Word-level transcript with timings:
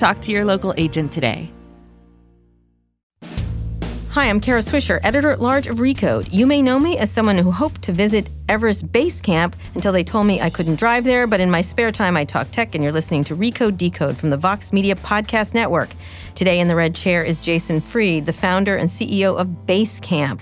Talk 0.00 0.20
to 0.22 0.32
your 0.32 0.46
local 0.46 0.72
agent 0.78 1.12
today. 1.12 1.52
Hi, 4.12 4.30
I'm 4.30 4.40
Kara 4.40 4.62
Swisher, 4.62 4.98
editor 5.02 5.30
at 5.30 5.42
large 5.42 5.66
of 5.66 5.76
Recode. 5.76 6.26
You 6.32 6.46
may 6.46 6.62
know 6.62 6.78
me 6.78 6.96
as 6.96 7.10
someone 7.10 7.36
who 7.36 7.50
hoped 7.50 7.82
to 7.82 7.92
visit 7.92 8.30
Everest 8.48 8.90
Base 8.90 9.20
Camp 9.20 9.54
until 9.74 9.92
they 9.92 10.02
told 10.02 10.26
me 10.26 10.40
I 10.40 10.48
couldn't 10.48 10.76
drive 10.76 11.04
there, 11.04 11.26
but 11.26 11.38
in 11.38 11.50
my 11.50 11.60
spare 11.60 11.92
time, 11.92 12.16
I 12.16 12.24
talk 12.24 12.50
tech, 12.50 12.74
and 12.74 12.82
you're 12.82 12.94
listening 12.94 13.24
to 13.24 13.36
Recode 13.36 13.76
Decode 13.76 14.16
from 14.16 14.30
the 14.30 14.38
Vox 14.38 14.72
Media 14.72 14.94
Podcast 14.94 15.52
Network. 15.52 15.90
Today 16.34 16.60
in 16.60 16.68
the 16.68 16.76
red 16.76 16.94
chair 16.94 17.22
is 17.22 17.38
Jason 17.38 17.78
Fried, 17.78 18.24
the 18.24 18.32
founder 18.32 18.78
and 18.78 18.88
CEO 18.88 19.38
of 19.38 19.48
Basecamp. 19.66 20.40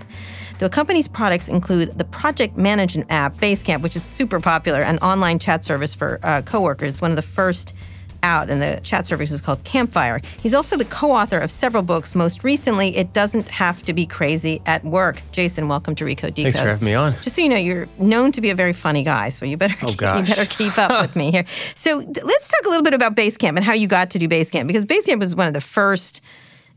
The 0.60 0.68
company's 0.68 1.08
products 1.08 1.48
include 1.48 1.98
the 1.98 2.04
project 2.04 2.56
management 2.56 3.10
app 3.10 3.36
Basecamp, 3.38 3.82
which 3.82 3.96
is 3.96 4.04
super 4.04 4.38
popular, 4.38 4.82
an 4.82 4.98
online 4.98 5.40
chat 5.40 5.64
service 5.64 5.96
for 5.96 6.20
uh, 6.22 6.42
coworkers, 6.42 7.00
one 7.00 7.10
of 7.10 7.16
the 7.16 7.22
first 7.22 7.74
out, 8.22 8.50
and 8.50 8.60
the 8.60 8.80
chat 8.82 9.06
service 9.06 9.30
is 9.30 9.40
called 9.40 9.62
Campfire. 9.64 10.20
He's 10.40 10.54
also 10.54 10.76
the 10.76 10.84
co 10.84 11.12
author 11.12 11.38
of 11.38 11.50
several 11.50 11.82
books. 11.82 12.14
Most 12.14 12.44
recently, 12.44 12.96
It 12.96 13.12
Doesn't 13.12 13.48
Have 13.48 13.82
to 13.84 13.92
Be 13.92 14.06
Crazy 14.06 14.60
at 14.66 14.84
Work. 14.84 15.22
Jason, 15.32 15.68
welcome 15.68 15.94
to 15.96 16.04
Recode 16.04 16.34
Decode. 16.34 16.52
Thanks 16.52 16.58
for 16.58 16.68
having 16.68 16.84
me 16.84 16.94
on. 16.94 17.12
Just 17.22 17.36
so 17.36 17.42
you 17.42 17.48
know, 17.48 17.56
you're 17.56 17.88
known 17.98 18.32
to 18.32 18.40
be 18.40 18.50
a 18.50 18.54
very 18.54 18.72
funny 18.72 19.02
guy, 19.02 19.28
so 19.28 19.44
you 19.44 19.56
better, 19.56 19.76
oh, 19.82 19.88
keep, 19.88 20.00
you 20.00 20.34
better 20.34 20.46
keep 20.46 20.78
up 20.78 21.02
with 21.02 21.16
me 21.16 21.30
here. 21.30 21.44
So 21.74 21.98
let's 21.98 22.48
talk 22.48 22.66
a 22.66 22.68
little 22.68 22.82
bit 22.82 22.94
about 22.94 23.14
Basecamp 23.14 23.56
and 23.56 23.64
how 23.64 23.72
you 23.72 23.86
got 23.86 24.10
to 24.10 24.18
do 24.18 24.28
Basecamp, 24.28 24.66
because 24.66 24.84
Basecamp 24.84 25.20
was 25.20 25.34
one 25.34 25.46
of 25.46 25.54
the 25.54 25.60
first 25.60 26.20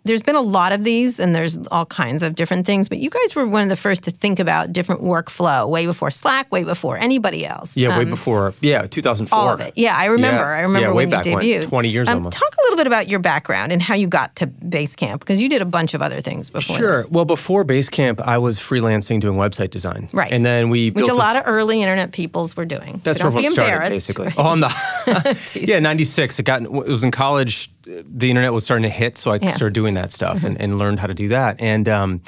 there's 0.04 0.22
been 0.22 0.36
a 0.36 0.42
lot 0.42 0.72
of 0.72 0.84
these 0.84 1.20
and 1.20 1.36
there's 1.36 1.58
all 1.68 1.86
kinds 1.86 2.24
of 2.24 2.36
different 2.36 2.66
things, 2.66 2.90
but 2.90 2.98
you 2.98 3.10
guys 3.10 3.36
were 3.36 3.46
one 3.46 3.64
of 3.64 3.70
the 3.70 3.76
first 3.76 4.04
to 4.04 4.12
think 4.12 4.40
about 4.40 4.74
different 4.74 5.02
workflow 5.02 5.70
way 5.70 5.86
before 5.86 6.10
Slack, 6.10 6.52
way 6.52 6.64
before 6.64 6.98
anybody 6.98 7.46
else. 7.46 7.78
Yeah, 7.78 7.90
um, 7.90 8.00
way 8.00 8.06
before, 8.06 8.54
yeah, 8.62 8.88
2004. 8.88 9.38
All 9.38 9.50
of 9.50 9.60
it. 9.62 9.74
Yeah, 9.76 9.96
I 9.96 10.06
remember. 10.06 10.42
Yeah, 10.42 10.48
I 10.48 10.60
remember 10.62 10.80
yeah, 10.80 10.88
when 10.88 10.96
way 10.96 11.06
back 11.06 11.26
you 11.26 11.36
debuted. 11.36 11.60
When, 11.62 11.70
20 11.70 11.90
years 11.90 12.08
um, 12.08 12.16
almost. 12.16 12.38
Talk 12.38 12.56
a 12.58 12.62
little 12.64 12.78
bit 12.78 12.88
about 12.88 13.10
your 13.10 13.20
background 13.20 13.72
and 13.72 13.82
how 13.82 13.94
you 13.96 14.08
got 14.08 14.36
to 14.38 14.48
Basecamp, 14.48 15.20
because 15.20 15.42
you 15.42 15.50
did 15.50 15.62
a 15.62 15.66
bunch 15.66 15.94
of 15.94 16.02
other 16.02 16.20
things 16.22 16.50
before. 16.50 16.78
Sure. 16.78 17.04
That. 17.04 17.12
Well, 17.12 17.26
before 17.26 17.64
Basecamp, 17.64 18.22
I 18.22 18.38
was 18.40 18.60
freelancing 18.60 19.22
doing 19.22 19.38
website 19.38 19.70
design. 19.70 20.10
Right. 20.12 20.32
And 20.32 20.46
then 20.46 20.70
we 20.70 20.90
Which 20.90 21.06
built 21.06 21.12
a 21.12 21.20
lot 21.20 21.36
of 21.36 21.44
early 21.46 21.82
internet 21.82 22.12
peoples 22.12 22.58
were 22.58 22.66
doing. 22.66 23.02
That's 23.04 23.20
so 23.20 23.26
where 23.26 23.34
don't 23.34 23.42
be 23.44 23.50
started, 23.50 23.72
embarrassed. 23.74 23.92
basically. 23.92 24.26
Right? 24.28 24.40
I'm 24.40 24.60
the 24.62 25.38
yeah, 25.68 25.80
96. 25.80 26.40
It 26.40 26.44
got, 26.44 26.64
it 26.64 26.72
was 26.72 27.04
in 27.04 27.12
college. 27.12 27.72
The 27.84 28.30
internet 28.30 28.54
was 28.54 28.64
starting 28.64 28.84
to 28.84 28.90
hit, 28.90 29.18
so 29.18 29.32
I 29.32 29.40
Yeah. 29.42 29.54
started 29.56 29.74
doing 29.74 29.91
that 29.96 30.12
stuff 30.12 30.38
Mm-hmm. 30.40 30.48
and, 30.48 30.62
and 30.62 30.78
learned 30.80 31.00
how 31.00 31.08
to 31.08 31.14
do 31.14 31.28
that. 31.30 31.56
And 31.60 31.88
um, 31.90 32.22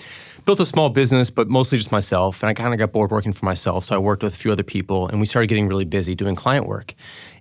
built 0.46 0.60
a 0.60 0.66
small 0.66 0.90
business, 0.90 1.30
but 1.30 1.48
mostly 1.48 1.78
just 1.78 1.92
myself. 1.92 2.44
And 2.44 2.50
I 2.50 2.54
kind 2.54 2.74
of 2.74 2.80
got 2.80 2.92
bored 2.92 3.12
working 3.12 3.32
for 3.34 3.46
myself, 3.46 3.86
so 3.86 3.96
I 3.96 3.98
worked 3.98 4.24
with 4.24 4.34
a 4.34 4.38
few 4.38 4.52
other 4.52 4.64
people, 4.64 5.08
and 5.08 5.20
we 5.20 5.26
started 5.26 5.48
getting 5.48 5.68
really 5.68 5.86
busy 5.86 6.16
doing 6.16 6.36
client 6.36 6.68
work. 6.68 6.94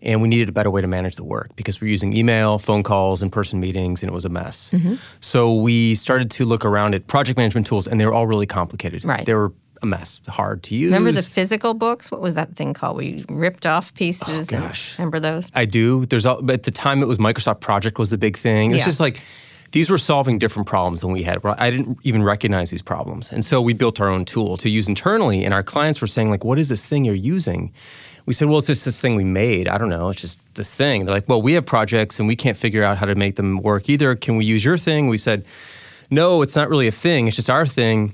And 0.02 0.22
we 0.22 0.28
needed 0.28 0.48
a 0.48 0.52
better 0.52 0.70
way 0.70 0.80
to 0.80 0.86
manage 0.86 1.16
the 1.16 1.24
work 1.24 1.50
because 1.56 1.80
we 1.80 1.86
were 1.86 1.90
using 1.90 2.16
email, 2.16 2.58
phone 2.58 2.82
calls, 2.82 3.22
in-person 3.22 3.58
meetings, 3.60 4.02
and 4.02 4.10
it 4.10 4.14
was 4.14 4.24
a 4.24 4.28
mess. 4.28 4.70
Mm-hmm. 4.72 4.94
So 5.20 5.54
we 5.54 5.94
started 5.96 6.30
to 6.32 6.44
look 6.44 6.64
around 6.64 6.94
at 6.94 7.06
project 7.08 7.36
management 7.36 7.66
tools, 7.66 7.86
and 7.88 8.00
they 8.00 8.06
were 8.06 8.14
all 8.14 8.26
really 8.26 8.46
complicated. 8.46 9.04
Right. 9.04 9.24
They 9.26 9.34
were 9.34 9.52
a 9.82 9.86
mess, 9.86 10.20
hard 10.28 10.62
to 10.62 10.76
use. 10.76 10.92
Remember 10.92 11.10
the 11.10 11.22
physical 11.28 11.74
books? 11.74 12.08
What 12.12 12.20
was 12.20 12.34
that 12.34 12.54
thing 12.54 12.72
called? 12.72 12.96
We 12.96 13.24
ripped 13.28 13.66
off 13.66 13.92
pieces? 13.94 14.52
and- 14.52 14.62
Oh, 14.62 14.68
gosh. 14.68 14.96
remember 14.96 15.18
those? 15.18 15.50
I 15.56 15.64
do. 15.64 16.06
There's 16.06 16.24
all, 16.24 16.40
but 16.40 16.54
at 16.54 16.62
the 16.62 16.70
time 16.70 17.02
it 17.02 17.06
was 17.08 17.18
Microsoft 17.18 17.58
Project 17.58 17.98
was 17.98 18.10
the 18.10 18.18
big 18.18 18.36
thing. 18.36 18.70
It 18.70 18.74
was 18.74 18.78
Yeah. 18.80 18.84
just 18.86 19.00
like 19.00 19.20
these 19.72 19.90
were 19.90 19.98
solving 19.98 20.38
different 20.38 20.68
problems 20.68 21.00
than 21.00 21.10
we 21.10 21.22
had. 21.22 21.44
I 21.44 21.70
didn't 21.70 21.98
even 22.04 22.22
recognize 22.22 22.70
these 22.70 22.82
problems, 22.82 23.32
and 23.32 23.44
so 23.44 23.60
we 23.60 23.72
built 23.72 24.00
our 24.00 24.08
own 24.08 24.24
tool 24.24 24.56
to 24.58 24.68
use 24.68 24.88
internally. 24.88 25.44
And 25.44 25.52
our 25.52 25.62
clients 25.62 26.00
were 26.00 26.06
saying 26.06 26.30
like, 26.30 26.44
"What 26.44 26.58
is 26.58 26.68
this 26.68 26.86
thing 26.86 27.04
you're 27.04 27.14
using?" 27.14 27.72
We 28.24 28.34
said, 28.34 28.48
"Well, 28.48 28.58
it's 28.58 28.68
just 28.68 28.84
this 28.84 29.00
thing 29.00 29.16
we 29.16 29.24
made. 29.24 29.66
I 29.68 29.78
don't 29.78 29.88
know. 29.88 30.10
It's 30.10 30.20
just 30.20 30.38
this 30.54 30.74
thing." 30.74 31.04
They're 31.04 31.14
like, 31.14 31.28
"Well, 31.28 31.42
we 31.42 31.54
have 31.54 31.66
projects 31.66 32.18
and 32.18 32.28
we 32.28 32.36
can't 32.36 32.56
figure 32.56 32.84
out 32.84 32.98
how 32.98 33.06
to 33.06 33.14
make 33.14 33.36
them 33.36 33.60
work 33.62 33.88
either. 33.88 34.14
Can 34.14 34.36
we 34.36 34.44
use 34.44 34.64
your 34.64 34.78
thing?" 34.78 35.08
We 35.08 35.18
said, 35.18 35.44
"No, 36.10 36.42
it's 36.42 36.54
not 36.54 36.68
really 36.68 36.86
a 36.86 36.92
thing. 36.92 37.26
It's 37.26 37.36
just 37.36 37.50
our 37.50 37.66
thing." 37.66 38.12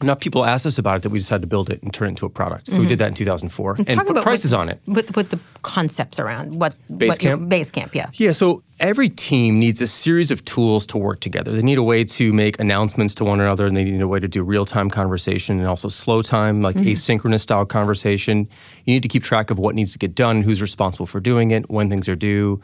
Enough 0.00 0.20
people 0.20 0.44
asked 0.44 0.66
us 0.66 0.76
about 0.76 0.96
it 0.96 1.02
that 1.02 1.10
we 1.10 1.18
decided 1.18 1.42
to 1.42 1.46
build 1.46 1.70
it 1.70 1.82
and 1.82 1.94
turn 1.94 2.08
it 2.08 2.10
into 2.10 2.26
a 2.26 2.28
product. 2.28 2.66
So 2.66 2.80
we 2.80 2.86
did 2.86 2.98
that 2.98 3.08
in 3.08 3.14
2004 3.14 3.70
and, 3.70 3.86
Mm-hmm. 3.86 3.94
Talk 3.94 4.06
put 4.06 4.10
about 4.12 4.22
prices 4.24 4.52
what, 4.52 4.60
on 4.60 4.68
it. 4.68 4.80
With, 4.86 5.16
with 5.16 5.30
the 5.30 5.38
concepts 5.62 6.18
around 6.18 6.58
what 6.58 6.74
Basecamp? 6.90 7.40
What, 7.40 7.48
Basecamp, 7.48 7.94
yeah. 7.94 8.10
Yeah, 8.14 8.32
so 8.32 8.62
every 8.80 9.08
team 9.08 9.58
needs 9.58 9.80
a 9.80 9.86
series 9.86 10.30
of 10.30 10.44
tools 10.44 10.86
to 10.88 10.98
work 10.98 11.20
together. 11.20 11.52
They 11.52 11.62
need 11.62 11.78
a 11.78 11.82
way 11.82 12.04
to 12.04 12.32
make 12.32 12.58
announcements 12.58 13.14
to 13.16 13.24
one 13.24 13.40
another, 13.40 13.66
and 13.66 13.76
they 13.76 13.84
need 13.84 14.00
a 14.00 14.08
way 14.08 14.20
to 14.20 14.28
do 14.28 14.42
real 14.42 14.64
time 14.64 14.90
conversation 14.90 15.58
and 15.58 15.68
also 15.68 15.88
slow 15.88 16.22
time, 16.22 16.60
like 16.60 16.76
asynchronous 16.76 17.40
style 17.40 17.64
conversation. 17.64 18.48
You 18.84 18.94
need 18.94 19.02
to 19.02 19.08
keep 19.08 19.22
track 19.22 19.50
of 19.50 19.58
what 19.58 19.74
needs 19.74 19.92
to 19.92 19.98
get 19.98 20.14
done, 20.14 20.42
who's 20.42 20.60
responsible 20.60 21.06
for 21.06 21.20
doing 21.20 21.52
it, 21.52 21.70
when 21.70 21.88
things 21.88 22.08
are 22.08 22.16
due, 22.16 22.60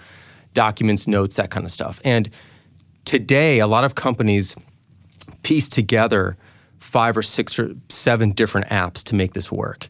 documents, 0.53 1.07
notes, 1.07 1.37
that 1.37 1.51
kind 1.51 1.65
of 1.65 1.71
stuff. 1.71 2.01
And 2.05 2.29
today, 3.05 3.61
a 3.61 3.67
lot 3.67 3.85
of 3.85 3.95
companies 3.95 4.57
piece 5.43 5.69
together 5.69 6.37
five 6.81 7.17
or 7.17 7.23
six 7.23 7.59
or 7.59 7.75
seven 7.89 8.33
different 8.33 8.69
apps 8.69 9.05
to 9.05 9.15
make 9.15 9.35
this 9.35 9.53
work. 9.53 9.89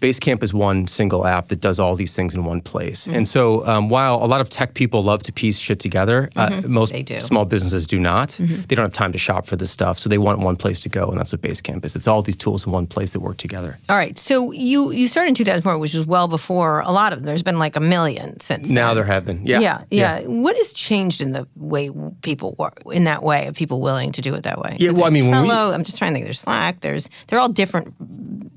Basecamp 0.00 0.42
is 0.42 0.54
one 0.54 0.86
single 0.86 1.26
app 1.26 1.48
that 1.48 1.60
does 1.60 1.78
all 1.78 1.94
these 1.94 2.14
things 2.14 2.34
in 2.34 2.44
one 2.44 2.60
place. 2.60 3.06
Mm-hmm. 3.06 3.16
And 3.16 3.28
so, 3.28 3.66
um, 3.66 3.88
while 3.90 4.16
a 4.16 4.26
lot 4.26 4.40
of 4.40 4.48
tech 4.48 4.74
people 4.74 5.02
love 5.02 5.22
to 5.24 5.32
piece 5.32 5.58
shit 5.58 5.78
together, 5.78 6.30
uh, 6.36 6.62
most 6.66 6.92
Mm-hmm. 6.92 7.04
Do. 7.04 7.14
Mm-hmm. 7.14 7.26
small 7.26 7.44
businesses 7.44 7.86
do 7.86 7.98
not. 7.98 8.30
They 8.38 8.74
don't 8.74 8.84
have 8.86 8.92
time 8.92 9.12
to 9.12 9.18
shop 9.18 9.46
for 9.46 9.56
this 9.56 9.70
stuff, 9.70 9.98
so 9.98 10.08
they 10.08 10.18
want 10.18 10.38
one 10.40 10.56
place 10.56 10.80
to 10.80 10.88
go, 10.88 11.08
and 11.10 11.18
that's 11.18 11.32
what 11.32 11.40
Basecamp 11.42 11.84
is. 11.84 11.94
It's 11.96 12.08
all 12.08 12.22
these 12.22 12.36
tools 12.36 12.66
in 12.66 12.72
one 12.72 12.86
place 12.86 13.12
that 13.12 13.20
work 13.20 13.36
together. 13.36 13.78
All 13.88 13.96
right. 13.96 14.18
So 14.18 14.52
you 14.52 14.90
you 14.90 15.06
started 15.06 15.28
in 15.28 15.34
2004, 15.34 15.78
which 15.78 15.94
was 15.94 16.06
well 16.06 16.28
before 16.28 16.80
a 16.80 16.90
lot 16.90 17.12
of 17.12 17.18
them. 17.20 17.26
There's 17.26 17.42
been 17.42 17.58
like 17.58 17.76
a 17.76 17.80
million 17.80 18.40
since 18.40 18.68
Now 18.70 18.88
then. 18.88 18.96
there 18.96 19.04
have 19.04 19.24
been, 19.26 19.46
yeah, 19.46 19.60
Yeah, 19.60 19.82
yeah, 19.90 20.20
What 20.22 20.56
has 20.56 20.72
changed 20.72 21.20
in 21.20 21.32
the 21.32 21.46
way 21.56 21.90
people 22.22 22.54
work 22.58 22.82
in 22.92 23.04
that 23.04 23.22
way 23.22 23.46
of 23.46 23.54
people 23.54 23.80
willing 23.80 24.12
to 24.12 24.20
do 24.20 24.34
it 24.34 24.42
that 24.44 24.58
way? 24.58 24.76
Yeah, 24.78 24.92
well, 24.92 25.04
I 25.04 25.10
mean, 25.10 25.30
when 25.30 25.42
we- 25.42 25.48
Trello, 25.48 25.72
I'm 25.74 25.84
just 25.84 25.98
trying 25.98 26.12
to 26.12 26.14
think. 26.14 26.24
There's 26.26 26.40
Slack. 26.40 26.80
There's 26.80 27.08
they're 27.28 27.38
all 27.38 27.48
different. 27.48 27.94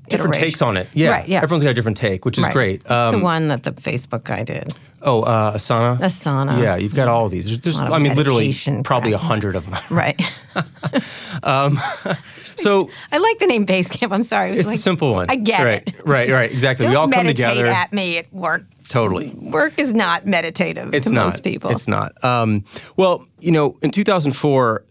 different 0.08 0.34
iterations. 0.36 0.52
takes 0.52 0.62
on 0.62 0.76
it. 0.76 0.88
Yeah, 0.92 1.10
Right, 1.10 1.28
yeah. 1.34 1.42
Everyone's 1.42 1.64
got 1.64 1.70
a 1.70 1.74
different 1.74 1.96
take, 1.96 2.24
which 2.24 2.38
is 2.38 2.44
Right. 2.44 2.52
great. 2.52 2.80
It's 2.82 2.90
Um, 2.90 3.12
the 3.18 3.24
one 3.24 3.48
that 3.48 3.62
the 3.64 3.72
Facebook 3.72 4.24
guy 4.24 4.42
did. 4.42 4.72
oh, 5.02 5.22
uh, 5.22 5.52
Asana. 5.54 5.98
Asana. 6.00 6.60
Yeah, 6.62 6.76
you've 6.76 6.94
got 6.94 7.08
all 7.08 7.26
of 7.26 7.30
these. 7.30 7.46
There's, 7.46 7.60
there's 7.60 7.76
lot 7.78 7.88
of 7.88 7.92
I 7.92 7.98
mean, 7.98 8.14
literally, 8.14 8.44
meditation 8.46 8.82
probably 8.82 9.12
a 9.12 9.18
crap. 9.18 9.28
hundred 9.28 9.56
of 9.56 9.64
them. 9.70 9.76
Right. 9.90 10.20
So 12.56 12.88
I 13.12 13.18
like 13.18 13.38
the 13.40 13.46
name 13.46 13.66
Basecamp. 13.66 14.12
I'm 14.12 14.22
sorry. 14.22 14.48
It 14.48 14.50
was 14.52 14.60
It's 14.60 14.68
like, 14.68 14.78
a 14.78 14.82
simple 14.82 15.12
one. 15.12 15.26
I 15.28 15.34
get 15.36 15.62
right, 15.64 15.82
it. 15.88 15.94
Right, 16.06 16.30
right, 16.30 16.50
exactly. 16.50 16.84
Don't 16.84 16.90
we 16.92 16.96
all 16.96 17.08
come 17.08 17.26
meditate 17.26 17.48
together. 17.56 17.66
at 17.66 17.92
me 17.92 18.16
at 18.18 18.32
work. 18.32 18.62
totally. 18.88 19.30
Work 19.30 19.78
is 19.78 19.92
not 19.92 20.24
meditative 20.24 20.94
It's 20.94 21.08
to 21.08 21.12
not. 21.12 21.24
most 21.24 21.42
people. 21.42 21.70
It's 21.72 21.88
not. 21.88 22.12
Um, 22.24 22.64
well, 22.96 23.26
you 23.40 23.50
know, 23.50 23.76
in 23.82 23.90
2004, 23.90 24.84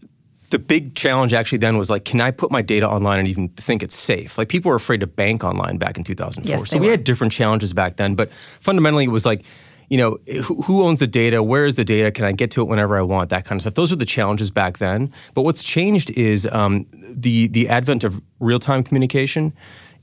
the 0.54 0.58
big 0.60 0.94
challenge 0.94 1.32
actually 1.32 1.58
then 1.58 1.76
was 1.76 1.90
like, 1.90 2.04
can 2.04 2.20
I 2.20 2.30
put 2.30 2.52
my 2.52 2.62
data 2.62 2.88
online 2.88 3.18
and 3.18 3.26
even 3.26 3.48
think 3.48 3.82
it's 3.82 3.96
safe? 3.96 4.38
Like 4.38 4.48
people 4.48 4.68
were 4.68 4.76
afraid 4.76 5.00
to 5.00 5.06
bank 5.08 5.42
online 5.42 5.78
back 5.78 5.98
in 5.98 6.04
2004. 6.04 6.48
Yes, 6.48 6.70
so 6.70 6.78
we 6.78 6.86
were. 6.86 6.92
had 6.92 7.02
different 7.02 7.32
challenges 7.32 7.72
back 7.72 7.96
then, 7.96 8.14
but 8.14 8.30
fundamentally 8.60 9.02
it 9.02 9.08
was 9.08 9.26
like, 9.26 9.44
you 9.88 9.96
know, 9.96 10.20
who, 10.44 10.62
who 10.62 10.84
owns 10.84 11.00
the 11.00 11.08
data? 11.08 11.42
Where 11.42 11.66
is 11.66 11.74
the 11.74 11.84
data? 11.84 12.12
Can 12.12 12.24
I 12.24 12.30
get 12.30 12.52
to 12.52 12.62
it 12.62 12.68
whenever 12.68 12.96
I 12.96 13.02
want? 13.02 13.30
That 13.30 13.44
kind 13.44 13.58
of 13.58 13.62
stuff. 13.62 13.74
Those 13.74 13.90
were 13.90 13.96
the 13.96 14.04
challenges 14.04 14.52
back 14.52 14.78
then. 14.78 15.12
But 15.34 15.42
what's 15.42 15.64
changed 15.64 16.10
is 16.12 16.46
um, 16.52 16.86
the 17.10 17.48
the 17.48 17.68
advent 17.68 18.04
of 18.04 18.22
real 18.38 18.60
time 18.60 18.84
communication 18.84 19.52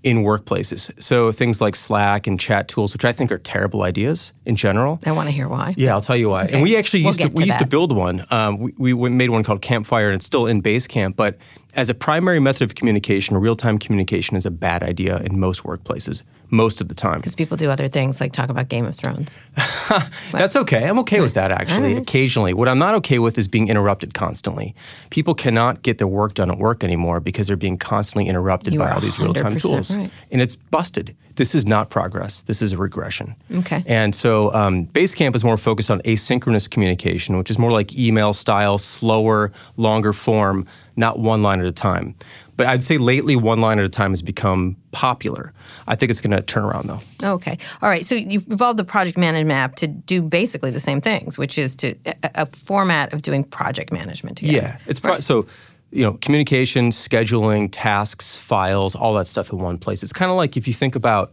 in 0.03 0.23
workplaces. 0.23 0.91
So 1.01 1.31
things 1.31 1.61
like 1.61 1.75
Slack 1.75 2.25
and 2.25 2.39
chat 2.39 2.67
tools, 2.67 2.93
which 2.93 3.05
I 3.05 3.11
think 3.11 3.31
are 3.31 3.37
terrible 3.37 3.83
ideas 3.83 4.33
in 4.45 4.55
general. 4.55 4.99
I 5.05 5.11
want 5.11 5.27
to 5.27 5.31
hear 5.31 5.47
why. 5.47 5.75
Yeah, 5.77 5.93
I'll 5.93 6.01
tell 6.01 6.15
you 6.15 6.29
why. 6.29 6.45
And 6.45 6.63
we 6.63 6.75
actually 6.75 7.03
We'll 7.03 7.13
used 7.13 7.19
to 7.19 7.27
we 7.27 7.43
to 7.43 7.47
used 7.47 7.59
to 7.59 7.67
build 7.67 7.95
one. 7.95 8.25
Um, 8.31 8.71
we, 8.77 8.93
we 8.93 9.09
made 9.09 9.29
one 9.29 9.43
called 9.43 9.61
Campfire, 9.61 10.07
and 10.07 10.15
it's 10.15 10.25
still 10.25 10.47
in 10.47 10.61
Basecamp. 10.61 11.15
But 11.15 11.37
as 11.75 11.89
a 11.89 11.93
primary 11.93 12.39
method 12.39 12.63
of 12.63 12.75
communication, 12.75 13.37
real 13.37 13.55
time 13.55 13.77
communication 13.77 14.35
is 14.35 14.45
a 14.45 14.51
bad 14.51 14.81
idea 14.81 15.19
in 15.19 15.39
most 15.39 15.63
workplaces, 15.63 16.23
most 16.51 16.81
of 16.81 16.89
the 16.89 16.93
time. 16.93 17.19
Because 17.19 17.33
people 17.33 17.57
do 17.57 17.69
other 17.69 17.87
things 17.87 18.21
like 18.21 18.33
talk 18.33 18.49
about 18.49 18.67
Game 18.67 18.85
of 18.85 18.95
Thrones. 18.95 19.39
That's 20.31 20.55
okay. 20.55 20.87
I'm 20.87 20.99
okay 20.99 21.21
with 21.21 21.33
that 21.33 21.51
actually. 21.51 21.95
Occasionally, 21.95 22.53
what 22.53 22.67
I'm 22.67 22.79
not 22.79 22.93
okay 22.95 23.19
with 23.19 23.37
is 23.37 23.47
being 23.47 23.69
interrupted 23.69 24.13
constantly. 24.13 24.75
People 25.09 25.33
cannot 25.33 25.81
get 25.81 25.97
their 25.97 26.07
work 26.07 26.35
done 26.35 26.51
at 26.51 26.57
work 26.57 26.83
anymore 26.83 27.19
because 27.19 27.47
they're 27.47 27.55
being 27.55 27.77
constantly 27.77 28.27
interrupted 28.27 28.73
You 28.73 28.79
by 28.79 28.91
all 28.91 29.01
these 29.01 29.17
real 29.17 29.33
time 29.33 29.55
100% 29.55 29.61
tools, 29.61 29.95
right. 29.95 30.11
and 30.31 30.41
it's 30.41 30.55
busted. 30.55 31.15
This 31.35 31.55
is 31.55 31.65
not 31.65 31.89
progress. 31.89 32.43
This 32.43 32.61
is 32.61 32.73
a 32.73 32.77
regression. 32.77 33.35
Okay. 33.51 33.83
And 33.87 34.13
so 34.13 34.53
um, 34.53 34.85
Basecamp 34.87 35.33
is 35.35 35.43
more 35.43 35.57
focused 35.57 35.89
on 35.89 36.01
asynchronous 36.01 36.69
communication, 36.69 37.37
which 37.37 37.49
is 37.49 37.57
more 37.57 37.71
like 37.71 37.97
email 37.97 38.33
style, 38.33 38.77
slower, 38.77 39.51
longer 39.77 40.11
form, 40.11 40.67
not 40.97 41.19
one 41.19 41.41
line 41.41 41.59
at 41.59 41.65
a 41.65 41.71
time. 41.71 42.15
But 42.61 42.67
I'd 42.69 42.83
say 42.83 42.99
lately, 42.99 43.35
one 43.35 43.59
line 43.59 43.79
at 43.79 43.85
a 43.85 43.89
time 43.89 44.11
has 44.11 44.21
become 44.21 44.77
popular. 44.91 45.51
I 45.87 45.95
think 45.95 46.11
it's 46.11 46.21
going 46.21 46.29
to 46.29 46.43
turn 46.43 46.63
around 46.63 46.87
though. 46.87 47.33
Okay. 47.33 47.57
All 47.81 47.89
right. 47.89 48.05
So 48.05 48.13
you've 48.13 48.45
evolved 48.51 48.77
the 48.77 48.83
project 48.83 49.17
management 49.17 49.57
app 49.57 49.77
to 49.77 49.87
do 49.87 50.21
basically 50.21 50.69
the 50.69 50.79
same 50.79 51.01
things, 51.01 51.39
which 51.39 51.57
is 51.57 51.75
to 51.77 51.95
a, 52.05 52.29
a 52.35 52.45
format 52.45 53.13
of 53.13 53.23
doing 53.23 53.43
project 53.43 53.91
management 53.91 54.37
together. 54.37 54.55
Yeah, 54.55 54.77
it's 54.85 54.99
pro- 54.99 55.17
so 55.17 55.47
you 55.89 56.03
know 56.03 56.19
communication, 56.21 56.91
scheduling, 56.91 57.67
tasks, 57.71 58.37
files, 58.37 58.93
all 58.93 59.15
that 59.15 59.25
stuff 59.25 59.51
in 59.51 59.57
one 59.57 59.79
place. 59.79 60.03
It's 60.03 60.13
kind 60.13 60.29
of 60.29 60.37
like 60.37 60.55
if 60.55 60.67
you 60.67 60.75
think 60.75 60.95
about, 60.95 61.31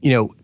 you 0.00 0.12
know. 0.12 0.34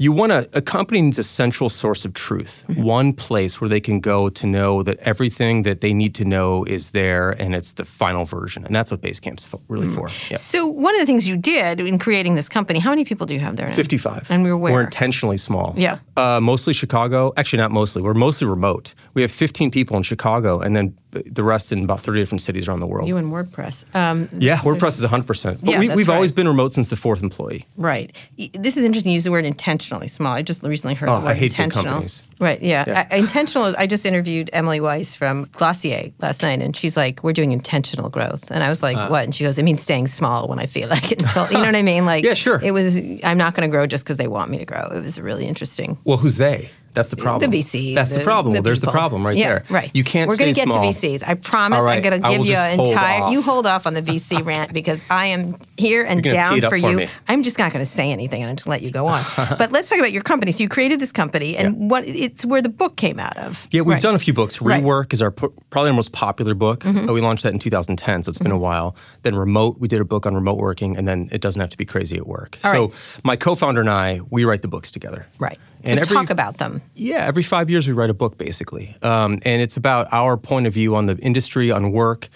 You 0.00 0.12
want 0.12 0.30
to, 0.30 0.48
a 0.52 0.62
company 0.62 1.02
needs 1.02 1.18
a 1.18 1.24
central 1.24 1.68
source 1.68 2.04
of 2.04 2.14
truth, 2.14 2.64
one 2.76 3.12
place 3.12 3.60
where 3.60 3.68
they 3.68 3.80
can 3.80 3.98
go 3.98 4.28
to 4.28 4.46
know 4.46 4.84
that 4.84 4.98
everything 5.00 5.64
that 5.64 5.80
they 5.80 5.92
need 5.92 6.14
to 6.14 6.24
know 6.24 6.62
is 6.64 6.90
there 6.90 7.30
and 7.30 7.52
it's 7.52 7.72
the 7.72 7.84
final 7.84 8.24
version. 8.24 8.64
And 8.64 8.74
that's 8.74 8.92
what 8.92 9.00
Basecamp's 9.00 9.48
really 9.66 9.88
for. 9.88 10.08
Yeah. 10.30 10.36
So 10.36 10.68
one 10.68 10.94
of 10.94 11.00
the 11.00 11.06
things 11.06 11.26
you 11.26 11.36
did 11.36 11.80
in 11.80 11.98
creating 11.98 12.36
this 12.36 12.48
company, 12.48 12.78
how 12.78 12.90
many 12.90 13.04
people 13.04 13.26
do 13.26 13.34
you 13.34 13.40
have 13.40 13.56
there 13.56 13.68
now? 13.68 13.74
55. 13.74 14.30
And 14.30 14.44
we're 14.44 14.56
where? 14.56 14.72
We're 14.72 14.84
intentionally 14.84 15.36
small. 15.36 15.74
Yeah. 15.76 15.98
Uh, 16.16 16.38
mostly 16.40 16.74
Chicago. 16.74 17.32
Actually, 17.36 17.58
not 17.58 17.72
mostly. 17.72 18.00
We're 18.00 18.14
mostly 18.14 18.46
remote. 18.46 18.94
We 19.14 19.22
have 19.22 19.32
15 19.32 19.72
people 19.72 19.96
in 19.96 20.04
Chicago 20.04 20.60
and 20.60 20.76
then 20.76 20.96
the 21.10 21.42
rest 21.42 21.72
in 21.72 21.82
about 21.84 22.00
30 22.00 22.20
different 22.20 22.42
cities 22.42 22.68
around 22.68 22.80
the 22.80 22.86
world. 22.86 23.08
You 23.08 23.16
and 23.16 23.32
WordPress. 23.32 23.84
Um, 23.94 24.28
Yeah, 24.38 24.58
WordPress 24.58 24.98
is 24.98 25.04
100%. 25.04 25.60
But 25.60 25.68
Yeah, 25.68 25.78
we, 25.80 25.86
that's 25.88 25.96
we've 25.96 26.08
always 26.10 26.32
been 26.32 26.46
remote 26.46 26.74
since 26.74 26.88
the 26.88 26.96
fourth 26.96 27.22
employee. 27.22 27.66
Right. 27.76 28.14
This 28.54 28.76
is 28.76 28.84
interesting. 28.84 29.12
You 29.12 29.14
use 29.14 29.24
the 29.24 29.30
word 29.30 29.44
intentionally 29.46 30.06
small. 30.08 30.34
I 30.34 30.42
just 30.42 30.62
recently 30.62 30.94
heard 30.94 31.08
Oh, 31.08 31.20
the 31.20 31.24
word 31.26 31.30
I 31.30 31.34
hate 31.34 31.52
big 31.52 31.60
intentional. 31.60 31.84
companies. 31.84 32.24
Right. 32.40 32.60
Yeah. 32.62 33.06
I, 33.10 33.16
intentional. 33.16 33.74
I 33.78 33.86
just 33.86 34.04
interviewed 34.06 34.50
Emily 34.52 34.80
Weiss 34.80 35.14
from 35.14 35.48
Glossier 35.52 36.12
last 36.20 36.42
night, 36.42 36.60
and 36.62 36.76
she's 36.76 36.96
like, 36.96 37.24
"We're 37.24 37.32
doing 37.32 37.50
intentional 37.50 38.10
growth," 38.10 38.48
and 38.52 38.62
I 38.62 38.68
was 38.68 38.80
like, 38.80 38.96
Uh. 38.96 39.08
"What?" 39.08 39.24
And 39.24 39.34
she 39.34 39.42
goes, 39.42 39.58
"It 39.58 39.64
means 39.64 39.82
staying 39.82 40.06
small 40.06 40.46
when 40.46 40.60
I 40.60 40.66
feel 40.66 40.88
like 40.88 41.10
it." 41.10 41.20
Until, 41.22 41.46
you 41.48 41.54
know 41.54 41.64
what 41.64 41.74
I 41.74 41.82
mean? 41.82 42.06
Like, 42.06 42.24
Yeah, 42.24 42.34
sure. 42.34 42.60
It 42.62 42.70
was. 42.70 42.96
I'm 43.24 43.38
not 43.38 43.54
going 43.56 43.68
to 43.68 43.72
grow 43.72 43.88
just 43.88 44.04
because 44.04 44.18
they 44.18 44.28
want 44.28 44.52
me 44.52 44.58
to 44.58 44.64
grow. 44.64 44.82
It 44.94 45.02
was 45.02 45.18
really 45.20 45.46
interesting. 45.46 45.98
Well, 46.04 46.18
who's 46.18 46.36
they? 46.36 46.70
That's 46.98 47.10
the 47.10 47.16
problem. 47.16 47.48
The 47.48 47.58
VCs. 47.58 47.94
That's 47.94 48.12
the, 48.12 48.24
problem. 48.24 48.54
well, 48.54 48.62
there's 48.62 48.80
the 48.80 48.90
problem 48.90 49.24
right 49.24 49.36
yeah, 49.36 49.48
there. 49.48 49.64
Right. 49.70 49.88
You 49.94 50.02
can't 50.02 50.28
We're 50.28 50.36
gonna 50.36 50.52
get 50.52 50.66
small. 50.66 50.82
to 50.82 50.88
VCs. 50.88 51.22
I 51.24 51.34
promise. 51.34 51.80
Right, 51.80 51.96
I'm 51.96 52.02
going 52.02 52.20
to 52.20 52.28
give 52.28 52.44
you 52.44 52.56
an 52.56 52.80
entire. 52.80 53.22
off. 53.22 53.32
You 53.32 53.40
hold 53.40 53.66
off 53.66 53.86
on 53.86 53.94
the 53.94 54.02
VC 54.02 54.44
rant 54.50 54.72
because 54.72 55.04
I 55.08 55.26
am 55.26 55.56
here 55.76 56.02
and 56.02 56.24
down 56.24 56.54
tee 56.54 56.58
it 56.58 56.64
up 56.64 56.70
for 56.70 56.78
for 56.80 56.90
you. 56.90 56.96
me. 56.96 57.08
I'm 57.28 57.44
just 57.44 57.56
not 57.56 57.72
going 57.72 57.84
to 57.84 57.88
say 57.90 58.10
anything 58.10 58.42
and 58.42 58.50
I'll 58.50 58.56
just 58.56 58.66
let 58.66 58.82
you 58.82 58.90
go 58.90 59.06
on. 59.06 59.24
but 59.36 59.70
let's 59.70 59.88
talk 59.88 60.00
about 60.00 60.10
your 60.10 60.22
company. 60.22 60.50
So 60.50 60.64
you 60.64 60.68
created 60.68 60.98
this 60.98 61.12
company, 61.12 61.56
and 61.56 61.88
what 61.88 62.04
it's 62.04 62.44
where 62.44 62.60
the 62.60 62.68
book 62.68 62.96
came 62.96 63.20
out 63.20 63.36
of. 63.38 63.68
Yeah, 63.70 63.82
we've 63.82 63.94
Right. 63.94 64.02
done 64.02 64.16
a 64.16 64.18
few 64.18 64.34
books. 64.34 64.60
Right. 64.60 64.82
Mm-hmm. 64.82 64.88
Rework 64.88 65.12
is 65.12 65.22
our 65.22 65.30
probably 65.30 65.90
our 65.90 65.94
most 65.96 66.10
popular 66.10 66.54
book. 66.54 66.84
Uh, 66.84 67.12
we 67.12 67.20
launched 67.20 67.44
that 67.44 67.52
in 67.52 67.60
2010, 67.60 68.24
so 68.24 68.30
it's 68.30 68.40
been 68.40 68.50
a 68.50 68.58
while. 68.58 68.96
Then 69.22 69.36
Remote, 69.36 69.78
we 69.78 69.86
did 69.86 70.00
a 70.00 70.04
book 70.04 70.26
on 70.26 70.34
remote 70.34 70.58
working, 70.58 70.96
and 70.96 71.06
then 71.06 71.28
It 71.30 71.40
Doesn't 71.40 71.60
Have 71.60 71.70
to 71.70 71.78
Be 71.78 71.84
Crazy 71.84 72.16
at 72.16 72.26
Work. 72.26 72.58
All 72.64 72.72
so 72.72 72.86
right. 72.86 72.94
my 73.22 73.36
co-founder 73.36 73.80
and 73.80 73.88
I, 73.90 74.20
we 74.30 74.44
write 74.44 74.62
the 74.62 74.68
books 74.68 74.90
together. 74.90 75.26
Right. 75.38 75.58
So 75.84 75.90
And 75.92 76.00
every- 76.00 76.16
talk 76.16 76.30
about 76.30 76.58
them. 76.58 76.82
Yeah, 76.94 77.24
every 77.26 77.42
five 77.42 77.70
years 77.70 77.86
we 77.86 77.92
write 77.92 78.10
a 78.10 78.14
book, 78.14 78.36
basically. 78.36 78.96
Um, 79.02 79.38
and 79.44 79.62
it's 79.62 79.76
about 79.76 80.08
our 80.12 80.36
point 80.36 80.66
of 80.66 80.74
view 80.74 80.96
on 80.96 81.06
the 81.06 81.16
industry, 81.18 81.70
on 81.70 81.92
work. 81.92 82.28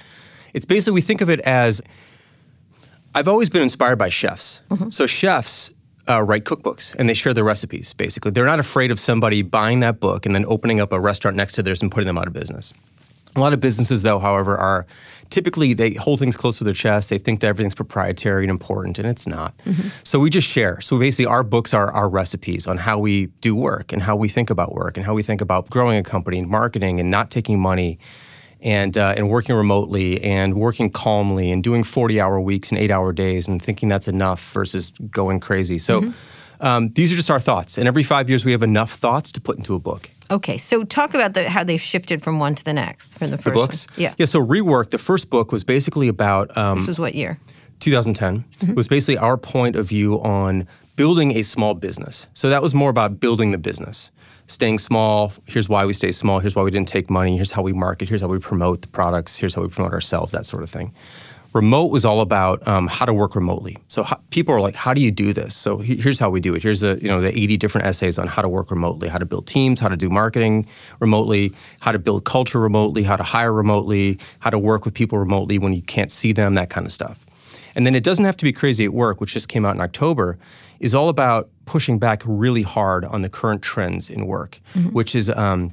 It's 0.55 0.65
basically, 0.65 0.93
we 0.93 1.01
think 1.01 1.21
of 1.21 1.29
it 1.29 1.41
as 1.41 1.81
I've 3.15 3.29
always 3.29 3.51
been 3.51 3.63
inspired 3.63 3.97
by 3.99 4.09
chefs. 4.09 4.61
So, 4.91 5.07
chefs 5.07 5.71
uh, 6.09 6.23
write 6.23 6.45
cookbooks 6.45 6.95
and 6.95 7.09
they 7.09 7.15
share 7.15 7.35
their 7.35 7.45
recipes, 7.45 7.93
basically. 7.93 8.31
They're 8.31 8.47
not 8.47 8.59
afraid 8.59 8.91
of 8.91 8.99
somebody 8.99 9.43
buying 9.43 9.81
that 9.81 10.01
book 10.01 10.25
and 10.27 10.35
then 10.35 10.45
opening 10.47 10.81
up 10.81 10.93
a 10.93 11.01
restaurant 11.01 11.37
next 11.37 11.55
to 11.55 11.63
theirs 11.63 11.83
and 11.83 11.91
putting 11.91 12.07
them 12.07 12.19
out 12.19 12.27
of 12.27 12.33
business. 12.33 12.73
A 13.35 13.41
lot 13.41 13.53
of 13.53 13.61
businesses, 13.61 14.03
though, 14.03 14.19
however, 14.19 14.57
are 14.57 14.87
typically 15.31 15.73
they 15.73 15.95
hold 15.95 16.19
things 16.19 16.37
close 16.37 16.59
to 16.59 16.65
their 16.65 16.75
chest. 16.75 17.09
They 17.09 17.19
think 17.19 17.41
that 17.41 17.47
everything's 17.47 17.75
proprietary 17.75 18.45
and 18.45 18.51
important, 18.51 18.99
and 18.99 19.09
it's 19.09 19.27
not. 19.27 19.55
So 20.05 20.19
we 20.19 20.31
just 20.31 20.47
share. 20.47 20.81
So 20.81 20.99
basically, 20.99 21.27
our 21.27 21.43
books 21.43 21.73
are 21.73 21.91
our 21.93 22.09
recipes 22.09 22.67
on 22.67 22.77
how 22.77 22.99
we 22.99 23.27
do 23.41 23.57
work 23.57 23.93
and 23.93 24.03
how 24.03 24.17
we 24.17 24.29
think 24.29 24.51
about 24.51 24.75
work 24.75 24.97
and 24.97 25.07
how 25.07 25.15
we 25.15 25.23
think 25.23 25.41
about 25.41 25.71
growing 25.71 25.99
a 25.99 26.03
company 26.03 26.39
and 26.39 26.49
marketing 26.49 27.01
and 27.01 27.11
not 27.11 27.31
taking 27.31 27.59
money 27.59 27.99
and 28.61 28.97
uh, 28.97 29.15
and 29.17 29.29
working 29.29 29.57
remotely 29.57 30.23
and 30.23 30.55
working 30.55 30.91
calmly 30.91 31.51
and 31.51 31.65
doing 31.65 31.85
40 31.85 32.21
hour 32.21 32.41
weeks 32.41 32.71
and 32.71 32.79
eight 32.79 32.91
hour 32.91 33.13
days 33.13 33.49
and 33.49 33.61
thinking 33.61 33.89
that's 33.89 34.09
enough 34.09 34.53
versus 34.53 34.93
going 35.11 35.41
crazy. 35.41 35.79
So 35.79 36.13
um, 36.63 36.91
these 36.95 37.13
are 37.13 37.17
just 37.17 37.31
our 37.31 37.41
thoughts. 37.41 37.77
And 37.77 37.87
every 37.87 38.03
five 38.03 38.29
years, 38.31 38.45
we 38.45 38.53
have 38.53 38.63
enough 38.63 38.93
thoughts 38.93 39.31
to 39.33 39.41
put 39.41 39.59
into 39.59 39.75
a 39.75 39.79
book. 39.79 40.09
Okay, 40.31 40.57
so 40.57 40.85
talk 40.85 41.13
about 41.13 41.35
the, 41.35 41.51
how 41.51 41.63
they've 41.63 41.81
shifted 41.81 42.23
from 42.23 42.39
one 42.39 42.55
to 42.55 42.65
the 42.65 42.73
next 42.73 43.19
from 43.19 43.31
the 43.31 43.37
first 43.37 43.45
The 43.45 43.51
books? 43.53 43.87
one. 43.89 43.95
Yeah. 44.01 44.15
Yeah, 44.17 44.27
so 44.27 44.41
Rework, 44.45 44.91
the 44.91 44.99
first 44.99 45.29
book 45.29 45.53
was 45.53 45.65
basically 45.65 46.09
about 46.09 46.57
um, 46.57 46.79
This 46.79 46.87
was 46.87 46.99
what 46.99 47.15
year? 47.15 47.39
2010. 47.81 48.39
Mm-hmm. 48.39 48.71
It 48.71 48.77
was 48.77 48.89
basically 48.89 49.19
our 49.19 49.37
point 49.37 49.77
of 49.77 49.87
view 49.87 50.23
on 50.23 50.67
building 50.97 51.33
a 51.33 51.43
small 51.43 51.75
business. 51.75 52.29
So 52.33 52.49
that 52.49 52.63
was 52.63 52.75
more 52.75 52.91
about 52.91 53.21
building 53.21 53.51
the 53.51 53.59
business. 53.59 54.11
Staying 54.47 54.79
small, 54.79 55.33
here's 55.47 55.69
why 55.69 55.85
we 55.87 55.93
stay 55.93 56.13
small, 56.13 56.39
here's 56.39 56.55
why 56.55 56.63
we 56.63 56.71
didn't 56.71 56.89
take 56.89 57.09
money, 57.11 57.37
here's 57.37 57.51
how 57.51 57.63
we 57.63 57.73
market, 57.73 58.09
here's 58.09 58.21
how 58.21 58.29
we 58.29 58.39
promote 58.39 58.83
the 58.83 58.89
products, 58.89 59.37
here's 59.37 59.55
how 59.55 59.63
we 59.63 59.69
promote 59.69 59.93
ourselves, 59.93 60.33
that 60.33 60.47
sort 60.47 60.63
of 60.63 60.71
thing. 60.71 60.95
Remote 61.53 61.91
was 61.91 62.05
all 62.07 62.21
about 62.23 62.67
um, 62.67 62.87
how 62.87 63.05
to 63.05 63.13
work 63.13 63.35
remotely. 63.35 63.77
So 63.89 64.03
how, 64.03 64.19
people 64.31 64.55
are 64.55 64.61
like, 64.61 64.75
"How 64.75 64.95
do 64.95 65.03
you 65.03 65.11
do 65.11 65.33
this?" 65.35 65.55
So 65.55 65.79
he- 65.79 65.97
here's 65.97 66.19
how 66.19 66.31
we 66.31 66.41
do 66.41 66.55
it. 66.55 66.63
Here's 66.63 66.81
the 66.81 66.99
you 67.03 67.09
know 67.09 67.21
the 67.21 67.37
80 67.37 67.59
different 67.59 67.87
essays 67.87 68.19
on 68.19 68.27
how 68.27 68.41
to 68.41 68.49
work 68.49 68.71
remotely, 68.71 69.09
how 69.09 69.19
to 69.19 69.27
build 69.27 69.47
teams, 69.47 69.79
how 69.79 69.89
to 69.89 69.97
do 69.97 70.09
marketing 70.09 70.67
remotely, 70.99 71.53
how 71.81 71.93
to 71.93 71.99
build 71.99 72.25
culture 72.25 72.59
remotely, 72.59 73.03
how 73.03 73.17
to 73.17 73.23
hire 73.23 73.53
remotely, 73.53 74.19
how 74.41 74.49
to 74.51 74.59
work 74.59 74.85
with 74.87 74.95
people 74.95 75.19
remotely 75.19 75.59
when 75.59 75.75
you 75.75 75.83
can't 75.83 76.11
see 76.11 76.33
them, 76.33 76.55
that 76.55 76.71
kind 76.71 76.87
of 76.87 76.93
stuff. 76.93 77.19
And 77.75 77.87
then 77.87 77.95
it 77.95 78.03
doesn't 78.05 78.25
have 78.25 78.37
to 78.39 78.45
be 78.45 78.53
crazy 78.53 78.85
at 78.85 78.93
work, 78.95 79.21
which 79.21 79.33
just 79.35 79.49
came 79.49 79.65
out 79.67 79.75
in 79.75 79.81
October, 79.81 80.39
is 80.81 80.95
all 80.95 81.09
about 81.11 81.49
pushing 81.67 81.99
back 81.99 82.23
really 82.27 82.63
hard 82.63 83.05
on 83.05 83.23
the 83.23 83.29
current 83.29 83.63
trends 83.63 84.11
in 84.11 84.27
work, 84.27 84.59
which 84.93 85.15
is, 85.15 85.31
um, 85.31 85.71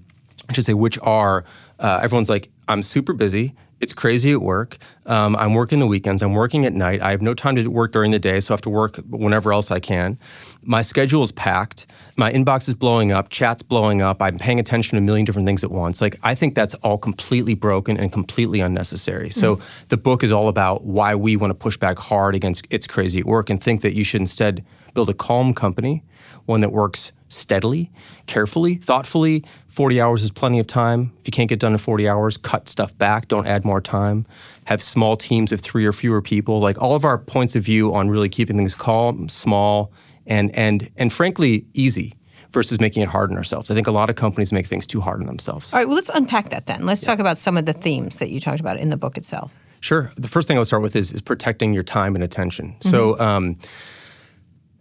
I 0.50 0.54
should 0.54 0.66
say, 0.66 0.74
which 0.74 0.98
are 1.02 1.44
uh, 1.80 2.00
everyone's 2.02 2.30
like, 2.30 2.50
I'm 2.68 2.84
super 2.84 3.14
busy. 3.14 3.54
It's 3.80 3.94
crazy 3.94 4.32
at 4.32 4.42
work. 4.42 4.78
Um, 5.06 5.36
I'm 5.38 5.54
working 5.54 5.80
the 5.80 5.88
weekends. 5.88 6.22
I'm 6.22 6.34
working 6.34 6.66
at 6.66 6.74
night. 6.74 7.02
I 7.02 7.12
have 7.12 7.22
no 7.22 7.34
time 7.34 7.56
to 7.56 7.68
work 7.68 7.92
during 7.92 8.12
the 8.12 8.20
day, 8.20 8.40
so 8.40 8.54
I 8.54 8.56
have 8.56 8.62
to 8.62 8.70
work 8.70 8.98
whenever 9.10 9.54
else 9.54 9.72
I 9.72 9.80
can. 9.80 10.20
My 10.62 10.82
schedule 10.82 11.24
is 11.24 11.32
packed. 11.32 11.88
My 12.16 12.32
inbox 12.32 12.68
is 12.68 12.74
blowing 12.74 13.12
up. 13.12 13.30
Chat's 13.30 13.62
blowing 13.62 14.02
up. 14.02 14.22
I'm 14.22 14.38
paying 14.38 14.60
attention 14.60 14.98
to 14.98 14.98
a 14.98 15.02
million 15.02 15.26
different 15.26 15.46
things 15.46 15.64
at 15.64 15.72
once. 15.72 16.02
Like 16.02 16.20
I 16.24 16.36
think 16.36 16.56
that's 16.56 16.76
all 16.76 16.98
completely 16.98 17.54
broken 17.54 17.98
and 17.98 18.12
completely 18.12 18.60
unnecessary. 18.60 19.30
So 19.30 19.60
the 19.88 19.98
book 19.98 20.24
is 20.24 20.32
all 20.32 20.50
about 20.50 20.84
why 20.84 21.16
we 21.16 21.38
want 21.38 21.52
to 21.52 21.56
push 21.56 21.78
back 21.78 21.98
hard 21.98 22.36
against 22.36 22.68
it's 22.70 22.88
crazy 22.88 23.20
at 23.20 23.26
work 23.26 23.50
and 23.50 23.64
think 23.64 23.82
that 23.82 23.96
you 23.96 24.04
should 24.04 24.22
instead 24.22 24.66
build 24.94 25.10
a 25.10 25.14
calm 25.14 25.54
company, 25.54 26.04
one 26.46 26.62
that 26.62 26.72
works 26.72 27.12
steadily, 27.30 27.92
carefully, 28.28 28.76
thoughtfully. 28.76 29.46
40 29.70 30.02
hours 30.02 30.24
is 30.24 30.32
plenty 30.32 30.60
of 30.60 30.68
time. 30.68 31.14
If 31.22 31.28
you 31.28 31.32
can't 31.32 31.48
get 31.48 31.60
done 31.60 31.72
in 31.72 31.78
40 31.78 32.10
hours, 32.10 32.38
cut 32.38 32.68
stuff 32.68 32.98
back, 32.98 33.28
don't 33.28 33.48
add 33.48 33.64
more 33.64 33.80
time. 33.80 34.26
Have 34.66 34.82
small 34.82 35.16
teams 35.16 35.52
of 35.52 35.62
three 35.62 35.86
or 35.86 35.94
fewer 35.94 36.22
people. 36.22 36.60
Like 36.60 36.82
all 36.82 36.96
of 36.96 37.06
our 37.06 37.18
points 37.18 37.56
of 37.56 37.64
view 37.64 37.94
on 37.94 38.10
really 38.10 38.30
keeping 38.30 38.58
things 38.58 38.76
calm, 38.76 39.30
small, 39.30 39.94
and 40.28 40.54
and 40.56 40.92
and 40.98 41.14
frankly 41.14 41.66
easy 41.74 42.16
versus 42.52 42.80
making 42.80 43.04
it 43.04 43.10
hard 43.10 43.32
on 43.32 43.38
ourselves. 43.38 43.70
I 43.70 43.76
think 43.76 43.88
a 43.88 43.92
lot 43.92 44.10
of 44.10 44.16
companies 44.16 44.52
make 44.52 44.66
things 44.66 44.88
too 44.88 45.02
hard 45.02 45.22
on 45.22 45.28
themselves. 45.28 45.72
All 45.72 45.80
right, 45.80 45.88
well, 45.88 45.96
let's 45.96 46.10
unpack 46.10 46.50
that 46.50 46.66
then. 46.66 46.86
Let's 46.86 47.02
talk 47.02 47.20
about 47.20 47.38
some 47.38 47.58
of 47.58 47.66
the 47.66 47.74
themes 47.74 48.18
that 48.18 48.30
you 48.30 48.40
talked 48.40 48.60
about 48.60 48.78
in 48.78 48.90
the 48.90 48.98
book 48.98 49.18
itself. 49.18 49.52
Sure. 49.82 50.12
The 50.18 50.28
first 50.28 50.48
thing 50.48 50.58
I 50.58 50.60
would 50.60 50.68
start 50.68 50.82
with 50.82 50.96
is, 50.96 51.12
is 51.12 51.22
protecting 51.22 51.74
your 51.74 51.84
time 51.84 52.16
and 52.16 52.24
attention. 52.24 52.76
So 52.82 53.18
um, 53.20 53.58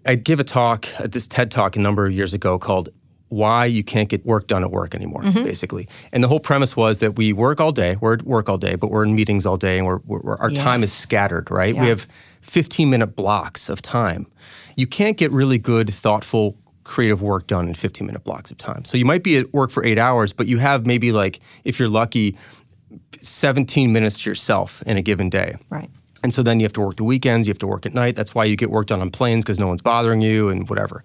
I 0.08 0.14
give 0.14 0.40
a 0.40 0.44
talk 0.44 0.88
at 0.98 1.12
this 1.12 1.26
TED 1.26 1.50
talk 1.50 1.76
a 1.76 1.80
number 1.80 2.06
of 2.06 2.12
years 2.12 2.32
ago 2.32 2.58
called 2.58 2.88
why 3.28 3.66
you 3.66 3.84
can't 3.84 4.08
get 4.08 4.24
work 4.24 4.46
done 4.46 4.64
at 4.64 4.70
work 4.70 4.94
anymore, 4.94 5.22
mm-hmm. 5.22 5.44
basically. 5.44 5.86
And 6.12 6.24
the 6.24 6.28
whole 6.28 6.40
premise 6.40 6.74
was 6.74 7.00
that 7.00 7.16
we 7.16 7.34
work 7.34 7.60
all 7.60 7.72
day, 7.72 7.96
we're 8.00 8.14
at 8.14 8.22
work 8.22 8.48
all 8.48 8.56
day, 8.56 8.74
but 8.74 8.90
we're 8.90 9.04
in 9.04 9.14
meetings 9.14 9.44
all 9.44 9.58
day, 9.58 9.76
and 9.76 9.86
we're, 9.86 9.98
we're, 10.06 10.36
our 10.38 10.50
time 10.50 10.82
is 10.82 10.90
scattered, 10.90 11.50
right? 11.50 11.74
Yeah. 11.74 11.82
We 11.82 11.88
have 11.88 12.08
15 12.40 12.88
minute 12.88 13.16
blocks 13.16 13.68
of 13.68 13.82
time. 13.82 14.26
You 14.76 14.86
can't 14.86 15.18
get 15.18 15.30
really 15.30 15.58
good, 15.58 15.92
thoughtful, 15.92 16.56
creative 16.84 17.20
work 17.20 17.46
done 17.46 17.68
in 17.68 17.74
15 17.74 18.06
minute 18.06 18.24
blocks 18.24 18.50
of 18.50 18.56
time. 18.56 18.86
So 18.86 18.96
you 18.96 19.04
might 19.04 19.22
be 19.22 19.36
at 19.36 19.52
work 19.52 19.70
for 19.70 19.84
eight 19.84 19.98
hours, 19.98 20.32
but 20.32 20.46
you 20.46 20.56
have 20.56 20.86
maybe 20.86 21.12
like, 21.12 21.40
if 21.64 21.78
you're 21.78 21.90
lucky, 21.90 22.34
17 23.20 23.92
minutes 23.92 24.22
to 24.22 24.30
yourself 24.30 24.82
in 24.86 24.96
a 24.96 25.02
given 25.02 25.28
day. 25.28 25.56
Right. 25.68 25.90
And 26.22 26.34
so 26.34 26.42
then 26.42 26.60
you 26.60 26.64
have 26.64 26.72
to 26.74 26.80
work 26.80 26.96
the 26.96 27.04
weekends, 27.04 27.46
you 27.46 27.52
have 27.52 27.58
to 27.58 27.66
work 27.66 27.86
at 27.86 27.94
night. 27.94 28.16
That's 28.16 28.34
why 28.34 28.44
you 28.44 28.56
get 28.56 28.70
work 28.70 28.88
done 28.88 29.00
on 29.00 29.10
planes 29.10 29.44
because 29.44 29.58
no 29.58 29.68
one's 29.68 29.82
bothering 29.82 30.20
you 30.20 30.48
and 30.48 30.68
whatever. 30.68 31.04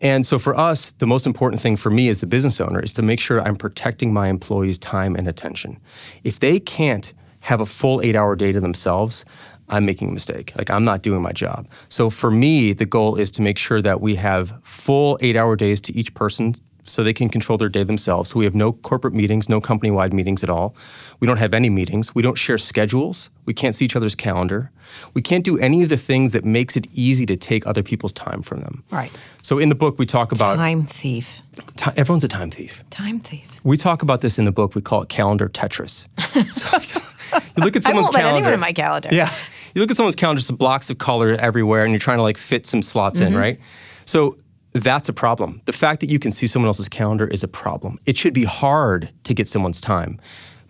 And 0.00 0.24
so 0.24 0.38
for 0.38 0.56
us, 0.56 0.92
the 0.98 1.06
most 1.06 1.26
important 1.26 1.60
thing 1.60 1.76
for 1.76 1.90
me 1.90 2.08
as 2.08 2.20
the 2.20 2.26
business 2.26 2.60
owner 2.60 2.80
is 2.80 2.92
to 2.94 3.02
make 3.02 3.20
sure 3.20 3.40
I'm 3.40 3.56
protecting 3.56 4.12
my 4.12 4.28
employees' 4.28 4.78
time 4.78 5.16
and 5.16 5.26
attention. 5.26 5.80
If 6.24 6.38
they 6.40 6.60
can't 6.60 7.12
have 7.40 7.60
a 7.60 7.66
full 7.66 8.00
eight 8.02 8.14
hour 8.14 8.36
day 8.36 8.52
to 8.52 8.60
themselves, 8.60 9.24
I'm 9.68 9.84
making 9.84 10.08
a 10.08 10.12
mistake. 10.12 10.52
Like 10.56 10.70
I'm 10.70 10.84
not 10.84 11.02
doing 11.02 11.20
my 11.20 11.32
job. 11.32 11.68
So 11.88 12.10
for 12.10 12.30
me, 12.30 12.72
the 12.72 12.86
goal 12.86 13.16
is 13.16 13.30
to 13.32 13.42
make 13.42 13.58
sure 13.58 13.82
that 13.82 14.00
we 14.00 14.14
have 14.16 14.54
full 14.62 15.18
eight 15.20 15.36
hour 15.36 15.56
days 15.56 15.80
to 15.82 15.96
each 15.96 16.14
person 16.14 16.54
so 16.88 17.04
they 17.04 17.12
can 17.12 17.28
control 17.28 17.58
their 17.58 17.68
day 17.68 17.82
themselves. 17.82 18.30
So 18.30 18.38
we 18.38 18.44
have 18.44 18.54
no 18.54 18.72
corporate 18.72 19.14
meetings, 19.14 19.48
no 19.48 19.60
company 19.60 19.90
wide 19.90 20.12
meetings 20.12 20.42
at 20.42 20.50
all. 20.50 20.74
We 21.20 21.26
don't 21.26 21.36
have 21.36 21.52
any 21.54 21.68
meetings. 21.70 22.14
We 22.14 22.22
don't 22.22 22.36
share 22.36 22.58
schedules. 22.58 23.28
We 23.44 23.54
can't 23.54 23.74
see 23.74 23.84
each 23.84 23.96
other's 23.96 24.14
calendar. 24.14 24.70
We 25.14 25.22
can't 25.22 25.44
do 25.44 25.58
any 25.58 25.82
of 25.82 25.88
the 25.88 25.96
things 25.96 26.32
that 26.32 26.44
makes 26.44 26.76
it 26.76 26.86
easy 26.94 27.26
to 27.26 27.36
take 27.36 27.66
other 27.66 27.82
people's 27.82 28.12
time 28.12 28.42
from 28.42 28.60
them. 28.60 28.84
Right. 28.90 29.10
So 29.42 29.58
in 29.58 29.68
the 29.68 29.74
book, 29.74 29.98
we 29.98 30.06
talk 30.06 30.32
about 30.32 30.56
Time 30.56 30.84
thief. 30.86 31.40
ti- 31.76 31.90
everyone's 31.96 32.24
a 32.24 32.28
time 32.28 32.50
thief. 32.50 32.82
Time 32.90 33.20
thief. 33.20 33.48
We 33.64 33.76
talk 33.76 34.02
about 34.02 34.20
this 34.20 34.38
in 34.38 34.44
the 34.44 34.52
book. 34.52 34.74
We 34.74 34.80
call 34.82 35.02
it 35.02 35.08
calendar 35.08 35.48
Tetris. 35.48 36.06
so 36.52 36.78
you, 36.78 37.40
you 37.56 37.64
look 37.64 37.76
at 37.76 37.82
someone's 37.82 38.08
I 38.08 38.10
won't 38.10 38.14
let 38.14 38.20
calendar. 38.20 38.36
anyone 38.36 38.54
in 38.54 38.60
my 38.60 38.72
calendar. 38.72 39.08
Yeah. 39.12 39.32
You 39.74 39.82
look 39.82 39.90
at 39.90 39.96
someone's 39.96 40.16
calendar, 40.16 40.40
just 40.40 40.56
blocks 40.56 40.88
of 40.90 40.98
color 40.98 41.30
everywhere, 41.38 41.84
and 41.84 41.92
you're 41.92 42.00
trying 42.00 42.16
to 42.18 42.22
like 42.22 42.38
fit 42.38 42.64
some 42.66 42.80
slots 42.82 43.18
Mm-hmm. 43.18 43.34
in, 43.34 43.38
right? 43.38 43.60
So 44.06 44.38
that's 44.82 45.08
a 45.08 45.12
problem. 45.12 45.62
The 45.66 45.72
fact 45.72 46.00
that 46.00 46.10
you 46.10 46.18
can 46.18 46.32
see 46.32 46.46
someone 46.46 46.68
else's 46.68 46.88
calendar 46.88 47.26
is 47.26 47.42
a 47.42 47.48
problem. 47.48 47.98
It 48.06 48.16
should 48.16 48.34
be 48.34 48.44
hard 48.44 49.10
to 49.24 49.34
get 49.34 49.48
someone's 49.48 49.80
time. 49.80 50.20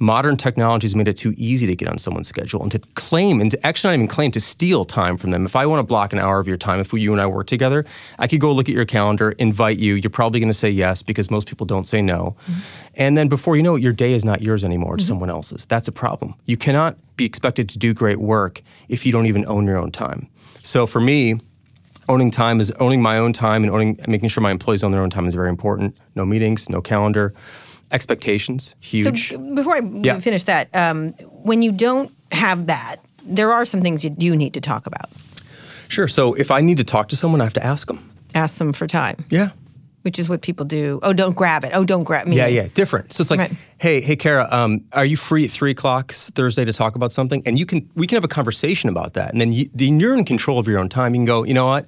Modern 0.01 0.37
technology 0.37 0.87
has 0.87 0.95
made 0.95 1.09
it 1.09 1.17
too 1.17 1.35
easy 1.37 1.67
to 1.67 1.75
get 1.75 1.89
on 1.89 1.99
someone's 1.99 2.29
schedule 2.29 2.63
and 2.63 2.71
to 2.71 2.79
claim, 2.95 3.41
and 3.41 3.51
to 3.51 3.67
actually 3.67 3.89
not 3.89 3.95
even 3.95 4.07
claim, 4.07 4.31
to 4.31 4.41
steal 4.41 4.85
time 4.85 5.17
from 5.17 5.33
them. 5.33 5.45
If 5.45 5.57
I 5.57 5.67
want 5.67 5.81
to 5.81 5.83
block 5.83 6.13
an 6.13 6.21
hour 6.21 6.39
of 6.39 6.47
your 6.47 6.57
time, 6.57 6.79
if 6.79 6.93
you 6.93 7.11
and 7.13 7.21
I 7.21 7.27
work 7.27 7.49
together, 7.49 7.85
I 8.17 8.29
could 8.29 8.41
go 8.41 8.53
look 8.53 8.69
at 8.69 8.77
your 8.77 8.85
calendar, 8.85 9.33
invite 9.33 9.79
you. 9.79 9.95
You're 9.95 10.11
probably 10.11 10.39
going 10.39 10.53
to 10.53 10.59
say 10.59 10.71
yes 10.71 11.03
because 11.03 11.33
most 11.33 11.49
people 11.49 11.67
don't 11.67 11.85
say 11.85 12.01
no. 12.01 12.37
Mm-hmm. 12.43 12.61
And 12.95 13.19
then 13.19 13.27
before 13.27 13.57
you 13.57 13.63
know 13.65 13.75
it, 13.75 13.83
your 13.83 13.93
day 13.93 14.13
is 14.13 14.25
not 14.25 14.41
yours 14.41 14.65
anymore, 14.65 14.95
it's 14.95 15.03
mm-hmm. 15.03 15.15
someone 15.15 15.31
else's. 15.31 15.67
That's 15.67 15.89
a 15.89 15.93
problem. 15.93 16.37
You 16.47 16.57
cannot 16.57 16.97
be 17.17 17.25
expected 17.25 17.69
to 17.71 17.79
do 17.79 17.93
great 17.93 18.21
work 18.21 18.63
if 18.89 19.05
you 19.05 19.11
don't 19.11 19.27
even 19.27 19.45
own 19.47 19.67
your 19.67 19.79
own 19.79 19.91
time. 19.91 20.29
So 20.63 20.87
for 20.87 21.01
me, 21.01 21.41
owning 22.09 22.31
time 22.31 22.61
is 22.61 22.71
owning 22.81 23.03
my 23.03 23.19
own 23.19 23.33
time 23.33 23.63
and 23.65 23.73
owning 23.73 23.99
making 24.09 24.29
sure 24.29 24.43
my 24.43 24.51
employees 24.51 24.83
own 24.83 24.93
their 24.93 25.03
own 25.03 25.11
time 25.11 25.27
is 25.27 25.35
very 25.35 25.49
important. 25.49 25.97
No 26.15 26.25
meetings, 26.25 26.69
no 26.69 26.81
calendar. 26.81 27.35
Expectations, 27.91 28.75
huge. 28.81 29.31
So 29.31 29.39
before 29.55 29.77
I 29.77 29.81
Yeah. 30.03 30.19
finish 30.19 30.45
that, 30.45 30.69
um, 30.75 31.13
when 31.43 31.63
you 31.63 31.73
don't 31.73 32.11
have 32.33 32.67
that, 32.67 32.97
there 33.25 33.53
are 33.53 33.65
some 33.65 33.81
things 33.83 34.05
you 34.05 34.11
do 34.11 34.37
need 34.37 34.53
to 34.55 34.61
talk 34.61 34.87
about. 34.87 35.09
sure. 35.89 36.07
So 36.09 36.35
if 36.35 36.51
I 36.51 36.61
need 36.61 36.77
to 36.77 36.85
talk 36.85 37.09
to 37.09 37.17
someone, 37.17 37.41
I 37.41 37.45
have 37.45 37.55
to 37.55 37.65
ask 37.65 37.87
them. 37.89 38.11
Ask 38.35 38.59
them 38.59 38.75
for 38.75 38.87
time, 38.87 39.25
Yeah. 39.31 39.51
Which 40.03 40.19
is 40.19 40.29
what 40.29 40.43
people 40.43 40.65
do. 40.65 41.01
Oh, 41.03 41.13
don't 41.13 41.35
grab 41.37 41.65
it. 41.65 41.73
Oh, 41.75 41.85
don't 41.85 42.05
grab 42.05 42.27
me. 42.27 42.37
Yeah, 42.37 42.47
yeah, 42.47 42.69
different. 42.75 43.13
So 43.13 43.21
it's 43.23 43.31
like, 43.31 43.41
Right. 43.41 43.53
hey, 43.79 44.01
hey, 44.01 44.17
Kara, 44.17 44.47
um, 44.51 44.85
are 44.93 45.05
you 45.05 45.17
free 45.17 45.45
at 45.45 45.51
three 45.51 45.73
o'clock 45.73 46.13
Thursday 46.13 46.65
to 46.65 46.73
talk 46.73 46.95
about 46.95 47.13
something? 47.13 47.43
And 47.47 47.59
you 47.59 47.67
can, 47.67 47.89
we 47.95 48.07
can 48.07 48.17
have 48.17 48.25
a 48.25 48.29
conversation 48.29 48.89
about 48.89 49.15
that, 49.15 49.33
and 49.33 49.41
then 49.41 49.53
you, 49.53 49.69
then 49.75 50.01
you're 50.01 50.15
in 50.17 50.25
control 50.25 50.59
of 50.59 50.67
your 50.69 50.79
own 50.79 50.89
time. 50.89 51.15
You 51.15 51.19
can 51.21 51.27
go, 51.27 51.45
you 51.45 51.55
know 51.55 51.67
what? 51.67 51.87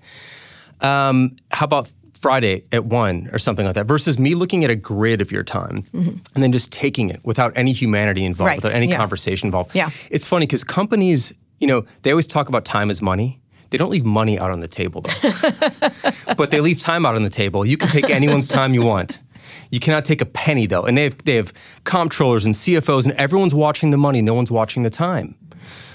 Um, 0.81 1.37
how 1.51 1.65
about 1.65 1.93
Friday 2.19 2.65
at 2.73 2.85
one 2.85 3.29
or 3.33 3.39
something 3.39 3.65
like 3.67 3.75
that? 3.75 3.87
Versus 3.87 4.19
me 4.19 4.35
looking 4.35 4.65
at 4.65 4.71
a 4.71 4.77
grid 4.77 5.21
of 5.21 5.31
your 5.33 5.43
time 5.43 5.85
and 5.93 6.43
then 6.43 6.53
just 6.53 6.71
taking 6.73 7.11
it 7.11 7.21
without 7.25 7.53
any 7.57 7.73
humanity 7.73 8.25
involved, 8.25 8.41
Mm-hmm. 8.41 8.47
Right, 8.49 8.57
without 8.63 8.75
any 8.75 8.89
yeah. 8.89 8.97
conversation 8.97 9.47
involved. 9.47 9.75
Yeah. 9.75 9.91
it's 10.11 10.27
funny 10.27 10.47
because 10.47 10.65
companies, 10.65 11.33
you 11.59 11.67
know, 11.67 11.85
they 12.03 12.11
always 12.11 12.27
talk 12.27 12.49
about 12.49 12.65
time 12.65 12.91
as 12.91 13.01
money. 13.03 13.40
They 13.71 13.79
don't 13.79 13.91
leave 13.91 14.05
money 14.05 14.39
out 14.39 14.51
on 14.51 14.61
the 14.61 14.69
table 14.69 15.03
though. 15.03 15.91
but 16.37 16.51
they 16.51 16.61
leave 16.61 16.81
time 16.81 17.07
out 17.07 17.15
on 17.15 17.23
the 17.23 17.31
table. 17.31 17.65
You 17.65 17.77
can 17.77 17.89
take 17.89 18.11
anyone's 18.11 18.49
time 18.49 18.75
you 18.75 18.83
want. 18.83 19.21
You 19.71 19.81
cannot 19.81 20.05
take 20.05 20.21
a 20.21 20.27
penny 20.27 20.67
though. 20.67 20.83
And 20.83 20.99
they 20.99 21.05
have 21.05 21.19
they 21.25 21.37
have 21.37 21.53
comptrollers 21.85 22.45
and 22.45 22.55
CFOs 22.55 23.05
and 23.05 23.15
everyone's 23.15 23.55
watching 23.55 23.91
the 23.91 23.97
money, 23.97 24.21
no 24.21 24.35
one's 24.35 24.51
watching 24.51 24.83
the 24.83 24.91
time. 24.91 25.37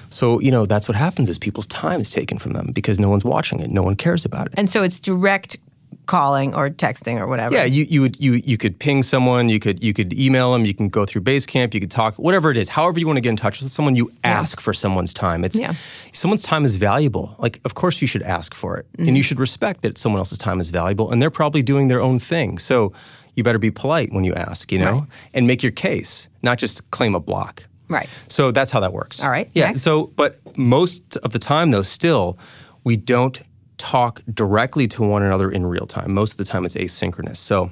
So, 0.10 0.39
you 0.39 0.51
know, 0.51 0.65
that's 0.65 0.88
what 0.88 0.96
happens 0.96 1.29
is 1.29 1.38
people's 1.38 1.67
time 1.67 2.00
is 2.00 2.10
taken 2.10 2.38
from 2.38 2.53
them 2.53 2.72
because 2.74 3.00
no 3.00 3.10
one's 3.10 3.25
watching 3.25 3.60
it. 3.60 3.70
No 3.70 3.84
one 3.84 3.96
cares 3.96 4.24
about 4.24 4.48
it. 4.48 4.53
And 4.55 4.70
so 4.70 4.82
it's 4.82 5.00
direct 5.00 5.58
calling 6.06 6.54
or 6.54 6.70
texting 6.70 7.20
or 7.20 7.27
whatever. 7.27 7.56
Yeah, 7.56 7.63
you, 7.63 7.86
you 7.89 8.01
would 8.01 8.22
you 8.22 8.34
you 8.34 8.58
could 8.58 8.77
ping 8.80 9.04
someone, 9.04 9.50
you 9.50 9.60
could 9.60 9.84
you 9.84 9.94
could 9.94 10.13
email 10.13 10.54
them, 10.54 10.65
you 10.65 10.74
can 10.74 10.89
go 10.89 11.06
through 11.06 11.22
Basecamp, 11.22 11.74
you 11.74 11.80
could 11.80 11.92
talk, 11.92 12.15
whatever 12.15 12.51
it 12.51 12.58
is. 12.58 12.70
However 12.70 13.00
you 13.00 13.08
want 13.08 13.18
to 13.18 13.22
get 13.22 13.30
in 13.30 13.38
touch 13.38 13.60
with 13.62 13.72
someone, 13.72 13.96
you 13.96 14.12
ask 14.24 14.62
for 14.62 14.74
someone's 14.74 15.13
time. 15.13 15.44
It's 15.44 15.56
Yeah. 15.56 15.74
someone's 16.12 16.44
time 16.44 16.65
is 16.65 16.75
valuable. 16.75 17.36
Like 17.39 17.60
of 17.65 17.74
course 17.75 18.01
you 18.01 18.08
should 18.08 18.24
ask 18.24 18.54
for 18.54 18.77
it. 18.77 18.86
And 18.98 19.08
you 19.08 19.13
mm-hmm. 19.13 19.22
should 19.22 19.39
respect 19.39 19.82
that 19.82 19.98
someone 19.98 20.20
else's 20.20 20.38
time 20.38 20.60
is 20.60 20.70
valuable 20.70 21.12
and 21.12 21.22
they're 21.22 21.32
probably 21.32 21.63
doing 21.63 21.88
their 21.88 22.01
own 22.01 22.20
thing. 22.20 22.60
So 22.60 22.94
you 23.36 23.44
better 23.44 23.60
be 23.60 23.72
polite 23.72 24.13
when 24.13 24.24
you 24.24 24.34
ask, 24.34 24.72
you 24.72 24.80
know, 24.80 25.00
Right. 25.00 25.04
and 25.34 25.48
make 25.48 25.62
your 25.62 25.72
case, 25.72 26.30
not 26.42 26.58
just 26.58 26.89
claim 26.92 27.15
a 27.15 27.20
block. 27.20 27.63
Right. 27.89 28.08
So 28.30 28.51
that's 28.51 28.72
how 28.72 28.80
that 28.80 28.94
works. 28.94 29.22
All 29.22 29.30
right, 29.30 29.50
Yeah. 29.54 29.68
next. 29.68 29.82
So, 29.82 30.08
but 30.15 30.39
most 30.58 31.18
of 31.18 31.32
the 31.34 31.39
time, 31.39 31.72
though, 31.72 31.84
still, 31.84 32.38
we 32.84 32.96
don't 32.96 33.42
talk 33.77 34.22
directly 34.34 34.88
to 34.89 35.03
one 35.03 35.24
another 35.24 35.51
in 35.51 35.65
real 35.65 35.86
time. 35.86 36.13
Most 36.13 36.32
of 36.32 36.38
the 36.38 36.46
time, 36.46 36.65
it's 36.65 36.75
asynchronous. 36.75 37.38
So, 37.38 37.72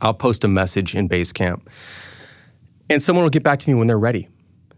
I'll 0.00 0.14
post 0.14 0.44
a 0.44 0.48
message 0.48 0.94
in 0.94 1.08
Basecamp, 1.08 1.62
and 2.88 3.02
someone 3.02 3.24
will 3.24 3.30
get 3.30 3.42
back 3.42 3.58
to 3.60 3.68
me 3.68 3.74
when 3.74 3.86
they're 3.86 3.98
ready. 3.98 4.28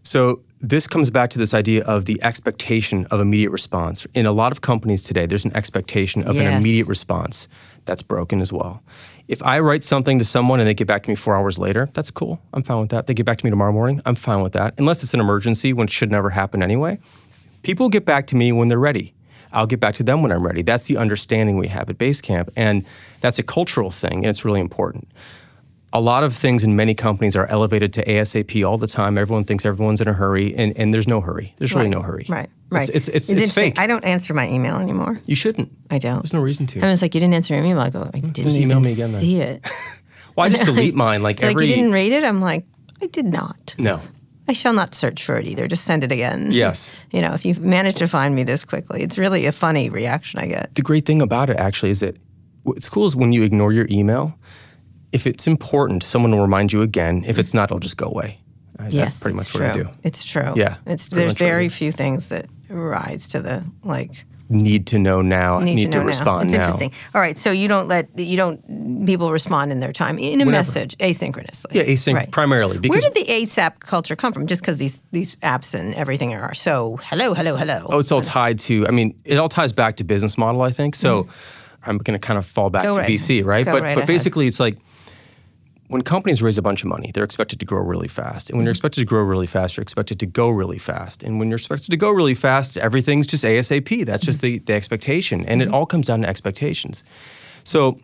So, 0.03 0.41
this 0.59 0.87
comes 0.87 1.09
back 1.09 1.29
to 1.31 1.37
this 1.37 1.53
idea 1.53 1.83
of 1.83 2.05
the 2.05 2.23
expectation 2.23 3.05
of 3.07 3.19
immediate 3.19 3.51
response. 3.51 4.07
In 4.13 4.25
a 4.25 4.31
lot 4.31 4.53
of 4.53 4.61
companies 4.61 5.03
today, 5.03 5.25
there's 5.25 5.43
an 5.43 5.55
expectation 5.57 6.23
of 6.23 6.37
an 6.37 6.47
immediate 6.47 6.87
response. 6.87 7.49
That's 7.83 8.01
broken 8.01 8.39
as 8.39 8.53
well. 8.53 8.81
If 9.27 9.43
I 9.43 9.59
write 9.59 9.83
something 9.83 10.19
to 10.19 10.25
someone 10.25 10.61
and 10.61 10.67
they 10.67 10.73
get 10.73 10.87
back 10.87 11.03
to 11.03 11.09
me 11.09 11.15
four 11.15 11.35
hours 11.35 11.59
later, 11.59 11.89
that's 11.93 12.11
cool. 12.11 12.39
I'm 12.53 12.63
fine 12.63 12.79
with 12.79 12.91
that. 12.91 13.07
They 13.07 13.13
get 13.13 13.25
back 13.25 13.39
to 13.39 13.45
me 13.45 13.49
tomorrow 13.49 13.73
morning, 13.73 14.01
I'm 14.05 14.15
fine 14.15 14.41
with 14.41 14.53
that. 14.53 14.73
Unless 14.77 15.03
it's 15.03 15.13
an 15.13 15.19
emergency, 15.19 15.73
when 15.73 15.87
it 15.87 15.91
should 15.91 16.11
never 16.11 16.29
happen 16.29 16.63
anyway. 16.63 16.97
People 17.63 17.89
get 17.89 18.05
back 18.05 18.27
to 18.27 18.35
me 18.37 18.53
when 18.53 18.69
they're 18.69 18.79
ready. 18.79 19.13
I'll 19.53 19.67
get 19.67 19.79
back 19.79 19.95
to 19.95 20.03
them 20.03 20.21
when 20.21 20.31
I'm 20.31 20.45
ready. 20.45 20.61
That's 20.61 20.85
the 20.85 20.97
understanding 20.97 21.57
we 21.57 21.67
have 21.67 21.89
at 21.89 21.97
Basecamp. 21.97 22.49
And 22.55 22.85
that's 23.21 23.39
a 23.39 23.43
cultural 23.43 23.91
thing, 23.91 24.17
and 24.17 24.25
it's 24.25 24.43
really 24.43 24.59
important. 24.59 25.07
A 25.95 26.01
lot 26.01 26.23
of 26.23 26.35
things 26.35 26.63
in 26.63 26.75
many 26.75 26.95
companies 26.95 27.35
are 27.35 27.45
elevated 27.45 27.93
to 27.93 28.05
ASAP 28.05 28.67
all 28.67 28.79
the 28.79 28.87
time. 28.87 29.15
Everyone 29.15 29.43
thinks 29.43 29.63
everyone's 29.63 30.01
in 30.01 30.07
a 30.07 30.13
hurry, 30.13 30.55
and, 30.55 30.75
and 30.75 30.91
there's 30.91 31.07
no 31.07 31.21
hurry. 31.21 31.53
There's 31.59 31.75
really 31.75 31.89
no 31.89 32.01
hurry. 32.01 32.25
Right. 32.27 32.49
Right. 32.71 32.89
It's, 32.89 33.07
it's, 33.07 33.07
it's, 33.07 33.29
it's 33.29 33.29
interesting. 33.29 33.63
fake. 33.73 33.79
I 33.79 33.85
don't 33.85 34.03
answer 34.03 34.33
my 34.33 34.49
email 34.49 34.77
anymore. 34.77 35.21
you 35.27 35.35
shouldn't. 35.35 35.71
I 35.91 35.99
don't. 35.99 36.23
There's 36.23 36.33
no 36.33 36.41
reason 36.41 36.65
to. 36.67 36.81
I 36.81 36.89
was 36.89 37.03
like, 37.03 37.13
you 37.13 37.19
didn't 37.19 37.35
answer 37.35 37.53
your 37.53 37.63
email. 37.63 37.79
I 37.79 37.91
go, 37.91 38.09
I 38.11 38.17
hmm. 38.17 38.29
didn't 38.31 38.49
Just 38.49 38.57
email 38.57 38.79
me 38.79 38.93
again 38.93 39.11
then. 39.11 39.21
see 39.21 39.39
it. 39.39 39.67
Well, 40.35 40.47
I 40.47 40.49
just 40.49 40.63
delete 40.63 40.95
mine 40.95 41.21
like 41.21 41.35
It's 41.37 41.43
like 41.43 41.59
you 41.59 41.67
didn't 41.67 41.91
read 41.91 42.11
it. 42.11 42.23
I'm 42.23 42.41
like, 42.41 42.65
I 43.01 43.07
did 43.07 43.25
not. 43.25 43.75
no. 43.77 44.01
I 44.47 44.53
shall 44.53 44.73
not 44.73 44.93
search 44.95 45.23
for 45.23 45.37
it 45.37 45.45
either. 45.47 45.67
Just 45.67 45.85
send 45.85 46.03
it 46.03 46.11
again. 46.11 46.49
Yes. 46.51 46.93
You 47.11 47.21
know, 47.21 47.33
if 47.33 47.45
you 47.45 47.53
manage 47.61 47.95
to 47.97 48.07
find 48.07 48.33
me 48.33 48.41
this 48.43 48.65
quickly, 48.65 49.03
it's 49.03 49.19
really 49.19 49.45
a 49.45 49.51
funny 49.51 49.87
reaction 49.91 50.39
I 50.39 50.47
get. 50.47 50.73
The 50.73 50.81
great 50.81 51.05
thing 51.05 51.21
about 51.21 51.51
it 51.51 51.57
actually 51.57 51.91
is 51.91 51.99
that 51.99 52.17
what's 52.63 52.89
cool 52.89 53.05
is 53.05 53.15
when 53.15 53.31
you 53.31 53.43
ignore 53.43 53.71
your 53.71 53.85
email, 53.91 54.35
if 55.11 55.27
it's 55.27 55.45
important, 55.45 56.01
someone 56.01 56.31
will 56.31 56.41
remind 56.41 56.73
you 56.73 56.81
again. 56.81 57.23
If 57.27 57.37
it's 57.37 57.53
not, 57.53 57.65
it'll 57.69 57.77
just 57.79 57.97
go 57.97 58.07
away. 58.07 58.39
Uh, 58.79 58.85
yes, 58.89 59.11
That's 59.11 59.19
pretty 59.21 59.35
much 59.37 59.49
true. 59.49 59.61
what 59.67 59.69
I 59.75 59.83
do. 59.83 59.89
It's 60.01 60.25
true. 60.25 60.53
Yeah, 60.55 60.77
It's 60.87 61.07
there's 61.09 61.33
much 61.33 61.39
what 61.41 61.45
I 61.45 61.49
very 61.51 61.69
few 61.69 61.91
things 61.91 62.29
that 62.29 62.47
rise 62.67 63.27
to 63.27 63.41
the 63.41 63.63
like 63.83 64.25
Need 64.49 64.87
to 64.87 64.99
know 64.99 65.21
now. 65.21 65.59
need, 65.59 65.75
Need, 65.75 65.91
to 65.93 65.99
now. 65.99 66.03
respond 66.05 66.45
It's 66.45 66.53
interesting. 66.53 66.91
All 67.15 67.21
right, 67.21 67.37
so 67.37 67.49
you 67.51 67.67
don't 67.67 67.87
let 67.87 68.07
you 68.19 68.35
don't 68.37 69.05
people 69.05 69.31
respond 69.31 69.71
in 69.71 69.79
their 69.79 69.93
time 69.93 70.19
in 70.19 70.41
a 70.41 70.45
message 70.45 70.97
asynchronously. 70.99 71.65
Yeah, 71.71 71.83
async 71.83 72.13
Right. 72.15 72.29
primarily 72.31 72.77
Where 72.87 72.99
did 73.01 73.15
the 73.15 73.25
ASAP 73.25 73.79
culture 73.79 74.15
come 74.15 74.33
from? 74.33 74.45
Just 74.45 74.61
because 74.61 74.77
these 74.77 75.01
these 75.11 75.35
apps 75.37 75.73
and 75.73 75.95
everything 75.95 76.33
are 76.35 76.53
so 76.53 76.99
hello, 77.03 77.33
hello, 77.33 77.55
hello. 77.55 77.87
oh, 77.89 77.99
it's 77.99 78.11
all 78.11 78.21
tied 78.21 78.59
to. 78.59 78.85
I 78.87 78.91
mean, 78.91 79.15
it 79.23 79.37
all 79.37 79.49
ties 79.49 79.71
back 79.73 79.95
to 79.97 80.03
business 80.03 80.37
model. 80.37 80.61
I 80.61 80.71
think 80.71 80.95
so. 80.95 81.27
I'm 81.85 81.97
going 81.97 82.17
to 82.19 82.25
kind 82.27 82.37
of 82.37 82.45
fall 82.45 82.69
back 82.69 82.83
Mm-hmm. 82.83 82.91
Go 82.91 82.95
to 82.95 83.01
right- 83.01 83.09
VC, 83.19 83.43
right? 83.45 83.65
go 83.65 83.71
but 83.73 83.81
right 83.81 83.95
but 83.95 84.03
ahead. 84.03 84.07
basically, 84.07 84.47
it's 84.47 84.59
like 84.59 84.77
when 85.87 86.01
companies 86.01 86.41
raise 86.41 86.57
a 86.57 86.61
bunch 86.61 86.81
of 86.83 86.89
money, 86.89 87.11
they're 87.13 87.23
expected 87.23 87.59
to 87.59 87.65
grow 87.65 87.81
really 87.81 88.07
fast. 88.07 88.49
And 88.49 88.57
when 88.57 88.65
you're 88.65 88.73
Mm-hmm. 88.73 88.77
expected 88.77 89.01
to 89.01 89.05
grow 89.05 89.21
really 89.23 89.47
fast, 89.47 89.77
you're 89.77 89.83
expected 89.83 90.19
to 90.19 90.25
go 90.25 90.49
really 90.49 90.77
fast. 90.79 91.23
And 91.23 91.39
when 91.39 91.49
you're 91.49 91.57
expected 91.57 91.91
to 91.91 91.97
go 91.97 92.09
really 92.11 92.35
fast, 92.35 92.77
everything's 92.77 93.27
just 93.27 93.43
ASAP. 93.43 94.05
That's 94.05 94.25
just 94.25 94.39
Mm-hmm. 94.39 94.47
the, 94.47 94.59
the 94.59 94.73
expectation. 94.73 95.45
And 95.45 95.61
it 95.61 95.69
all 95.69 95.85
comes 95.85 96.07
down 96.07 96.21
to 96.21 96.27
expectations. 96.27 97.03
So 97.63 97.99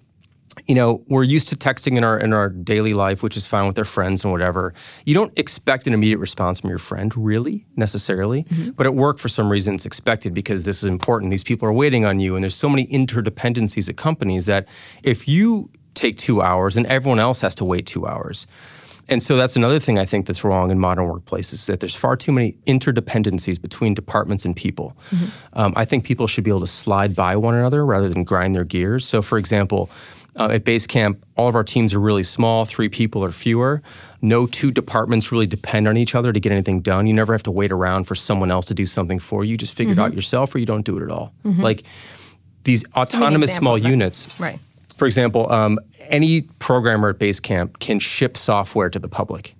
you 0.67 0.75
know, 0.75 1.01
we're 1.07 1.23
used 1.23 1.47
to 1.47 1.55
texting 1.55 1.95
in 1.95 2.03
our 2.03 2.19
in 2.19 2.33
our 2.33 2.49
daily 2.49 2.93
life, 2.93 3.23
which 3.23 3.37
is 3.37 3.45
fine 3.45 3.65
with 3.67 3.77
our 3.79 3.85
friends 3.85 4.25
and 4.25 4.31
whatever. 4.33 4.73
You 5.05 5.13
don't 5.13 5.31
expect 5.37 5.87
an 5.87 5.93
immediate 5.93 6.17
response 6.17 6.59
from 6.59 6.69
your 6.69 6.79
friend, 6.79 7.15
really, 7.15 7.65
necessarily. 7.77 8.43
Mm-hmm. 8.43 8.71
But 8.71 8.85
at 8.85 8.93
work, 8.95 9.19
for 9.19 9.29
some 9.29 9.47
reason, 9.49 9.75
it's 9.75 9.85
expected 9.85 10.33
because 10.33 10.65
this 10.65 10.83
is 10.83 10.89
important. 10.89 11.31
These 11.31 11.45
people 11.45 11.65
are 11.69 11.71
waiting 11.71 12.03
on 12.03 12.19
you, 12.19 12.35
and 12.35 12.43
there's 12.43 12.55
so 12.55 12.67
many 12.67 12.87
interdependencies 12.87 13.87
at 13.87 13.95
companies 13.95 14.47
that 14.47 14.67
if 15.03 15.27
you 15.29 15.69
take 15.99 16.17
two 16.17 16.41
hours, 16.41 16.77
and 16.77 16.85
everyone 16.87 17.19
else 17.19 17.39
has 17.41 17.55
to 17.55 17.65
wait 17.65 17.85
two 17.85 18.07
hours. 18.07 18.47
And 19.09 19.23
so 19.23 19.35
that's 19.35 19.55
another 19.55 19.79
thing 19.79 19.97
I 19.97 20.05
think 20.05 20.27
that's 20.27 20.43
wrong 20.43 20.69
in 20.69 20.79
modern 20.79 21.09
workplaces 21.09 21.65
that 21.65 21.79
there's 21.79 21.95
far 21.95 22.15
too 22.15 22.31
many 22.31 22.55
interdependencies 22.67 23.59
between 23.59 23.95
departments 23.95 24.45
and 24.45 24.55
people. 24.55 24.95
Um, 25.53 25.73
I 25.75 25.83
think 25.85 26.03
people 26.03 26.27
should 26.27 26.43
be 26.43 26.51
able 26.51 26.59
to 26.61 26.67
slide 26.67 27.15
by 27.15 27.35
one 27.35 27.55
another 27.55 27.83
rather 27.85 28.07
than 28.07 28.23
grind 28.23 28.53
their 28.53 28.63
gears. 28.63 29.07
So, 29.07 29.23
for 29.23 29.39
example, 29.39 29.89
uh, 30.35 30.49
at 30.51 30.63
Basecamp, 30.63 31.17
all 31.37 31.47
of 31.47 31.55
our 31.55 31.63
teams 31.63 31.93
are 31.95 31.99
really 31.99 32.21
small, 32.23 32.65
three 32.65 32.87
people 32.87 33.23
or 33.23 33.31
fewer. 33.31 33.81
No 34.21 34.45
two 34.45 34.69
departments 34.69 35.31
really 35.31 35.47
depend 35.47 35.87
on 35.87 35.97
each 35.97 36.13
other 36.13 36.31
to 36.31 36.39
get 36.39 36.51
anything 36.51 36.81
done. 36.81 37.07
You 37.07 37.13
never 37.13 37.33
have 37.33 37.43
to 37.43 37.51
wait 37.51 37.71
around 37.71 38.03
for 38.05 38.13
someone 38.13 38.51
else 38.51 38.67
to 38.67 38.75
do 38.75 38.85
something 38.85 39.17
for 39.17 39.43
you. 39.43 39.51
You 39.51 39.57
just 39.57 39.73
figure 39.73 39.93
it 39.93 39.99
out 39.99 40.13
yourself 40.13 40.53
or 40.53 40.59
you 40.59 40.67
don't 40.67 40.85
do 40.85 40.97
it 40.97 41.03
at 41.03 41.09
all. 41.09 41.33
Like 41.43 41.83
these 42.63 42.85
autonomous 42.95 43.49
example 43.49 43.59
small 43.59 43.77
units. 43.77 44.27
Right. 44.39 44.59
For 44.99 45.05
example, 45.05 45.49
um, 45.49 45.79
any 46.09 46.41
programmer 46.59 47.07
at 47.09 47.19
Basecamp 47.19 47.79
can 47.79 47.99
ship 47.99 48.35
software 48.35 48.89
to 48.89 48.99
the 48.99 49.07
public. 49.07 49.55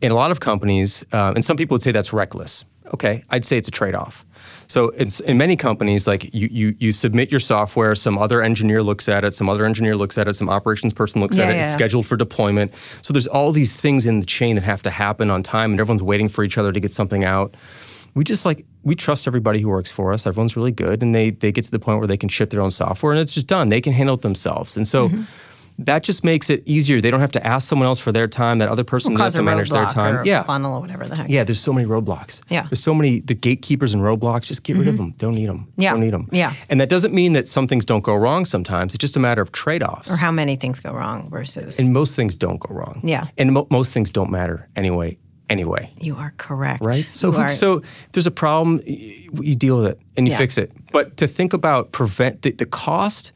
In 0.00 0.12
a 0.12 0.14
lot 0.14 0.30
of 0.30 0.38
companies, 0.38 1.04
uh, 1.12 1.32
and 1.34 1.44
some 1.44 1.56
people 1.56 1.74
would 1.74 1.82
say 1.82 1.90
that's 1.90 2.12
reckless. 2.12 2.64
Okay, 2.92 3.24
I'd 3.28 3.44
say 3.44 3.56
it's 3.56 3.66
a 3.66 3.72
trade-off. 3.72 4.24
So 4.68 4.90
it's, 4.90 5.18
in 5.18 5.36
many 5.36 5.56
companies, 5.56 6.06
like 6.06 6.32
you, 6.32 6.48
you, 6.48 6.76
you 6.78 6.92
submit 6.92 7.32
your 7.32 7.40
software, 7.40 7.96
some 7.96 8.18
other 8.18 8.40
engineer 8.40 8.84
looks 8.84 9.08
at 9.08 9.24
it, 9.24 9.34
some 9.34 9.48
other 9.48 9.64
engineer 9.64 9.96
looks 9.96 10.16
at 10.16 10.28
it, 10.28 10.34
some 10.34 10.48
operations 10.48 10.92
person 10.92 11.20
looks 11.20 11.36
Yeah, 11.36 11.44
at 11.44 11.50
it, 11.50 11.54
yeah. 11.54 11.64
it's 11.64 11.72
scheduled 11.72 12.06
for 12.06 12.16
deployment. 12.16 12.72
So 13.02 13.12
there's 13.12 13.26
all 13.26 13.50
these 13.50 13.72
things 13.72 14.06
in 14.06 14.20
the 14.20 14.26
chain 14.26 14.54
that 14.54 14.62
have 14.62 14.82
to 14.82 14.90
happen 14.90 15.28
on 15.28 15.42
time, 15.42 15.72
and 15.72 15.80
everyone's 15.80 16.04
waiting 16.04 16.28
for 16.28 16.44
each 16.44 16.56
other 16.56 16.70
to 16.72 16.78
get 16.78 16.92
something 16.92 17.24
out. 17.24 17.56
We 18.14 18.24
just 18.24 18.44
like 18.44 18.64
we 18.82 18.94
trust 18.94 19.26
everybody 19.26 19.60
who 19.60 19.68
works 19.68 19.90
for 19.90 20.12
us. 20.12 20.26
Everyone's 20.26 20.56
really 20.56 20.72
good, 20.72 21.02
and 21.02 21.14
they 21.14 21.30
they 21.30 21.50
get 21.52 21.64
to 21.64 21.70
the 21.70 21.78
point 21.80 21.98
where 21.98 22.06
they 22.08 22.16
can 22.16 22.28
ship 22.28 22.50
their 22.50 22.60
own 22.60 22.70
software, 22.70 23.12
and 23.12 23.20
it's 23.20 23.32
just 23.32 23.46
done. 23.48 23.68
They 23.70 23.80
can 23.80 23.92
handle 23.92 24.14
it 24.14 24.22
themselves, 24.22 24.76
and 24.76 24.86
Mm-hmm. 24.86 25.20
so. 25.22 25.26
That 25.76 26.04
just 26.04 26.22
makes 26.22 26.50
it 26.50 26.62
easier. 26.66 27.00
They 27.00 27.10
don't 27.10 27.18
have 27.18 27.32
to 27.32 27.44
ask 27.44 27.66
someone 27.66 27.88
else 27.88 27.98
for 27.98 28.12
their 28.12 28.28
time. 28.28 28.58
That 28.60 28.68
other 28.68 28.84
person 28.84 29.16
Cause 29.16 29.32
doesn't 29.34 29.40
to 29.40 29.42
manage 29.42 29.70
their 29.70 29.86
time. 29.86 30.24
yeah, 30.24 30.44
funnel 30.44 30.76
or 30.76 30.80
whatever 30.80 31.04
the 31.08 31.16
heck. 31.16 31.28
yeah, 31.28 31.42
there's 31.42 31.58
so 31.58 31.72
many 31.72 31.84
roadblocks. 31.84 32.40
Yeah. 32.48 32.62
There's 32.70 32.80
so 32.80 32.94
many, 32.94 33.18
the 33.18 33.34
gatekeepers 33.34 33.92
and 33.92 34.00
roadblocks, 34.00 34.42
just 34.42 34.62
get 34.62 34.76
rid 34.76 34.86
of 34.86 34.96
them. 34.96 35.14
Don't 35.18 35.34
need 35.34 35.48
them. 35.48 35.66
Mm-hmm. 35.72 35.82
Yeah. 35.82 35.90
Don't 35.90 36.00
need 36.02 36.12
them. 36.12 36.28
Yeah. 36.30 36.52
And 36.70 36.80
that 36.80 36.90
doesn't 36.90 37.12
mean 37.12 37.32
that 37.32 37.48
some 37.48 37.66
things 37.66 37.84
don't 37.84 38.04
go 38.04 38.14
wrong 38.14 38.44
sometimes. 38.44 38.94
It's 38.94 39.00
just 39.00 39.16
a 39.16 39.18
matter 39.18 39.42
of 39.42 39.50
trade 39.50 39.82
offs. 39.82 40.08
Or 40.12 40.16
how 40.16 40.30
many 40.30 40.54
things 40.54 40.78
go 40.78 40.92
wrong 40.92 41.28
versus. 41.28 41.76
And 41.80 41.92
most 41.92 42.14
things 42.14 42.36
don't 42.36 42.60
go 42.60 42.72
wrong. 42.72 43.00
Yeah. 43.02 43.26
And 43.36 43.50
mo- 43.54 43.66
most 43.68 43.92
things 43.92 44.12
don't 44.12 44.30
matter 44.30 44.68
anyway. 44.76 45.18
Anyway. 45.50 45.92
you 46.00 46.16
are 46.16 46.32
correct. 46.38 46.82
Right? 46.82 47.04
So, 47.04 47.30
You 47.30 47.36
are- 47.38 47.50
so 47.50 47.82
there's 48.12 48.26
a 48.26 48.30
problem, 48.30 48.80
y- 48.86 49.28
you 49.40 49.54
deal 49.54 49.76
with 49.76 49.86
it 49.86 49.98
and 50.16 50.26
you 50.26 50.32
Yeah. 50.32 50.38
fix 50.38 50.56
it. 50.56 50.72
But 50.92 51.16
to 51.18 51.26
think 51.28 51.52
about 51.52 51.92
prevent 51.92 52.42
the, 52.42 52.50
the 52.52 52.64
cost 52.66 53.32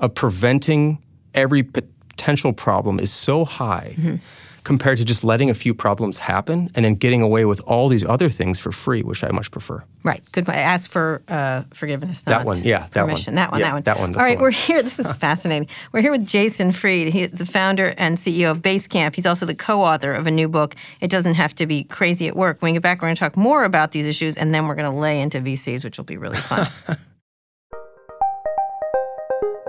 of 0.00 0.12
preventing 0.14 0.98
every 1.34 1.62
potential 1.62 2.52
problem 2.52 2.98
is 2.98 3.12
so 3.12 3.44
high 3.44 3.94
Mm-hmm. 3.96 4.16
Compared 4.64 4.98
to 4.98 5.04
just 5.04 5.24
letting 5.24 5.50
a 5.50 5.54
few 5.54 5.74
problems 5.74 6.18
happen 6.18 6.70
and 6.74 6.84
then 6.84 6.94
getting 6.94 7.20
away 7.22 7.44
with 7.44 7.60
all 7.62 7.88
these 7.88 8.04
other 8.04 8.28
things 8.28 8.58
for 8.58 8.70
free, 8.72 9.02
which 9.02 9.24
I 9.24 9.30
much 9.30 9.50
prefer. 9.50 9.82
Right. 10.04 10.22
Good 10.32 10.46
point. 10.46 10.58
Ask 10.58 10.90
for 10.90 11.22
uh, 11.28 11.62
forgiveness. 11.72 12.22
That 12.22 12.44
one, 12.44 12.60
yeah, 12.62 12.88
that 12.92 13.02
one. 13.02 13.10
permission. 13.10 13.34
That 13.36 13.50
one. 13.50 13.60
Yeah, 13.60 13.66
that 13.66 13.74
one. 13.74 13.82
that 13.82 13.98
one, 13.98 14.14
All 14.14 14.22
right. 14.22 14.36
one. 14.36 14.42
We're 14.42 14.50
here. 14.50 14.82
This 14.82 14.98
is 14.98 15.10
fascinating. 15.12 15.68
We're 15.92 16.02
here 16.02 16.12
with 16.12 16.26
Jason 16.26 16.72
Fried. 16.72 17.08
He 17.08 17.22
is 17.22 17.38
the 17.38 17.46
founder 17.46 17.94
and 17.98 18.16
CEO 18.16 18.50
of 18.50 18.58
Basecamp. 18.58 19.14
He's 19.14 19.26
also 19.26 19.46
the 19.46 19.54
co-author 19.54 20.12
of 20.12 20.26
a 20.26 20.30
new 20.30 20.48
book. 20.48 20.74
It 21.00 21.08
doesn't 21.08 21.34
have 21.34 21.54
to 21.56 21.66
be 21.66 21.84
crazy 21.84 22.28
at 22.28 22.36
work. 22.36 22.60
When 22.62 22.70
we 22.70 22.76
get 22.76 22.82
back, 22.82 22.98
we're 23.00 23.08
going 23.08 23.16
to 23.16 23.20
talk 23.20 23.36
more 23.36 23.64
about 23.64 23.92
these 23.92 24.06
issues, 24.06 24.36
and 24.36 24.54
then 24.54 24.66
we're 24.66 24.74
going 24.74 24.90
to 24.90 24.96
lay 24.96 25.20
into 25.20 25.40
VCs, 25.40 25.84
which 25.84 25.98
will 25.98 26.04
be 26.04 26.16
really 26.16 26.36
fun. 26.36 26.66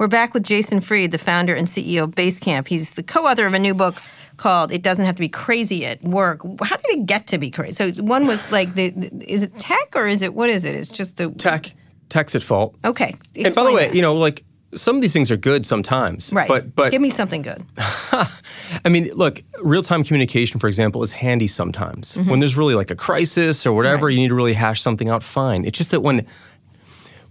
We're 0.00 0.08
back 0.08 0.32
with 0.32 0.44
Jason 0.44 0.80
Fried, 0.80 1.10
the 1.10 1.18
founder 1.18 1.54
and 1.54 1.66
CEO 1.66 2.04
of 2.04 2.12
Basecamp. 2.12 2.66
He's 2.66 2.94
the 2.94 3.02
co-author 3.02 3.44
of 3.44 3.52
a 3.52 3.58
new 3.58 3.74
book 3.74 4.00
called 4.38 4.72
"It 4.72 4.80
Doesn't 4.80 5.04
Have 5.04 5.16
to 5.16 5.20
Be 5.20 5.28
Crazy 5.28 5.84
at 5.84 6.02
Work." 6.02 6.40
How 6.62 6.78
did 6.78 7.00
it 7.00 7.04
get 7.04 7.26
to 7.26 7.36
be 7.36 7.50
crazy? 7.50 7.72
So 7.72 8.02
one 8.02 8.26
was 8.26 8.50
like, 8.50 8.72
the, 8.72 8.88
the- 8.88 9.30
is 9.30 9.42
it 9.42 9.58
tech 9.58 9.94
or 9.94 10.08
is 10.08 10.22
it 10.22 10.32
what 10.32 10.48
is 10.48 10.64
it? 10.64 10.74
It's 10.74 10.88
just 10.88 11.18
the 11.18 11.28
Tech, 11.32 11.74
tech's 12.08 12.34
at 12.34 12.42
fault. 12.42 12.76
Okay. 12.82 13.14
and 13.36 13.54
by 13.54 13.62
the 13.62 13.72
way, 13.72 13.92
you 13.92 14.00
know, 14.00 14.14
like 14.14 14.42
some 14.74 14.96
of 14.96 15.02
these 15.02 15.12
things 15.12 15.30
are 15.30 15.36
good 15.36 15.66
sometimes. 15.66 16.32
right? 16.32 16.48
But 16.48 16.74
but 16.74 16.92
give 16.92 17.02
me 17.02 17.10
something 17.10 17.42
good. 17.42 17.62
I 17.76 18.88
mean, 18.88 19.10
look, 19.12 19.42
real 19.60 19.82
time 19.82 20.02
communication, 20.02 20.60
for 20.60 20.68
example, 20.68 21.02
is 21.02 21.12
handy 21.12 21.46
sometimes. 21.46 22.14
Mm-hmm. 22.14 22.30
When 22.30 22.40
there's 22.40 22.56
really 22.56 22.74
like 22.74 22.90
a 22.90 22.96
crisis 22.96 23.66
or 23.66 23.74
whatever, 23.74 24.08
you 24.08 24.16
need 24.20 24.28
to 24.28 24.34
really 24.34 24.54
hash 24.54 24.80
something 24.80 25.10
out, 25.10 25.22
fine. 25.22 25.66
It's 25.66 25.76
just 25.76 25.90
that 25.90 26.00
when 26.00 26.24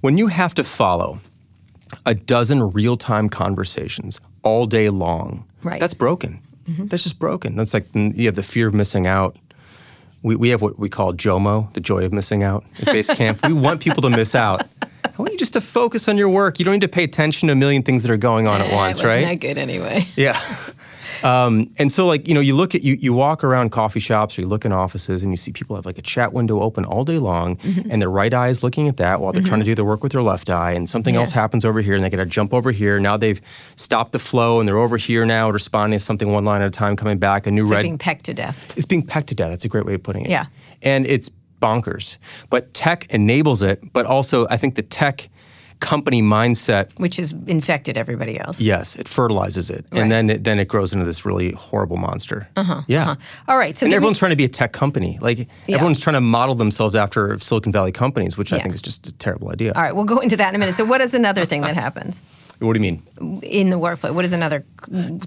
when 0.02 0.20
you 0.20 0.28
have 0.28 0.54
to 0.54 0.64
follow 0.64 1.20
a 2.06 2.14
dozen 2.14 2.72
real 2.72 2.98
time 2.98 3.30
conversations 3.30 4.20
all 4.44 4.66
day 4.66 4.90
long, 4.90 5.46
Right. 5.64 5.74
Mm-hmm. 5.74 5.80
that's 5.82 5.94
broken. 5.94 6.42
That's 6.68 7.02
just 7.02 7.18
broken. 7.18 7.56
That's 7.56 7.74
like 7.74 7.88
you 7.96 8.28
have 8.28 8.36
the 8.36 8.44
fear 8.44 8.68
of 8.68 8.76
missing 8.76 9.08
out. 9.08 9.36
We, 10.22 10.36
we 10.36 10.50
have 10.50 10.62
what 10.62 10.78
we 10.78 10.88
call 10.88 11.14
JOMO, 11.14 11.74
the 11.74 11.80
joy 11.82 12.06
of 12.06 12.14
missing 12.14 12.44
out 12.44 12.64
at 12.82 12.88
Basecamp. 12.90 13.48
We 13.48 13.54
want 13.54 13.82
people 13.82 14.04
to 14.04 14.10
miss 14.12 14.36
out. 14.36 14.68
I 14.84 15.10
want 15.18 15.32
you 15.32 15.38
just 15.40 15.54
to 15.54 15.62
focus 15.62 16.08
on 16.08 16.16
your 16.18 16.30
work. 16.30 16.60
You 16.60 16.66
don't 16.66 16.76
need 16.76 16.82
to 16.82 16.88
pay 16.88 17.04
attention 17.04 17.48
to 17.48 17.54
a 17.54 17.56
million 17.56 17.82
things 17.82 18.04
that 18.04 18.12
are 18.12 18.18
going 18.18 18.46
on 18.48 18.62
at 18.62 18.72
once, 18.72 19.04
right? 19.04 19.26
Not 19.26 19.40
good 19.40 19.58
anyway. 19.58 20.06
Yeah. 20.16 20.40
Um, 21.24 21.70
and 21.78 21.92
so, 21.92 22.06
like, 22.08 22.28
you 22.28 22.34
know, 22.34 22.40
you 22.40 22.56
look 22.56 22.76
at, 22.76 22.84
you, 22.84 22.96
you 22.96 23.14
walk 23.14 23.44
around 23.44 23.72
coffee 23.72 24.00
shops 24.00 24.38
or 24.38 24.42
you 24.42 24.48
look 24.48 24.66
in 24.66 24.72
offices 24.72 25.22
and 25.24 25.32
you 25.32 25.38
see 25.38 25.52
people 25.52 25.76
have 25.76 25.86
like 25.86 25.98
a 25.98 26.02
chat 26.02 26.34
window 26.34 26.62
open 26.62 26.86
all 26.86 27.04
day 27.06 27.18
long 27.18 27.58
Mm-hmm. 27.58 27.92
and 27.92 28.02
their 28.02 28.10
right 28.10 28.34
eye 28.34 28.48
is 28.50 28.64
looking 28.64 28.88
at 28.88 28.98
that 28.98 29.20
while 29.22 29.34
they're 29.34 29.42
trying 29.42 29.60
to 29.60 29.66
do 29.66 29.76
their 29.76 29.86
work 29.86 30.02
with 30.04 30.12
their 30.12 30.22
left 30.22 30.50
eye 30.50 30.72
and 30.72 30.88
something 30.88 31.16
else 31.16 31.32
happens 31.32 31.66
over 31.66 31.82
here 31.82 31.96
and 31.96 32.04
they 32.04 32.10
got 32.10 32.18
to 32.18 32.26
jump 32.26 32.54
over 32.54 32.72
here. 32.72 33.00
Now 33.00 33.18
they've 33.18 33.42
stopped 33.76 34.12
the 34.12 34.20
flow 34.20 34.60
and 34.60 34.68
they're 34.68 34.78
over 34.78 34.98
here 34.98 35.26
now 35.26 35.50
responding 35.50 36.00
to 36.00 36.04
something 36.06 36.32
one 36.32 36.46
line 36.46 36.62
at 36.62 36.68
a 36.68 36.72
time, 36.72 36.96
coming 36.96 37.18
back, 37.18 37.48
a 37.48 37.52
new 37.52 37.64
It's 37.64 37.72
red. 37.72 37.82
being 37.84 37.98
pecked 37.98 38.26
to 38.26 38.34
death. 38.34 38.76
it's 38.78 38.86
being 38.86 39.04
pecked 39.06 39.30
to 39.30 39.36
death. 39.36 39.50
That's 39.50 39.66
a 39.66 39.70
great 39.70 39.86
way 39.86 39.94
of 39.96 40.04
putting 40.04 40.26
it. 40.26 40.32
Yeah. 40.32 40.46
And 40.82 41.06
it's 41.08 41.30
bonkers. 41.62 42.18
But 42.50 42.74
tech 42.74 43.08
enables 43.14 43.62
it, 43.62 43.82
but 43.94 44.06
also 44.06 44.48
I 44.50 44.58
think 44.58 44.76
the 44.76 44.82
tech 44.84 45.30
company 45.80 46.22
mindset 46.22 46.92
Which 47.00 47.16
has 47.18 47.32
infected 47.48 47.98
everybody 47.98 48.38
else. 48.40 48.60
Yes, 48.60 48.96
it 48.98 49.08
fertilizes 49.08 49.70
it, 49.70 49.86
Right. 49.92 50.02
and 50.02 50.12
then 50.12 50.30
it, 50.30 50.44
then 50.44 50.60
it 50.60 50.68
grows 50.68 50.92
into 50.94 51.06
this 51.06 51.26
really 51.26 51.52
horrible 51.54 51.96
monster. 51.98 52.48
Uh-huh. 52.58 52.82
Yeah, 52.88 53.16
All 53.48 53.58
right. 53.58 53.78
So 53.78 53.86
and 53.86 53.94
everyone's 53.94 54.18
me, 54.18 54.20
trying 54.20 54.32
to 54.32 54.36
be 54.36 54.44
a 54.44 54.50
tech 54.50 54.74
company. 54.74 55.18
Like 55.22 55.48
everyone's 55.70 56.00
trying 56.02 56.16
to 56.16 56.22
model 56.22 56.56
themselves 56.56 56.96
after 56.96 57.40
Silicon 57.40 57.72
Valley 57.72 57.92
companies, 57.94 58.38
which 58.38 58.52
I 58.52 58.60
think 58.60 58.74
is 58.76 58.82
just 58.82 59.08
a 59.08 59.12
terrible 59.14 59.50
idea. 59.52 59.72
all 59.76 59.82
right, 59.82 59.96
we'll 59.96 60.04
go 60.06 60.20
into 60.20 60.36
that 60.38 60.50
in 60.50 60.56
a 60.56 60.58
minute. 60.60 60.76
So 60.76 60.86
what 60.86 61.00
is 61.02 61.14
another 61.14 61.46
thing 61.46 61.62
that 61.62 61.76
happens 61.86 62.22
What 62.60 62.74
do 62.74 62.80
you 62.80 62.92
mean? 62.92 63.42
in 63.44 63.70
the 63.70 63.80
workplace? 63.80 64.14
What 64.14 64.26
is 64.26 64.34
another 64.34 64.66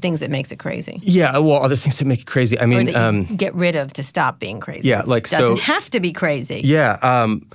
things 0.00 0.20
that 0.20 0.30
makes 0.30 0.52
it 0.52 0.58
crazy? 0.58 1.00
Yeah, 1.02 1.38
well, 1.38 1.62
other 1.62 1.76
things 1.76 1.98
that 1.98 2.04
make 2.04 2.20
it 2.20 2.26
crazy. 2.26 2.58
I 2.60 2.66
mean, 2.66 2.94
um, 2.94 3.24
get 3.36 3.54
rid 3.54 3.74
of 3.74 3.94
to 3.94 4.02
stop 4.02 4.38
being 4.38 4.60
crazy. 4.60 4.90
Yeah, 4.90 5.00
It 5.00 5.08
like, 5.08 5.30
doesn't 5.30 5.56
so- 5.56 5.62
have 5.62 5.88
to 5.90 6.00
be 6.00 6.12
crazy. 6.12 6.60
yeah. 6.62 6.98
Um, 7.02 7.46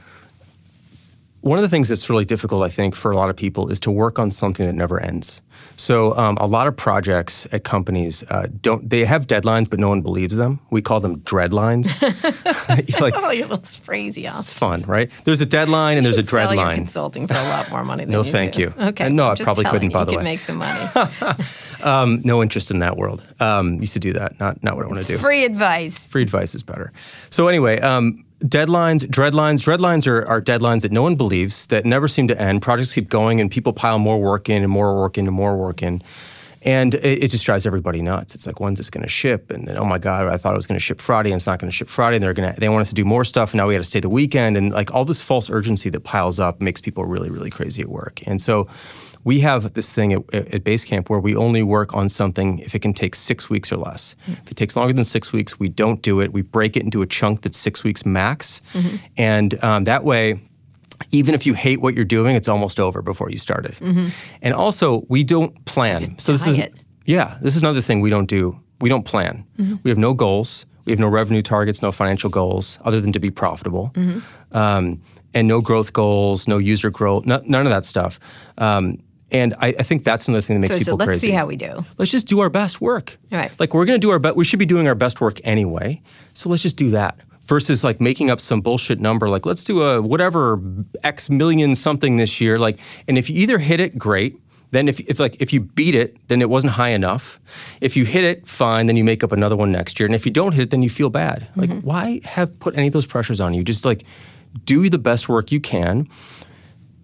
one 1.42 1.58
of 1.58 1.62
the 1.64 1.70
things 1.70 1.88
that's 1.88 2.10
really 2.10 2.26
difficult, 2.26 2.64
I 2.64 2.70
think, 2.70 2.96
for 2.96 3.12
a 3.12 3.16
lot 3.16 3.30
of 3.30 3.36
people 3.36 3.70
is 3.72 3.80
to 3.82 3.92
work 3.92 4.20
on 4.20 4.32
something 4.32 4.66
that 4.66 4.74
never 4.74 5.00
ends. 5.00 5.42
So 5.76 6.18
um, 6.18 6.38
a 6.38 6.46
lot 6.48 6.68
of 6.68 6.76
projects 6.76 7.48
at 7.52 7.64
companies 7.64 8.24
uh, 8.30 8.48
don't. 8.62 8.88
They 8.90 9.06
have 9.06 9.28
deadlines, 9.28 9.70
but 9.70 9.80
no 9.80 9.90
one 9.90 10.02
believes 10.02 10.36
them. 10.36 10.60
We 10.72 10.82
call 10.82 11.00
them 11.00 11.20
dreadlines. 11.22 11.88
like 13.02 13.14
Oh, 13.16 13.28
little 13.30 13.62
crazy 13.86 14.26
it's 14.26 14.52
fun, 14.54 14.82
right? 14.84 15.10
There's 15.26 15.42
a 15.42 15.46
deadline 15.46 15.98
and 15.98 16.06
there's 16.06 16.18
a 16.18 16.26
Sell 16.26 16.50
dread 16.54 16.76
consulting 16.76 17.28
for 17.28 17.34
a 17.36 17.44
lot 17.44 17.70
more 17.72 17.84
money 17.84 18.06
than 18.06 18.12
No, 18.12 18.24
you 18.24 18.32
thank 18.32 18.54
do. 18.54 18.62
you. 18.62 18.74
Okay. 18.80 19.06
Uh, 19.06 19.10
no, 19.10 19.30
I 19.30 19.36
probably 19.36 19.66
couldn't, 19.66 19.92
you, 19.92 19.94
by 19.94 20.00
you 20.02 20.06
the 20.06 20.12
could 20.12 20.18
way. 20.18 20.24
make 20.24 20.40
some 20.40 20.58
money. 20.58 20.90
Um, 21.84 22.22
no 22.24 22.42
interest 22.42 22.72
in 22.72 22.80
that 22.80 22.98
world. 22.98 23.24
Um, 23.40 23.80
used 23.80 23.94
to 23.94 24.00
do 24.00 24.12
that. 24.14 24.40
Not 24.40 24.64
not 24.64 24.76
what 24.76 24.86
I 24.86 24.88
want 24.88 25.00
to 25.02 25.06
do. 25.06 25.18
Free 25.20 25.44
advice. 25.46 26.08
Free 26.08 26.24
advice 26.24 26.56
is 26.56 26.64
better. 26.64 26.92
So 27.30 27.48
anyway, 27.48 27.80
um, 27.82 28.26
deadlines, 28.44 29.06
dreadlines, 29.06 29.62
dreadlines 29.62 30.08
are, 30.08 30.26
are 30.28 30.42
deadlines 30.42 30.82
that 30.82 30.92
no 30.92 31.02
one 31.02 31.16
believes 31.16 31.66
that 31.68 31.86
never 31.86 32.08
seem 32.08 32.28
to 32.28 32.42
end. 32.42 32.62
Projects 32.62 32.94
keep 32.94 33.10
going, 33.10 33.42
and 33.42 33.50
people 33.50 33.74
pile 33.74 34.00
more 34.00 34.20
work 34.20 34.50
in 34.50 34.64
and 34.64 34.72
more 34.72 34.96
work 34.96 35.18
in 35.18 35.28
and 35.28 35.36
more 35.36 35.58
work 35.58 35.82
in. 35.82 36.02
And 36.64 36.96
it, 36.96 37.24
it 37.24 37.28
just 37.32 37.46
drives 37.46 37.66
everybody 37.66 38.02
nuts. 38.02 38.36
It's 38.36 38.46
like, 38.46 38.60
when's 38.60 38.78
this 38.78 38.90
going 38.90 39.04
to 39.04 39.10
ship? 39.10 39.52
And 39.52 39.68
then, 39.68 39.78
oh 39.78 39.86
my 39.86 39.98
God, 39.98 40.28
I 40.28 40.38
thought 40.38 40.54
it 40.54 40.58
was 40.58 40.68
going 40.68 40.80
to 40.80 40.84
ship 40.84 41.00
Friday, 41.00 41.32
and 41.32 41.38
it's 41.38 41.48
not 41.48 41.60
going 41.60 41.70
to 41.70 41.76
ship 41.76 41.88
Friday. 41.88 42.18
And 42.18 42.24
they're 42.24 42.34
going 42.34 42.54
to, 42.54 42.60
they 42.60 42.70
want 42.70 42.82
us 42.82 42.90
to 42.90 42.96
do 42.96 43.06
more 43.06 43.24
stuff, 43.24 43.52
and 43.54 43.58
now 43.58 43.68
we 43.68 43.74
got 43.74 43.80
to 43.80 43.84
stay 43.84 44.00
the 44.00 44.10
weekend. 44.10 44.58
And 44.58 44.72
like 44.72 44.94
all 44.94 45.06
this 45.06 45.22
false 45.22 45.50
urgency 45.50 45.90
that 45.90 46.04
piles 46.04 46.40
up 46.40 46.60
makes 46.62 46.82
people 46.82 47.06
really, 47.06 47.30
really 47.30 47.50
crazy 47.50 47.82
at 47.82 47.90
work. 47.90 48.22
And 48.28 48.42
so, 48.42 48.68
we 49.24 49.40
have 49.42 49.74
this 49.74 49.94
thing 49.94 50.14
at, 50.14 50.22
at 50.34 50.64
Basecamp 50.64 51.10
where 51.10 51.20
we 51.20 51.36
only 51.36 51.64
work 51.64 51.94
on 51.94 52.10
something 52.10 52.60
if 52.60 52.74
it 52.76 52.80
can 52.80 52.94
take 52.94 53.16
six 53.16 53.50
weeks 53.50 53.72
or 53.72 53.78
less. 53.78 54.16
If 54.28 54.52
it 54.52 54.56
takes 54.56 54.76
longer 54.76 54.94
than 54.94 55.04
six 55.04 55.34
weeks, 55.34 55.60
we 55.60 55.70
don't 55.70 56.02
do 56.02 56.22
it. 56.22 56.34
We 56.34 56.42
break 56.42 56.78
it 56.78 56.84
into 56.84 57.02
a 57.02 57.06
chunk 57.08 57.42
that's 57.42 57.58
six 57.58 57.84
weeks 57.84 58.06
max, 58.06 58.62
and 59.18 59.62
um, 59.64 59.84
that 59.86 60.04
way 60.04 60.42
even 61.12 61.36
if 61.36 61.46
you 61.46 61.54
hate 61.54 61.80
what 61.80 61.94
you're 61.94 62.06
doing, 62.06 62.36
it's 62.36 62.48
almost 62.48 62.80
over 62.80 63.02
before 63.04 63.30
you 63.30 63.38
start 63.38 63.66
it. 63.66 63.80
And 64.42 64.54
also, 64.54 65.06
we 65.10 65.24
don't 65.24 65.64
plan. 65.66 66.18
So 66.18 66.32
this 66.32 66.42
is 66.48 66.58
yeah, 67.06 67.38
this 67.42 67.56
is 67.56 67.62
another 67.62 67.82
thing 67.82 68.02
we 68.02 68.10
don't 68.10 68.26
do. 68.26 68.60
We 68.82 68.90
don't 68.90 69.06
plan. 69.06 69.46
We 69.84 69.90
have 69.92 69.98
no 70.00 70.14
goals. 70.14 70.66
We 70.86 70.92
have 70.92 71.00
no 71.00 71.08
revenue 71.08 71.42
targets, 71.42 71.82
no 71.82 71.92
financial 71.92 72.30
goals, 72.30 72.80
other 72.86 73.02
than 73.02 73.12
to 73.12 73.20
be 73.20 73.30
profitable, 73.30 73.92
um, 74.54 75.02
and 75.34 75.48
no 75.48 75.60
growth 75.62 75.92
goals, 75.94 76.48
no 76.48 76.58
user 76.58 76.90
growth, 76.90 77.26
no, 77.26 77.42
none 77.46 77.66
of 77.68 77.72
that 77.72 77.86
stuff. 77.86 78.20
Um, 78.58 78.98
and 79.32 79.54
I, 79.60 79.68
I 79.80 79.84
think 79.84 80.04
that's 80.04 80.28
another 80.28 80.42
thing 80.42 80.56
that 80.56 80.60
makes 80.62 80.74
So, 80.74 80.80
so 80.80 80.84
people 80.86 80.98
let's 80.98 81.10
crazy 81.10 81.28
see 81.28 81.34
how 81.34 81.46
we 81.46 81.58
do. 81.58 81.86
let's 81.98 82.12
just 82.12 82.28
do 82.28 82.40
our 82.40 82.50
best 82.50 82.80
work. 82.80 83.18
Right. 83.32 83.52
Like 83.60 83.74
we're 83.74 83.86
going 83.86 84.00
to 84.00 84.06
do 84.06 84.12
our 84.12 84.20
best. 84.20 84.36
We 84.36 84.46
should 84.46 84.60
be 84.60 84.66
doing 84.66 84.88
our 84.88 84.96
best 84.96 85.20
work 85.20 85.40
anyway. 85.44 86.02
So 86.34 86.50
let's 86.50 86.62
just 86.64 86.78
do 86.78 86.92
that. 86.92 87.18
Versus 87.46 87.84
like 87.84 88.02
making 88.02 88.30
up 88.30 88.42
some 88.42 88.60
bullshit 88.60 89.00
number, 89.00 89.30
like 89.30 89.46
let's 89.46 89.64
do 89.64 89.82
a 89.82 90.02
whatever 90.02 90.62
X 91.04 91.30
million 91.30 91.76
something 91.76 92.18
this 92.18 92.42
year. 92.42 92.60
Like, 92.60 92.78
and 93.08 93.18
if 93.18 93.30
you 93.30 93.38
either 93.38 93.58
hit 93.58 93.80
it, 93.80 93.98
great. 93.98 94.38
Then 94.72 94.90
if, 94.90 95.00
if 95.02 95.18
like 95.18 95.42
if 95.42 95.54
you 95.54 95.62
beat 95.62 95.96
it, 95.96 96.18
then 96.28 96.42
it 96.42 96.50
wasn't 96.50 96.74
high 96.74 96.90
enough. 96.90 97.40
If 97.80 97.96
you 97.96 98.04
hit 98.04 98.26
it, 98.26 98.46
fine. 98.46 98.88
Then 98.88 98.98
you 98.98 99.04
make 99.06 99.24
up 99.24 99.32
another 99.32 99.56
one 99.56 99.72
next 99.72 99.98
year. 99.98 100.06
And 100.06 100.16
if 100.16 100.26
you 100.26 100.32
don't 100.32 100.52
hit 100.52 100.64
it, 100.64 100.70
then 100.72 100.84
you 100.84 100.90
feel 100.90 101.10
bad. 101.10 101.48
Like 101.56 101.70
mm-hmm. 101.70 101.88
why 101.88 102.20
have 102.26 102.60
put 102.60 102.78
any 102.78 102.88
of 102.88 102.94
those 102.94 103.06
pressures 103.06 103.40
on 103.40 103.54
you? 103.54 103.64
Just 103.64 103.86
like 103.86 104.04
do 104.66 104.90
the 104.90 104.98
best 104.98 105.30
work 105.30 105.52
you 105.52 105.62
can 105.62 106.10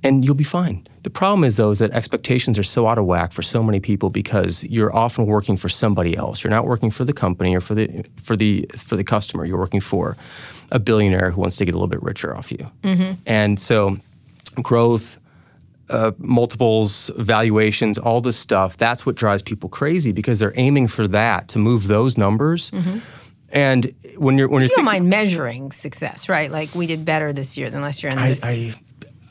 and 0.03 0.23
you'll 0.25 0.35
be 0.35 0.43
fine. 0.43 0.85
The 1.03 1.09
problem 1.09 1.43
is 1.43 1.55
though 1.55 1.71
is 1.71 1.79
that 1.79 1.91
expectations 1.91 2.57
are 2.59 2.63
so 2.63 2.87
out 2.87 2.97
of 2.97 3.05
whack 3.05 3.31
for 3.31 3.41
so 3.41 3.63
many 3.63 3.79
people 3.79 4.09
because 4.09 4.63
you're 4.63 4.95
often 4.95 5.25
working 5.25 5.57
for 5.57 5.69
somebody 5.69 6.15
else. 6.15 6.43
You're 6.43 6.51
not 6.51 6.65
working 6.65 6.91
for 6.91 7.05
the 7.05 7.13
company 7.13 7.55
or 7.55 7.61
for 7.61 7.75
the 7.75 8.05
for 8.17 8.35
the 8.35 8.69
for 8.77 8.95
the 8.95 9.03
customer. 9.03 9.45
You're 9.45 9.59
working 9.59 9.81
for 9.81 10.15
a 10.71 10.79
billionaire 10.79 11.31
who 11.31 11.41
wants 11.41 11.55
to 11.57 11.65
get 11.65 11.73
a 11.73 11.77
little 11.77 11.87
bit 11.87 12.01
richer 12.01 12.35
off 12.35 12.51
you. 12.51 12.69
And 13.25 13.59
so 13.59 13.97
growth 14.61 15.19
uh, 15.89 16.11
multiples, 16.17 17.11
valuations, 17.17 17.97
all 17.97 18.21
this 18.21 18.37
stuff, 18.37 18.77
that's 18.77 19.05
what 19.05 19.15
drives 19.15 19.41
people 19.43 19.69
crazy 19.69 20.11
because 20.11 20.39
they're 20.39 20.53
aiming 20.55 20.87
for 20.87 21.07
that 21.09 21.49
to 21.49 21.59
move 21.59 21.87
those 21.87 22.17
numbers. 22.17 22.71
And 23.49 23.93
when 24.17 24.37
you're 24.37 24.47
when 24.47 24.61
you're 24.61 24.69
You 24.69 24.75
don't 24.77 24.85
thinking, 24.85 24.85
mind 24.85 25.09
measuring 25.09 25.71
success, 25.71 26.27
right? 26.29 26.49
Like 26.49 26.73
we 26.73 26.87
did 26.87 27.05
better 27.05 27.31
this 27.33 27.55
year 27.57 27.69
than 27.69 27.81
last 27.81 28.01
year. 28.01 28.11
And 28.11 28.19
I, 28.19 28.29
this, 28.29 28.43
I 28.43 28.73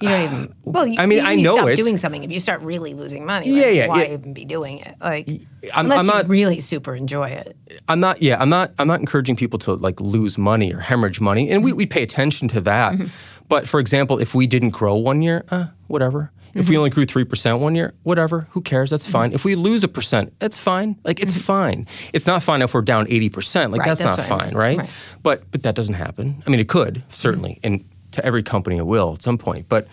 you 0.02 0.08
don't 0.08 0.22
even. 0.22 0.54
Well, 0.64 0.86
you, 0.86 0.98
I 0.98 1.06
mean, 1.06 1.18
you, 1.18 1.24
I 1.24 1.32
you 1.32 1.44
know 1.44 1.56
stop 1.56 1.68
it. 1.68 1.76
doing 1.76 1.96
something 1.96 2.24
if 2.24 2.32
you 2.32 2.38
start 2.38 2.60
really 2.62 2.94
losing 2.94 3.24
money. 3.24 3.48
Yeah, 3.48 3.66
like, 3.66 3.74
yeah, 3.74 3.86
Why 3.86 4.02
yeah. 4.02 4.12
even 4.14 4.32
be 4.34 4.44
doing 4.44 4.78
it? 4.78 4.96
Like, 5.00 5.28
I'm- 5.28 5.40
unless 5.74 6.00
I'm 6.00 6.06
you 6.06 6.12
not- 6.12 6.28
really 6.28 6.60
super 6.60 6.94
enjoy 6.94 7.28
it. 7.28 7.56
I'm 7.88 8.00
not. 8.00 8.20
Yeah, 8.22 8.40
I'm 8.40 8.48
not. 8.48 8.72
I'm 8.78 8.88
not 8.88 9.00
encouraging 9.00 9.36
people 9.36 9.58
to 9.60 9.74
like 9.74 10.00
lose 10.00 10.36
money 10.36 10.72
or 10.72 10.80
hemorrhage 10.80 11.20
money, 11.20 11.50
and 11.50 11.64
we 11.64 11.72
we 11.72 11.86
pay 11.86 12.02
attention 12.02 12.48
to 12.48 12.60
that. 12.62 12.94
Mm-hmm. 12.94 13.06
But 13.48 13.68
for 13.68 13.80
example, 13.80 14.18
if 14.18 14.34
we 14.34 14.46
didn't 14.46 14.70
grow 14.70 14.96
one 14.96 15.22
year, 15.22 15.44
uh, 15.50 15.66
whatever. 15.86 16.30
If 16.54 16.68
we 16.68 16.74
mm-hmm. 16.74 16.78
only 16.80 16.90
grew 16.90 17.06
three 17.06 17.24
percent 17.24 17.60
one 17.60 17.74
year, 17.74 17.94
whatever. 18.02 18.46
Who 18.50 18.60
cares? 18.60 18.90
That's 18.90 19.04
mm-hmm. 19.04 19.12
fine. 19.12 19.32
If 19.32 19.42
we 19.42 19.54
lose 19.54 19.82
a 19.84 19.88
percent, 19.88 20.34
that's 20.38 20.58
fine. 20.58 20.96
Like 21.02 21.18
it's 21.18 21.34
fine. 21.34 21.86
It's 22.12 22.26
not 22.26 22.42
fine 22.42 22.60
if 22.60 22.74
we're 22.74 22.82
down 22.82 23.06
eighty 23.08 23.30
percent. 23.30 23.72
Like 23.72 23.80
Right, 23.80 23.88
that's, 23.88 24.02
that's 24.02 24.18
not 24.18 24.30
what 24.30 24.38
I 24.38 24.38
fine, 24.38 24.48
mean. 24.48 24.58
right? 24.58 24.78
Right. 24.80 24.90
But 25.22 25.50
but 25.50 25.62
that 25.62 25.74
doesn't 25.74 25.94
happen. 25.94 26.42
I 26.46 26.50
mean, 26.50 26.60
it 26.60 26.68
could 26.68 27.02
certainly, 27.08 27.58
and 27.62 27.82
to 28.12 28.24
every 28.24 28.42
company 28.42 28.76
it 28.76 28.86
will 28.86 29.14
at 29.14 29.22
some 29.22 29.38
point. 29.38 29.68
But 29.68 29.86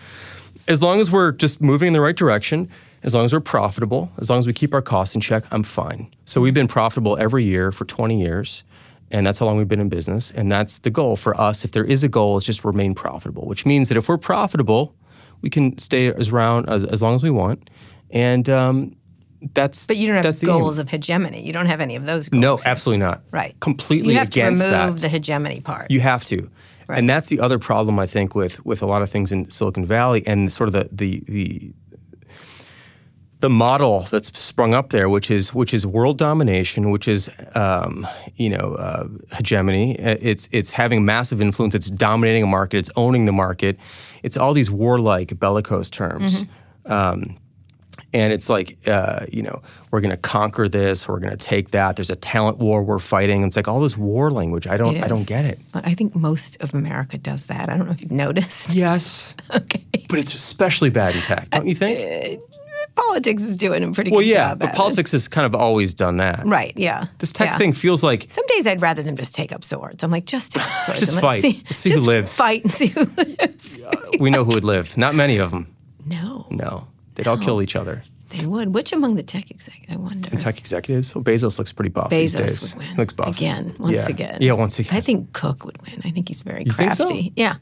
as 0.67 0.81
long 0.83 0.99
as 0.99 1.09
we're 1.11 1.31
just 1.31 1.61
moving 1.61 1.87
in 1.87 1.93
the 1.93 2.01
right 2.01 2.15
direction, 2.15 2.69
as 3.03 3.15
long 3.15 3.25
as 3.25 3.33
we're 3.33 3.39
profitable, 3.39 4.11
as 4.17 4.29
long 4.29 4.39
as 4.39 4.47
we 4.47 4.53
keep 4.53 4.73
our 4.73 4.81
costs 4.81 5.15
in 5.15 5.21
check, 5.21 5.43
I'm 5.51 5.63
fine. 5.63 6.13
So 6.25 6.41
we've 6.41 6.53
been 6.53 6.67
profitable 6.67 7.17
every 7.17 7.43
year 7.43 7.71
for 7.71 7.85
20 7.85 8.21
years, 8.21 8.63
and 9.09 9.25
that's 9.25 9.39
how 9.39 9.45
long 9.45 9.57
we've 9.57 9.67
been 9.67 9.79
in 9.79 9.89
business. 9.89 10.31
And 10.31 10.51
that's 10.51 10.79
the 10.79 10.89
goal 10.89 11.15
for 11.15 11.39
us. 11.39 11.63
If 11.65 11.71
there 11.71 11.85
is 11.85 12.03
a 12.03 12.09
goal, 12.09 12.37
it's 12.37 12.45
just 12.45 12.63
remain 12.63 12.93
profitable, 12.93 13.45
which 13.47 13.65
means 13.65 13.87
that 13.87 13.97
if 13.97 14.09
we're 14.09 14.17
profitable, 14.17 14.93
we 15.41 15.49
can 15.49 15.77
stay 15.77 16.13
as 16.13 16.29
around 16.29 16.69
as, 16.69 16.83
as 16.85 17.01
long 17.01 17.15
as 17.15 17.23
we 17.23 17.29
want, 17.29 17.69
and 18.11 18.49
um, 18.49 18.95
that's. 19.53 19.87
But 19.87 19.95
you 19.95 20.11
don't 20.11 20.23
have 20.23 20.41
goals 20.43 20.77
of 20.79 20.89
hegemony. 20.89 21.41
You 21.41 21.53
don't 21.53 21.67
have 21.67 21.79
any 21.79 21.95
of 21.95 22.05
those 22.05 22.27
goals. 22.27 22.41
No, 22.41 22.59
absolutely 22.65 23.05
not. 23.05 23.21
Right. 23.31 23.57
Completely 23.61 24.11
You 24.13 24.19
have 24.19 24.27
against 24.27 24.61
to 24.61 24.67
remove 24.67 24.95
that. 24.95 25.01
the 25.01 25.09
hegemony 25.09 25.61
part. 25.61 25.89
You 25.89 26.01
have 26.01 26.25
to. 26.25 26.49
Right. 26.89 26.97
And 26.97 27.07
that's 27.07 27.29
the 27.29 27.39
other 27.39 27.59
problem 27.59 27.99
I 27.99 28.07
think 28.07 28.33
with 28.33 28.65
with 28.65 28.81
a 28.81 28.87
lot 28.87 29.03
of 29.03 29.11
things 29.11 29.31
in 29.31 29.47
Silicon 29.49 29.85
Valley 29.85 30.23
and 30.25 30.51
sort 30.51 30.67
of 30.69 30.73
the 30.73 30.89
the 30.91 31.23
the 31.27 31.73
the 33.41 33.49
model 33.49 34.07
that's 34.11 34.37
sprung 34.37 34.73
up 34.73 34.89
there, 34.89 35.07
which 35.07 35.29
is 35.29 35.53
which 35.53 35.71
is 35.73 35.85
world 35.85 36.17
domination, 36.17 36.89
which 36.89 37.07
is 37.07 37.29
um, 37.53 38.07
you 38.37 38.49
know 38.49 38.73
uh, 38.75 39.07
hegemony. 39.33 39.99
Uh, 39.99 40.17
It's 40.19 40.49
it's 40.51 40.71
having 40.71 41.05
massive 41.05 41.41
influence. 41.41 41.75
It's 41.75 41.91
dominating 41.91 42.41
a 42.43 42.47
market. 42.47 42.77
It's 42.79 42.91
owning 42.95 43.27
the 43.27 43.31
market. 43.33 43.77
It's 44.23 44.35
all 44.35 44.53
these 44.53 44.71
warlike 44.71 45.37
bellicose 45.39 45.91
terms. 45.91 46.45
Um, 46.87 47.37
and 48.13 48.33
it's 48.33 48.49
like, 48.49 48.77
uh, 48.87 49.25
you 49.31 49.41
know, 49.41 49.61
we're 49.91 50.01
going 50.01 50.11
to 50.11 50.17
conquer 50.17 50.67
this, 50.67 51.07
we're 51.07 51.19
going 51.19 51.31
to 51.31 51.37
take 51.37 51.71
that. 51.71 51.95
There's 51.95 52.09
a 52.09 52.15
talent 52.15 52.57
war 52.57 52.83
we're 52.83 52.99
fighting. 52.99 53.43
It's 53.43 53.55
like 53.55 53.67
all 53.67 53.79
this 53.79 53.97
war 53.97 54.31
language. 54.31 54.67
I 54.67 54.77
don't, 54.77 54.97
I 54.97 55.07
don't 55.07 55.27
get 55.27 55.45
it. 55.45 55.59
I 55.73 55.93
think 55.93 56.15
most 56.15 56.59
of 56.61 56.73
America 56.73 57.17
does 57.17 57.47
that. 57.47 57.69
I 57.69 57.77
don't 57.77 57.85
know 57.85 57.91
if 57.93 58.01
you've 58.01 58.11
noticed. 58.11 58.73
Yes, 58.79 59.35
okay. 59.53 59.83
but 60.07 60.19
it's 60.19 60.33
especially 60.33 60.89
bad 60.89 61.15
in 61.15 61.21
tech, 61.21 61.49
don't 61.49 61.67
you 61.67 61.75
think? 61.75 62.39
Politics 62.95 63.43
is 63.43 63.55
doing 63.55 63.83
a 63.83 63.91
pretty 63.91 64.11
well, 64.11 64.21
good 64.21 64.27
yeah, 64.27 64.49
job. 64.49 64.59
but 64.59 64.69
at 64.69 64.75
it. 64.75 64.77
politics 64.77 65.11
has 65.11 65.27
kind 65.27 65.45
of 65.45 65.53
always 65.53 65.93
done 65.93 66.17
that. 66.17 66.45
Right, 66.45 66.73
yeah. 66.77 67.07
This 67.17 67.33
tech 67.33 67.49
yeah. 67.49 67.57
thing 67.57 67.73
feels 67.73 68.03
like 68.03 68.29
Some 68.31 68.45
days 68.47 68.65
I'd 68.67 68.81
rather 68.81 69.03
them 69.03 69.15
just 69.17 69.33
take 69.35 69.51
up 69.51 69.63
swords. 69.63 70.03
I'm 70.03 70.11
like, 70.11 70.25
just 70.25 70.53
take 70.53 70.63
up 70.63 70.69
swords. 70.85 70.99
Just 71.01 71.11
and 71.13 71.21
fight. 71.21 71.43
Let's 71.43 71.57
see, 71.57 71.63
Let's 71.65 71.77
see 71.77 71.91
who 71.93 72.01
lives. 72.01 72.35
Fight 72.35 72.63
and 72.63 72.71
see 72.71 72.87
who 72.87 73.05
lives. 73.05 73.79
we 74.19 74.29
know 74.29 74.43
who 74.45 74.53
would 74.53 74.63
live. 74.63 74.97
Not 74.97 75.13
many 75.15 75.37
of 75.37 75.51
them. 75.51 75.75
no, 76.05 76.47
No, 76.49 76.87
they'd 77.19 77.27
all 77.29 77.37
kill 77.37 77.57
oh. 77.57 77.61
each 77.61 77.75
other. 77.75 78.03
they 78.29 78.45
would. 78.45 78.73
Which 78.73 78.91
among 78.93 79.15
the 79.15 79.23
tech 79.23 79.51
executives? 79.51 79.93
I 79.93 79.97
wonder. 79.97 80.29
Tech 80.37 80.57
executives. 80.59 81.13
Well, 81.13 81.23
Bezos 81.23 81.57
looks 81.57 81.71
pretty 81.73 81.89
buff 81.89 82.09
these 82.09 82.33
Bezos 82.35 82.37
days. 82.37 82.75
would 82.75 82.85
win. 82.85 82.97
Looks 82.97 83.13
buff 83.13 83.35
Again, 83.35 83.75
once 83.79 83.95
yeah. 83.95 84.09
again. 84.09 84.37
Yeah, 84.41 84.53
once 84.53 84.79
again. 84.79 84.95
I 84.95 85.01
think 85.01 85.33
Cook 85.33 85.65
would 85.65 85.81
win. 85.81 86.01
I 86.05 86.11
think 86.11 86.27
he's 86.27 86.41
very 86.41 86.63
You 86.65 86.71
think 86.71 86.93
so? 86.93 87.05
crafty. 87.05 87.33
Yeah. 87.35 87.55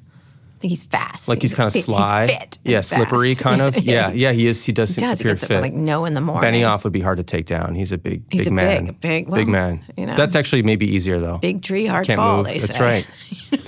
I 0.58 0.60
think 0.60 0.70
he's 0.72 0.84
fast. 0.84 1.28
like 1.28 1.42
he's 1.44 1.54
kind 1.54 1.68
of 1.68 1.84
sly. 1.84 2.26
He's 2.28 2.38
fit. 2.38 2.58
yeah, 2.64 2.82
slippery 2.82 3.36
fast. 3.36 3.44
kind 3.44 3.62
of. 3.62 3.78
Yeah, 3.84 4.12
yeah, 4.12 4.32
he 4.32 4.48
is. 4.48 4.64
He 4.64 4.72
does 4.72 4.90
He 4.90 4.96
seem 4.96 5.08
does. 5.10 5.20
He 5.20 5.24
appear 5.30 5.38
fit. 5.38 5.52
at 5.52 5.62
like 5.62 5.74
no 5.74 6.06
in 6.06 6.16
the 6.16 6.22
morning. 6.22 6.52
Benioff 6.62 6.84
would 6.84 6.94
be 6.94 7.00
hard 7.00 7.18
to 7.18 7.24
take 7.24 7.46
down. 7.46 7.76
He's 7.76 7.92
a 7.92 7.98
big, 8.00 8.24
He's 8.32 8.42
big 8.42 8.48
a 8.48 8.52
man. 8.52 8.86
big- 8.86 9.00
big- 9.02 9.32
big 9.32 9.48
man. 9.48 9.84
you 9.96 10.08
know. 10.08 10.18
That's 10.18 10.34
actually 10.36 10.64
maybe 10.64 10.88
easier 10.88 11.20
though. 11.20 11.38
Big 11.38 11.62
tree, 11.62 11.86
hard 11.86 12.08
Can't 12.08 12.18
fall. 12.20 12.38
move. 12.44 12.60
That's 12.60 12.76
say. 12.76 12.84
right. 12.84 13.08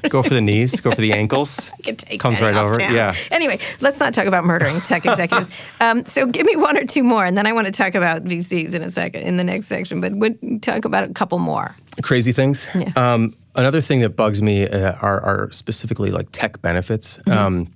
go 0.10 0.24
for 0.24 0.34
the 0.34 0.42
knees. 0.42 0.82
Go 0.82 0.90
for 0.92 1.00
the 1.02 1.14
ankles. 1.14 1.72
I 1.78 1.82
can 1.84 1.96
take 1.96 2.20
Comes 2.20 2.42
right 2.42 2.56
over. 2.56 2.74
town. 2.74 2.92
Yeah. 2.94 3.16
Anyway, 3.30 3.60
let's 3.82 4.00
not 4.00 4.14
talk 4.16 4.26
about 4.26 4.44
murdering 4.46 4.82
tech 4.82 5.06
executives. 5.06 5.52
um, 5.80 6.06
so 6.06 6.26
give 6.26 6.46
me 6.48 6.56
one 6.56 6.76
or 6.76 6.86
two 6.86 7.04
more, 7.04 7.24
and 7.24 7.38
then 7.38 7.46
I 7.46 7.54
want 7.54 7.68
to 7.68 7.72
talk 7.72 7.94
about 7.94 8.24
VCs 8.24 8.74
in 8.74 8.82
a 8.82 8.90
second 8.90 9.22
in 9.24 9.38
the 9.38 9.44
next 9.44 9.68
section. 9.68 10.02
But 10.02 10.16
we'll 10.16 10.34
talk 10.62 10.86
about 10.86 11.04
a 11.04 11.14
couple 11.14 11.38
more. 11.38 11.76
Crazy 12.02 12.32
things. 12.32 12.66
Yeah. 12.74 12.92
Um, 12.96 13.36
another 13.56 13.82
thing 13.82 14.00
that 14.02 14.16
bugs 14.16 14.42
me 14.42 14.68
uh, 14.68 14.94
are, 15.02 15.22
are 15.22 15.52
specifically 15.52 16.12
like 16.12 16.28
tech 16.32 16.62
benefits. 16.62 17.18
Mm-hmm. 17.20 17.32
Um, 17.32 17.74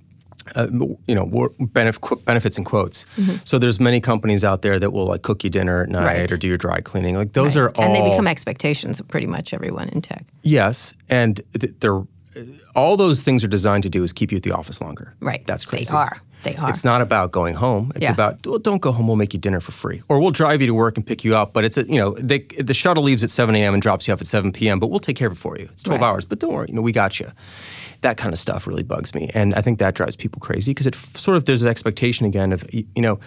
uh, 0.56 0.66
you 1.06 1.14
know, 1.14 1.24
benef- 1.58 2.24
benefits 2.26 2.58
in 2.58 2.64
quotes. 2.64 3.06
So 3.44 3.58
there's 3.58 3.80
many 3.80 3.98
companies 3.98 4.44
out 4.44 4.60
there 4.60 4.78
that 4.78 4.90
will 4.92 5.06
like 5.06 5.22
cook 5.22 5.42
you 5.42 5.48
dinner 5.48 5.84
at 5.84 5.88
night 5.88 6.00
Mm-hmm. 6.00 6.06
Right. 6.20 6.32
or 6.32 6.36
do 6.36 6.46
your 6.48 6.58
dry 6.58 6.80
cleaning. 6.82 7.14
Like 7.16 7.32
those 7.32 7.56
Right. 7.56 7.62
are 7.62 7.70
all 7.70 7.84
and 7.84 7.94
they 7.94 8.10
become 8.10 8.26
expectations 8.26 9.00
of 9.00 9.08
pretty 9.08 9.26
much 9.26 9.54
everyone 9.54 9.88
in 9.88 10.02
tech. 10.02 10.26
Yes, 10.42 10.92
and 11.08 11.40
th- 11.58 11.72
they're 11.80 12.02
all 12.76 12.96
those 12.98 13.22
things 13.22 13.42
are 13.42 13.48
designed 13.48 13.84
to 13.84 13.88
do 13.88 14.02
is 14.02 14.12
keep 14.12 14.32
you 14.32 14.36
at 14.36 14.42
the 14.42 14.50
office 14.52 14.80
longer. 14.82 15.14
Right. 15.20 15.46
That's 15.46 15.64
crazy. 15.64 15.90
They 15.92 15.96
are. 15.96 16.20
They 16.44 16.54
are. 16.56 16.70
It's 16.70 16.84
not 16.84 17.00
about 17.00 17.32
going 17.32 17.54
home. 17.54 17.90
It's 17.96 18.04
Yeah. 18.04 18.12
about 18.12 18.46
well, 18.46 18.58
don't 18.58 18.80
go 18.80 18.92
home. 18.92 19.06
We'll 19.06 19.16
make 19.16 19.32
you 19.34 19.40
dinner 19.40 19.60
for 19.60 19.72
free, 19.72 20.02
or 20.08 20.20
we'll 20.20 20.30
drive 20.30 20.60
you 20.60 20.66
to 20.68 20.74
work 20.74 20.96
and 20.96 21.06
pick 21.06 21.24
you 21.24 21.34
up. 21.36 21.52
But 21.52 21.64
it's 21.64 21.76
a 21.76 21.84
you 21.88 21.98
know 21.98 22.14
they, 22.14 22.38
the 22.58 22.74
shuttle 22.74 23.02
leaves 23.02 23.24
at 23.24 23.30
7 23.30 23.54
a.m. 23.56 23.74
and 23.74 23.82
drops 23.82 24.06
you 24.06 24.14
off 24.14 24.20
at 24.20 24.26
7 24.26 24.52
p.m. 24.52 24.78
But 24.78 24.88
we'll 24.90 25.00
take 25.00 25.16
care 25.16 25.28
of 25.28 25.32
it 25.34 25.38
for 25.40 25.58
you. 25.58 25.68
It's 25.72 25.82
12 25.82 26.00
Right. 26.00 26.06
hours, 26.06 26.24
but 26.24 26.38
don't 26.38 26.52
worry. 26.52 26.66
You 26.68 26.74
know 26.74 26.82
we 26.82 26.92
got 26.92 27.18
you. 27.18 27.30
That 28.02 28.16
kind 28.16 28.32
of 28.32 28.38
stuff 28.38 28.66
really 28.66 28.82
bugs 28.82 29.14
me, 29.14 29.30
and 29.34 29.54
I 29.54 29.60
think 29.62 29.78
that 29.78 29.94
drives 29.94 30.14
people 30.16 30.38
crazy 30.40 30.70
because 30.72 30.86
it 30.86 30.94
f- 30.94 31.16
sort 31.16 31.36
of 31.36 31.46
there's 31.46 31.62
an 31.62 31.68
expectation 31.68 32.26
again 32.26 32.52
of 32.52 32.64
you 32.72 32.84
know. 32.96 33.18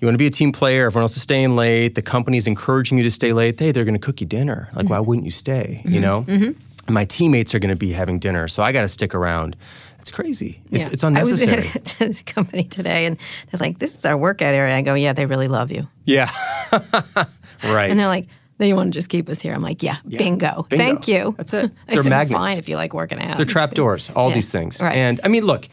You 0.00 0.06
want 0.06 0.14
to 0.14 0.18
be 0.18 0.26
a 0.26 0.30
team 0.30 0.50
player. 0.50 0.86
Everyone 0.86 1.02
else 1.02 1.14
is 1.14 1.22
staying 1.22 1.56
late. 1.56 1.94
The 1.94 2.00
company's 2.00 2.46
encouraging 2.46 2.96
you 2.96 3.04
to 3.04 3.10
stay 3.10 3.34
late. 3.34 3.60
Hey, 3.60 3.70
they're 3.70 3.84
going 3.84 3.92
to 4.00 4.06
cook 4.06 4.22
you 4.22 4.26
dinner. 4.26 4.70
Like, 4.72 4.86
Mm-hmm. 4.86 4.94
why 4.94 5.00
wouldn't 5.00 5.26
you 5.26 5.30
stay? 5.30 5.82
You 5.84 6.00
know, 6.00 6.24
my 6.88 7.04
teammates 7.04 7.54
are 7.54 7.58
going 7.58 7.68
to 7.68 7.76
be 7.76 7.92
having 7.92 8.18
dinner, 8.18 8.48
so 8.48 8.62
I 8.62 8.72
got 8.72 8.80
to 8.80 8.88
stick 8.88 9.14
around. 9.14 9.56
It's 10.00 10.10
crazy. 10.10 10.60
It's, 10.70 10.86
Yeah. 10.86 10.92
it's 10.92 11.02
unnecessary. 11.02 11.52
I 11.52 11.56
was 11.56 12.00
in 12.00 12.10
a, 12.12 12.22
company 12.32 12.64
today, 12.64 13.06
and 13.06 13.16
they're 13.50 13.58
like, 13.66 13.78
"This 13.78 13.94
is 13.94 14.04
our 14.06 14.16
workout 14.16 14.54
area." 14.54 14.76
I 14.76 14.82
go, 14.82 14.94
"Yeah, 14.94 15.12
they 15.12 15.26
really 15.26 15.48
love 15.48 15.70
you." 15.72 15.86
yeah. 16.04 16.30
Right. 17.62 17.90
And 17.90 18.00
they're 18.00 18.06
like, 18.06 18.26
"Then 18.56 18.68
you 18.68 18.76
want 18.76 18.92
to 18.92 18.98
just 18.98 19.10
keep 19.10 19.28
us 19.28 19.40
here?" 19.40 19.52
I'm 19.52 19.60
like, 19.62 19.82
"Yeah, 19.82 19.96
bingo. 20.08 20.64
bingo. 20.68 20.84
Thank 20.84 21.08
you." 21.08 21.34
That's 21.36 21.52
it. 21.52 21.70
They're 21.88 22.02
said, 22.02 22.08
magnets. 22.08 22.40
Fine 22.40 22.56
if 22.58 22.68
you 22.70 22.76
like 22.76 22.94
working 22.94 23.18
out. 23.20 23.36
They're 23.36 23.44
trap 23.46 23.74
doors, 23.74 24.10
all 24.16 24.28
Yeah. 24.30 24.36
these 24.36 24.50
things. 24.50 24.80
Right. 24.80 24.96
And 24.96 25.20
I 25.24 25.28
mean, 25.28 25.44
look, 25.44 25.68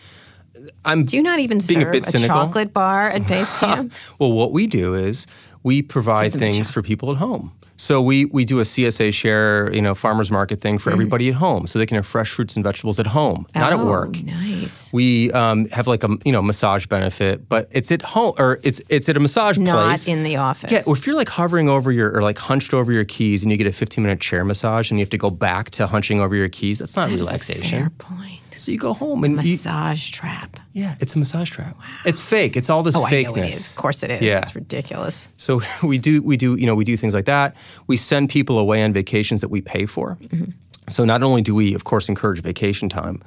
I'm 0.83 1.05
Do 1.05 1.15
you 1.15 1.23
not 1.23 1.39
even 1.39 1.59
being 1.59 1.79
serve 1.79 1.89
a 1.89 1.91
bit 1.91 2.05
cynical. 2.05 2.27
chocolate 2.35 2.73
bar 2.73 3.09
at 3.09 3.21
Basecamp? 3.21 3.93
Well, 4.19 4.33
what 4.33 4.51
we 4.51 4.67
do 4.67 4.93
is 4.95 5.27
we 5.67 5.81
provide 5.81 6.31
things 6.33 6.69
for 6.69 6.81
people 6.81 7.07
at 7.13 7.17
home. 7.17 7.51
So 7.79 8.01
we 8.01 8.25
we 8.37 8.43
do 8.43 8.57
a 8.59 8.63
CSA 8.71 9.09
share, 9.21 9.71
you 9.77 9.83
know, 9.85 9.93
farmers 9.93 10.29
market 10.31 10.61
thing 10.61 10.79
for 10.79 10.89
everybody 10.91 11.25
at 11.29 11.35
home, 11.35 11.67
so 11.67 11.77
they 11.77 11.85
can 11.85 11.93
have 11.95 12.07
fresh 12.07 12.31
fruits 12.35 12.55
and 12.57 12.63
vegetables 12.69 12.97
at 12.99 13.05
home, 13.05 13.45
not 13.53 13.71
at 13.71 13.79
Oh, 13.79 13.85
work. 13.85 14.13
Nice. 14.23 14.91
We 14.91 15.31
um, 15.41 15.69
have 15.77 15.85
like 15.93 16.03
a 16.03 16.09
you 16.25 16.31
know 16.31 16.41
massage 16.41 16.87
benefit, 16.87 17.47
but 17.47 17.63
it's 17.71 17.91
at 17.91 18.01
home 18.01 18.33
or 18.39 18.59
it's 18.63 18.81
it's 18.89 19.07
at 19.09 19.15
a 19.15 19.19
massage 19.19 19.59
Not 19.59 19.85
place. 19.89 20.07
in 20.07 20.23
the 20.23 20.37
office. 20.37 20.71
Yeah, 20.71 20.81
if 20.87 21.05
you're 21.05 21.15
like 21.23 21.29
hovering 21.29 21.69
over 21.69 21.91
your 21.91 22.09
or 22.17 22.23
like 22.23 22.39
hunched 22.39 22.73
over 22.73 22.91
your 22.91 23.05
keys 23.05 23.43
and 23.43 23.51
you 23.51 23.57
get 23.59 23.67
a 23.67 23.71
15 23.83 24.03
minute 24.03 24.21
chair 24.21 24.43
massage 24.43 24.89
and 24.89 24.97
you 24.99 25.03
have 25.05 25.11
to 25.17 25.17
go 25.19 25.29
back 25.29 25.69
to 25.77 25.85
hunching 25.85 26.19
over 26.19 26.35
your 26.35 26.49
keys, 26.49 26.79
that's 26.79 26.95
not 26.95 27.09
That 27.11 27.15
relaxation. 27.19 27.79
Fair 27.81 27.89
point. 27.91 28.41
So 28.57 28.71
you 28.71 28.77
go 28.77 28.93
home 28.93 29.23
and 29.23 29.33
you, 29.45 29.51
Massage 29.53 30.09
trap. 30.11 30.59
yeah, 30.73 30.95
it's 30.99 31.15
a 31.15 31.19
massage 31.19 31.49
trap. 31.49 31.77
Wow. 31.77 31.83
It's 32.05 32.19
fake. 32.19 32.55
It's 32.57 32.69
all 32.69 32.83
this 32.83 32.95
fake. 32.95 33.27
Oh, 33.27 33.33
I 33.33 33.35
know 33.37 33.43
it 33.43 33.53
is. 33.53 33.67
Of 33.67 33.75
course 33.75 34.03
it 34.03 34.11
is. 34.11 34.21
Yeah. 34.21 34.39
It's 34.39 34.55
ridiculous. 34.55 35.27
So 35.37 35.61
we 35.83 35.97
do 35.97 36.21
we 36.21 36.37
do 36.37 36.55
you 36.55 36.65
know 36.65 36.75
we 36.75 36.83
do 36.83 36.97
things 36.97 37.13
like 37.13 37.25
that. 37.25 37.55
We 37.87 37.97
send 37.97 38.29
people 38.29 38.57
away 38.59 38.83
on 38.83 38.93
vacations 38.93 39.41
that 39.41 39.49
we 39.49 39.61
pay 39.61 39.85
for. 39.85 40.17
Mm-hmm. 40.21 40.51
So 40.89 41.03
not 41.03 41.21
only 41.23 41.41
do 41.41 41.53
we 41.53 41.73
of 41.75 41.83
course 41.83 42.07
encourage 42.09 42.41
vacation 42.41 42.87
time, 42.89 43.21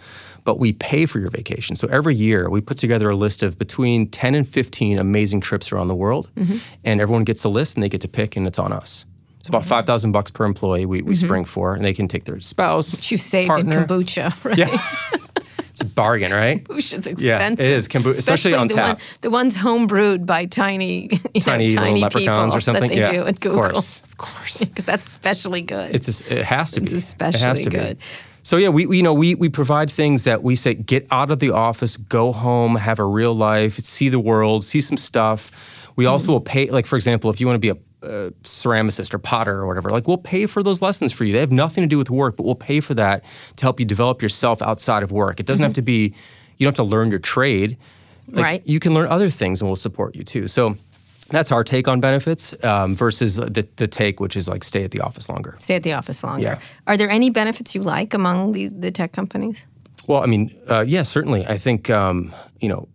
but 0.44 0.58
we 0.58 0.72
pay 0.72 1.04
for 1.06 1.18
your 1.20 1.30
vacation. 1.30 1.76
So 1.76 1.86
every 1.88 2.14
year 2.14 2.48
we 2.48 2.60
put 2.62 2.78
together 2.78 3.10
a 3.10 3.16
list 3.16 3.42
of 3.42 3.58
between 3.58 4.08
10 4.10 4.34
and 4.34 4.48
15 4.48 4.98
amazing 4.98 5.40
trips 5.42 5.70
around 5.70 5.88
the 5.88 5.94
world 5.94 6.28
Mm-hmm. 6.36 6.56
and 6.84 7.00
everyone 7.00 7.24
gets 7.24 7.44
a 7.44 7.48
list 7.50 7.76
and 7.76 7.82
they 7.82 7.88
get 7.90 8.00
to 8.00 8.08
pick 8.08 8.36
and 8.36 8.46
it's 8.46 8.58
on 8.58 8.72
us. 8.72 9.04
It's 9.40 9.48
about 9.48 9.64
5,000 9.64 10.12
bucks 10.12 10.30
per 10.30 10.44
employee 10.44 10.84
we, 10.86 11.02
we 11.02 11.14
spring 11.14 11.44
for 11.46 11.74
and 11.74 11.82
they 11.84 11.94
can 11.94 12.08
take 12.08 12.24
their 12.26 12.38
spouse, 12.40 12.90
Mm-hmm. 12.90 13.14
You 13.14 13.18
saved 13.18 13.48
partner. 13.48 13.78
in 13.80 13.86
kombucha, 13.86 14.44
right? 14.44 14.58
Yeah. 14.58 14.78
it's 15.70 15.80
a 15.80 15.84
bargain, 15.86 16.30
right? 16.32 16.62
Kombucha's 16.62 17.06
expensive. 17.06 17.20
Yeah, 17.20 17.48
it 17.50 17.58
is. 17.60 17.88
Kombu- 17.88 18.10
especially 18.10 18.52
on 18.54 18.68
the 18.68 18.74
tap. 18.74 18.98
One, 18.98 19.06
the 19.22 19.30
ones 19.30 19.56
home 19.56 19.86
brewed 19.86 20.26
by 20.26 20.44
tiny, 20.44 21.08
Tiny 21.40 21.70
know, 21.74 21.80
little 21.80 21.84
tiny 21.84 22.00
leprechauns 22.02 22.54
or 22.54 22.60
something. 22.60 22.88
that 22.90 22.94
they 22.94 23.00
yeah, 23.00 23.10
do 23.12 23.26
at 23.26 23.40
Google. 23.40 23.64
Of 23.64 23.72
course. 23.72 24.02
Of 24.04 24.16
course. 24.18 24.58
Because 24.58 24.84
that's 24.84 25.06
especially 25.06 25.62
good. 25.62 25.96
It's 25.96 26.20
a, 26.20 26.38
it 26.40 26.44
has 26.44 26.72
to 26.72 26.80
be. 26.82 26.92
It's 26.92 27.12
it 27.14 27.20
has 27.22 27.34
especially 27.34 27.64
to 27.64 27.70
good. 27.70 27.98
be. 27.98 28.04
So 28.42 28.56
yeah, 28.58 28.68
we, 28.68 28.84
we 28.86 28.98
you 28.98 29.02
know 29.02 29.14
we 29.14 29.34
we 29.36 29.48
provide 29.48 29.90
things 29.90 30.24
that 30.24 30.42
we 30.42 30.54
say 30.56 30.74
get 30.74 31.06
out 31.10 31.30
of 31.30 31.38
the 31.38 31.50
office, 31.50 31.96
go 31.96 32.32
home, 32.32 32.74
have 32.76 32.98
a 32.98 33.04
real 33.06 33.32
life, 33.34 33.78
see 33.78 34.08
the 34.10 34.20
world, 34.20 34.64
see 34.64 34.82
some 34.82 34.98
stuff. 34.98 35.50
We 35.96 36.04
Mm-hmm. 36.04 36.12
also 36.12 36.32
will 36.32 36.40
pay 36.40 36.70
like 36.70 36.86
for 36.86 36.96
example, 36.96 37.30
if 37.30 37.40
you 37.40 37.46
want 37.46 37.56
to 37.56 37.58
be 37.60 37.68
a 37.70 37.76
uh, 38.02 38.30
ceramicist 38.44 39.12
or 39.14 39.18
potter 39.18 39.56
or 39.56 39.66
whatever, 39.66 39.90
like 39.90 40.08
we'll 40.08 40.16
pay 40.16 40.46
for 40.46 40.62
those 40.62 40.80
lessons 40.80 41.12
for 41.12 41.24
you. 41.24 41.32
They 41.32 41.40
have 41.40 41.52
nothing 41.52 41.82
to 41.82 41.88
do 41.88 41.98
with 41.98 42.10
work, 42.10 42.36
but 42.36 42.44
we'll 42.44 42.54
pay 42.54 42.80
for 42.80 42.94
that 42.94 43.24
to 43.56 43.62
help 43.62 43.80
you 43.80 43.86
develop 43.86 44.22
yourself 44.22 44.62
outside 44.62 45.02
of 45.02 45.12
work. 45.12 45.40
It 45.40 45.46
doesn't 45.46 45.62
have 45.62 45.74
to 45.74 45.82
be 45.82 46.14
you 46.56 46.66
don't 46.66 46.76
have 46.76 46.84
to 46.86 46.90
learn 46.90 47.10
your 47.10 47.18
trade. 47.20 47.70
Like, 47.70 47.80
Mm-hmm. 48.30 48.40
Right. 48.40 48.62
You 48.64 48.78
can 48.78 48.94
learn 48.94 49.08
other 49.08 49.28
things 49.28 49.60
and 49.60 49.68
we'll 49.68 49.76
support 49.76 50.14
you 50.14 50.22
too. 50.22 50.46
So 50.46 50.76
that's 51.30 51.50
our 51.50 51.64
take 51.64 51.88
on 51.88 52.00
benefits 52.00 52.54
um, 52.64 52.94
versus 52.94 53.36
the, 53.36 53.66
the 53.76 53.88
take, 53.88 54.20
which 54.20 54.36
is 54.36 54.48
like 54.48 54.62
stay 54.62 54.84
at 54.84 54.90
the 54.92 55.00
office 55.00 55.28
longer. 55.28 55.56
Stay 55.58 55.74
at 55.74 55.82
the 55.82 55.92
office 55.94 56.22
longer. 56.22 56.42
Yeah. 56.42 56.60
Are 56.86 56.96
there 56.96 57.10
any 57.10 57.30
benefits 57.30 57.74
you 57.74 57.82
like 57.82 58.14
among 58.14 58.52
these 58.52 58.72
the 58.72 58.90
tech 58.90 59.12
companies? 59.12 59.66
Well, 60.06 60.22
I 60.22 60.26
mean, 60.26 60.54
uh, 60.68 60.84
yeah, 60.86 61.02
certainly. 61.02 61.46
I 61.46 61.58
think 61.58 61.90
um, 61.90 62.32
you 62.60 62.68
know, 62.68 62.88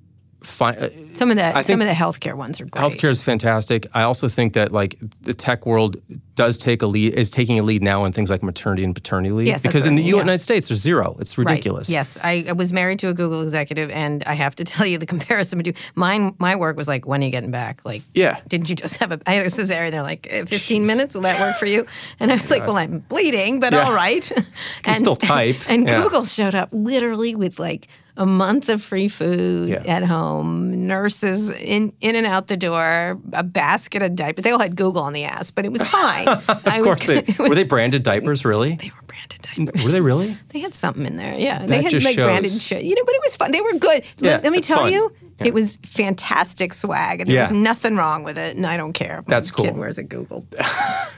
fi- 0.46 0.72
uh, 0.76 0.90
Some 1.14 1.32
of 1.32 1.38
the 1.38 1.64
some 1.64 1.82
of 1.82 1.88
the 1.88 1.94
healthcare 1.94 2.36
ones 2.36 2.62
are 2.62 2.66
great. 2.66 2.82
healthcare 2.84 3.10
is 3.10 3.22
fantastic. 3.22 3.88
I 3.94 4.04
also 4.04 4.28
think 4.28 4.54
that 4.54 4.72
like 4.72 4.96
the 5.22 5.34
tech 5.34 5.66
world 5.66 5.98
does 6.36 6.58
take 6.58 6.82
a 6.82 6.86
lead 6.88 7.14
is 7.16 7.30
taking 7.30 7.58
a 7.60 7.64
lead 7.64 7.82
now 7.82 8.04
in 8.06 8.12
things 8.12 8.30
like 8.30 8.44
maternity 8.44 8.84
and 8.84 8.94
paternity 8.94 9.32
leave. 9.32 9.48
Yes, 9.48 9.62
because 9.62 9.86
in 9.86 9.96
the 9.96 10.02
I 10.02 10.06
mean, 10.06 10.14
yeah. 10.16 10.20
United 10.22 10.40
States 10.40 10.68
there's 10.68 10.82
zero. 10.82 11.16
It's 11.20 11.38
Right. 11.38 11.48
ridiculous. 11.50 11.90
Yes, 11.90 12.18
I, 12.24 12.46
I 12.50 12.52
was 12.52 12.72
married 12.74 13.00
to 13.00 13.08
a 13.10 13.14
Google 13.14 13.42
executive, 13.42 13.90
and 13.92 14.24
I 14.26 14.34
have 14.34 14.56
to 14.56 14.64
tell 14.72 14.86
you 14.86 14.98
the 14.98 15.06
comparison 15.06 15.58
between 15.58 15.76
mine. 15.96 16.36
My 16.40 16.56
work 16.56 16.76
was 16.78 16.88
like, 16.88 17.08
when 17.08 17.22
are 17.22 17.26
you 17.26 17.32
getting 17.32 17.52
back? 17.52 17.84
Like, 17.86 18.02
Yeah. 18.14 18.40
didn't 18.48 18.70
you 18.70 18.76
just 18.76 18.98
have 18.98 19.12
a? 19.12 19.20
I 19.26 19.34
had 19.34 19.46
a 19.46 19.50
cesarean. 19.50 19.92
They're 19.92 20.02
like, 20.04 20.28
"Eh, 20.30 20.46
15 20.46 20.86
minutes. 20.86 21.16
Will 21.16 21.22
that 21.24 21.40
work 21.40 21.56
for 21.58 21.66
you? 21.66 21.86
And 22.20 22.32
I 22.32 22.36
was 22.36 22.50
like, 22.52 22.66
well, 22.68 22.78
I'm 22.78 23.00
bleeding, 23.00 23.60
but 23.60 23.74
Yeah. 23.74 23.84
all 23.86 23.94
right. 23.94 24.30
and 24.86 24.98
still 24.98 25.16
type. 25.16 25.58
And 25.70 25.88
Yeah. 25.88 26.02
Google 26.04 26.24
showed 26.26 26.56
up 26.56 26.70
literally 26.72 27.36
with 27.36 27.60
like 27.60 27.88
a 28.18 28.26
month 28.26 28.70
of 28.70 28.82
free 28.82 29.08
food 29.08 29.70
Yeah. 29.70 29.84
at 29.86 30.04
home, 30.04 30.88
nurses 30.88 31.50
in 31.50 31.92
in 32.02 32.16
and 32.16 32.26
out 32.26 32.48
the 32.48 32.58
door, 32.58 33.20
a 33.34 33.44
basket 33.44 34.02
of 34.02 34.16
diapers. 34.16 34.44
They 34.44 34.52
all 34.52 34.60
had 34.60 34.76
Google 34.76 35.02
on 35.02 35.14
the 35.14 35.24
ass, 35.26 35.52
but 35.52 35.66
it 35.66 35.72
was 35.72 35.82
fine. 35.88 36.28
I 36.48 36.78
Of 36.78 36.84
course, 36.84 37.06
they, 37.06 37.24
were 37.40 37.56
they 37.56 37.66
branded 37.66 38.04
diapers? 38.04 38.46
Really? 38.46 38.76
They 38.76 38.92
were 38.96 39.05
branded 39.16 39.42
diapers. 39.74 39.84
Were 39.84 39.92
they 39.92 40.02
really? 40.02 40.38
They 40.50 40.60
had 40.60 40.74
something 40.74 41.06
in 41.06 41.18
there, 41.18 41.36
yeah. 41.36 41.66
they 41.66 41.82
had 41.84 41.92
like 42.04 42.16
branded 42.16 42.52
shit, 42.52 42.84
you 42.84 42.96
know. 42.96 43.04
But 43.06 43.16
it 43.16 43.22
was 43.26 43.36
fun. 43.36 43.52
They 43.52 43.62
were 43.62 43.74
good. 43.74 44.04
Yeah, 44.20 44.32
let, 44.34 44.44
let 44.46 44.52
me 44.54 44.62
tell 44.62 44.80
fun. 44.80 44.92
you, 44.94 45.12
Yeah. 45.42 45.48
it 45.48 45.54
was 45.54 45.78
fantastic 45.84 46.72
swag, 46.74 47.20
and 47.22 47.30
there 47.30 47.42
was 47.42 47.52
Yeah. 47.52 47.58
nothing 47.58 47.98
wrong 47.98 48.24
with 48.24 48.38
it. 48.38 48.56
And 48.56 48.66
I 48.66 48.78
don't 48.78 48.94
care. 48.94 49.20
if 49.20 49.26
That's 49.26 49.52
Kid 49.52 49.76
wears 49.78 49.98
a 49.98 50.04
Google 50.04 50.44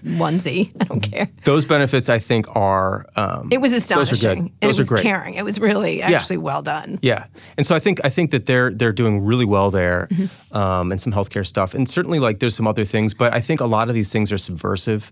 onesie. 0.04 0.72
I 0.82 0.86
don't 0.86 1.02
care. 1.02 1.30
Those 1.44 1.66
benefits, 1.66 2.10
I 2.10 2.20
think, 2.20 2.48
are. 2.56 3.06
Um, 3.16 3.50
It 3.52 3.60
was 3.60 3.74
astonishing. 3.74 4.18
Those 4.18 4.26
are. 4.26 4.36
Those 4.36 4.52
it 4.62 4.68
was 4.68 4.80
are 4.80 4.90
great. 4.96 5.04
caring. 5.04 5.34
It 5.36 5.44
was 5.46 5.60
really 5.60 6.02
actually 6.02 6.38
well 6.38 6.62
done. 6.62 7.00
Yeah, 7.02 7.26
and 7.58 7.66
so 7.68 7.76
I 7.76 7.80
think 7.80 8.00
I 8.04 8.10
think 8.10 8.32
that 8.32 8.46
they're 8.46 8.72
they're 8.72 8.92
doing 8.94 9.24
really 9.24 9.46
well 9.46 9.72
there, 9.72 10.08
Mm-hmm. 10.12 10.58
um, 10.58 10.92
and 10.92 11.00
some 11.00 11.14
healthcare 11.14 11.46
stuff, 11.46 11.74
and 11.74 11.88
certainly 11.90 12.20
like 12.20 12.40
there's 12.40 12.56
some 12.56 12.68
other 12.68 12.86
things, 12.86 13.14
but 13.14 13.34
I 13.34 13.42
think 13.42 13.62
a 13.62 13.66
lot 13.66 13.90
of 13.90 13.96
these 13.96 14.12
things 14.12 14.32
are 14.32 14.38
subversive. 14.38 15.12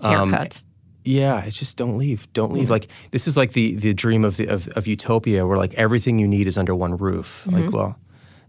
Um, 0.00 0.30
Haircuts. 0.32 0.64
Yeah, 1.06 1.44
it's 1.44 1.56
just 1.56 1.76
don't 1.76 1.96
leave, 1.96 2.30
don't 2.32 2.52
leave. 2.52 2.66
Hmm. 2.66 2.72
Like 2.72 2.88
this 3.12 3.26
is 3.28 3.36
like 3.36 3.52
the 3.52 3.76
the 3.76 3.94
dream 3.94 4.24
of 4.24 4.36
the 4.36 4.48
of, 4.48 4.68
of 4.68 4.86
utopia, 4.86 5.46
where 5.46 5.56
like 5.56 5.74
everything 5.74 6.18
you 6.18 6.26
need 6.26 6.46
is 6.48 6.58
under 6.58 6.74
one 6.74 6.96
roof. 6.96 7.46
Like, 7.46 7.64
mm-hmm. 7.64 7.76
well, 7.76 7.98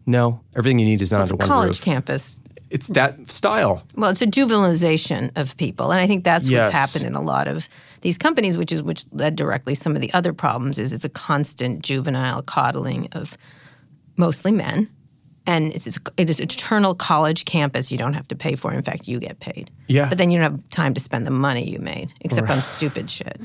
no, 0.05 0.41
everything 0.55 0.79
you 0.79 0.85
need 0.85 1.01
is 1.01 1.11
not 1.11 1.21
it's 1.21 1.31
a 1.31 1.33
under 1.35 1.43
one 1.43 1.47
college 1.47 1.69
roof. 1.69 1.81
campus. 1.81 2.41
It's 2.69 2.87
that 2.87 3.29
style. 3.31 3.83
Well, 3.95 4.09
it's 4.11 4.21
a 4.21 4.27
juvenilization 4.27 5.31
of 5.37 5.55
people, 5.55 5.91
and 5.91 6.01
I 6.01 6.07
think 6.07 6.23
that's 6.25 6.49
Yes. 6.49 6.65
what's 6.65 6.75
happened 6.75 7.05
in 7.05 7.15
a 7.15 7.21
lot 7.21 7.47
of 7.47 7.69
these 8.01 8.17
companies, 8.17 8.57
which 8.57 8.71
is 8.71 8.83
which 8.83 9.05
led 9.11 9.35
directly 9.35 9.73
some 9.75 9.95
of 9.95 10.01
the 10.01 10.11
other 10.13 10.33
problems. 10.33 10.77
Is 10.79 10.91
it's 10.91 11.05
a 11.05 11.09
constant 11.09 11.81
juvenile 11.81 12.41
coddling 12.41 13.07
of 13.13 13.37
mostly 14.17 14.51
men, 14.51 14.89
and 15.47 15.73
it's, 15.73 15.87
it's 15.87 15.97
it 16.17 16.29
is 16.29 16.39
eternal 16.39 16.93
college 16.93 17.45
campus. 17.45 17.91
You 17.91 17.97
don't 17.97 18.13
have 18.13 18.27
to 18.27 18.35
pay 18.35 18.55
for. 18.55 18.71
In 18.73 18.83
fact, 18.83 19.07
you 19.07 19.19
get 19.19 19.39
paid. 19.39 19.71
Yeah. 19.87 20.09
but 20.09 20.17
then 20.19 20.29
you 20.29 20.37
don't 20.39 20.51
have 20.51 20.69
time 20.69 20.93
to 20.93 20.99
spend 20.99 21.25
the 21.25 21.31
money 21.31 21.67
you 21.69 21.79
made, 21.79 22.13
except 22.21 22.49
on 22.49 22.61
stupid 22.61 23.09
shit. 23.09 23.39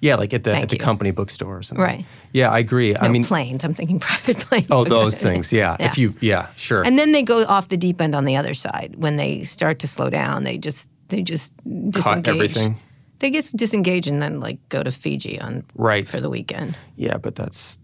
Yeah, 0.00 0.16
like 0.16 0.34
at 0.34 0.44
the 0.44 0.50
Thank 0.50 0.64
at 0.64 0.68
the 0.68 0.76
you. 0.76 0.80
company 0.84 1.10
bookstore 1.10 1.56
or 1.56 1.62
something. 1.62 1.82
Right. 1.82 2.04
Yeah, 2.32 2.50
I 2.50 2.58
agree. 2.58 2.94
I 2.94 3.08
mean, 3.08 3.24
planes. 3.24 3.64
I'm 3.64 3.72
thinking 3.72 3.98
private 4.10 4.38
planes. 4.38 4.66
oh, 4.70 4.84
those 4.84 5.16
things. 5.18 5.50
Yeah. 5.52 5.76
Yeah. 5.80 5.86
If 5.86 5.96
you, 5.96 6.14
yeah, 6.20 6.48
sure. 6.56 6.82
And 6.84 6.98
then 6.98 7.12
they 7.12 7.22
go 7.22 7.46
off 7.46 7.68
the 7.68 7.78
deep 7.78 8.00
end 8.02 8.14
on 8.14 8.24
the 8.26 8.36
other 8.36 8.52
side 8.52 8.96
when 8.98 9.16
they 9.16 9.42
start 9.44 9.78
to 9.78 9.86
slow 9.86 10.10
down. 10.10 10.44
They 10.44 10.58
just 10.58 10.90
they 11.08 11.22
just 11.22 11.54
disengage. 11.90 12.02
Caught 12.04 12.28
everything. 12.28 12.78
They 13.20 13.30
just 13.30 13.56
disengage 13.56 14.06
and 14.06 14.20
then 14.20 14.38
like 14.40 14.58
go 14.68 14.82
to 14.82 14.90
Fiji 14.90 15.40
on 15.40 15.64
Right. 15.74 16.06
for 16.06 16.20
the 16.20 16.28
weekend. 16.28 16.76
Yeah, 16.96 17.16
but 17.16 17.34
that's 17.34 17.78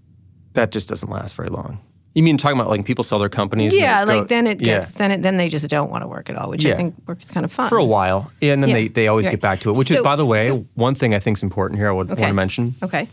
that 0.53 0.71
just 0.71 0.91
doesn't 0.91 1.09
last 1.09 1.35
very 1.35 1.49
long. 1.49 1.81
You 2.15 2.23
mean 2.23 2.37
talking 2.37 2.59
about 2.59 2.69
like 2.69 2.85
people 2.85 3.05
sell 3.05 3.19
their 3.19 3.29
companies? 3.31 3.75
Yeah, 3.75 4.05
go- 4.05 4.19
like 4.19 4.29
then 4.29 4.47
it 4.47 4.61
yeah, 4.61 4.81
gets 4.81 4.93
then 4.93 5.11
it 5.11 5.23
then 5.23 5.39
they 5.39 5.49
just 5.49 5.67
don't 5.69 5.91
want 5.91 6.03
to 6.03 6.09
work 6.09 6.29
at 6.29 6.37
all, 6.37 6.51
which 6.51 6.65
I 6.67 6.75
think 6.75 6.95
work 7.07 7.23
is 7.23 7.31
kind 7.31 7.45
of 7.45 7.53
fun 7.53 7.69
for 7.71 7.79
a 7.79 7.85
while, 7.85 8.31
yeah, 8.41 8.53
and 8.53 8.63
then 8.63 8.69
Yeah, 8.71 8.75
they, 8.75 8.89
they 8.89 9.09
always 9.09 9.25
right. 9.27 9.33
get 9.33 9.41
back 9.41 9.61
to 9.61 9.71
it. 9.71 9.77
Which 9.79 9.91
is, 9.91 10.03
by 10.03 10.17
the 10.17 10.27
way, 10.27 10.49
so- 10.49 10.67
one 10.75 10.95
thing 10.95 11.15
I 11.15 11.19
think 11.19 11.39
is 11.39 11.43
important 11.43 11.79
here. 11.79 11.89
I 11.89 11.93
would 11.93 12.09
want 12.09 12.21
to 12.21 12.33
mention. 12.35 12.75
Okay. 12.83 13.09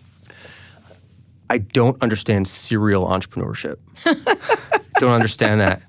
I 1.50 1.58
don't 1.60 2.00
understand 2.04 2.48
serial 2.48 3.08
entrepreneurship. 3.08 3.78
don't 5.00 5.12
understand 5.12 5.62
that. 5.62 5.82